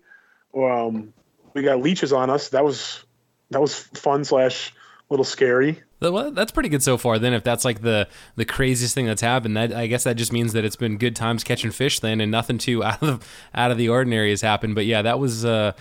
Um, 0.56 1.14
we 1.54 1.64
got 1.64 1.82
leeches 1.82 2.14
on 2.14 2.30
us. 2.30 2.50
That 2.50 2.64
was 2.64 3.04
that 3.50 3.62
was 3.62 3.76
fun 3.76 4.24
slash 4.24 4.74
little 5.10 5.26
scary. 5.26 5.82
Well, 6.00 6.32
that's 6.32 6.52
pretty 6.52 6.70
good 6.70 6.82
so 6.82 6.98
far. 6.98 7.20
Then, 7.20 7.34
if 7.34 7.44
that's 7.44 7.64
like 7.64 7.82
the 7.82 8.08
the 8.36 8.46
craziest 8.46 8.96
thing 8.96 9.06
that's 9.06 9.22
happened, 9.22 9.56
that 9.56 9.74
I 9.74 9.86
guess 9.88 10.04
that 10.06 10.16
just 10.16 10.34
means 10.34 10.54
that 10.54 10.66
it's 10.66 10.76
been 10.76 10.98
good 10.98 11.16
times 11.16 11.44
catching 11.44 11.72
fish 11.72 12.00
then, 12.00 12.20
and 12.22 12.32
nothing 12.32 12.58
too 12.58 12.84
out 12.84 13.04
of 13.04 13.28
out 13.54 13.72
of 13.72 13.78
the 13.78 13.90
ordinary 13.90 14.32
has 14.32 14.42
happened. 14.42 14.76
But 14.76 14.86
yeah, 14.86 15.02
that 15.02 15.20
was. 15.20 15.46
Uh, 15.46 15.74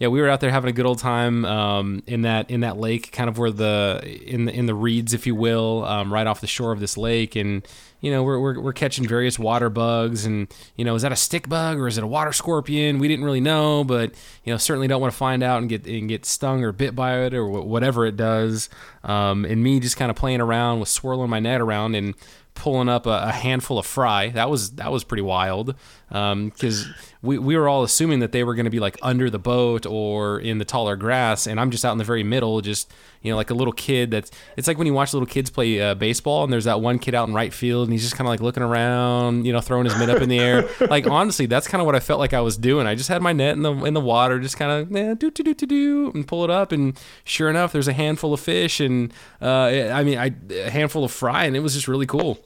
yeah, 0.00 0.08
we 0.08 0.20
were 0.20 0.28
out 0.28 0.40
there 0.40 0.50
having 0.50 0.68
a 0.68 0.72
good 0.72 0.86
old 0.86 0.98
time 0.98 1.44
um, 1.44 2.02
in 2.08 2.22
that 2.22 2.50
in 2.50 2.60
that 2.60 2.76
lake, 2.76 3.12
kind 3.12 3.30
of 3.30 3.38
where 3.38 3.52
the 3.52 4.00
in 4.26 4.44
the 4.44 4.52
in 4.52 4.66
the 4.66 4.74
reeds, 4.74 5.14
if 5.14 5.24
you 5.24 5.36
will, 5.36 5.84
um, 5.84 6.12
right 6.12 6.26
off 6.26 6.40
the 6.40 6.48
shore 6.48 6.72
of 6.72 6.80
this 6.80 6.96
lake, 6.96 7.36
and 7.36 7.66
you 8.04 8.10
know 8.10 8.22
we're, 8.22 8.38
we're 8.38 8.60
we're 8.60 8.72
catching 8.74 9.08
various 9.08 9.38
water 9.38 9.70
bugs, 9.70 10.26
and 10.26 10.52
you 10.76 10.84
know 10.84 10.94
is 10.94 11.00
that 11.00 11.10
a 11.12 11.16
stick 11.16 11.48
bug 11.48 11.78
or 11.78 11.88
is 11.88 11.96
it 11.96 12.04
a 12.04 12.06
water 12.06 12.34
scorpion? 12.34 12.98
We 12.98 13.08
didn't 13.08 13.24
really 13.24 13.40
know, 13.40 13.82
but 13.82 14.12
you 14.44 14.52
know 14.52 14.58
certainly 14.58 14.88
don't 14.88 15.00
want 15.00 15.14
to 15.14 15.16
find 15.16 15.42
out 15.42 15.62
and 15.62 15.70
get 15.70 15.86
and 15.86 16.06
get 16.06 16.26
stung 16.26 16.62
or 16.62 16.70
bit 16.70 16.94
by 16.94 17.20
it 17.20 17.32
or 17.32 17.48
whatever 17.48 18.04
it 18.04 18.18
does. 18.18 18.68
Um, 19.04 19.46
and 19.46 19.62
me 19.62 19.80
just 19.80 19.96
kind 19.96 20.10
of 20.10 20.16
playing 20.16 20.42
around 20.42 20.80
with 20.80 20.90
swirling 20.90 21.30
my 21.30 21.40
net 21.40 21.62
around 21.62 21.94
and 21.94 22.14
pulling 22.52 22.90
up 22.90 23.06
a, 23.06 23.24
a 23.28 23.32
handful 23.32 23.78
of 23.78 23.86
fry. 23.86 24.28
That 24.28 24.50
was 24.50 24.72
that 24.72 24.92
was 24.92 25.02
pretty 25.02 25.22
wild 25.22 25.74
because 26.14 26.86
we, 27.22 27.38
we 27.38 27.56
were 27.56 27.68
all 27.68 27.82
assuming 27.82 28.20
that 28.20 28.30
they 28.30 28.44
were 28.44 28.54
going 28.54 28.66
to 28.66 28.70
be 28.70 28.78
like 28.78 28.96
under 29.02 29.28
the 29.28 29.38
boat 29.38 29.84
or 29.84 30.38
in 30.38 30.58
the 30.58 30.64
taller 30.64 30.94
grass, 30.94 31.48
and 31.48 31.58
I'm 31.58 31.72
just 31.72 31.84
out 31.84 31.90
in 31.90 31.98
the 31.98 32.04
very 32.04 32.22
middle, 32.22 32.60
just 32.60 32.92
you 33.20 33.32
know 33.32 33.36
like 33.36 33.50
a 33.50 33.54
little 33.54 33.72
kid. 33.72 34.12
That's 34.12 34.30
it's 34.56 34.68
like 34.68 34.78
when 34.78 34.86
you 34.86 34.94
watch 34.94 35.12
little 35.12 35.26
kids 35.26 35.50
play 35.50 35.80
uh, 35.80 35.96
baseball, 35.96 36.44
and 36.44 36.52
there's 36.52 36.66
that 36.66 36.80
one 36.80 37.00
kid 37.00 37.16
out 37.16 37.26
in 37.26 37.34
right 37.34 37.52
field, 37.52 37.88
and 37.88 37.92
he's 37.92 38.02
just 38.02 38.14
kind 38.14 38.28
of 38.28 38.30
like 38.30 38.40
looking 38.40 38.62
around, 38.62 39.44
you 39.44 39.52
know, 39.52 39.60
throwing 39.60 39.86
his 39.86 39.98
mitt 39.98 40.08
up 40.08 40.22
in 40.22 40.28
the 40.28 40.38
air. 40.38 40.68
Like 40.94 41.06
honestly, 41.06 41.46
that's 41.46 41.66
kind 41.66 41.80
of 41.80 41.86
what 41.86 41.96
I 41.96 42.00
felt 42.00 42.20
like 42.20 42.34
I 42.34 42.40
was 42.40 42.56
doing. 42.56 42.86
I 42.86 42.94
just 42.94 43.08
had 43.08 43.22
my 43.22 43.32
net 43.32 43.56
in 43.56 43.62
the 43.62 43.72
in 43.84 43.94
the 43.94 44.00
water, 44.00 44.38
just 44.38 44.56
kind 44.56 44.70
of 44.70 44.94
eh, 44.94 45.14
do 45.14 45.30
do 45.30 45.42
do 45.42 45.54
do 45.54 45.66
do, 45.66 46.12
and 46.14 46.26
pull 46.28 46.44
it 46.44 46.50
up, 46.50 46.70
and 46.72 46.98
sure 47.24 47.48
enough, 47.48 47.72
there's 47.72 47.88
a 47.88 47.92
handful 47.92 48.32
of 48.32 48.38
fish, 48.38 48.80
and 48.80 49.12
uh, 49.40 49.64
I 49.92 50.04
mean, 50.04 50.18
I 50.18 50.34
a 50.50 50.70
handful 50.70 51.04
of 51.04 51.10
fry, 51.10 51.46
and 51.46 51.56
it 51.56 51.60
was 51.60 51.74
just 51.74 51.88
really 51.88 52.06
cool. 52.06 52.38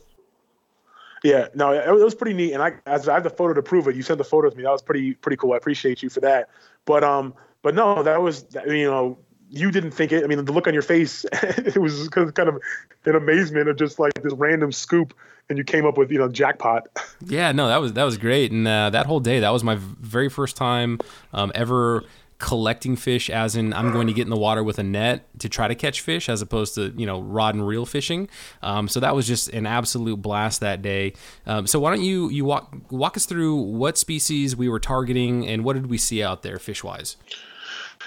Yeah, 1.25 1.49
no, 1.55 1.73
it 1.73 1.91
was 1.91 2.15
pretty 2.15 2.35
neat, 2.35 2.53
and 2.53 2.63
I 2.63 2.75
I 2.87 2.93
have 2.93 3.25
the 3.25 3.31
photo 3.31 3.55
to 3.55 3.63
prove 3.63 3.89
it. 3.89 3.97
You 3.97 4.03
sent 4.03 4.19
the 4.19 4.25
photo 4.25 4.51
to 4.51 4.57
me. 4.57 4.63
That 4.63 4.71
was 4.71 4.83
pretty 4.83 5.15
pretty 5.15 5.37
cool. 5.37 5.53
I 5.53 5.57
appreciate 5.57 6.03
you 6.03 6.11
for 6.11 6.21
that. 6.21 6.49
But 6.85 7.03
um, 7.05 7.35
but 7.63 7.75
no, 7.75 8.03
that 8.03 8.23
was 8.23 8.45
you 8.67 8.85
know 8.85 9.19
you 9.51 9.71
didn't 9.71 9.93
think 9.93 10.13
it. 10.13 10.25
I 10.25 10.27
mean, 10.27 10.45
the 10.45 10.53
look 10.53 10.67
on 10.67 10.75
your 10.75 10.83
face, 10.83 11.25
it 11.33 11.79
was 11.79 12.09
kind 12.09 12.31
of 12.39 12.59
an 13.05 13.15
amazement 13.15 13.69
of 13.69 13.77
just 13.77 13.99
like 13.99 14.13
this 14.23 14.33
random 14.35 14.73
scoop, 14.73 15.15
and 15.49 15.59
you 15.59 15.65
came 15.65 15.87
up 15.87 15.99
with 15.99 16.11
you 16.11 16.19
know 16.19 16.29
jackpot. 16.29 16.89
Yeah, 17.27 17.51
no, 17.51 17.67
that 17.67 17.79
was 17.79 17.95
that 17.95 18.05
was 18.05 18.17
great, 18.17 18.53
and 18.53 18.67
uh, 18.67 18.91
that 18.91 19.07
whole 19.07 19.19
day, 19.19 19.41
that 19.41 19.51
was 19.51 19.65
my 19.65 19.77
very 19.77 20.29
first 20.29 20.57
time 20.57 21.01
um, 21.33 21.51
ever 21.53 22.05
collecting 22.39 22.95
fish, 22.95 23.29
as 23.29 23.57
in 23.57 23.73
I'm 23.73 23.93
going 23.93 24.07
to 24.07 24.13
get 24.13 24.23
in 24.23 24.31
the 24.31 24.39
water 24.39 24.63
with 24.63 24.79
a 24.79 24.83
net 24.83 25.27
to 25.41 25.49
try 25.49 25.67
to 25.69 25.75
catch 25.75 26.01
fish, 26.01 26.29
as 26.29 26.41
opposed 26.41 26.75
to 26.77 26.93
you 26.97 27.07
know 27.07 27.21
rod 27.21 27.55
and 27.55 27.67
reel 27.67 27.85
fishing. 27.85 28.29
Um, 28.63 28.89
so 28.89 29.01
that 29.01 29.15
was 29.15 29.27
just 29.27 29.49
an 29.49 29.67
absolute 29.67 30.23
blast 30.23 30.61
that 30.61 30.81
day. 30.81 31.15
Um, 31.47 31.67
so 31.67 31.81
why 31.81 31.95
don't 31.95 32.05
you 32.05 32.29
you 32.31 32.45
walk 32.45 32.75
walk 32.91 33.17
us 33.17 33.27
through 33.27 33.57
what 33.57 33.99
species 33.99 34.57
we 34.57 34.69
were 34.69 34.81
targeting 34.81 35.47
and 35.47 35.65
what 35.65 35.75
did 35.75 35.89
we 35.89 35.99
see 35.99 36.23
out 36.23 36.43
there 36.43 36.59
fish 36.59 36.85
wise? 36.85 37.17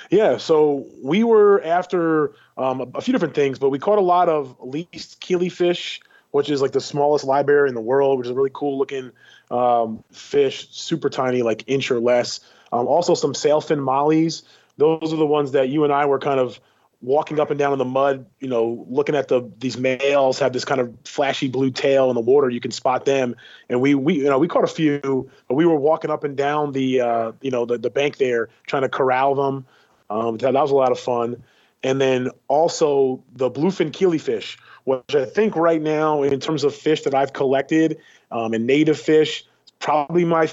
Yeah, 0.09 0.37
so 0.37 0.87
we 1.01 1.23
were 1.23 1.63
after 1.63 2.33
um, 2.57 2.91
a 2.95 3.01
few 3.01 3.11
different 3.13 3.33
things, 3.33 3.59
but 3.59 3.69
we 3.69 3.79
caught 3.79 3.97
a 3.97 4.01
lot 4.01 4.29
of 4.29 4.55
least 4.59 5.21
killifish, 5.21 5.99
which 6.31 6.49
is 6.49 6.61
like 6.61 6.71
the 6.71 6.81
smallest 6.81 7.25
livebearer 7.25 7.67
in 7.67 7.75
the 7.75 7.81
world, 7.81 8.17
which 8.17 8.27
is 8.27 8.31
a 8.31 8.33
really 8.33 8.51
cool 8.53 8.77
looking 8.77 9.11
um, 9.49 10.03
fish, 10.11 10.69
super 10.71 11.09
tiny, 11.09 11.41
like 11.41 11.63
inch 11.67 11.91
or 11.91 11.99
less. 11.99 12.39
Um, 12.71 12.87
also, 12.87 13.13
some 13.13 13.33
sailfin 13.33 13.79
mollies. 13.79 14.43
Those 14.77 15.13
are 15.13 15.17
the 15.17 15.25
ones 15.25 15.51
that 15.51 15.69
you 15.69 15.83
and 15.83 15.91
I 15.91 16.05
were 16.05 16.19
kind 16.19 16.39
of 16.39 16.59
walking 17.01 17.39
up 17.39 17.49
and 17.49 17.57
down 17.57 17.73
in 17.73 17.79
the 17.79 17.85
mud, 17.85 18.25
you 18.39 18.47
know, 18.47 18.85
looking 18.89 19.15
at 19.15 19.27
the 19.27 19.49
these 19.59 19.77
males 19.77 20.39
have 20.39 20.53
this 20.53 20.65
kind 20.65 20.79
of 20.79 20.93
flashy 21.03 21.47
blue 21.47 21.71
tail 21.71 22.09
in 22.09 22.15
the 22.15 22.21
water. 22.21 22.49
You 22.49 22.59
can 22.59 22.71
spot 22.71 23.05
them, 23.05 23.35
and 23.69 23.81
we 23.81 23.95
we 23.95 24.15
you 24.15 24.25
know 24.25 24.37
we 24.37 24.47
caught 24.47 24.63
a 24.63 24.67
few, 24.67 25.29
but 25.47 25.55
we 25.55 25.65
were 25.65 25.75
walking 25.75 26.11
up 26.11 26.23
and 26.23 26.37
down 26.37 26.71
the 26.71 27.01
uh, 27.01 27.31
you 27.41 27.51
know 27.51 27.65
the 27.65 27.77
the 27.77 27.89
bank 27.89 28.17
there 28.17 28.49
trying 28.67 28.83
to 28.83 28.89
corral 28.89 29.35
them. 29.35 29.65
Um, 30.09 30.37
that, 30.37 30.53
that 30.53 30.61
was 30.61 30.71
a 30.71 30.75
lot 30.75 30.91
of 30.91 30.99
fun, 30.99 31.41
and 31.83 31.99
then 31.99 32.29
also 32.47 33.23
the 33.33 33.49
bluefin 33.49 33.91
killifish, 33.91 34.57
which 34.83 35.15
I 35.15 35.25
think 35.25 35.55
right 35.55 35.81
now 35.81 36.23
in 36.23 36.39
terms 36.39 36.63
of 36.63 36.75
fish 36.75 37.03
that 37.03 37.15
I've 37.15 37.33
collected 37.33 37.97
um, 38.29 38.53
and 38.53 38.67
native 38.67 38.99
fish, 38.99 39.45
probably 39.79 40.25
my 40.25 40.47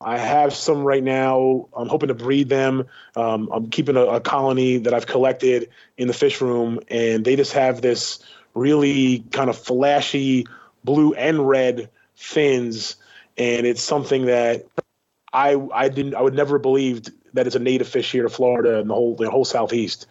I 0.00 0.16
have 0.16 0.54
some 0.54 0.82
right 0.82 1.02
now. 1.02 1.68
I'm 1.76 1.88
hoping 1.88 2.08
to 2.08 2.14
breed 2.14 2.48
them. 2.48 2.86
Um, 3.16 3.50
I'm 3.52 3.68
keeping 3.68 3.96
a, 3.96 4.04
a, 4.04 4.20
colony 4.20 4.78
that 4.78 4.94
I've 4.94 5.06
collected 5.06 5.68
in 5.98 6.08
the 6.08 6.14
fish 6.14 6.40
room, 6.40 6.80
and 6.88 7.24
they 7.24 7.36
just 7.36 7.52
have 7.52 7.82
this 7.82 8.18
really 8.54 9.20
kind 9.30 9.50
of 9.50 9.58
flashy 9.58 10.46
blue 10.84 11.12
and 11.14 11.46
red 11.46 11.90
fins, 12.14 12.96
and 13.36 13.66
it's 13.66 13.82
something 13.82 14.26
that 14.26 14.66
I 15.34 15.56
I 15.72 15.90
didn't 15.90 16.14
I 16.14 16.22
would 16.22 16.34
never 16.34 16.58
believed 16.58 17.10
that 17.34 17.46
it's 17.46 17.56
a 17.56 17.60
native 17.60 17.86
fish 17.86 18.10
here 18.10 18.22
to 18.22 18.30
Florida 18.30 18.80
and 18.80 18.88
the 18.88 18.94
whole 18.94 19.16
the 19.16 19.30
whole 19.30 19.44
southeast. 19.44 20.06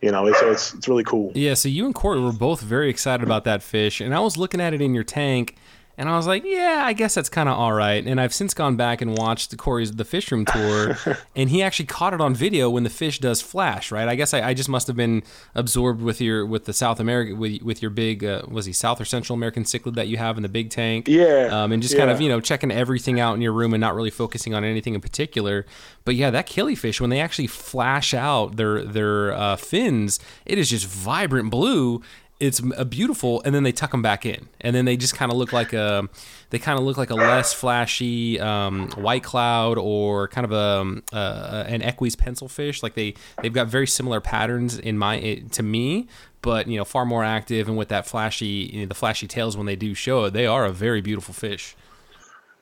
You 0.00 0.12
know, 0.12 0.26
it's 0.26 0.40
it's 0.42 0.74
it's 0.74 0.88
really 0.88 1.04
cool. 1.04 1.32
Yeah. 1.34 1.54
So 1.54 1.68
you 1.68 1.84
and 1.84 1.94
Cory 1.94 2.20
were 2.20 2.32
both 2.32 2.60
very 2.60 2.90
excited 2.90 3.24
about 3.24 3.42
that 3.44 3.62
fish, 3.62 4.00
and 4.00 4.14
I 4.14 4.20
was 4.20 4.36
looking 4.36 4.60
at 4.60 4.72
it 4.72 4.80
in 4.80 4.94
your 4.94 5.04
tank 5.04 5.56
and 5.98 6.08
I 6.08 6.16
was 6.16 6.26
like, 6.26 6.42
yeah, 6.44 6.82
I 6.84 6.94
guess 6.94 7.14
that's 7.14 7.28
kind 7.28 7.48
of 7.48 7.58
all 7.58 7.72
right. 7.72 8.04
And 8.04 8.20
I've 8.20 8.32
since 8.32 8.54
gone 8.54 8.76
back 8.76 9.02
and 9.02 9.16
watched 9.16 9.50
the 9.50 9.56
Cory's 9.56 9.92
the 9.92 10.04
fish 10.04 10.32
room 10.32 10.46
tour, 10.46 10.96
and 11.36 11.50
he 11.50 11.62
actually 11.62 11.86
caught 11.86 12.14
it 12.14 12.20
on 12.20 12.34
video 12.34 12.70
when 12.70 12.82
the 12.82 12.90
fish 12.90 13.18
does 13.18 13.42
flash. 13.42 13.92
Right? 13.92 14.08
I 14.08 14.14
guess 14.14 14.32
I, 14.32 14.48
I 14.48 14.54
just 14.54 14.68
must 14.68 14.86
have 14.86 14.96
been 14.96 15.22
absorbed 15.54 16.00
with 16.00 16.20
your 16.20 16.46
with 16.46 16.64
the 16.64 16.72
South 16.72 16.98
America 16.98 17.34
with, 17.34 17.62
with 17.62 17.82
your 17.82 17.90
big 17.90 18.24
uh, 18.24 18.42
was 18.48 18.64
he 18.64 18.72
South 18.72 19.00
or 19.00 19.04
Central 19.04 19.34
American 19.36 19.64
cichlid 19.64 19.94
that 19.94 20.08
you 20.08 20.16
have 20.16 20.36
in 20.36 20.42
the 20.42 20.48
big 20.48 20.70
tank. 20.70 21.08
Yeah. 21.08 21.48
Um, 21.52 21.72
and 21.72 21.82
just 21.82 21.94
yeah. 21.94 22.00
kind 22.00 22.10
of 22.10 22.20
you 22.20 22.28
know 22.28 22.40
checking 22.40 22.70
everything 22.70 23.20
out 23.20 23.34
in 23.34 23.42
your 23.42 23.52
room 23.52 23.74
and 23.74 23.80
not 23.80 23.94
really 23.94 24.10
focusing 24.10 24.54
on 24.54 24.64
anything 24.64 24.94
in 24.94 25.00
particular. 25.02 25.66
But 26.04 26.14
yeah, 26.14 26.30
that 26.30 26.46
killifish 26.46 27.00
when 27.00 27.10
they 27.10 27.20
actually 27.20 27.48
flash 27.48 28.14
out 28.14 28.56
their 28.56 28.82
their 28.82 29.34
uh, 29.34 29.56
fins, 29.56 30.20
it 30.46 30.56
is 30.56 30.70
just 30.70 30.86
vibrant 30.86 31.50
blue 31.50 32.02
it's 32.42 32.60
a 32.76 32.84
beautiful 32.84 33.40
and 33.44 33.54
then 33.54 33.62
they 33.62 33.70
tuck 33.70 33.92
them 33.92 34.02
back 34.02 34.26
in 34.26 34.48
and 34.60 34.74
then 34.74 34.84
they 34.84 34.96
just 34.96 35.14
kind 35.14 35.30
of 35.30 35.38
look 35.38 35.52
like 35.52 35.72
a 35.72 36.08
they 36.50 36.58
kind 36.58 36.76
of 36.76 36.84
look 36.84 36.96
like 36.96 37.10
a 37.10 37.14
less 37.14 37.52
flashy 37.52 38.40
um, 38.40 38.88
white 38.90 39.22
cloud 39.22 39.78
or 39.78 40.26
kind 40.26 40.44
of 40.44 40.50
a 40.50 40.80
um, 40.80 41.04
uh, 41.12 41.62
an 41.68 41.82
eques 41.82 42.18
pencil 42.18 42.48
fish 42.48 42.82
like 42.82 42.94
they 42.94 43.14
they've 43.42 43.52
got 43.52 43.68
very 43.68 43.86
similar 43.86 44.20
patterns 44.20 44.76
in 44.76 44.98
my 44.98 45.40
to 45.52 45.62
me 45.62 46.08
but 46.40 46.66
you 46.66 46.76
know 46.76 46.84
far 46.84 47.06
more 47.06 47.22
active 47.22 47.68
and 47.68 47.76
with 47.76 47.88
that 47.88 48.08
flashy 48.08 48.70
you 48.72 48.80
know, 48.80 48.86
the 48.86 48.94
flashy 48.94 49.28
tails 49.28 49.56
when 49.56 49.66
they 49.66 49.76
do 49.76 49.94
show 49.94 50.24
it 50.24 50.32
they 50.32 50.46
are 50.46 50.64
a 50.64 50.72
very 50.72 51.00
beautiful 51.00 51.32
fish 51.32 51.76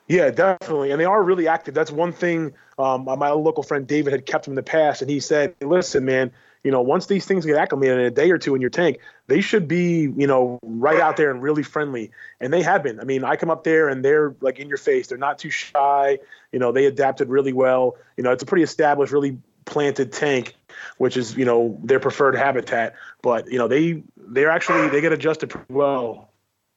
yeah, 0.07 0.29
definitely, 0.29 0.91
and 0.91 0.99
they 0.99 1.05
are 1.05 1.23
really 1.23 1.47
active. 1.47 1.73
That's 1.73 1.91
one 1.91 2.11
thing. 2.11 2.53
Um, 2.77 3.05
my 3.05 3.29
local 3.29 3.63
friend 3.63 3.87
David 3.87 4.11
had 4.11 4.25
kept 4.25 4.43
them 4.43 4.51
in 4.51 4.55
the 4.55 4.63
past, 4.63 5.01
and 5.01 5.09
he 5.09 5.21
said, 5.21 5.55
"Listen, 5.61 6.03
man, 6.03 6.31
you 6.63 6.71
know, 6.71 6.81
once 6.81 7.07
these 7.07 7.25
things 7.25 7.45
get 7.45 7.57
acclimated 7.57 7.99
in 7.99 8.05
a 8.05 8.11
day 8.11 8.29
or 8.29 8.37
two 8.37 8.53
in 8.53 8.61
your 8.61 8.69
tank, 8.69 8.99
they 9.31 9.39
should 9.39 9.65
be, 9.65 10.11
you 10.17 10.27
know, 10.27 10.59
right 10.61 10.99
out 10.99 11.15
there 11.15 11.31
and 11.31 11.41
really 11.41 11.63
friendly. 11.63 12.11
And 12.41 12.51
they 12.51 12.61
have 12.63 12.83
been. 12.83 12.99
I 12.99 13.05
mean, 13.05 13.23
I 13.23 13.37
come 13.37 13.49
up 13.49 13.63
there 13.63 13.87
and 13.87 14.03
they're 14.03 14.35
like 14.41 14.59
in 14.59 14.67
your 14.67 14.77
face. 14.77 15.07
They're 15.07 15.17
not 15.17 15.39
too 15.39 15.49
shy. 15.49 16.19
You 16.51 16.59
know, 16.59 16.73
they 16.73 16.85
adapted 16.85 17.29
really 17.29 17.53
well. 17.53 17.95
You 18.17 18.25
know, 18.25 18.31
it's 18.31 18.43
a 18.43 18.45
pretty 18.45 18.63
established, 18.63 19.13
really 19.13 19.37
planted 19.63 20.11
tank, 20.11 20.57
which 20.97 21.15
is, 21.15 21.37
you 21.37 21.45
know, 21.45 21.79
their 21.81 22.01
preferred 22.01 22.35
habitat. 22.35 22.93
But, 23.21 23.49
you 23.49 23.57
know, 23.57 23.69
they 23.69 24.03
they're 24.17 24.49
actually 24.49 24.89
they 24.89 24.99
get 24.99 25.13
adjusted 25.13 25.49
pretty 25.49 25.73
well. 25.73 26.29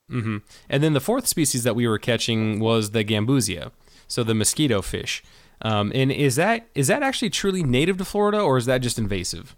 Mm-hmm. 0.08 0.36
And 0.68 0.82
then 0.82 0.92
the 0.92 1.00
fourth 1.00 1.26
species 1.26 1.64
that 1.64 1.74
we 1.74 1.88
were 1.88 1.98
catching 1.98 2.60
was 2.60 2.92
the 2.92 3.02
gambusia, 3.04 3.72
so 4.06 4.22
the 4.22 4.34
mosquito 4.34 4.80
fish. 4.80 5.24
Um, 5.60 5.90
and 5.92 6.12
is 6.12 6.36
that 6.36 6.68
is 6.76 6.86
that 6.86 7.02
actually 7.02 7.30
truly 7.30 7.64
native 7.64 7.96
to 7.96 8.04
Florida, 8.04 8.38
or 8.38 8.58
is 8.58 8.66
that 8.66 8.78
just 8.78 8.96
invasive? 8.96 9.56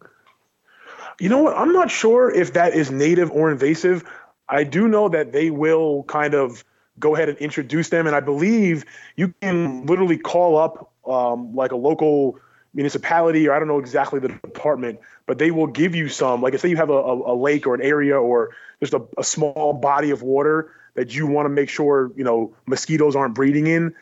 You 1.20 1.28
know 1.28 1.38
what? 1.38 1.56
I'm 1.56 1.72
not 1.72 1.90
sure 1.90 2.30
if 2.30 2.52
that 2.52 2.74
is 2.74 2.90
native 2.90 3.30
or 3.30 3.50
invasive. 3.50 4.04
I 4.48 4.64
do 4.64 4.86
know 4.86 5.08
that 5.08 5.32
they 5.32 5.50
will 5.50 6.04
kind 6.04 6.34
of 6.34 6.64
go 6.98 7.14
ahead 7.14 7.28
and 7.28 7.38
introduce 7.38 7.88
them, 7.88 8.06
and 8.06 8.14
I 8.14 8.20
believe 8.20 8.84
you 9.16 9.34
can 9.40 9.86
literally 9.86 10.18
call 10.18 10.56
up 10.56 10.92
um, 11.06 11.54
like 11.54 11.72
a 11.72 11.76
local 11.76 12.38
municipality 12.74 13.48
or 13.48 13.54
I 13.54 13.58
don't 13.58 13.68
know 13.68 13.78
exactly 13.78 14.20
the 14.20 14.28
department, 14.28 15.00
but 15.26 15.38
they 15.38 15.50
will 15.50 15.66
give 15.66 15.94
you 15.94 16.08
some. 16.08 16.42
Like, 16.42 16.56
say 16.58 16.68
you 16.68 16.76
have 16.76 16.90
a, 16.90 16.94
a, 16.94 17.34
a 17.34 17.36
lake 17.36 17.66
or 17.66 17.74
an 17.74 17.82
area 17.82 18.20
or 18.20 18.54
just 18.80 18.92
a, 18.92 19.02
a 19.18 19.24
small 19.24 19.72
body 19.72 20.10
of 20.10 20.22
water 20.22 20.70
that 20.94 21.14
you 21.14 21.26
want 21.26 21.46
to 21.46 21.50
make 21.50 21.68
sure 21.68 22.12
you 22.16 22.24
know 22.24 22.54
mosquitoes 22.66 23.16
aren't 23.16 23.34
breeding 23.34 23.66
in. 23.66 23.94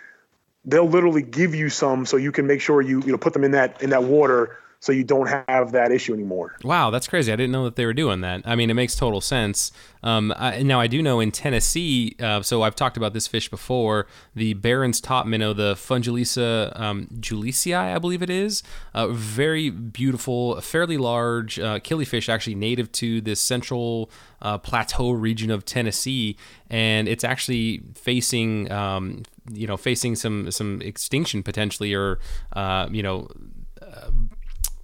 They'll 0.64 0.88
literally 0.88 1.22
give 1.22 1.54
you 1.54 1.68
some 1.68 2.06
so 2.06 2.16
you 2.16 2.32
can 2.32 2.46
make 2.46 2.60
sure 2.60 2.82
you 2.82 3.00
you 3.02 3.12
know 3.12 3.18
put 3.18 3.32
them 3.32 3.44
in 3.44 3.52
that 3.52 3.82
in 3.82 3.90
that 3.90 4.04
water 4.04 4.58
so 4.84 4.92
you 4.92 5.02
don't 5.02 5.28
have 5.48 5.72
that 5.72 5.90
issue 5.90 6.12
anymore. 6.12 6.56
Wow, 6.62 6.90
that's 6.90 7.08
crazy. 7.08 7.32
I 7.32 7.36
didn't 7.36 7.52
know 7.52 7.64
that 7.64 7.76
they 7.76 7.86
were 7.86 7.94
doing 7.94 8.20
that. 8.20 8.42
I 8.44 8.54
mean, 8.54 8.68
it 8.68 8.74
makes 8.74 8.94
total 8.94 9.22
sense. 9.22 9.72
Um, 10.02 10.34
I, 10.36 10.62
now 10.62 10.78
I 10.78 10.88
do 10.88 11.00
know 11.00 11.20
in 11.20 11.30
Tennessee. 11.30 12.14
Uh, 12.20 12.42
so 12.42 12.60
I've 12.60 12.76
talked 12.76 12.98
about 12.98 13.14
this 13.14 13.26
fish 13.26 13.48
before. 13.48 14.06
The 14.34 14.52
Barrens 14.52 15.00
top 15.00 15.24
minnow, 15.24 15.54
the 15.54 15.72
Fundulus 15.72 16.36
um, 16.78 17.08
julisia, 17.18 17.78
I 17.78 17.98
believe 17.98 18.20
it 18.20 18.28
is. 18.28 18.62
Uh, 18.92 19.08
very 19.08 19.70
beautiful, 19.70 20.60
fairly 20.60 20.98
large 20.98 21.58
uh, 21.58 21.78
killifish, 21.78 22.28
actually 22.28 22.54
native 22.54 22.92
to 22.92 23.22
this 23.22 23.40
central 23.40 24.10
uh, 24.42 24.58
plateau 24.58 25.12
region 25.12 25.50
of 25.50 25.64
Tennessee, 25.64 26.36
and 26.68 27.08
it's 27.08 27.24
actually 27.24 27.82
facing, 27.94 28.70
um, 28.70 29.22
you 29.50 29.66
know, 29.66 29.78
facing 29.78 30.14
some 30.14 30.50
some 30.50 30.82
extinction 30.82 31.42
potentially, 31.42 31.94
or 31.94 32.18
uh, 32.52 32.86
you 32.90 33.02
know 33.02 33.28
uh, 33.80 34.10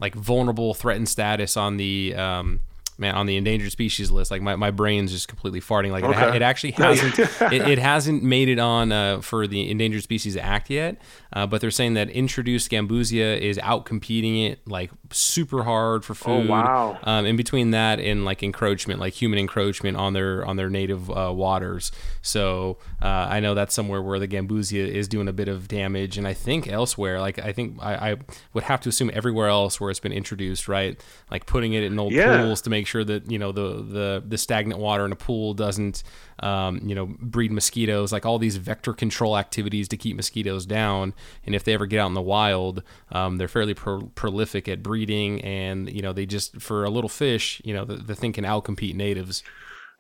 like 0.00 0.14
vulnerable 0.14 0.74
threatened 0.74 1.08
status 1.08 1.56
on 1.56 1.76
the 1.76 2.14
um, 2.14 2.60
man 3.00 3.14
on 3.14 3.26
the 3.26 3.36
endangered 3.36 3.72
species 3.72 4.10
list 4.10 4.30
like 4.30 4.42
my, 4.42 4.54
my 4.54 4.70
brain's 4.70 5.10
just 5.10 5.26
completely 5.26 5.60
farting 5.60 5.90
like 5.90 6.04
okay. 6.04 6.28
it, 6.28 6.36
it, 6.36 6.42
actually 6.42 6.72
hasn't 6.72 7.18
it, 7.52 7.68
it, 7.68 7.78
hasn't 7.78 8.22
made 8.22 8.48
it 8.48 8.58
on 8.58 8.92
uh, 8.92 9.20
for 9.20 9.46
the 9.46 9.70
endangered 9.70 10.02
species 10.02 10.36
act 10.36 10.70
yet 10.70 11.00
uh, 11.32 11.46
but 11.46 11.60
they're 11.60 11.70
saying 11.70 11.94
that 11.94 12.10
introduced 12.10 12.70
gambusia 12.70 13.38
is 13.40 13.58
out 13.62 13.84
competing 13.84 14.38
it 14.38 14.66
like 14.68 14.90
super 15.10 15.62
hard 15.62 16.04
for 16.04 16.12
oh, 16.12 16.14
food 16.14 16.46
oh, 16.46 16.50
wow 16.50 16.98
um, 17.04 17.24
in 17.24 17.36
between 17.36 17.70
that 17.70 17.98
and 17.98 18.24
like 18.24 18.42
encroachment 18.42 19.00
like 19.00 19.14
human 19.14 19.38
encroachment 19.38 19.96
on 19.96 20.12
their 20.12 20.44
on 20.44 20.56
their 20.56 20.68
native 20.68 21.10
uh, 21.10 21.32
waters 21.32 21.90
so 22.20 22.76
uh, 23.02 23.06
I 23.06 23.40
know 23.40 23.54
that's 23.54 23.74
somewhere 23.74 24.02
where 24.02 24.18
the 24.18 24.28
gambusia 24.28 24.86
is 24.86 25.08
doing 25.08 25.26
a 25.26 25.32
bit 25.32 25.48
of 25.48 25.68
damage 25.68 26.18
and 26.18 26.28
I 26.28 26.34
think 26.34 26.68
elsewhere 26.68 27.18
like 27.20 27.38
I 27.38 27.52
think 27.52 27.78
I, 27.80 28.12
I 28.12 28.16
would 28.52 28.64
have 28.64 28.80
to 28.82 28.90
assume 28.90 29.10
everywhere 29.14 29.48
else 29.48 29.80
where 29.80 29.90
it's 29.90 30.00
been 30.00 30.12
introduced 30.12 30.68
right 30.68 31.00
like 31.30 31.46
putting 31.46 31.72
it 31.72 31.82
in 31.82 31.98
old 31.98 32.12
yeah. 32.12 32.42
pools 32.42 32.60
to 32.62 32.70
make 32.70 32.86
sure 32.90 33.04
that 33.04 33.30
you 33.30 33.38
know 33.38 33.52
the 33.52 33.82
the 33.82 34.22
the 34.26 34.36
stagnant 34.36 34.80
water 34.80 35.06
in 35.06 35.12
a 35.12 35.16
pool 35.16 35.54
doesn't 35.54 36.02
um, 36.40 36.80
you 36.84 36.94
know 36.94 37.06
breed 37.06 37.52
mosquitoes. 37.52 38.12
Like 38.12 38.26
all 38.26 38.38
these 38.38 38.56
vector 38.56 38.92
control 38.92 39.38
activities 39.38 39.88
to 39.88 39.96
keep 39.96 40.16
mosquitoes 40.16 40.66
down. 40.66 41.14
And 41.46 41.54
if 41.54 41.64
they 41.64 41.72
ever 41.72 41.86
get 41.86 42.00
out 42.00 42.08
in 42.08 42.14
the 42.14 42.22
wild 42.22 42.82
um, 43.12 43.38
they're 43.38 43.48
fairly 43.48 43.74
pro- 43.74 44.10
prolific 44.14 44.68
at 44.68 44.82
breeding. 44.82 45.40
And 45.42 45.90
you 45.90 46.02
know 46.02 46.12
they 46.12 46.26
just 46.26 46.60
for 46.60 46.84
a 46.84 46.90
little 46.90 47.08
fish 47.08 47.62
you 47.64 47.72
know 47.72 47.84
the, 47.84 47.96
the 47.96 48.14
thing 48.14 48.32
can 48.32 48.44
outcompete 48.44 48.94
natives. 48.94 49.42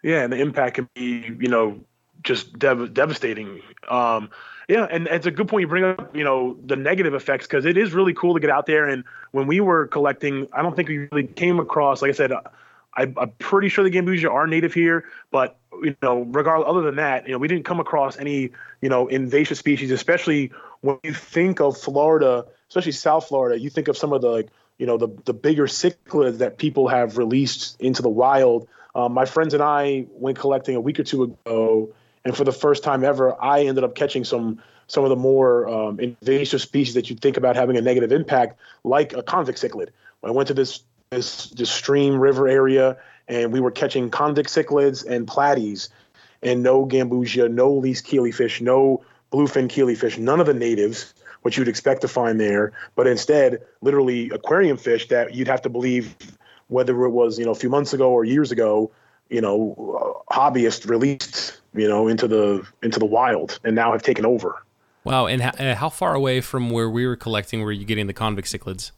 Yeah 0.02 0.22
and 0.22 0.32
the 0.32 0.38
impact 0.38 0.76
can 0.76 0.88
be 0.94 1.34
you 1.38 1.48
know 1.48 1.80
just 2.22 2.58
dev- 2.58 2.92
devastating. 2.92 3.60
Um, 3.88 4.30
yeah, 4.68 4.86
and 4.88 5.08
it's 5.08 5.26
a 5.26 5.30
good 5.32 5.48
point 5.48 5.62
you 5.62 5.66
bring 5.66 5.84
up, 5.84 6.14
you 6.14 6.22
know, 6.22 6.56
the 6.64 6.76
negative 6.76 7.12
effects 7.12 7.46
because 7.46 7.64
it 7.64 7.76
is 7.76 7.92
really 7.92 8.14
cool 8.14 8.34
to 8.34 8.40
get 8.40 8.50
out 8.50 8.66
there. 8.66 8.88
And 8.88 9.02
when 9.32 9.48
we 9.48 9.58
were 9.58 9.88
collecting, 9.88 10.46
I 10.52 10.62
don't 10.62 10.76
think 10.76 10.88
we 10.88 11.08
really 11.10 11.26
came 11.26 11.58
across, 11.58 12.02
like 12.02 12.10
I 12.10 12.12
said, 12.12 12.30
I, 12.94 13.02
am 13.02 13.32
pretty 13.38 13.68
sure 13.68 13.84
the 13.84 13.90
Gambusia 13.90 14.30
are 14.30 14.46
native 14.46 14.74
here, 14.74 15.04
but 15.30 15.58
you 15.82 15.96
know, 16.02 16.22
regardless, 16.22 16.68
other 16.68 16.82
than 16.82 16.96
that, 16.96 17.26
you 17.26 17.32
know, 17.32 17.38
we 17.38 17.48
didn't 17.48 17.64
come 17.64 17.80
across 17.80 18.18
any, 18.18 18.50
you 18.82 18.88
know, 18.88 19.06
invasive 19.06 19.56
species, 19.56 19.90
especially 19.90 20.52
when 20.80 20.98
you 21.04 21.14
think 21.14 21.60
of 21.60 21.78
Florida 21.78 22.46
especially 22.70 22.92
South 22.92 23.26
Florida, 23.26 23.60
you 23.60 23.68
think 23.68 23.88
of 23.88 23.98
some 23.98 24.12
of 24.12 24.22
the 24.22 24.28
like, 24.28 24.48
you 24.78 24.86
know, 24.86 24.96
the 24.96 25.08
the 25.24 25.34
bigger 25.34 25.66
cichlids 25.66 26.38
that 26.38 26.56
people 26.56 26.88
have 26.88 27.18
released 27.18 27.78
into 27.80 28.00
the 28.00 28.08
wild. 28.08 28.68
Um, 28.94 29.12
my 29.12 29.26
friends 29.26 29.54
and 29.54 29.62
I 29.62 30.06
went 30.12 30.38
collecting 30.38 30.76
a 30.76 30.80
week 30.80 30.98
or 30.98 31.04
two 31.04 31.24
ago, 31.24 31.92
and 32.24 32.34
for 32.34 32.44
the 32.44 32.52
first 32.52 32.82
time 32.82 33.04
ever, 33.04 33.36
I 33.42 33.64
ended 33.64 33.84
up 33.84 33.94
catching 33.94 34.24
some 34.24 34.62
some 34.86 35.04
of 35.04 35.10
the 35.10 35.16
more 35.16 35.68
um, 35.68 36.00
invasive 36.00 36.60
species 36.60 36.94
that 36.94 37.10
you 37.10 37.16
think 37.16 37.36
about 37.36 37.56
having 37.56 37.76
a 37.76 37.80
negative 37.80 38.12
impact, 38.12 38.58
like 38.82 39.12
a 39.12 39.22
convict 39.22 39.60
cichlid. 39.60 39.90
When 40.20 40.32
I 40.32 40.34
went 40.34 40.48
to 40.48 40.54
this 40.54 40.82
this, 41.10 41.46
this 41.46 41.70
stream 41.70 42.20
river 42.20 42.46
area, 42.46 42.96
and 43.26 43.52
we 43.52 43.58
were 43.58 43.72
catching 43.72 44.10
convict 44.10 44.48
cichlids 44.48 45.04
and 45.04 45.26
platies, 45.26 45.88
and 46.40 46.62
no 46.62 46.86
gambusia, 46.86 47.50
no 47.50 47.72
least 47.72 48.06
killifish, 48.06 48.60
no 48.60 49.02
bluefin 49.32 49.68
killifish, 49.68 50.18
none 50.18 50.38
of 50.38 50.46
the 50.46 50.54
natives, 50.54 51.12
which 51.42 51.58
you'd 51.58 51.66
expect 51.66 52.02
to 52.02 52.08
find 52.08 52.38
there, 52.38 52.72
but 52.94 53.08
instead, 53.08 53.60
literally 53.80 54.30
aquarium 54.30 54.76
fish 54.76 55.08
that 55.08 55.34
you'd 55.34 55.48
have 55.48 55.60
to 55.62 55.68
believe, 55.68 56.14
whether 56.68 57.04
it 57.04 57.10
was 57.10 57.40
you 57.40 57.44
know 57.44 57.50
a 57.50 57.56
few 57.56 57.70
months 57.70 57.92
ago 57.92 58.08
or 58.10 58.24
years 58.24 58.52
ago, 58.52 58.92
you 59.30 59.40
know, 59.40 60.24
uh, 60.30 60.32
hobbyists 60.32 60.88
released 60.88 61.60
you 61.74 61.88
know 61.88 62.06
into 62.06 62.28
the 62.28 62.64
into 62.84 63.00
the 63.00 63.06
wild 63.06 63.58
and 63.64 63.74
now 63.74 63.90
have 63.90 64.02
taken 64.02 64.24
over. 64.24 64.62
Wow, 65.02 65.26
and 65.26 65.42
how, 65.42 65.50
uh, 65.50 65.74
how 65.74 65.88
far 65.88 66.14
away 66.14 66.40
from 66.40 66.70
where 66.70 66.88
we 66.88 67.04
were 67.04 67.16
collecting 67.16 67.62
were 67.62 67.72
you 67.72 67.84
getting 67.84 68.06
the 68.06 68.12
convict 68.12 68.46
cichlids? 68.46 68.92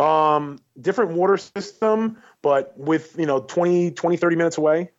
Um, 0.00 0.58
different 0.80 1.12
water 1.12 1.36
system, 1.36 2.16
but 2.42 2.72
with 2.76 3.14
you 3.18 3.26
know 3.26 3.40
20, 3.40 3.92
20 3.92 4.16
30 4.16 4.36
minutes 4.36 4.58
away. 4.58 4.90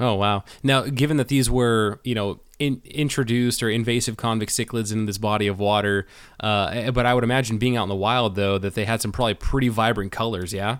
Oh 0.00 0.14
wow! 0.14 0.44
Now, 0.62 0.82
given 0.82 1.16
that 1.16 1.28
these 1.28 1.50
were 1.50 2.00
you 2.04 2.14
know 2.14 2.40
in, 2.58 2.82
introduced 2.84 3.62
or 3.62 3.70
invasive 3.70 4.16
convict 4.16 4.52
cichlids 4.52 4.92
in 4.92 5.06
this 5.06 5.18
body 5.18 5.46
of 5.46 5.58
water, 5.58 6.06
uh, 6.40 6.70
eh, 6.72 6.90
but 6.90 7.06
I 7.06 7.14
would 7.14 7.24
imagine 7.24 7.58
being 7.58 7.76
out 7.76 7.84
in 7.84 7.88
the 7.88 7.96
wild 7.96 8.34
though 8.34 8.58
that 8.58 8.74
they 8.74 8.84
had 8.84 9.00
some 9.00 9.12
probably 9.12 9.34
pretty 9.34 9.68
vibrant 9.68 10.12
colors. 10.12 10.52
Yeah. 10.52 10.78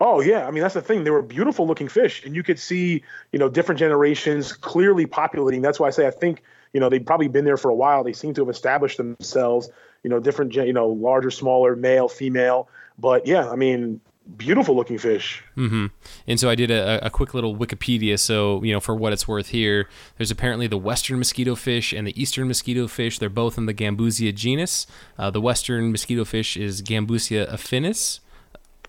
Oh 0.00 0.20
yeah, 0.20 0.46
I 0.46 0.50
mean 0.50 0.62
that's 0.62 0.74
the 0.74 0.82
thing. 0.82 1.04
They 1.04 1.10
were 1.10 1.22
beautiful 1.22 1.66
looking 1.66 1.88
fish, 1.88 2.24
and 2.24 2.34
you 2.34 2.42
could 2.42 2.58
see 2.58 3.02
you 3.32 3.38
know 3.38 3.48
different 3.48 3.78
generations 3.78 4.52
clearly 4.52 5.06
populating. 5.06 5.62
That's 5.62 5.78
why 5.78 5.86
I 5.86 5.90
say 5.90 6.06
I 6.06 6.10
think 6.10 6.42
you 6.72 6.80
know 6.80 6.88
they've 6.88 7.04
probably 7.04 7.28
been 7.28 7.44
there 7.44 7.56
for 7.56 7.70
a 7.70 7.74
while. 7.74 8.04
They 8.04 8.12
seem 8.12 8.34
to 8.34 8.42
have 8.42 8.50
established 8.50 8.96
themselves. 8.96 9.70
You 10.04 10.10
know, 10.10 10.20
different 10.20 10.54
you 10.54 10.72
know 10.72 10.88
larger, 10.88 11.32
smaller, 11.32 11.74
male, 11.74 12.08
female. 12.08 12.68
But 12.98 13.26
yeah, 13.26 13.50
I 13.50 13.56
mean 13.56 14.00
beautiful 14.36 14.74
looking 14.74 14.98
fish. 14.98 15.42
Mm-hmm. 15.56 15.86
And 16.26 16.40
so 16.40 16.48
I 16.48 16.54
did 16.54 16.70
a, 16.70 17.04
a, 17.04 17.10
quick 17.10 17.34
little 17.34 17.54
Wikipedia. 17.56 18.18
So, 18.18 18.62
you 18.62 18.72
know, 18.72 18.80
for 18.80 18.94
what 18.94 19.12
it's 19.12 19.28
worth 19.28 19.48
here, 19.48 19.88
there's 20.16 20.30
apparently 20.30 20.66
the 20.66 20.78
western 20.78 21.18
mosquito 21.18 21.54
fish 21.54 21.92
and 21.92 22.06
the 22.06 22.20
eastern 22.20 22.48
mosquito 22.48 22.86
fish. 22.86 23.18
They're 23.18 23.28
both 23.28 23.58
in 23.58 23.66
the 23.66 23.74
Gambusia 23.74 24.34
genus. 24.34 24.86
Uh, 25.18 25.30
the 25.30 25.40
western 25.40 25.90
mosquito 25.90 26.24
fish 26.24 26.56
is 26.56 26.82
Gambusia 26.82 27.50
affinis. 27.50 28.20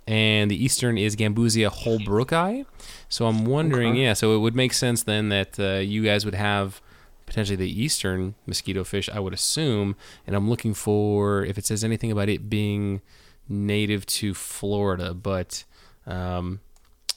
And 0.08 0.52
the 0.52 0.64
eastern 0.64 0.98
is 0.98 1.16
Gambusia 1.16 1.70
holbrooki. 1.70 2.66
So 3.10 3.26
I'm 3.28 3.46
wondering, 3.46 3.94
okay. 3.94 4.04
yeah, 4.04 4.14
so 4.14 4.36
it 4.36 4.40
would 4.40 4.56
make 4.56 4.72
sense 4.72 5.04
then 5.04 5.30
that 5.30 5.60
uh, 5.60 5.80
you 5.80 6.04
guys 6.04 6.26
would 6.26 6.36
have 6.36 6.80
potentially 7.26 7.56
the 7.56 7.84
eastern 7.84 8.36
mosquito 8.46 8.84
fish, 8.84 9.10
I 9.10 9.20
would 9.20 9.34
assume. 9.34 9.96
And 10.26 10.36
I'm 10.36 10.50
looking 10.50 10.74
for 10.74 11.44
if 11.44 11.58
it 11.58 11.66
says 11.66 11.84
anything 11.84 12.12
about 12.12 12.30
it 12.30 12.50
being 12.50 13.02
native 13.48 14.06
to 14.06 14.34
Florida, 14.34 15.14
but 15.14 15.64
um, 16.08 16.60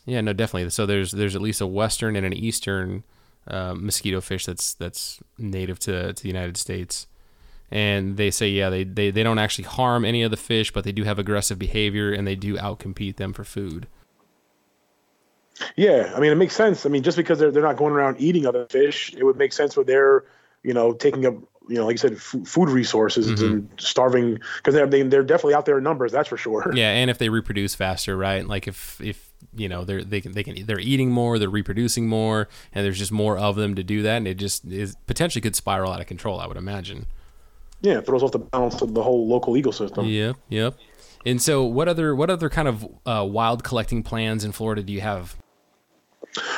yeah, 0.04 0.20
no, 0.20 0.32
definitely. 0.32 0.70
So 0.70 0.86
there's 0.86 1.12
there's 1.12 1.36
at 1.36 1.42
least 1.42 1.60
a 1.60 1.66
western 1.66 2.16
and 2.16 2.26
an 2.26 2.32
eastern 2.32 3.04
uh, 3.46 3.74
mosquito 3.74 4.20
fish 4.20 4.46
that's 4.46 4.74
that's 4.74 5.20
native 5.38 5.78
to, 5.80 6.12
to 6.12 6.22
the 6.22 6.28
United 6.28 6.56
States. 6.56 7.06
And 7.70 8.16
they 8.16 8.30
say, 8.30 8.48
yeah, 8.48 8.70
they, 8.70 8.84
they, 8.84 9.10
they 9.10 9.22
don't 9.22 9.38
actually 9.38 9.64
harm 9.64 10.04
any 10.04 10.22
of 10.22 10.30
the 10.30 10.38
fish, 10.38 10.72
but 10.72 10.84
they 10.84 10.92
do 10.92 11.04
have 11.04 11.18
aggressive 11.18 11.58
behavior 11.58 12.10
and 12.10 12.26
they 12.26 12.34
do 12.34 12.56
outcompete 12.56 13.16
them 13.16 13.34
for 13.34 13.44
food. 13.44 13.86
Yeah, 15.76 16.12
I 16.14 16.20
mean, 16.20 16.30
it 16.30 16.36
makes 16.36 16.54
sense. 16.54 16.86
I 16.86 16.88
mean, 16.88 17.02
just 17.02 17.16
because 17.16 17.38
they're, 17.38 17.50
they're 17.50 17.62
not 17.62 17.76
going 17.76 17.92
around 17.92 18.20
eating 18.20 18.46
other 18.46 18.66
fish, 18.66 19.14
it 19.16 19.24
would 19.24 19.36
make 19.36 19.52
sense 19.52 19.74
for 19.74 19.84
their, 19.84 20.24
you 20.62 20.72
know, 20.72 20.92
taking 20.92 21.26
up 21.26 21.34
you 21.68 21.76
know, 21.76 21.86
like 21.86 21.94
you 21.94 21.98
said, 21.98 22.14
f- 22.14 22.46
food 22.46 22.70
resources 22.70 23.30
mm-hmm. 23.30 23.44
and 23.44 23.70
starving 23.76 24.38
because 24.56 24.74
they're 24.74 24.86
they, 24.86 25.02
are 25.02 25.04
they 25.04 25.16
are 25.18 25.22
definitely 25.22 25.54
out 25.54 25.66
there 25.66 25.78
in 25.78 25.84
numbers. 25.84 26.12
That's 26.12 26.28
for 26.28 26.36
sure. 26.36 26.72
Yeah, 26.74 26.90
and 26.90 27.10
if 27.10 27.18
they 27.18 27.28
reproduce 27.28 27.74
faster, 27.74 28.16
right? 28.16 28.46
Like 28.46 28.66
if 28.66 29.00
if 29.00 29.30
you 29.54 29.68
know 29.68 29.84
they're 29.84 30.02
they 30.02 30.20
can 30.20 30.32
they 30.32 30.42
can 30.42 30.64
they're 30.64 30.80
eating 30.80 31.10
more, 31.10 31.38
they're 31.38 31.50
reproducing 31.50 32.08
more, 32.08 32.48
and 32.72 32.84
there's 32.84 32.98
just 32.98 33.12
more 33.12 33.36
of 33.38 33.56
them 33.56 33.74
to 33.74 33.82
do 33.82 34.02
that, 34.02 34.16
and 34.16 34.26
it 34.26 34.36
just 34.36 34.64
is 34.66 34.96
potentially 35.06 35.42
could 35.42 35.54
spiral 35.54 35.92
out 35.92 36.00
of 36.00 36.06
control. 36.06 36.40
I 36.40 36.46
would 36.46 36.56
imagine. 36.56 37.06
Yeah, 37.80 37.98
it 37.98 38.06
throws 38.06 38.22
off 38.22 38.32
the 38.32 38.40
balance 38.40 38.80
of 38.82 38.94
the 38.94 39.02
whole 39.02 39.28
local 39.28 39.54
ecosystem. 39.54 40.10
Yep, 40.12 40.36
yep. 40.48 40.74
And 41.24 41.40
so, 41.40 41.64
what 41.64 41.86
other 41.86 42.14
what 42.14 42.30
other 42.30 42.48
kind 42.48 42.68
of 42.68 42.86
uh, 43.04 43.24
wild 43.28 43.62
collecting 43.62 44.02
plans 44.02 44.44
in 44.44 44.52
Florida 44.52 44.82
do 44.82 44.92
you 44.92 45.00
have? 45.00 45.36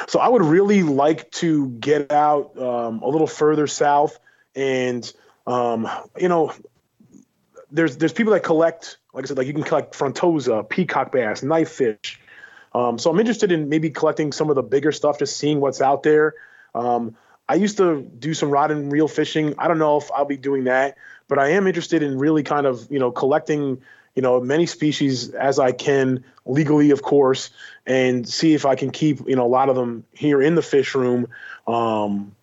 So 0.08 0.18
I 0.20 0.28
would 0.28 0.42
really 0.42 0.82
like 0.82 1.30
to 1.32 1.68
get 1.68 2.10
out 2.10 2.56
um, 2.58 3.02
a 3.02 3.08
little 3.08 3.26
further 3.26 3.66
south 3.66 4.18
and 4.54 5.10
um, 5.46 5.88
you 6.18 6.28
know, 6.28 6.52
there's 7.70 7.96
there's 7.96 8.12
people 8.12 8.32
that 8.32 8.42
collect, 8.42 8.98
like 9.12 9.24
I 9.24 9.26
said, 9.26 9.38
like 9.38 9.46
you 9.46 9.54
can 9.54 9.62
collect 9.62 9.94
frontosa, 9.94 10.68
peacock 10.68 11.12
bass, 11.12 11.42
knifefish. 11.42 12.18
Um, 12.72 12.98
so 12.98 13.10
I'm 13.10 13.18
interested 13.18 13.50
in 13.50 13.68
maybe 13.68 13.90
collecting 13.90 14.32
some 14.32 14.48
of 14.48 14.56
the 14.56 14.62
bigger 14.62 14.92
stuff, 14.92 15.18
just 15.18 15.36
seeing 15.36 15.60
what's 15.60 15.80
out 15.80 16.02
there. 16.02 16.34
Um, 16.74 17.16
I 17.48 17.54
used 17.54 17.78
to 17.78 18.02
do 18.02 18.32
some 18.32 18.50
rod 18.50 18.70
and 18.70 18.92
reel 18.92 19.08
fishing. 19.08 19.54
I 19.58 19.66
don't 19.66 19.78
know 19.78 19.96
if 19.96 20.10
I'll 20.12 20.24
be 20.24 20.36
doing 20.36 20.64
that, 20.64 20.96
but 21.26 21.38
I 21.38 21.50
am 21.50 21.66
interested 21.66 22.02
in 22.02 22.16
really 22.18 22.42
kind 22.42 22.66
of 22.66 22.86
you 22.90 22.98
know 22.98 23.10
collecting 23.10 23.80
you 24.14 24.22
know 24.22 24.40
many 24.40 24.66
species 24.66 25.30
as 25.30 25.58
I 25.58 25.72
can 25.72 26.24
legally, 26.44 26.90
of 26.90 27.02
course, 27.02 27.50
and 27.86 28.28
see 28.28 28.54
if 28.54 28.66
I 28.66 28.74
can 28.74 28.90
keep 28.90 29.26
you 29.28 29.36
know 29.36 29.46
a 29.46 29.48
lot 29.48 29.68
of 29.68 29.76
them 29.76 30.04
here 30.12 30.42
in 30.42 30.54
the 30.54 30.62
fish 30.62 30.94
room. 30.94 31.28
Um, 31.66 32.34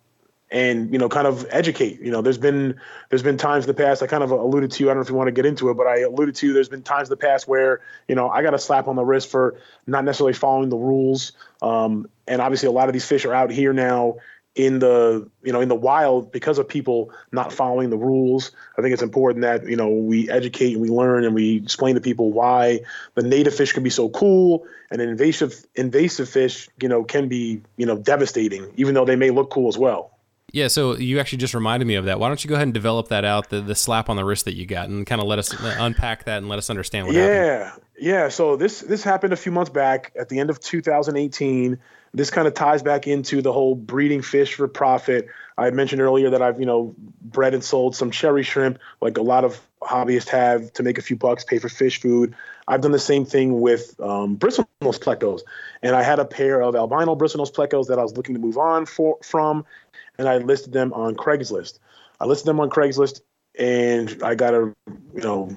and 0.50 0.92
you 0.92 0.98
know 0.98 1.08
kind 1.08 1.26
of 1.26 1.46
educate 1.50 2.00
you 2.00 2.10
know 2.10 2.22
there's 2.22 2.38
been 2.38 2.80
there's 3.10 3.22
been 3.22 3.36
times 3.36 3.64
in 3.64 3.68
the 3.68 3.74
past 3.74 4.02
i 4.02 4.06
kind 4.06 4.22
of 4.22 4.30
alluded 4.30 4.70
to 4.70 4.84
i 4.84 4.86
don't 4.86 4.96
know 4.96 5.02
if 5.02 5.08
you 5.08 5.14
want 5.14 5.28
to 5.28 5.32
get 5.32 5.44
into 5.44 5.68
it 5.68 5.76
but 5.76 5.86
i 5.86 5.98
alluded 6.00 6.34
to 6.34 6.52
there's 6.52 6.68
been 6.68 6.82
times 6.82 7.08
in 7.08 7.10
the 7.10 7.16
past 7.16 7.46
where 7.46 7.82
you 8.06 8.14
know 8.14 8.30
i 8.30 8.42
got 8.42 8.54
a 8.54 8.58
slap 8.58 8.88
on 8.88 8.96
the 8.96 9.04
wrist 9.04 9.30
for 9.30 9.60
not 9.86 10.04
necessarily 10.04 10.32
following 10.32 10.70
the 10.70 10.76
rules 10.76 11.32
um, 11.60 12.08
and 12.26 12.40
obviously 12.40 12.66
a 12.66 12.72
lot 12.72 12.88
of 12.88 12.92
these 12.92 13.04
fish 13.04 13.24
are 13.24 13.34
out 13.34 13.50
here 13.50 13.72
now 13.72 14.16
in 14.54 14.78
the 14.80 15.28
you 15.42 15.52
know 15.52 15.60
in 15.60 15.68
the 15.68 15.74
wild 15.74 16.32
because 16.32 16.58
of 16.58 16.68
people 16.68 17.10
not 17.32 17.52
following 17.52 17.90
the 17.90 17.96
rules 17.96 18.50
i 18.76 18.82
think 18.82 18.92
it's 18.92 19.02
important 19.02 19.42
that 19.42 19.66
you 19.68 19.76
know 19.76 19.88
we 19.88 20.28
educate 20.30 20.72
and 20.72 20.82
we 20.82 20.88
learn 20.88 21.24
and 21.24 21.34
we 21.34 21.56
explain 21.56 21.94
to 21.94 22.00
people 22.00 22.32
why 22.32 22.80
the 23.14 23.22
native 23.22 23.54
fish 23.54 23.72
can 23.72 23.82
be 23.82 23.90
so 23.90 24.08
cool 24.08 24.66
and 24.90 25.00
invasive 25.00 25.64
invasive 25.74 26.28
fish 26.28 26.68
you 26.82 26.88
know 26.88 27.04
can 27.04 27.28
be 27.28 27.60
you 27.76 27.86
know 27.86 27.96
devastating 27.96 28.70
even 28.76 28.94
though 28.94 29.04
they 29.04 29.16
may 29.16 29.30
look 29.30 29.50
cool 29.50 29.68
as 29.68 29.78
well 29.78 30.18
yeah, 30.50 30.68
so 30.68 30.96
you 30.96 31.20
actually 31.20 31.38
just 31.38 31.52
reminded 31.52 31.86
me 31.86 31.96
of 31.96 32.06
that. 32.06 32.18
Why 32.18 32.28
don't 32.28 32.42
you 32.42 32.48
go 32.48 32.54
ahead 32.54 32.66
and 32.66 32.72
develop 32.72 33.08
that 33.08 33.24
out, 33.24 33.50
the, 33.50 33.60
the 33.60 33.74
slap 33.74 34.08
on 34.08 34.16
the 34.16 34.24
wrist 34.24 34.46
that 34.46 34.54
you 34.54 34.64
got, 34.64 34.88
and 34.88 35.06
kind 35.06 35.20
of 35.20 35.26
let 35.26 35.38
us 35.38 35.54
unpack 35.60 36.24
that 36.24 36.38
and 36.38 36.48
let 36.48 36.58
us 36.58 36.70
understand 36.70 37.06
what 37.06 37.14
yeah, 37.14 37.22
happened. 37.22 37.82
Yeah, 37.98 38.22
yeah. 38.22 38.28
So 38.30 38.56
this 38.56 38.80
this 38.80 39.02
happened 39.04 39.34
a 39.34 39.36
few 39.36 39.52
months 39.52 39.70
back 39.70 40.10
at 40.18 40.30
the 40.30 40.40
end 40.40 40.48
of 40.48 40.58
2018. 40.58 41.78
This 42.14 42.30
kind 42.30 42.48
of 42.48 42.54
ties 42.54 42.82
back 42.82 43.06
into 43.06 43.42
the 43.42 43.52
whole 43.52 43.74
breeding 43.74 44.22
fish 44.22 44.54
for 44.54 44.66
profit. 44.68 45.28
I 45.56 45.70
mentioned 45.70 46.00
earlier 46.00 46.30
that 46.30 46.42
I've 46.42 46.58
you 46.58 46.66
know 46.66 46.94
bred 47.20 47.54
and 47.54 47.62
sold 47.62 47.96
some 47.96 48.10
cherry 48.10 48.42
shrimp, 48.42 48.78
like 49.00 49.18
a 49.18 49.22
lot 49.22 49.44
of 49.44 49.60
hobbyists 49.82 50.28
have, 50.28 50.72
to 50.74 50.82
make 50.82 50.98
a 50.98 51.02
few 51.02 51.16
bucks, 51.16 51.44
pay 51.44 51.58
for 51.58 51.68
fish 51.68 52.00
food. 52.00 52.34
I've 52.66 52.80
done 52.80 52.92
the 52.92 52.98
same 52.98 53.24
thing 53.24 53.60
with 53.60 53.98
um, 54.00 54.36
bristlenose 54.36 54.66
plecos, 54.80 55.40
and 55.82 55.94
I 55.94 56.02
had 56.02 56.18
a 56.18 56.24
pair 56.24 56.60
of 56.60 56.74
albino 56.74 57.16
bristlenose 57.16 57.52
plecos 57.52 57.88
that 57.88 57.98
I 57.98 58.02
was 58.02 58.16
looking 58.16 58.34
to 58.34 58.40
move 58.40 58.58
on 58.58 58.86
for, 58.86 59.18
from, 59.22 59.64
and 60.18 60.28
I 60.28 60.38
listed 60.38 60.72
them 60.72 60.92
on 60.92 61.14
Craigslist. 61.14 61.78
I 62.20 62.26
listed 62.26 62.46
them 62.46 62.60
on 62.60 62.70
Craigslist, 62.70 63.20
and 63.58 64.22
I 64.22 64.34
got 64.34 64.54
a 64.54 64.74
you 65.14 65.22
know 65.22 65.56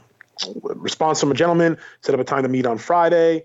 response 0.64 1.20
from 1.20 1.32
a 1.32 1.36
gentleman. 1.36 1.78
Set 2.02 2.16
up 2.16 2.22
a 2.22 2.24
time 2.24 2.44
to 2.44 2.50
meet 2.50 2.66
on 2.66 2.78
Friday, 2.78 3.44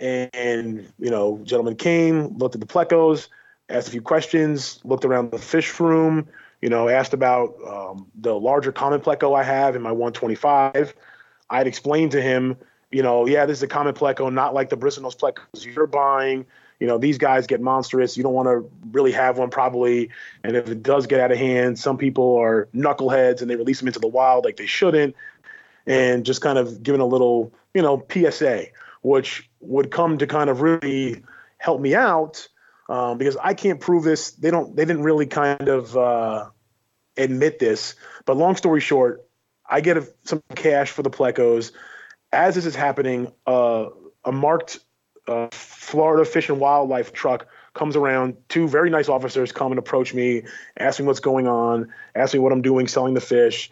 and 0.00 0.92
you 0.98 1.10
know, 1.10 1.40
gentleman 1.44 1.76
came, 1.76 2.36
looked 2.38 2.54
at 2.54 2.60
the 2.60 2.66
plecos, 2.66 3.28
asked 3.68 3.88
a 3.88 3.90
few 3.90 4.02
questions, 4.02 4.80
looked 4.84 5.04
around 5.04 5.30
the 5.30 5.38
fish 5.38 5.78
room. 5.80 6.28
You 6.62 6.70
know, 6.70 6.88
asked 6.88 7.12
about 7.12 7.54
um, 7.68 8.06
the 8.14 8.34
larger 8.34 8.72
common 8.72 9.00
pleco 9.00 9.38
I 9.38 9.42
have 9.42 9.76
in 9.76 9.82
my 9.82 9.92
125. 9.92 10.94
I 11.50 11.58
had 11.58 11.66
explained 11.66 12.12
to 12.12 12.22
him, 12.22 12.56
you 12.90 13.02
know, 13.02 13.26
yeah, 13.26 13.44
this 13.44 13.58
is 13.58 13.62
a 13.62 13.68
common 13.68 13.94
pleco, 13.94 14.32
not 14.32 14.54
like 14.54 14.70
the 14.70 14.76
bristlenose 14.76 15.16
plecos 15.16 15.64
you're 15.64 15.86
buying 15.86 16.46
you 16.80 16.86
know 16.86 16.98
these 16.98 17.18
guys 17.18 17.46
get 17.46 17.60
monstrous 17.60 18.16
you 18.16 18.22
don't 18.22 18.34
want 18.34 18.46
to 18.46 18.70
really 18.92 19.12
have 19.12 19.38
one 19.38 19.50
probably 19.50 20.10
and 20.44 20.56
if 20.56 20.68
it 20.68 20.82
does 20.82 21.06
get 21.06 21.20
out 21.20 21.32
of 21.32 21.38
hand 21.38 21.78
some 21.78 21.96
people 21.96 22.36
are 22.36 22.68
knuckleheads 22.74 23.40
and 23.40 23.50
they 23.50 23.56
release 23.56 23.78
them 23.78 23.88
into 23.88 24.00
the 24.00 24.06
wild 24.06 24.44
like 24.44 24.56
they 24.56 24.66
shouldn't 24.66 25.14
and 25.86 26.26
just 26.26 26.40
kind 26.40 26.58
of 26.58 26.82
giving 26.82 27.00
a 27.00 27.06
little 27.06 27.52
you 27.74 27.82
know 27.82 28.04
psa 28.10 28.66
which 29.02 29.48
would 29.66 29.90
come 29.90 30.18
to 30.18 30.26
kind 30.26 30.50
of 30.50 30.60
really 30.60 31.22
help 31.58 31.80
me 31.80 31.94
out 31.94 32.48
um, 32.88 33.18
because 33.18 33.36
i 33.42 33.54
can't 33.54 33.80
prove 33.80 34.04
this 34.04 34.32
they 34.32 34.50
don't 34.50 34.76
they 34.76 34.84
didn't 34.84 35.02
really 35.02 35.26
kind 35.26 35.68
of 35.68 35.96
uh, 35.96 36.48
admit 37.16 37.58
this 37.58 37.94
but 38.24 38.36
long 38.36 38.56
story 38.56 38.80
short 38.80 39.26
I 39.68 39.80
get 39.80 39.96
a, 39.96 40.08
some 40.24 40.42
cash 40.54 40.90
for 40.90 41.02
the 41.02 41.10
plecos. 41.10 41.72
As 42.32 42.54
this 42.54 42.66
is 42.66 42.74
happening, 42.74 43.32
uh, 43.46 43.86
a 44.24 44.32
marked 44.32 44.78
uh, 45.26 45.48
Florida 45.50 46.24
Fish 46.24 46.48
and 46.48 46.60
Wildlife 46.60 47.12
truck 47.12 47.46
comes 47.74 47.96
around. 47.96 48.36
Two 48.48 48.68
very 48.68 48.90
nice 48.90 49.08
officers 49.08 49.52
come 49.52 49.72
and 49.72 49.78
approach 49.78 50.14
me, 50.14 50.42
ask 50.76 51.00
me 51.00 51.06
what's 51.06 51.20
going 51.20 51.46
on, 51.46 51.92
ask 52.14 52.32
me 52.32 52.40
what 52.40 52.52
I'm 52.52 52.62
doing 52.62 52.88
selling 52.88 53.14
the 53.14 53.20
fish. 53.20 53.70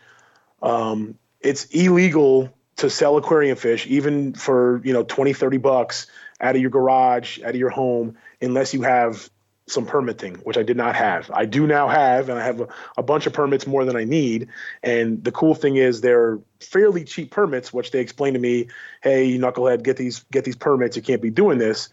Um, 0.63 1.19
it's 1.41 1.67
illegal 1.67 2.51
to 2.77 2.91
sell 2.91 3.17
aquarium 3.17 3.57
fish, 3.57 3.87
even 3.87 4.35
for 4.35 4.81
you 4.85 4.93
know 4.93 5.05
20, 5.05 5.33
30 5.33 5.57
bucks 5.59 6.07
out 6.41 6.57
of 6.57 6.61
your 6.61 6.71
garage, 6.71 7.41
out 7.43 7.51
of 7.51 7.57
your 7.57 7.71
home, 7.71 8.17
unless 8.41 8.75
you 8.75 8.83
have 8.83 9.31
some 9.67 9.87
permitting, 9.87 10.35
which 10.37 10.59
I 10.59 10.63
did 10.63 10.77
not 10.77 10.95
have. 10.95 11.31
I 11.33 11.47
do 11.47 11.67
now 11.67 11.89
have, 11.89 12.29
and 12.29 12.39
I 12.39 12.45
have 12.45 12.61
a, 12.61 12.69
a, 12.99 13.03
bunch 13.03 13.27
of 13.27 13.33
permits 13.33 13.67
more 13.67 13.87
than 13.87 13.97
I 13.97 14.05
need. 14.05 14.49
And 14.83 15.25
the 15.25 15.33
cool 15.33 15.55
thing 15.55 15.77
is 15.77 16.03
they're 16.03 16.39
fairly 16.61 17.05
cheap 17.05 17.31
permits, 17.31 17.73
which 17.73 17.91
they 17.91 18.01
explained 18.01 18.35
to 18.35 18.41
me, 18.41 18.69
"Hey, 19.03 19.39
knucklehead, 19.39 19.83
get 19.83 19.97
these 19.97 20.25
get 20.31 20.45
these 20.45 20.57
permits. 20.57 20.97
You 20.97 21.03
can't 21.03 21.23
be 21.23 21.31
doing 21.31 21.59
this." 21.59 21.89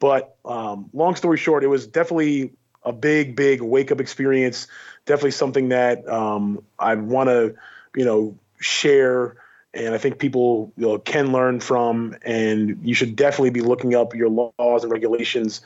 But 0.00 0.36
um, 0.44 0.90
long 0.92 1.16
story 1.16 1.38
short, 1.38 1.64
it 1.64 1.68
was 1.68 1.86
definitely 1.86 2.52
a 2.82 2.92
big, 2.92 3.36
big 3.36 3.62
wake 3.62 3.90
up 3.90 4.00
experience. 4.00 4.66
Definitely 5.06 5.30
something 5.30 5.70
that 5.70 6.06
um, 6.08 6.62
I 6.78 6.94
want 6.96 7.28
to, 7.28 7.54
you 7.96 8.04
know, 8.04 8.38
share 8.58 9.36
and 9.74 9.94
I 9.94 9.98
think 9.98 10.18
people 10.18 10.72
you 10.76 10.86
know, 10.86 10.98
can 10.98 11.32
learn 11.32 11.60
from. 11.60 12.16
And 12.22 12.78
you 12.82 12.94
should 12.94 13.16
definitely 13.16 13.50
be 13.50 13.60
looking 13.60 13.94
up 13.94 14.14
your 14.14 14.28
laws 14.28 14.82
and 14.82 14.92
regulations 14.92 15.60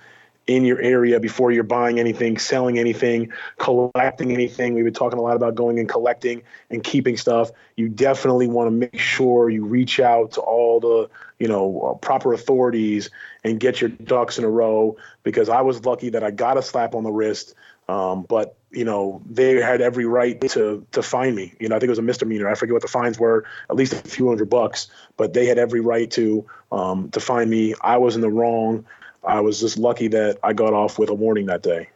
in 0.49 0.65
your 0.65 0.81
area 0.81 1.21
before 1.21 1.53
you're 1.53 1.63
buying 1.63 2.01
anything, 2.01 2.39
selling 2.39 2.79
anything, 2.79 3.31
collecting 3.59 4.33
anything. 4.33 4.73
We've 4.73 4.85
been 4.85 4.95
talking 4.95 5.19
a 5.19 5.23
lot 5.23 5.37
about 5.37 5.55
going 5.55 5.79
and 5.79 5.87
collecting 5.87 6.43
and 6.71 6.83
keeping 6.83 7.19
stuff. 7.19 7.51
You 7.77 7.91
definitely 7.91 8.49
want 8.49 8.69
to 8.69 8.71
make 8.71 8.99
sure 8.99 9.51
you 9.51 9.67
reach 9.67 10.01
out 10.01 10.33
to 10.33 10.41
all 10.41 10.81
the, 10.81 11.11
you 11.39 11.49
know, 11.49 11.83
uh, 11.83 11.95
proper 11.99 12.33
authorities 12.33 13.11
and 13.45 13.61
get 13.61 13.83
your 13.83 13.91
ducks 13.91 14.39
in 14.39 14.45
a 14.45 14.49
row 14.49 14.97
because 15.23 15.51
I 15.51 15.61
was 15.61 15.85
lucky 15.85 16.09
that 16.11 16.25
I 16.25 16.31
got 16.31 16.57
a 16.57 16.63
slap 16.63 16.95
on 16.95 17.05
the 17.05 17.13
wrist. 17.13 17.55
Um, 17.89 18.23
but 18.23 18.57
you 18.71 18.85
know 18.85 19.23
they 19.29 19.57
had 19.57 19.81
every 19.81 20.05
right 20.05 20.41
to 20.51 20.87
to 20.93 21.03
fine 21.03 21.35
me. 21.35 21.55
You 21.59 21.69
know, 21.69 21.77
I 21.77 21.79
think 21.79 21.89
it 21.89 21.91
was 21.91 21.99
a 21.99 22.03
misdemeanor. 22.03 22.49
I 22.49 22.55
forget 22.55 22.75
what 22.75 22.83
the 22.83 22.89
fines 22.89 23.19
were, 23.19 23.45
at 23.71 23.77
least 23.77 23.93
a 23.93 23.97
few 23.97 24.29
hundred 24.29 24.51
bucks. 24.51 24.89
But 25.17 25.33
they 25.33 25.47
had 25.47 25.59
every 25.59 25.81
right 25.81 26.11
to 26.13 26.45
um, 26.71 27.11
to 27.11 27.21
fine 27.21 27.49
me. 27.49 27.75
I 27.81 27.97
was 27.97 28.15
in 28.15 28.21
the 28.21 28.31
wrong. 28.31 28.85
I 29.25 29.41
was 29.41 29.61
just 29.61 29.79
lucky 29.79 30.09
that 30.09 30.39
I 30.43 30.53
got 30.53 30.73
off 30.73 30.99
with 30.99 31.09
a 31.09 31.15
warning 31.15 31.47
that 31.47 31.63
day. 31.63 31.89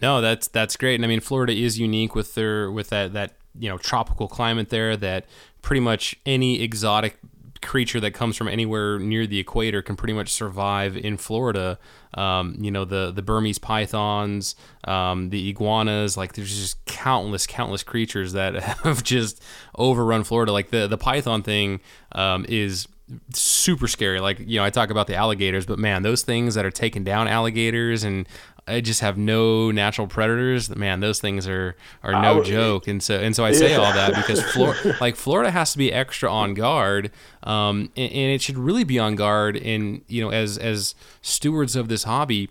No, 0.00 0.20
that's 0.20 0.48
that's 0.48 0.76
great. 0.76 0.96
And 0.96 1.04
I 1.04 1.08
mean, 1.08 1.20
Florida 1.20 1.52
is 1.52 1.78
unique 1.78 2.14
with 2.14 2.34
their 2.34 2.70
with 2.70 2.90
that 2.90 3.12
that 3.14 3.34
you 3.58 3.68
know 3.68 3.78
tropical 3.78 4.28
climate 4.28 4.70
there. 4.70 4.96
That 4.96 5.26
pretty 5.62 5.80
much 5.80 6.16
any 6.26 6.62
exotic 6.62 7.18
creature 7.62 8.00
that 8.00 8.12
comes 8.12 8.36
from 8.36 8.48
anywhere 8.48 8.98
near 8.98 9.26
the 9.26 9.38
equator 9.38 9.80
can 9.80 9.96
pretty 9.96 10.12
much 10.12 10.32
survive 10.32 10.96
in 10.96 11.16
Florida. 11.16 11.78
Um, 12.14 12.56
you 12.60 12.70
know, 12.70 12.84
the 12.84 13.10
the 13.10 13.22
Burmese 13.22 13.58
pythons, 13.58 14.54
um, 14.84 15.30
the 15.30 15.48
iguanas, 15.48 16.16
like 16.16 16.34
there's 16.34 16.54
just 16.54 16.84
countless, 16.84 17.46
countless 17.46 17.82
creatures 17.82 18.32
that 18.34 18.54
have 18.84 19.02
just 19.02 19.42
overrun 19.76 20.24
Florida. 20.24 20.52
Like 20.52 20.70
the 20.70 20.86
the 20.86 20.98
python 20.98 21.42
thing 21.42 21.80
um, 22.12 22.44
is 22.48 22.86
super 23.32 23.88
scary. 23.88 24.20
Like, 24.20 24.38
you 24.40 24.58
know, 24.58 24.64
I 24.64 24.70
talk 24.70 24.90
about 24.90 25.06
the 25.06 25.14
alligators, 25.14 25.66
but 25.66 25.78
man, 25.78 26.02
those 26.02 26.22
things 26.22 26.54
that 26.54 26.64
are 26.64 26.70
taking 26.70 27.04
down 27.04 27.28
alligators 27.28 28.04
and 28.04 28.26
I 28.66 28.80
just 28.80 29.00
have 29.00 29.18
no 29.18 29.70
natural 29.70 30.06
predators. 30.06 30.74
Man, 30.74 31.00
those 31.00 31.20
things 31.20 31.48
are 31.48 31.76
are 32.02 32.12
no 32.22 32.36
would, 32.36 32.44
joke. 32.44 32.86
And 32.86 33.02
so 33.02 33.18
and 33.18 33.34
so 33.34 33.44
I 33.44 33.52
say 33.52 33.72
yeah. 33.72 33.78
all 33.78 33.92
that 33.92 34.14
because 34.14 34.42
Florida, 34.52 34.96
like 35.00 35.16
Florida, 35.16 35.50
has 35.50 35.72
to 35.72 35.78
be 35.78 35.92
extra 35.92 36.30
on 36.30 36.54
guard, 36.54 37.10
um, 37.42 37.90
and, 37.96 38.12
and 38.12 38.32
it 38.32 38.40
should 38.40 38.56
really 38.56 38.84
be 38.84 38.98
on 38.98 39.16
guard. 39.16 39.56
And 39.56 40.02
you 40.06 40.22
know, 40.22 40.30
as 40.30 40.58
as 40.58 40.94
stewards 41.22 41.74
of 41.74 41.88
this 41.88 42.04
hobby, 42.04 42.50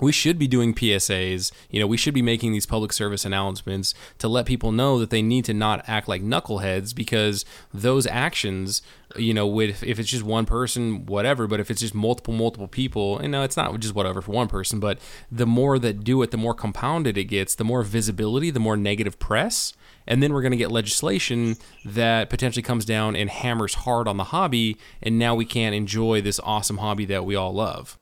we 0.00 0.12
should 0.12 0.38
be 0.38 0.46
doing 0.46 0.74
PSAs. 0.74 1.52
You 1.70 1.80
know, 1.80 1.86
we 1.86 1.96
should 1.96 2.14
be 2.14 2.22
making 2.22 2.52
these 2.52 2.66
public 2.66 2.92
service 2.92 3.24
announcements 3.24 3.94
to 4.18 4.28
let 4.28 4.46
people 4.46 4.72
know 4.72 4.98
that 4.98 5.10
they 5.10 5.22
need 5.22 5.44
to 5.46 5.54
not 5.54 5.84
act 5.88 6.08
like 6.08 6.22
knuckleheads 6.22 6.94
because 6.94 7.44
those 7.72 8.06
actions, 8.06 8.82
you 9.16 9.32
know, 9.32 9.46
with 9.46 9.82
if 9.82 9.98
it's 9.98 10.10
just 10.10 10.24
one 10.24 10.46
person, 10.46 11.06
whatever, 11.06 11.46
but 11.46 11.60
if 11.60 11.70
it's 11.70 11.80
just 11.80 11.94
multiple, 11.94 12.34
multiple 12.34 12.68
people, 12.68 13.18
and 13.18 13.32
no, 13.32 13.42
it's 13.42 13.56
not 13.56 13.78
just 13.80 13.94
whatever 13.94 14.20
for 14.20 14.32
one 14.32 14.48
person, 14.48 14.80
but 14.80 14.98
the 15.30 15.46
more 15.46 15.78
that 15.78 16.04
do 16.04 16.22
it, 16.22 16.30
the 16.30 16.36
more 16.36 16.54
compounded 16.54 17.16
it 17.16 17.24
gets, 17.24 17.54
the 17.54 17.64
more 17.64 17.82
visibility, 17.82 18.50
the 18.50 18.60
more 18.60 18.76
negative 18.76 19.18
press. 19.18 19.72
And 20.06 20.22
then 20.22 20.34
we're 20.34 20.42
going 20.42 20.50
to 20.50 20.58
get 20.58 20.70
legislation 20.70 21.56
that 21.84 22.28
potentially 22.28 22.62
comes 22.62 22.84
down 22.84 23.16
and 23.16 23.30
hammers 23.30 23.74
hard 23.74 24.06
on 24.06 24.18
the 24.18 24.24
hobby, 24.24 24.76
and 25.02 25.18
now 25.18 25.34
we 25.34 25.46
can't 25.46 25.74
enjoy 25.74 26.20
this 26.20 26.38
awesome 26.40 26.78
hobby 26.78 27.06
that 27.06 27.24
we 27.24 27.34
all 27.34 27.54
love. 27.54 27.98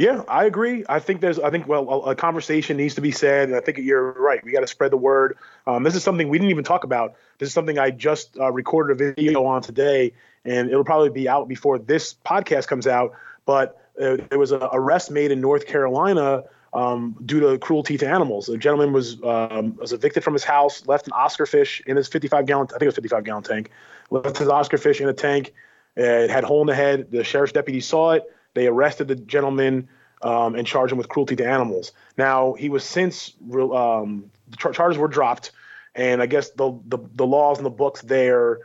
Yeah, 0.00 0.22
I 0.28 0.46
agree. 0.46 0.82
I 0.88 0.98
think 0.98 1.20
there's, 1.20 1.38
I 1.38 1.50
think, 1.50 1.68
well, 1.68 2.06
a, 2.06 2.14
conversation 2.14 2.78
needs 2.78 2.94
to 2.94 3.02
be 3.02 3.10
said, 3.10 3.50
and 3.50 3.56
I 3.58 3.60
think 3.60 3.76
you're 3.76 4.12
right. 4.12 4.42
We 4.42 4.50
got 4.50 4.60
to 4.60 4.66
spread 4.66 4.92
the 4.92 4.96
word. 4.96 5.36
Um, 5.66 5.82
this 5.82 5.94
is 5.94 6.02
something 6.02 6.30
we 6.30 6.38
didn't 6.38 6.52
even 6.52 6.64
talk 6.64 6.84
about. 6.84 7.16
This 7.36 7.48
is 7.48 7.52
something 7.52 7.78
I 7.78 7.90
just 7.90 8.38
uh, 8.38 8.50
recorded 8.50 8.98
a 8.98 9.12
video 9.12 9.44
on 9.44 9.60
today, 9.60 10.14
and 10.42 10.70
it'll 10.70 10.86
probably 10.86 11.10
be 11.10 11.28
out 11.28 11.48
before 11.48 11.78
this 11.78 12.14
podcast 12.24 12.66
comes 12.66 12.86
out. 12.86 13.12
But 13.44 13.78
uh, 14.00 14.16
there 14.30 14.38
was 14.38 14.52
an 14.52 14.62
arrest 14.72 15.10
made 15.10 15.32
in 15.32 15.42
North 15.42 15.66
Carolina 15.66 16.44
um, 16.72 17.14
due 17.26 17.40
to 17.40 17.58
cruelty 17.58 17.98
to 17.98 18.08
animals. 18.08 18.48
A 18.48 18.56
gentleman 18.56 18.94
was 18.94 19.22
um, 19.22 19.76
was 19.76 19.92
evicted 19.92 20.24
from 20.24 20.32
his 20.32 20.44
house, 20.44 20.86
left 20.86 21.08
an 21.08 21.12
Oscar 21.12 21.44
fish 21.44 21.82
in 21.84 21.98
his 21.98 22.08
55 22.08 22.46
gallon, 22.46 22.68
I 22.70 22.78
think 22.78 22.84
it 22.84 22.86
was 22.86 22.94
55 22.94 23.24
gallon 23.24 23.42
tank, 23.42 23.70
left 24.08 24.38
his 24.38 24.48
Oscar 24.48 24.78
fish 24.78 25.02
in 25.02 25.10
a 25.10 25.12
tank. 25.12 25.52
It 25.94 26.30
had 26.30 26.44
hole 26.44 26.62
in 26.62 26.68
the 26.68 26.74
head. 26.74 27.10
The 27.10 27.22
sheriff's 27.22 27.52
deputy 27.52 27.80
saw 27.80 28.12
it 28.12 28.24
they 28.54 28.66
arrested 28.66 29.08
the 29.08 29.16
gentleman 29.16 29.88
um, 30.22 30.54
and 30.54 30.66
charged 30.66 30.92
him 30.92 30.98
with 30.98 31.08
cruelty 31.08 31.36
to 31.36 31.46
animals. 31.46 31.92
Now 32.16 32.54
he 32.54 32.68
was 32.68 32.84
since 32.84 33.34
um, 33.52 34.30
the 34.48 34.56
char- 34.58 34.72
charges 34.72 34.98
were 34.98 35.08
dropped, 35.08 35.52
and 35.94 36.22
I 36.22 36.26
guess 36.26 36.50
the, 36.50 36.78
the 36.86 36.98
the 37.14 37.26
laws 37.26 37.58
and 37.58 37.66
the 37.66 37.70
books 37.70 38.02
there 38.02 38.60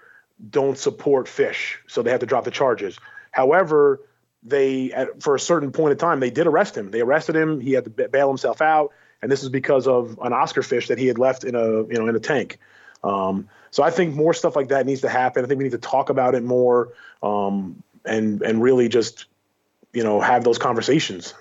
don't 0.49 0.77
support 0.77 1.27
fish, 1.27 1.79
so 1.87 2.01
they 2.01 2.11
had 2.11 2.19
to 2.19 2.25
drop 2.25 2.43
the 2.43 2.51
charges. 2.51 2.99
However, 3.31 4.01
they 4.43 4.91
at, 4.91 5.21
for 5.23 5.35
a 5.35 5.39
certain 5.39 5.71
point 5.71 5.91
of 5.91 5.97
time 5.97 6.19
they 6.19 6.29
did 6.29 6.47
arrest 6.47 6.75
him. 6.75 6.91
They 6.91 7.01
arrested 7.01 7.35
him. 7.35 7.59
He 7.59 7.71
had 7.71 7.85
to 7.85 8.09
bail 8.09 8.27
himself 8.27 8.61
out, 8.61 8.91
and 9.21 9.31
this 9.31 9.43
is 9.43 9.49
because 9.49 9.87
of 9.87 10.19
an 10.21 10.33
Oscar 10.33 10.61
fish 10.61 10.89
that 10.89 10.97
he 10.97 11.07
had 11.07 11.17
left 11.17 11.43
in 11.43 11.55
a 11.55 11.83
you 11.83 11.93
know 11.93 12.07
in 12.07 12.15
a 12.15 12.19
tank. 12.19 12.59
Um, 13.03 13.49
so 13.71 13.83
I 13.83 13.91
think 13.91 14.15
more 14.15 14.33
stuff 14.33 14.55
like 14.55 14.69
that 14.69 14.85
needs 14.85 15.01
to 15.01 15.09
happen. 15.09 15.43
I 15.43 15.47
think 15.47 15.57
we 15.57 15.65
need 15.65 15.71
to 15.71 15.77
talk 15.77 16.09
about 16.09 16.35
it 16.35 16.43
more 16.43 16.93
um, 17.21 17.83
and 18.03 18.41
and 18.41 18.61
really 18.61 18.89
just 18.89 19.25
you 19.95 20.03
know 20.03 20.19
have 20.19 20.43
those 20.43 20.57
conversations. 20.57 21.33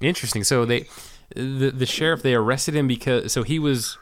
Interesting. 0.00 0.44
So 0.44 0.64
they, 0.64 0.86
the 1.34 1.70
the 1.70 1.86
sheriff, 1.86 2.22
they 2.22 2.34
arrested 2.34 2.74
him 2.74 2.86
because 2.86 3.32
so 3.32 3.42
he 3.42 3.58
was. 3.58 3.98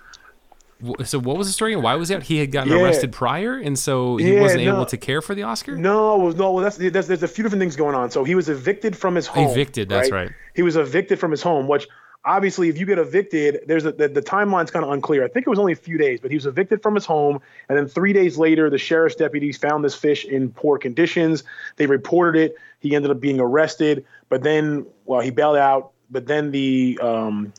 So 1.05 1.21
what 1.21 1.37
was 1.37 1.47
the 1.47 1.53
story? 1.53 1.75
and 1.75 1.83
Why 1.83 1.95
was 1.95 2.09
that? 2.09 2.25
He 2.25 2.39
had 2.39 2.51
gotten 2.51 2.73
yeah. 2.73 2.83
arrested 2.83 3.13
prior, 3.13 3.57
and 3.57 3.79
so 3.79 4.17
he 4.17 4.35
yeah, 4.35 4.41
wasn't 4.41 4.65
no, 4.65 4.75
able 4.75 4.87
to 4.87 4.97
care 4.97 5.23
for 5.23 5.33
the 5.33 5.45
Oscar. 5.45 5.77
No, 5.77 6.31
no. 6.31 6.53
Well, 6.53 6.65
that's, 6.65 6.77
that's 6.77 7.07
there's 7.07 7.23
a 7.23 7.29
few 7.29 7.45
different 7.45 7.61
things 7.61 7.77
going 7.77 7.95
on. 7.95 8.11
So 8.11 8.25
he 8.25 8.35
was 8.35 8.49
evicted 8.49 8.97
from 8.97 9.15
his 9.15 9.29
home. 9.29 9.49
Evicted. 9.49 9.89
That's 9.89 10.11
right. 10.11 10.27
right. 10.27 10.33
He 10.57 10.63
was 10.63 10.75
evicted 10.75 11.21
from 11.21 11.31
his 11.31 11.41
home, 11.41 11.69
which 11.69 11.87
obviously, 12.25 12.69
if 12.69 12.79
you 12.79 12.87
get 12.87 12.99
evicted, 12.99 13.65
there's 13.67 13.85
a, 13.85 13.93
the, 13.93 14.09
the 14.09 14.23
timeline's 14.23 14.71
kind 14.71 14.85
of 14.85 14.91
unclear. 14.91 15.25
I 15.25 15.29
think 15.29 15.47
it 15.47 15.51
was 15.51 15.59
only 15.59 15.73
a 15.73 15.77
few 15.77 15.99
days, 15.99 16.21
but 16.21 16.31
he 16.31 16.37
was 16.37 16.47
evicted 16.47 16.83
from 16.83 16.95
his 16.95 17.05
home, 17.05 17.41
and 17.69 17.77
then 17.77 17.89
three 17.89 18.13
days 18.13 18.39
later, 18.39 18.71
the 18.71 18.79
sheriff's 18.79 19.17
deputies 19.17 19.57
found 19.57 19.85
this 19.85 19.95
fish 19.95 20.25
in 20.25 20.51
poor 20.51 20.79
conditions. 20.79 21.45
They 21.77 21.87
reported 21.87 22.39
it. 22.39 22.57
He 22.81 22.95
ended 22.95 23.11
up 23.11 23.21
being 23.21 23.41
arrested, 23.41 24.05
but 24.29 24.43
then, 24.43 24.87
well, 25.05 25.21
he 25.21 25.31
bailed 25.31 25.57
out. 25.57 25.93
But 26.11 26.27
then 26.27 26.51
the 26.51 26.99
um, 27.01 27.53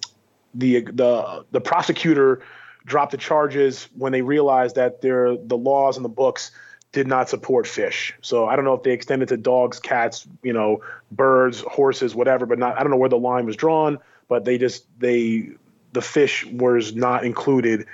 the 0.54 0.82
the 0.82 1.46
the 1.52 1.62
prosecutor 1.62 2.42
dropped 2.86 3.12
the 3.12 3.18
charges 3.18 3.88
when 3.98 4.12
they 4.12 4.22
realized 4.22 4.76
that 4.76 5.02
there 5.02 5.36
the 5.36 5.58
laws 5.58 5.96
and 5.98 6.06
the 6.06 6.10
books 6.10 6.52
did 6.92 7.08
not 7.08 7.28
support 7.28 7.66
fish. 7.66 8.14
So 8.22 8.46
I 8.46 8.56
don't 8.56 8.66
know 8.66 8.76
if 8.76 8.84
they 8.84 8.92
extended 8.92 9.30
to 9.30 9.38
dogs, 9.38 9.80
cats, 9.80 10.28
you 10.44 10.54
know, 10.54 10.84
birds, 11.12 11.62
horses, 11.62 12.14
whatever, 12.14 12.46
but 12.46 12.60
not 12.60 12.78
I 12.78 12.84
don't 12.84 12.92
know 12.92 12.98
where 12.98 13.10
the 13.10 13.18
line 13.18 13.48
was 13.48 13.56
drawn 13.56 13.98
but 14.28 14.46
they 14.46 14.58
just 14.58 14.86
they 15.00 15.50
the 15.94 16.02
fish 16.02 16.46
was 16.46 16.96
not 16.96 17.24
included 17.24 17.86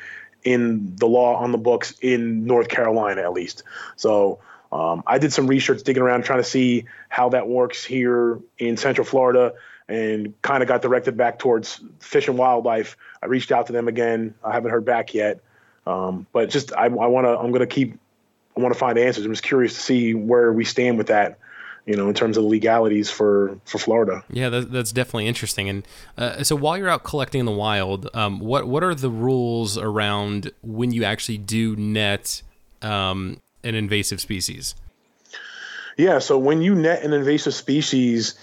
in 0.43 0.95
the 0.95 1.07
law 1.07 1.35
on 1.35 1.51
the 1.51 1.57
books 1.57 1.93
in 2.01 2.45
North 2.45 2.69
Carolina 2.69 3.21
at 3.21 3.33
least. 3.33 3.63
So 3.97 4.39
um, 4.71 5.03
I 5.05 5.17
did 5.17 5.33
some 5.33 5.47
research 5.47 5.83
digging 5.83 6.01
around 6.01 6.23
trying 6.23 6.39
to 6.39 6.49
see 6.49 6.85
how 7.09 7.29
that 7.29 7.47
works 7.47 7.83
here 7.83 8.39
in 8.57 8.77
Central 8.77 9.05
Florida 9.05 9.53
and 9.87 10.39
kind 10.41 10.61
of 10.61 10.69
got 10.69 10.81
directed 10.81 11.17
back 11.17 11.39
towards 11.39 11.81
Fish 11.99 12.27
and 12.27 12.37
Wildlife. 12.37 12.95
I 13.21 13.25
reached 13.25 13.51
out 13.51 13.67
to 13.67 13.73
them 13.73 13.87
again. 13.87 14.35
I 14.43 14.53
haven't 14.53 14.71
heard 14.71 14.85
back 14.85 15.13
yet. 15.13 15.41
Um, 15.87 16.27
but 16.31 16.49
just 16.49 16.71
I, 16.73 16.83
I 16.83 16.87
want 16.87 17.25
to 17.25 17.37
I'm 17.37 17.51
going 17.51 17.61
to 17.61 17.67
keep 17.67 17.97
I 18.55 18.61
want 18.61 18.73
to 18.73 18.79
find 18.79 18.97
answers. 18.97 19.25
I'm 19.25 19.31
just 19.31 19.43
curious 19.43 19.73
to 19.73 19.79
see 19.79 20.13
where 20.13 20.53
we 20.53 20.65
stand 20.65 20.97
with 20.97 21.07
that 21.07 21.39
you 21.85 21.95
know, 21.95 22.07
in 22.07 22.13
terms 22.13 22.37
of 22.37 22.43
legalities 22.43 23.09
for 23.09 23.59
for 23.65 23.77
Florida. 23.77 24.23
Yeah, 24.29 24.49
that, 24.49 24.71
that's 24.71 24.91
definitely 24.91 25.27
interesting. 25.27 25.69
And 25.69 25.87
uh, 26.17 26.43
so, 26.43 26.55
while 26.55 26.77
you're 26.77 26.89
out 26.89 27.03
collecting 27.03 27.39
in 27.39 27.45
the 27.45 27.51
wild, 27.51 28.09
um, 28.13 28.39
what 28.39 28.67
what 28.67 28.83
are 28.83 28.95
the 28.95 29.09
rules 29.09 29.77
around 29.77 30.51
when 30.61 30.91
you 30.91 31.03
actually 31.03 31.37
do 31.37 31.75
net 31.75 32.41
um, 32.81 33.41
an 33.63 33.75
invasive 33.75 34.21
species? 34.21 34.75
Yeah, 35.97 36.19
so 36.19 36.37
when 36.37 36.61
you 36.61 36.75
net 36.75 37.03
an 37.03 37.11
invasive 37.11 37.53
species, 37.53 38.35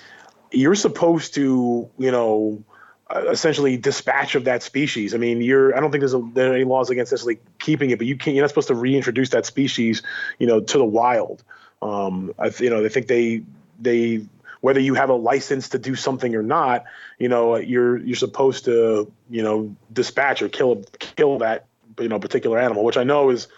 you're 0.51 0.75
supposed 0.75 1.35
to, 1.35 1.89
you 1.97 2.11
know, 2.11 2.63
uh, 3.09 3.31
essentially 3.31 3.77
dispatch 3.77 4.35
of 4.35 4.45
that 4.45 4.63
species. 4.63 5.15
I 5.15 5.19
mean, 5.19 5.41
you're 5.41 5.77
I 5.77 5.81
don't 5.81 5.91
think 5.91 6.01
there's, 6.01 6.15
a, 6.15 6.31
there 6.35 6.51
are 6.51 6.55
any 6.55 6.65
laws 6.65 6.91
against 6.91 7.13
necessarily 7.13 7.41
keeping 7.59 7.91
it, 7.91 7.99
but 7.99 8.07
you 8.07 8.17
can't. 8.17 8.35
You're 8.35 8.43
not 8.43 8.51
supposed 8.51 8.69
to 8.69 8.75
reintroduce 8.75 9.31
that 9.31 9.47
species, 9.47 10.03
you 10.39 10.47
know, 10.47 10.61
to 10.61 10.79
the 10.79 10.85
wild. 10.85 11.45
Um, 11.83 12.35
I, 12.39 12.51
you 12.59 12.71
know, 12.71 12.85
I 12.85 12.89
think 12.89 13.07
they 13.07 13.43
they 13.81 14.27
whether 14.61 14.81
you 14.81 14.95
have 14.95 15.11
a 15.11 15.15
license 15.15 15.69
to 15.71 15.79
do 15.79 15.95
something 15.95 16.35
or 16.35 16.43
not, 16.43 16.85
you 17.19 17.29
know, 17.29 17.57
you're 17.57 17.99
you're 17.99 18.17
supposed 18.17 18.65
to 18.65 19.11
you 19.31 19.43
know 19.43 19.75
dispatch 19.93 20.43
or 20.43 20.49
kill 20.49 20.85
kill 20.99 21.39
that 21.39 21.67
you 22.01 22.09
know 22.09 22.19
particular 22.19 22.59
animal, 22.59 22.85
which 22.85 22.97
I 22.97 23.05
know 23.05 23.31
is 23.31 23.49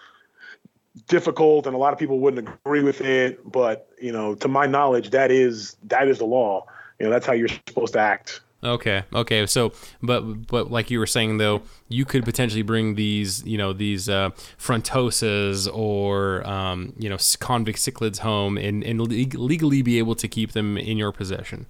difficult 1.07 1.67
and 1.67 1.75
a 1.75 1.79
lot 1.79 1.93
of 1.93 1.99
people 1.99 2.19
wouldn't 2.19 2.49
agree 2.49 2.83
with 2.83 3.01
it, 3.01 3.51
but 3.51 3.89
you 4.01 4.13
know, 4.13 4.35
to 4.37 4.49
my 4.49 4.67
knowledge, 4.67 5.11
that 5.11 5.31
is 5.31 5.77
that 5.85 6.09
is 6.09 6.19
the 6.19 6.27
law. 6.27 6.67
You 6.99 7.07
know, 7.07 7.11
that's 7.11 7.27
how 7.27 7.33
you're 7.33 7.49
supposed 7.49 7.93
to 7.93 8.01
act. 8.01 8.41
Okay. 8.63 9.05
Okay. 9.15 9.47
So, 9.47 9.73
but 10.03 10.21
but 10.49 10.71
like 10.71 10.91
you 10.91 10.99
were 10.99 11.07
saying 11.07 11.39
though, 11.39 11.63
you 11.89 12.05
could 12.05 12.25
potentially 12.25 12.63
bring 12.63 12.97
these, 12.97 13.45
you 13.47 13.57
know, 13.57 13.73
these 13.73 14.09
uh, 14.09 14.31
frontosas 14.59 15.73
or 15.73 16.45
um, 16.47 16.93
you 16.99 17.09
know 17.09 17.19
convict 17.39 17.79
cichlids 17.79 18.19
home 18.19 18.59
and 18.59 18.83
and 18.83 19.01
legally 19.01 19.83
be 19.83 19.99
able 19.99 20.17
to 20.17 20.27
keep 20.27 20.53
them 20.53 20.77
in 20.77 20.99
your 20.99 21.13
possession. 21.13 21.67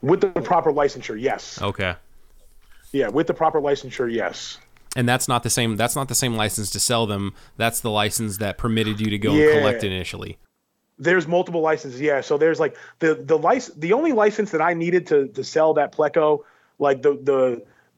With 0.00 0.20
the 0.20 0.28
proper 0.28 0.72
licensure, 0.72 1.20
yes. 1.20 1.60
Okay. 1.60 1.96
Yeah, 2.92 3.08
with 3.08 3.26
the 3.26 3.34
proper 3.34 3.60
licensure, 3.60 4.12
yes. 4.12 4.58
And 4.94 5.08
that's 5.08 5.26
not 5.26 5.42
the 5.42 5.50
same. 5.50 5.76
That's 5.76 5.96
not 5.96 6.08
the 6.08 6.14
same 6.14 6.34
license 6.36 6.70
to 6.70 6.80
sell 6.80 7.06
them. 7.06 7.34
That's 7.56 7.80
the 7.80 7.90
license 7.90 8.36
that 8.38 8.58
permitted 8.58 9.00
you 9.00 9.10
to 9.10 9.18
go 9.18 9.32
yeah. 9.34 9.46
and 9.46 9.58
collect 9.60 9.84
initially. 9.84 10.38
There's 11.02 11.26
multiple 11.26 11.60
licenses, 11.60 12.00
yeah. 12.00 12.20
So 12.20 12.38
there's 12.38 12.60
like 12.60 12.76
the 13.00 13.14
the 13.14 13.36
license. 13.36 13.76
The 13.76 13.92
only 13.92 14.12
license 14.12 14.52
that 14.52 14.60
I 14.60 14.74
needed 14.74 15.08
to 15.08 15.28
to 15.28 15.44
sell 15.44 15.74
that 15.74 15.92
pleco, 15.92 16.44
like 16.78 17.02
the 17.02 17.18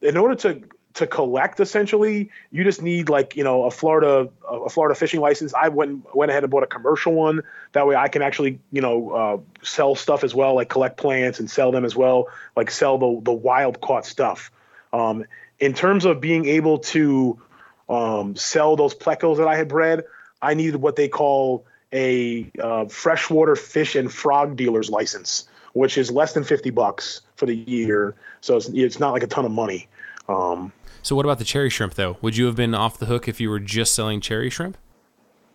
the 0.01 0.07
in 0.07 0.17
order 0.17 0.35
to 0.35 0.61
to 0.95 1.05
collect 1.05 1.59
essentially 1.59 2.29
you 2.51 2.63
just 2.63 2.81
need 2.81 3.09
like 3.09 3.35
you 3.35 3.43
know 3.43 3.65
a 3.65 3.71
florida 3.71 4.29
a 4.49 4.69
florida 4.69 4.95
fishing 4.95 5.19
license 5.19 5.53
i 5.53 5.67
went 5.67 6.15
went 6.15 6.31
ahead 6.31 6.43
and 6.43 6.49
bought 6.49 6.63
a 6.63 6.67
commercial 6.67 7.13
one 7.13 7.41
that 7.73 7.85
way 7.85 7.95
i 7.95 8.07
can 8.07 8.21
actually 8.21 8.59
you 8.71 8.81
know 8.81 9.11
uh, 9.11 9.37
sell 9.61 9.93
stuff 9.95 10.23
as 10.23 10.33
well 10.33 10.55
like 10.55 10.69
collect 10.69 10.97
plants 10.97 11.39
and 11.39 11.51
sell 11.51 11.71
them 11.71 11.83
as 11.83 11.95
well 11.95 12.29
like 12.55 12.71
sell 12.71 12.97
the 12.97 13.21
the 13.23 13.33
wild 13.33 13.81
caught 13.81 14.05
stuff 14.05 14.51
um, 14.93 15.25
in 15.59 15.73
terms 15.73 16.05
of 16.05 16.21
being 16.21 16.45
able 16.45 16.79
to 16.79 17.41
um, 17.89 18.35
sell 18.35 18.77
those 18.77 18.95
plecos 18.95 19.37
that 19.37 19.47
i 19.49 19.57
had 19.57 19.67
bred 19.67 20.05
i 20.41 20.53
needed 20.53 20.77
what 20.77 20.95
they 20.95 21.09
call 21.09 21.65
a 21.95 22.51
uh, 22.61 22.85
freshwater 22.85 23.55
fish 23.55 23.95
and 23.95 24.11
frog 24.11 24.57
dealer's 24.57 24.89
license, 24.89 25.47
which 25.73 25.97
is 25.97 26.11
less 26.11 26.33
than 26.33 26.43
50 26.43 26.69
bucks 26.71 27.21
for 27.37 27.45
the 27.45 27.55
year. 27.55 28.15
So 28.41 28.57
it's, 28.57 28.67
it's 28.69 28.99
not 28.99 29.13
like 29.13 29.23
a 29.23 29.27
ton 29.27 29.45
of 29.45 29.51
money. 29.51 29.87
Um, 30.27 30.73
so 31.01 31.15
what 31.15 31.25
about 31.25 31.39
the 31.39 31.45
cherry 31.45 31.69
shrimp 31.69 31.93
though? 31.93 32.17
Would 32.21 32.35
you 32.35 32.45
have 32.47 32.55
been 32.55 32.75
off 32.75 32.99
the 32.99 33.05
hook 33.05 33.27
if 33.27 33.39
you 33.39 33.49
were 33.49 33.59
just 33.59 33.95
selling 33.95 34.19
cherry 34.21 34.49
shrimp? 34.49 34.77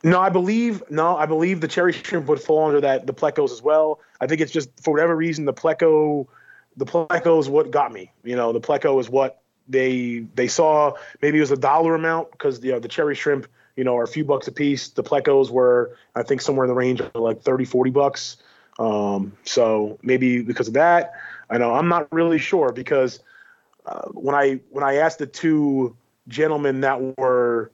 No, 0.03 0.19
I 0.19 0.31
believe 0.31 0.83
no, 0.89 1.17
I 1.17 1.27
believe 1.27 1.61
the 1.61 1.69
cherry 1.69 1.93
shrimp 1.93 2.27
would 2.27 2.41
fall 2.41 2.67
under 2.67 2.81
that 2.81 3.07
the 3.07 3.13
plecos 3.13 3.51
as 3.51 3.61
well. 3.61 4.01
I 4.21 4.27
think 4.27 4.41
it's 4.41 4.53
just 4.53 4.71
for 4.83 4.93
whatever 4.93 5.15
reason 5.15 5.45
the 5.45 5.53
pleco 5.53 6.27
the 6.77 6.87
pleco 6.87 7.39
is 7.39 7.49
what 7.49 7.71
got 7.71 7.93
me. 7.93 8.11
You 8.25 8.37
know, 8.37 8.53
the 8.53 8.61
pleco 8.61 8.99
is 9.01 9.11
what 9.11 9.43
they 9.69 10.25
they 10.37 10.49
saw 10.49 10.95
maybe 11.21 11.39
it 11.39 11.43
was 11.43 11.51
a 11.51 11.57
dollar 11.57 11.95
amount 11.95 12.31
because 12.31 12.65
you 12.65 12.73
know 12.73 12.79
the 12.79 12.89
cherry 12.89 13.15
shrimp 13.15 13.47
you 13.77 13.85
know, 13.85 13.97
are 13.97 14.05
a 14.05 14.09
few 14.09 14.25
bucks 14.25 14.49
a 14.49 14.53
piece. 14.53 14.89
The 14.89 15.03
plecos 15.03 15.51
were, 15.51 15.97
I 16.15 16.23
think, 16.23 16.41
somewhere 16.41 16.65
in 16.65 16.69
the 16.69 16.75
range 16.75 17.01
of 17.01 17.11
like 17.15 17.43
30, 17.43 17.65
40 17.65 17.91
bucks. 17.91 18.37
Um, 18.79 19.37
so 19.45 19.99
maybe 20.03 20.43
because 20.43 20.69
of 20.69 20.75
that, 20.75 21.15
I 21.51 21.59
know 21.59 21.75
I'm 21.75 21.89
not 21.89 22.13
really 22.13 22.39
sure 22.39 22.73
because 22.73 23.21
uh, 23.87 24.09
when 24.09 24.35
I 24.35 24.61
when 24.71 24.85
I 24.85 24.97
asked 24.97 25.19
the 25.19 25.27
two 25.27 25.97
gentlemen 26.29 26.81
that 26.81 27.19
were 27.19 27.71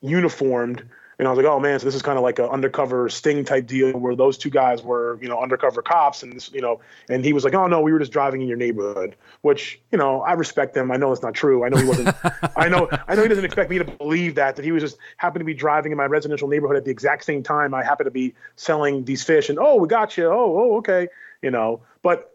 uniformed, 0.00 0.82
and 1.18 1.26
I 1.26 1.30
was 1.32 1.36
like, 1.36 1.46
oh 1.46 1.58
man, 1.58 1.80
so 1.80 1.84
this 1.84 1.96
is 1.96 2.02
kind 2.02 2.16
of 2.16 2.22
like 2.22 2.38
an 2.38 2.46
undercover 2.46 3.08
sting 3.08 3.44
type 3.44 3.66
deal 3.66 3.98
where 3.98 4.14
those 4.14 4.38
two 4.38 4.50
guys 4.50 4.82
were, 4.82 5.18
you 5.20 5.28
know, 5.28 5.40
undercover 5.40 5.82
cops, 5.82 6.22
and 6.22 6.32
this, 6.32 6.52
you 6.52 6.60
know, 6.60 6.80
and 7.08 7.24
he 7.24 7.32
was 7.32 7.44
like, 7.44 7.54
oh 7.54 7.66
no, 7.66 7.80
we 7.80 7.92
were 7.92 7.98
just 7.98 8.12
driving 8.12 8.40
in 8.40 8.46
your 8.46 8.56
neighborhood, 8.56 9.16
which, 9.40 9.80
you 9.90 9.98
know, 9.98 10.22
I 10.22 10.34
respect 10.34 10.74
them. 10.74 10.92
I 10.92 10.96
know 10.96 11.12
it's 11.12 11.22
not 11.22 11.34
true. 11.34 11.64
I 11.64 11.70
know 11.70 11.78
he 11.78 11.88
wasn't. 11.88 12.14
I 12.56 12.68
know, 12.68 12.88
I 13.08 13.16
know 13.16 13.22
he 13.22 13.28
doesn't 13.28 13.44
expect 13.44 13.70
me 13.70 13.78
to 13.78 13.84
believe 13.84 14.36
that 14.36 14.56
that 14.56 14.64
he 14.64 14.72
was 14.72 14.82
just 14.82 14.98
happened 15.16 15.40
to 15.40 15.44
be 15.44 15.54
driving 15.54 15.90
in 15.92 15.98
my 15.98 16.06
residential 16.06 16.48
neighborhood 16.48 16.76
at 16.76 16.84
the 16.84 16.90
exact 16.90 17.24
same 17.24 17.42
time 17.42 17.74
I 17.74 17.82
happened 17.82 18.06
to 18.06 18.12
be 18.12 18.34
selling 18.56 19.04
these 19.04 19.24
fish, 19.24 19.48
and 19.48 19.58
oh, 19.58 19.76
we 19.76 19.88
got 19.88 20.16
you. 20.16 20.26
Oh, 20.26 20.56
oh, 20.58 20.76
okay, 20.78 21.08
you 21.42 21.50
know, 21.50 21.80
but 22.02 22.32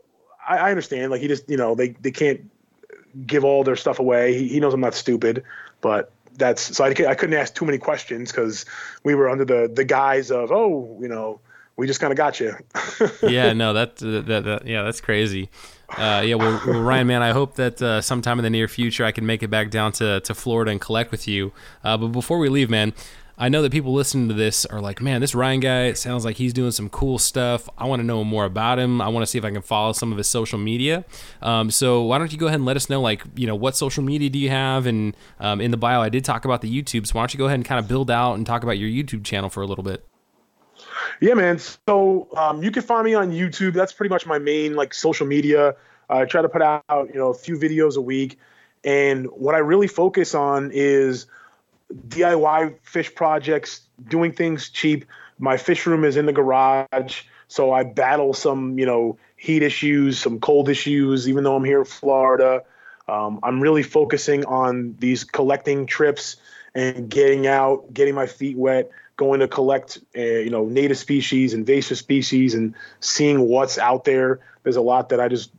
I, 0.48 0.58
I 0.58 0.70
understand. 0.70 1.12
Like 1.12 1.22
he 1.22 1.28
just, 1.28 1.50
you 1.50 1.58
know, 1.58 1.76
they 1.76 1.90
they 1.90 2.12
can't 2.12 2.50
give 3.26 3.44
all 3.44 3.64
their 3.64 3.76
stuff 3.76 4.00
away. 4.00 4.38
He, 4.38 4.48
he 4.48 4.60
knows 4.60 4.74
I'm 4.74 4.82
not 4.82 4.94
stupid, 4.94 5.44
but 5.82 6.12
that's 6.36 6.76
so 6.76 6.84
I, 6.84 6.90
I 6.90 7.16
couldn't 7.16 7.36
ask 7.36 7.54
too 7.54 7.66
many 7.66 7.78
questions 7.78 8.32
because 8.32 8.66
we 9.04 9.16
were 9.16 9.30
under 9.30 9.46
the 9.46 9.72
the 9.74 9.84
guise 9.84 10.32
of 10.32 10.52
oh 10.52 10.98
you 11.02 11.08
know 11.08 11.40
we 11.76 11.88
just 11.88 12.00
kind 12.00 12.12
of 12.12 12.18
got 12.18 12.40
you. 12.40 12.56
yeah, 13.24 13.54
no, 13.54 13.74
that, 13.74 13.96
that, 13.98 14.26
that, 14.28 14.68
yeah, 14.68 14.84
that's 14.84 15.02
crazy. 15.02 15.50
Uh, 15.90 16.22
yeah, 16.26 16.36
well, 16.36 16.62
well, 16.66 16.82
Ryan, 16.82 17.08
man, 17.08 17.22
I 17.22 17.32
hope 17.32 17.56
that 17.56 17.82
uh, 17.82 18.02
sometime 18.02 18.40
in 18.40 18.44
the 18.44 18.50
near 18.50 18.68
future 18.68 19.04
I 19.06 19.12
can 19.12 19.26
make 19.26 19.44
it 19.44 19.50
back 19.50 19.70
down 19.70 19.92
to, 19.94 20.20
to 20.22 20.34
Florida 20.36 20.72
and 20.72 20.80
collect 20.80 21.12
with 21.12 21.28
you. 21.28 21.52
Uh, 21.84 21.98
but 21.98 22.08
before 22.10 22.38
we 22.38 22.50
leave, 22.50 22.70
man, 22.70 22.94
I 23.38 23.50
know 23.50 23.64
that 23.64 23.72
people 23.72 23.94
listening 23.94 24.28
to 24.28 24.34
this 24.36 24.64
are 24.66 24.80
like, 24.80 25.02
man, 25.02 25.20
this 25.20 25.34
Ryan 25.34 25.60
guy 25.60 25.84
it 25.86 25.98
sounds 25.98 26.24
like 26.24 26.38
he's 26.38 26.54
doing 26.54 26.72
some 26.72 26.88
cool 26.90 27.18
stuff. 27.18 27.68
I 27.78 27.88
want 27.88 28.00
to 28.00 28.06
know 28.06 28.24
more 28.24 28.46
about 28.46 28.78
him. 28.78 29.02
I 29.02 29.08
want 29.08 29.24
to 29.24 29.28
see 29.28 29.40
if 29.40 29.46
I 29.46 29.52
can 29.52 29.64
follow 29.64 29.92
some 29.94 30.12
of 30.12 30.18
his 30.18 30.28
social 30.28 30.60
media. 30.60 31.04
Um, 31.42 31.72
so 31.72 32.04
why 32.04 32.20
don't 32.20 32.32
you 32.32 32.38
go 32.38 32.46
ahead 32.46 32.60
and 32.60 32.66
let 32.66 32.78
us 32.78 32.90
know, 32.90 33.02
like, 33.02 33.24
you 33.36 33.48
know, 33.48 33.56
what 33.56 33.76
social 33.76 34.04
media 34.04 34.30
do 34.30 34.38
you 34.38 34.50
have? 34.50 34.86
And 34.86 35.18
um, 35.40 35.62
in 35.62 35.72
the 35.72 35.78
bio, 35.78 36.00
I 36.00 36.10
did 36.10 36.24
talk 36.24 36.46
about 36.46 36.62
the 36.62 36.70
YouTube. 36.70 37.08
So 37.08 37.14
why 37.14 37.22
don't 37.22 37.34
you 37.34 37.38
go 37.40 37.46
ahead 37.46 37.58
and 37.58 37.66
kind 37.66 37.80
of 37.80 37.88
build 37.88 38.12
out 38.12 38.36
and 38.36 38.46
talk 38.46 38.62
about 38.62 38.78
your 38.78 38.90
YouTube 38.90 39.24
channel 39.24 39.50
for 39.50 39.64
a 39.64 39.66
little 39.66 39.84
bit? 39.84 40.06
Yeah, 41.20 41.34
man. 41.34 41.58
So 41.60 42.28
um, 42.38 42.62
you 42.62 42.70
can 42.70 42.84
find 42.84 43.06
me 43.06 43.16
on 43.16 43.32
YouTube. 43.32 43.74
That's 43.74 43.94
pretty 43.94 44.10
much 44.10 44.26
my 44.26 44.38
main 44.38 44.76
like 44.76 44.94
social 44.94 45.26
media. 45.26 45.76
I 46.10 46.26
try 46.26 46.42
to 46.42 46.50
put 46.50 46.62
out, 46.62 46.84
you 46.92 47.16
know, 47.16 47.30
a 47.30 47.34
few 47.34 47.58
videos 47.58 47.98
a 47.98 48.02
week. 48.02 48.38
And 48.84 49.28
what 49.28 49.56
I 49.56 49.60
really 49.60 49.88
focus 49.88 50.36
on 50.36 50.70
is 50.74 51.26
DIY 52.10 52.76
fish 52.84 53.14
projects, 53.14 53.82
doing 54.08 54.32
things 54.32 54.70
cheap. 54.70 55.06
My 55.40 55.58
fish 55.58 55.86
room 55.86 56.04
is 56.04 56.18
in 56.18 56.26
the 56.26 56.34
garage, 56.34 57.24
so 57.48 57.72
I 57.72 57.84
battle 57.84 58.34
some, 58.34 58.78
you 58.80 58.86
know, 58.86 59.18
heat 59.36 59.62
issues, 59.62 60.20
some 60.20 60.40
cold 60.40 60.70
issues, 60.70 61.28
even 61.28 61.44
though 61.44 61.56
I'm 61.56 61.64
here 61.64 61.80
in 61.80 61.86
Florida. 61.86 62.64
Um, 63.08 63.40
I'm 63.44 63.62
really 63.62 63.84
focusing 63.84 64.46
on 64.46 64.96
these 65.00 65.24
collecting 65.24 65.86
trips 65.86 66.38
and 66.74 67.10
getting 67.10 67.46
out, 67.48 67.94
getting 67.94 68.16
my 68.16 68.26
feet 68.26 68.58
wet, 68.58 68.90
going 69.18 69.42
to 69.42 69.48
collect, 69.48 70.00
uh, 70.18 70.22
you 70.22 70.50
know, 70.50 70.66
native 70.66 70.98
species, 70.98 71.54
invasive 71.54 71.98
species, 71.98 72.54
and 72.54 72.74
seeing 73.00 73.42
what's 73.42 73.78
out 73.78 74.06
there. 74.06 74.40
There's 74.64 74.78
a 74.78 74.82
lot 74.82 75.10
that 75.10 75.20
I 75.20 75.28
just 75.28 75.52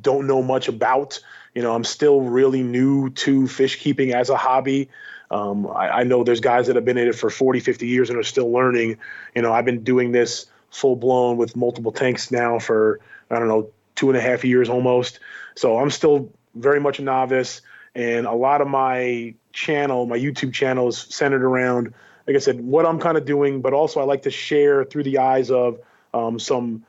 don't 0.00 0.26
know 0.26 0.42
much 0.42 0.68
about. 0.68 1.18
You 1.54 1.62
know, 1.62 1.74
I'm 1.74 1.84
still 1.84 2.20
really 2.20 2.62
new 2.62 3.10
to 3.10 3.48
fish 3.48 3.80
keeping 3.80 4.12
as 4.12 4.30
a 4.30 4.36
hobby. 4.36 4.88
Um, 5.30 5.66
I, 5.68 6.00
I, 6.00 6.02
know 6.02 6.24
there's 6.24 6.40
guys 6.40 6.66
that 6.66 6.76
have 6.76 6.84
been 6.84 6.98
in 6.98 7.06
it 7.06 7.14
for 7.14 7.30
40, 7.30 7.60
50 7.60 7.86
years 7.86 8.10
and 8.10 8.18
are 8.18 8.24
still 8.24 8.50
learning. 8.50 8.98
You 9.34 9.42
know, 9.42 9.52
I've 9.52 9.64
been 9.64 9.84
doing 9.84 10.10
this 10.10 10.46
full 10.70 10.96
blown 10.96 11.36
with 11.36 11.56
multiple 11.56 11.92
tanks 11.92 12.30
now 12.32 12.58
for, 12.58 13.00
I 13.30 13.38
don't 13.38 13.48
know, 13.48 13.70
two 13.94 14.08
and 14.08 14.18
a 14.18 14.20
half 14.20 14.44
years 14.44 14.68
almost. 14.68 15.20
So 15.54 15.78
I'm 15.78 15.90
still 15.90 16.32
very 16.54 16.80
much 16.80 16.98
a 16.98 17.02
novice. 17.02 17.62
And 17.94 18.26
a 18.26 18.32
lot 18.32 18.60
of 18.60 18.68
my 18.68 19.34
channel, 19.52 20.06
my 20.06 20.18
YouTube 20.18 20.52
channel 20.52 20.88
is 20.88 20.98
centered 20.98 21.44
around, 21.44 21.94
like 22.26 22.36
I 22.36 22.40
said, 22.40 22.60
what 22.60 22.86
I'm 22.86 22.98
kind 22.98 23.16
of 23.16 23.24
doing, 23.24 23.60
but 23.60 23.72
also 23.72 24.00
I 24.00 24.04
like 24.04 24.22
to 24.22 24.30
share 24.30 24.84
through 24.84 25.04
the 25.04 25.18
eyes 25.18 25.50
of 25.50 25.80
um, 26.12 26.38
some 26.38 26.84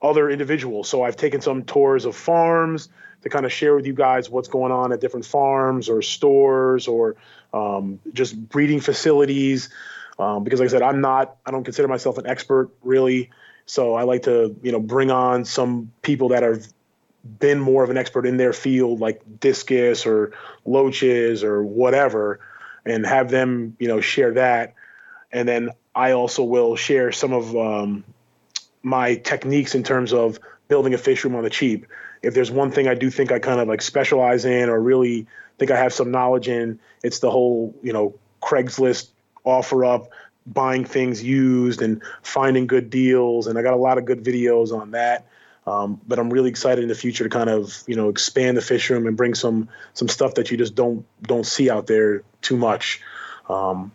other 0.00 0.30
individuals. 0.30 0.88
So 0.88 1.02
I've 1.02 1.16
taken 1.16 1.40
some 1.40 1.64
tours 1.64 2.04
of 2.04 2.16
farms 2.16 2.88
to 3.22 3.28
kind 3.28 3.46
of 3.46 3.52
share 3.52 3.74
with 3.74 3.86
you 3.86 3.92
guys 3.92 4.28
what's 4.28 4.48
going 4.48 4.72
on 4.72 4.92
at 4.92 5.00
different 5.00 5.26
farms 5.26 5.88
or 5.88 6.02
stores 6.02 6.88
or 6.88 7.16
um, 7.52 8.00
just 8.12 8.48
breeding 8.48 8.80
facilities. 8.80 9.68
Um, 10.18 10.44
because, 10.44 10.60
like 10.60 10.68
I 10.68 10.72
said, 10.72 10.82
I'm 10.82 11.00
not, 11.00 11.36
I 11.46 11.50
don't 11.50 11.64
consider 11.64 11.88
myself 11.88 12.18
an 12.18 12.26
expert 12.26 12.70
really. 12.82 13.30
So 13.66 13.94
I 13.94 14.02
like 14.02 14.24
to, 14.24 14.54
you 14.62 14.72
know, 14.72 14.80
bring 14.80 15.10
on 15.10 15.44
some 15.44 15.92
people 16.02 16.28
that 16.28 16.42
have 16.42 16.66
been 17.38 17.60
more 17.60 17.84
of 17.84 17.90
an 17.90 17.96
expert 17.96 18.26
in 18.26 18.36
their 18.36 18.52
field, 18.52 19.00
like 19.00 19.22
discus 19.40 20.04
or 20.06 20.32
loaches 20.64 21.44
or 21.44 21.62
whatever, 21.62 22.40
and 22.84 23.06
have 23.06 23.30
them, 23.30 23.76
you 23.78 23.88
know, 23.88 24.00
share 24.00 24.32
that. 24.34 24.74
And 25.30 25.48
then 25.48 25.70
I 25.94 26.12
also 26.12 26.42
will 26.42 26.76
share 26.76 27.12
some 27.12 27.32
of 27.32 27.56
um, 27.56 28.04
my 28.82 29.14
techniques 29.14 29.74
in 29.74 29.82
terms 29.82 30.12
of 30.12 30.38
building 30.68 30.94
a 30.94 30.98
fish 30.98 31.24
room 31.24 31.36
on 31.36 31.44
the 31.44 31.50
cheap. 31.50 31.86
If 32.22 32.34
there's 32.34 32.50
one 32.50 32.70
thing 32.70 32.88
I 32.88 32.94
do 32.94 33.10
think 33.10 33.32
I 33.32 33.38
kind 33.38 33.60
of 33.60 33.68
like 33.68 33.82
specialize 33.82 34.44
in 34.44 34.68
or 34.68 34.80
really 34.80 35.26
think 35.58 35.70
I 35.70 35.76
have 35.76 35.92
some 35.92 36.10
knowledge 36.10 36.48
in, 36.48 36.78
it's 37.02 37.18
the 37.18 37.30
whole, 37.30 37.74
you 37.82 37.92
know, 37.92 38.14
Craigslist 38.42 39.08
offer 39.44 39.84
up, 39.84 40.08
buying 40.46 40.84
things 40.84 41.22
used 41.22 41.82
and 41.82 42.02
finding 42.22 42.66
good 42.66 42.90
deals. 42.90 43.46
And 43.46 43.58
I 43.58 43.62
got 43.62 43.74
a 43.74 43.76
lot 43.76 43.98
of 43.98 44.04
good 44.04 44.24
videos 44.24 44.72
on 44.72 44.92
that. 44.92 45.26
Um, 45.66 46.00
but 46.06 46.18
I'm 46.18 46.30
really 46.30 46.50
excited 46.50 46.82
in 46.82 46.88
the 46.88 46.94
future 46.94 47.22
to 47.24 47.30
kind 47.30 47.48
of 47.48 47.84
you 47.86 47.94
know 47.94 48.08
expand 48.08 48.56
the 48.56 48.60
fish 48.60 48.90
room 48.90 49.06
and 49.06 49.16
bring 49.16 49.34
some 49.34 49.68
some 49.94 50.08
stuff 50.08 50.34
that 50.34 50.50
you 50.50 50.56
just 50.56 50.74
don't 50.74 51.06
don't 51.22 51.46
see 51.46 51.70
out 51.70 51.86
there 51.86 52.22
too 52.40 52.56
much. 52.56 53.00
Um, 53.48 53.92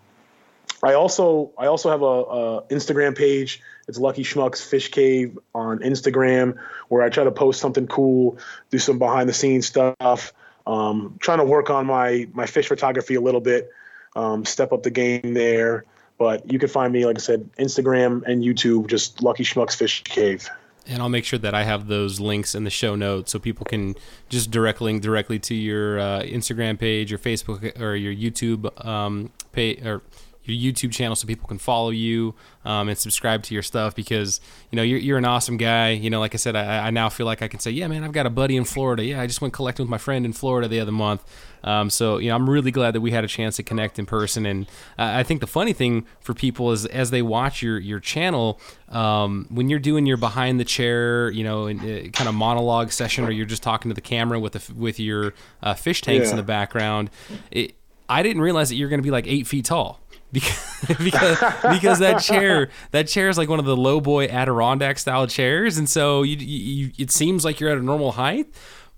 I 0.82 0.94
also 0.94 1.52
I 1.58 1.68
also 1.68 1.90
have 1.90 2.02
a, 2.02 2.06
a, 2.06 2.62
Instagram 2.70 3.18
page. 3.18 3.62
It's 3.88 3.98
Lucky 3.98 4.24
Schmucks 4.24 4.66
Fish 4.66 4.92
Cave 4.92 5.38
on 5.56 5.80
Instagram, 5.80 6.58
where 6.90 7.04
I 7.04 7.10
try 7.10 7.24
to 7.24 7.32
post 7.32 7.60
something 7.60 7.88
cool, 7.88 8.38
do 8.70 8.80
some 8.80 9.00
behind 9.00 9.30
the 9.30 9.34
scenes 9.34 9.68
stuff. 9.68 10.34
Um, 10.66 11.18
trying 11.20 11.38
to 11.38 11.46
work 11.46 11.70
on 11.70 11.86
my 11.86 12.28
my 12.34 12.46
fish 12.46 12.68
photography 12.68 13.16
a 13.16 13.22
little 13.22 13.42
bit, 13.42 13.70
um, 14.16 14.44
step 14.44 14.74
up 14.74 14.84
the 14.84 14.92
game 14.92 15.34
there. 15.34 15.86
But 16.18 16.52
you 16.52 16.60
can 16.60 16.68
find 16.68 16.92
me, 16.92 17.06
like 17.06 17.18
I 17.18 17.22
said, 17.22 17.50
Instagram 17.58 18.24
and 18.26 18.44
YouTube, 18.44 18.88
just 18.88 19.22
Lucky 19.22 19.44
Schmucks 19.44 19.76
Fish 19.76 20.04
Cave 20.04 20.50
and 20.88 21.02
I'll 21.02 21.10
make 21.10 21.26
sure 21.26 21.40
that 21.40 21.54
I 21.54 21.64
have 21.64 21.88
those 21.88 22.20
links 22.20 22.56
in 22.56 22.64
the 22.64 22.70
show 22.70 22.96
notes 22.96 23.32
so 23.32 23.40
people 23.40 23.66
can 23.66 23.96
just 24.30 24.52
direct 24.52 24.82
link 24.82 25.02
directly 25.02 25.40
to 25.40 25.56
your 25.56 26.00
uh, 26.00 26.22
Instagram 26.22 26.80
page, 26.80 27.12
your 27.12 27.20
Facebook, 27.20 27.80
or 27.80 27.96
your 27.96 28.14
YouTube 28.14 28.86
um, 28.86 29.32
page, 29.52 29.86
or 29.86 30.02
your 30.48 30.74
YouTube 30.74 30.92
channel 30.92 31.16
so 31.16 31.28
people 31.28 31.48
can 31.48 31.58
follow 31.58 31.90
you 31.90 32.36
um, 32.66 32.90
and 32.90 32.98
subscribe 32.98 33.44
to 33.44 33.54
your 33.54 33.64
stuff 33.64 33.96
because 33.96 34.42
you 34.72 34.76
know 34.76 34.84
you're, 34.84 35.00
you're 35.00 35.18
an 35.18 35.26
awesome 35.26 35.58
guy. 35.58 35.92
You 35.92 36.10
know, 36.10 36.20
like 36.20 36.34
I 36.34 36.38
said, 36.38 36.56
I, 36.56 36.88
I, 36.88 36.90
now 36.92 37.10
feel 37.10 37.26
like 37.26 37.42
I 37.42 37.48
can 37.48 37.60
say, 37.60 37.72
yeah, 37.72 37.88
man, 37.88 38.04
I've 38.04 38.12
got 38.12 38.26
a 38.26 38.30
buddy 38.30 38.58
in 38.58 38.66
Florida. 38.66 39.04
Yeah, 39.04 39.22
I 39.22 39.28
just 39.28 39.42
went 39.42 39.54
collecting 39.54 39.86
with 39.86 39.90
my 39.90 39.98
friend 39.98 40.26
in 40.26 40.34
Florida 40.34 40.68
the 40.68 40.80
other 40.80 40.92
month. 40.92 41.24
Um, 41.64 41.90
so 41.90 42.18
you 42.18 42.30
know, 42.30 42.36
I'm 42.36 42.50
really 42.50 42.72
glad 42.72 42.92
that 42.92 43.02
we 43.02 43.12
had 43.12 43.24
a 43.24 43.28
chance 43.28 43.56
to 43.56 43.64
connect 43.64 44.00
in 44.00 44.06
person. 44.06 44.46
And 44.46 44.66
uh, 45.00 45.16
I 45.16 45.24
think 45.24 45.42
the 45.42 45.48
funny 45.48 45.74
thing 45.74 46.06
for 46.20 46.34
people 46.34 46.72
is 46.72 46.86
as 46.86 47.10
they 47.10 47.22
watch 47.22 47.62
your 47.62 47.80
your 47.80 48.00
channel, 48.00 48.60
um, 48.90 49.48
when 49.50 49.70
you're 49.70 49.80
doing 49.80 50.06
your 50.06 50.18
behind 50.18 50.60
the 50.60 50.66
chair, 50.66 51.32
you 51.32 51.44
know, 51.44 51.68
in, 51.68 51.80
uh, 51.80 52.10
kind 52.12 52.28
of 52.28 52.36
monologue 52.36 52.92
session, 52.92 53.24
or 53.24 53.32
you're 53.32 53.46
just 53.46 53.64
talking 53.64 53.90
to 53.90 53.96
the 53.96 54.02
camera 54.02 54.40
with 54.40 54.54
the, 54.54 54.74
with 54.74 55.00
your 55.00 55.34
uh, 55.64 55.74
fish 55.74 56.02
tanks 56.02 56.28
yeah. 56.28 56.32
in 56.32 56.38
the 56.38 56.44
background, 56.44 57.10
it, 57.52 57.76
I 58.10 58.24
didn't 58.24 58.42
realize 58.42 58.70
that 58.70 58.76
you're 58.76 58.90
going 58.90 59.00
to 59.00 59.04
be 59.04 59.12
like 59.12 59.28
eight 59.28 59.48
feet 59.48 59.66
tall 59.66 60.02
because 60.32 60.86
because 61.04 61.40
because 61.70 62.00
that 62.00 62.20
chair 62.22 62.70
that 62.92 63.08
chair 63.08 63.30
is 63.30 63.38
like 63.38 63.50
one 63.50 63.60
of 63.60 63.66
the 63.66 63.78
low 63.78 64.02
boy 64.02 64.26
Adirondack 64.26 65.00
style 65.00 65.28
chairs, 65.28 65.78
and 65.78 65.90
so 65.90 66.24
you, 66.24 66.38
you 66.38 66.92
it 66.98 67.12
seems 67.12 67.46
like 67.46 67.60
you're 67.60 67.70
at 67.70 67.78
a 67.78 67.84
normal 67.84 68.14
height. 68.14 68.48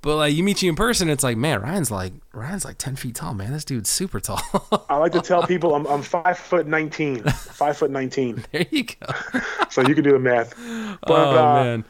But 0.01 0.15
like 0.15 0.33
you 0.33 0.43
meet 0.43 0.61
you 0.61 0.69
in 0.69 0.77
person, 0.77 1.09
it's 1.09 1.25
like, 1.25 1.35
man, 1.35 1.61
Ryan's 1.61 1.91
like 1.91 2.13
Ryan's 2.33 2.63
like 2.63 2.77
ten 2.77 2.95
feet 2.95 3.15
tall, 3.15 3.33
man. 3.33 3.51
This 3.51 3.65
dude's 3.65 3.89
super 3.89 4.21
tall. 4.21 4.41
I 4.89 4.95
like 4.95 5.11
to 5.11 5.21
tell 5.21 5.43
people 5.43 5.75
I'm 5.75 5.85
I'm 5.87 6.01
five 6.01 6.37
foot 6.37 6.67
nineteen. 6.67 7.21
Five 7.23 7.77
foot 7.77 7.91
nineteen. 7.91 8.43
There 8.51 8.65
you 8.71 8.83
go. 8.83 9.39
so 9.69 9.81
you 9.81 9.93
can 9.93 10.03
do 10.03 10.13
the 10.13 10.19
math. 10.19 10.55
But, 11.01 11.11
oh 11.11 11.37
uh, 11.37 11.63
man. 11.63 11.85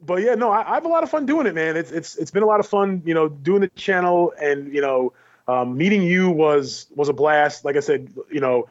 But 0.00 0.22
yeah, 0.22 0.34
no, 0.34 0.50
I, 0.50 0.70
I, 0.70 0.74
have 0.74 0.84
a 0.84 0.88
lot 0.88 1.02
of 1.02 1.10
fun 1.10 1.26
doing 1.26 1.46
it, 1.46 1.54
man. 1.54 1.76
It's 1.76 1.90
it's 1.90 2.16
it's 2.16 2.30
been 2.30 2.42
a 2.42 2.46
lot 2.46 2.60
of 2.60 2.66
fun, 2.66 3.02
you 3.04 3.14
know, 3.14 3.28
doing 3.28 3.62
the 3.62 3.68
channel 3.68 4.32
and 4.40 4.72
you 4.72 4.80
know 4.80 5.12
um, 5.46 5.76
meeting 5.76 6.02
you 6.02 6.30
was 6.30 6.86
was 6.94 7.08
a 7.08 7.12
blast. 7.12 7.64
Like 7.64 7.76
I 7.76 7.80
said, 7.80 8.12
you 8.30 8.40
know, 8.40 8.68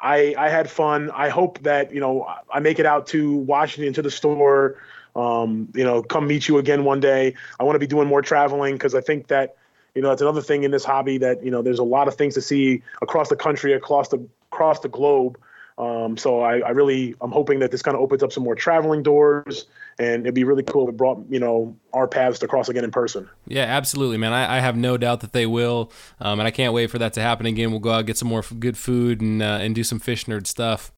I 0.00 0.34
I 0.36 0.48
had 0.48 0.70
fun. 0.70 1.10
I 1.10 1.28
hope 1.28 1.60
that 1.60 1.92
you 1.94 2.00
know 2.00 2.26
I 2.52 2.60
make 2.60 2.78
it 2.78 2.86
out 2.86 3.06
to 3.08 3.36
Washington 3.36 3.92
to 3.94 4.02
the 4.02 4.10
store. 4.10 4.76
Um, 5.14 5.68
you 5.74 5.84
know, 5.84 6.02
come 6.02 6.26
meet 6.26 6.48
you 6.48 6.58
again 6.58 6.84
one 6.84 7.00
day. 7.00 7.34
I 7.60 7.64
want 7.64 7.76
to 7.76 7.78
be 7.80 7.86
doing 7.86 8.08
more 8.08 8.22
traveling 8.22 8.74
because 8.74 8.94
I 8.94 9.00
think 9.00 9.28
that 9.28 9.56
you 9.94 10.02
know 10.02 10.08
that's 10.08 10.22
another 10.22 10.42
thing 10.42 10.64
in 10.64 10.70
this 10.70 10.84
hobby 10.84 11.18
that 11.18 11.44
you 11.44 11.50
know 11.50 11.62
there's 11.62 11.78
a 11.78 11.84
lot 11.84 12.08
of 12.08 12.14
things 12.14 12.34
to 12.34 12.42
see 12.42 12.82
across 13.00 13.28
the 13.28 13.36
country, 13.36 13.72
across 13.72 14.08
the 14.08 14.26
across 14.50 14.80
the 14.80 14.88
globe. 14.88 15.38
Um, 15.78 16.16
so 16.16 16.40
I, 16.40 16.58
I, 16.58 16.70
really 16.70 17.14
I'm 17.20 17.32
hoping 17.32 17.60
that 17.60 17.70
this 17.70 17.82
kind 17.82 17.94
of 17.94 18.02
opens 18.02 18.22
up 18.22 18.32
some 18.32 18.44
more 18.44 18.54
traveling 18.54 19.02
doors, 19.02 19.66
and 19.98 20.24
it'd 20.24 20.34
be 20.34 20.44
really 20.44 20.62
cool 20.62 20.84
if 20.84 20.90
it 20.90 20.96
brought 20.96 21.24
you 21.30 21.40
know 21.40 21.76
our 21.92 22.06
paths 22.06 22.38
to 22.40 22.48
cross 22.48 22.68
again 22.68 22.84
in 22.84 22.90
person. 22.90 23.28
Yeah, 23.46 23.64
absolutely, 23.64 24.18
man. 24.18 24.32
I, 24.32 24.58
I 24.58 24.60
have 24.60 24.76
no 24.76 24.96
doubt 24.96 25.20
that 25.20 25.32
they 25.32 25.46
will, 25.46 25.90
um, 26.20 26.40
and 26.40 26.46
I 26.46 26.50
can't 26.50 26.74
wait 26.74 26.90
for 26.90 26.98
that 26.98 27.14
to 27.14 27.22
happen 27.22 27.46
again. 27.46 27.70
We'll 27.70 27.80
go 27.80 27.92
out 27.92 28.06
get 28.06 28.18
some 28.18 28.28
more 28.28 28.42
good 28.58 28.76
food 28.76 29.20
and 29.20 29.42
uh, 29.42 29.58
and 29.60 29.74
do 29.74 29.82
some 29.82 29.98
fish 29.98 30.26
nerd 30.26 30.46
stuff. 30.46 30.92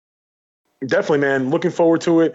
Definitely, 0.85 1.19
man. 1.19 1.51
Looking 1.51 1.71
forward 1.71 2.01
to 2.03 2.21
it 2.21 2.35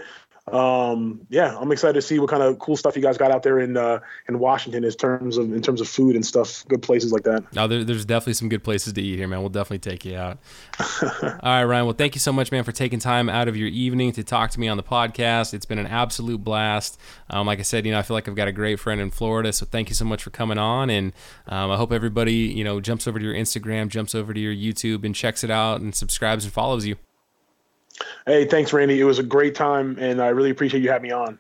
um, 0.54 1.26
yeah, 1.30 1.58
I'm 1.58 1.72
excited 1.72 1.94
to 1.94 2.02
see 2.02 2.20
what 2.20 2.30
kind 2.30 2.44
of 2.44 2.60
cool 2.60 2.76
stuff 2.76 2.96
you 2.96 3.02
guys 3.02 3.18
got 3.18 3.32
out 3.32 3.44
there 3.44 3.60
in 3.60 3.78
uh, 3.78 4.00
in 4.28 4.40
Washington 4.40 4.84
in 4.84 4.92
terms 4.92 5.38
of 5.38 5.54
in 5.54 5.62
terms 5.62 5.82
of 5.82 5.88
food 5.88 6.16
and 6.16 6.26
stuff. 6.26 6.66
Good 6.68 6.82
places 6.82 7.12
like 7.12 7.24
that. 7.24 7.54
No, 7.54 7.68
there, 7.68 7.84
there's 7.84 8.06
definitely 8.06 8.34
some 8.34 8.50
good 8.50 8.64
places 8.64 8.94
to 8.94 9.02
eat 9.02 9.18
here, 9.18 9.28
man. 9.28 9.40
We'll 9.40 9.50
definitely 9.50 9.80
take 9.80 10.06
you 10.06 10.18
out. 10.18 10.40
All 11.04 11.40
right, 11.44 11.64
Ryan. 11.64 11.86
Well, 11.86 11.96
thank 11.96 12.16
you 12.16 12.20
so 12.20 12.32
much, 12.32 12.52
man, 12.52 12.64
for 12.64 12.72
taking 12.72 13.00
time 13.00 13.30
out 13.30 13.48
of 13.48 13.58
your 13.58 13.70
evening 13.70 14.12
to 14.14 14.24
talk 14.24 14.52
to 14.52 14.60
me 14.60 14.68
on 14.68 14.78
the 14.78 14.84
podcast. 14.84 15.54
It's 15.54 15.66
been 15.66 15.80
an 15.80 15.88
absolute 15.88 16.44
blast. 16.44 17.00
Um, 17.30 17.48
like 17.48 17.60
I 17.60 17.64
said, 17.64 17.86
you 17.86 17.92
know, 17.92 18.00
I 18.00 18.02
feel 18.02 18.16
like 18.16 18.28
I've 18.28 18.36
got 18.36 18.48
a 18.48 18.54
great 18.54 18.80
friend 18.80 19.02
in 19.02 19.12
Florida, 19.12 19.54
so 19.54 19.66
thank 19.66 19.90
you 19.90 19.96
so 19.96 20.06
much 20.06 20.24
for 20.24 20.30
coming 20.30 20.58
on. 20.58 20.90
And 20.90 21.14
um, 21.48 21.72
I 21.72 21.78
hope 21.78 21.92
everybody, 21.92 22.34
you 22.34 22.64
know, 22.64 22.80
jumps 22.80 23.08
over 23.08 23.20
to 23.20 23.26
your 23.26 23.36
Instagram, 23.36 23.90
jumps 23.90 24.16
over 24.16 24.34
to 24.34 24.40
your 24.40 24.54
YouTube, 24.54 25.04
and 25.04 25.16
checks 25.16 25.44
it 25.44 25.52
out 25.52 25.82
and 25.82 25.94
subscribes 25.96 26.44
and 26.46 26.54
follows 26.54 26.86
you. 26.86 26.96
Hey, 28.26 28.46
thanks, 28.46 28.74
Randy. 28.74 29.00
It 29.00 29.06
was 29.06 29.20
a 29.20 29.24
great 29.24 29.56
time, 29.56 29.98
and 30.00 30.22
I 30.22 30.30
really 30.30 30.52
appreciate 30.52 30.84
you 30.84 30.90
having 30.90 31.10
me 31.10 31.12
on. 31.12 31.40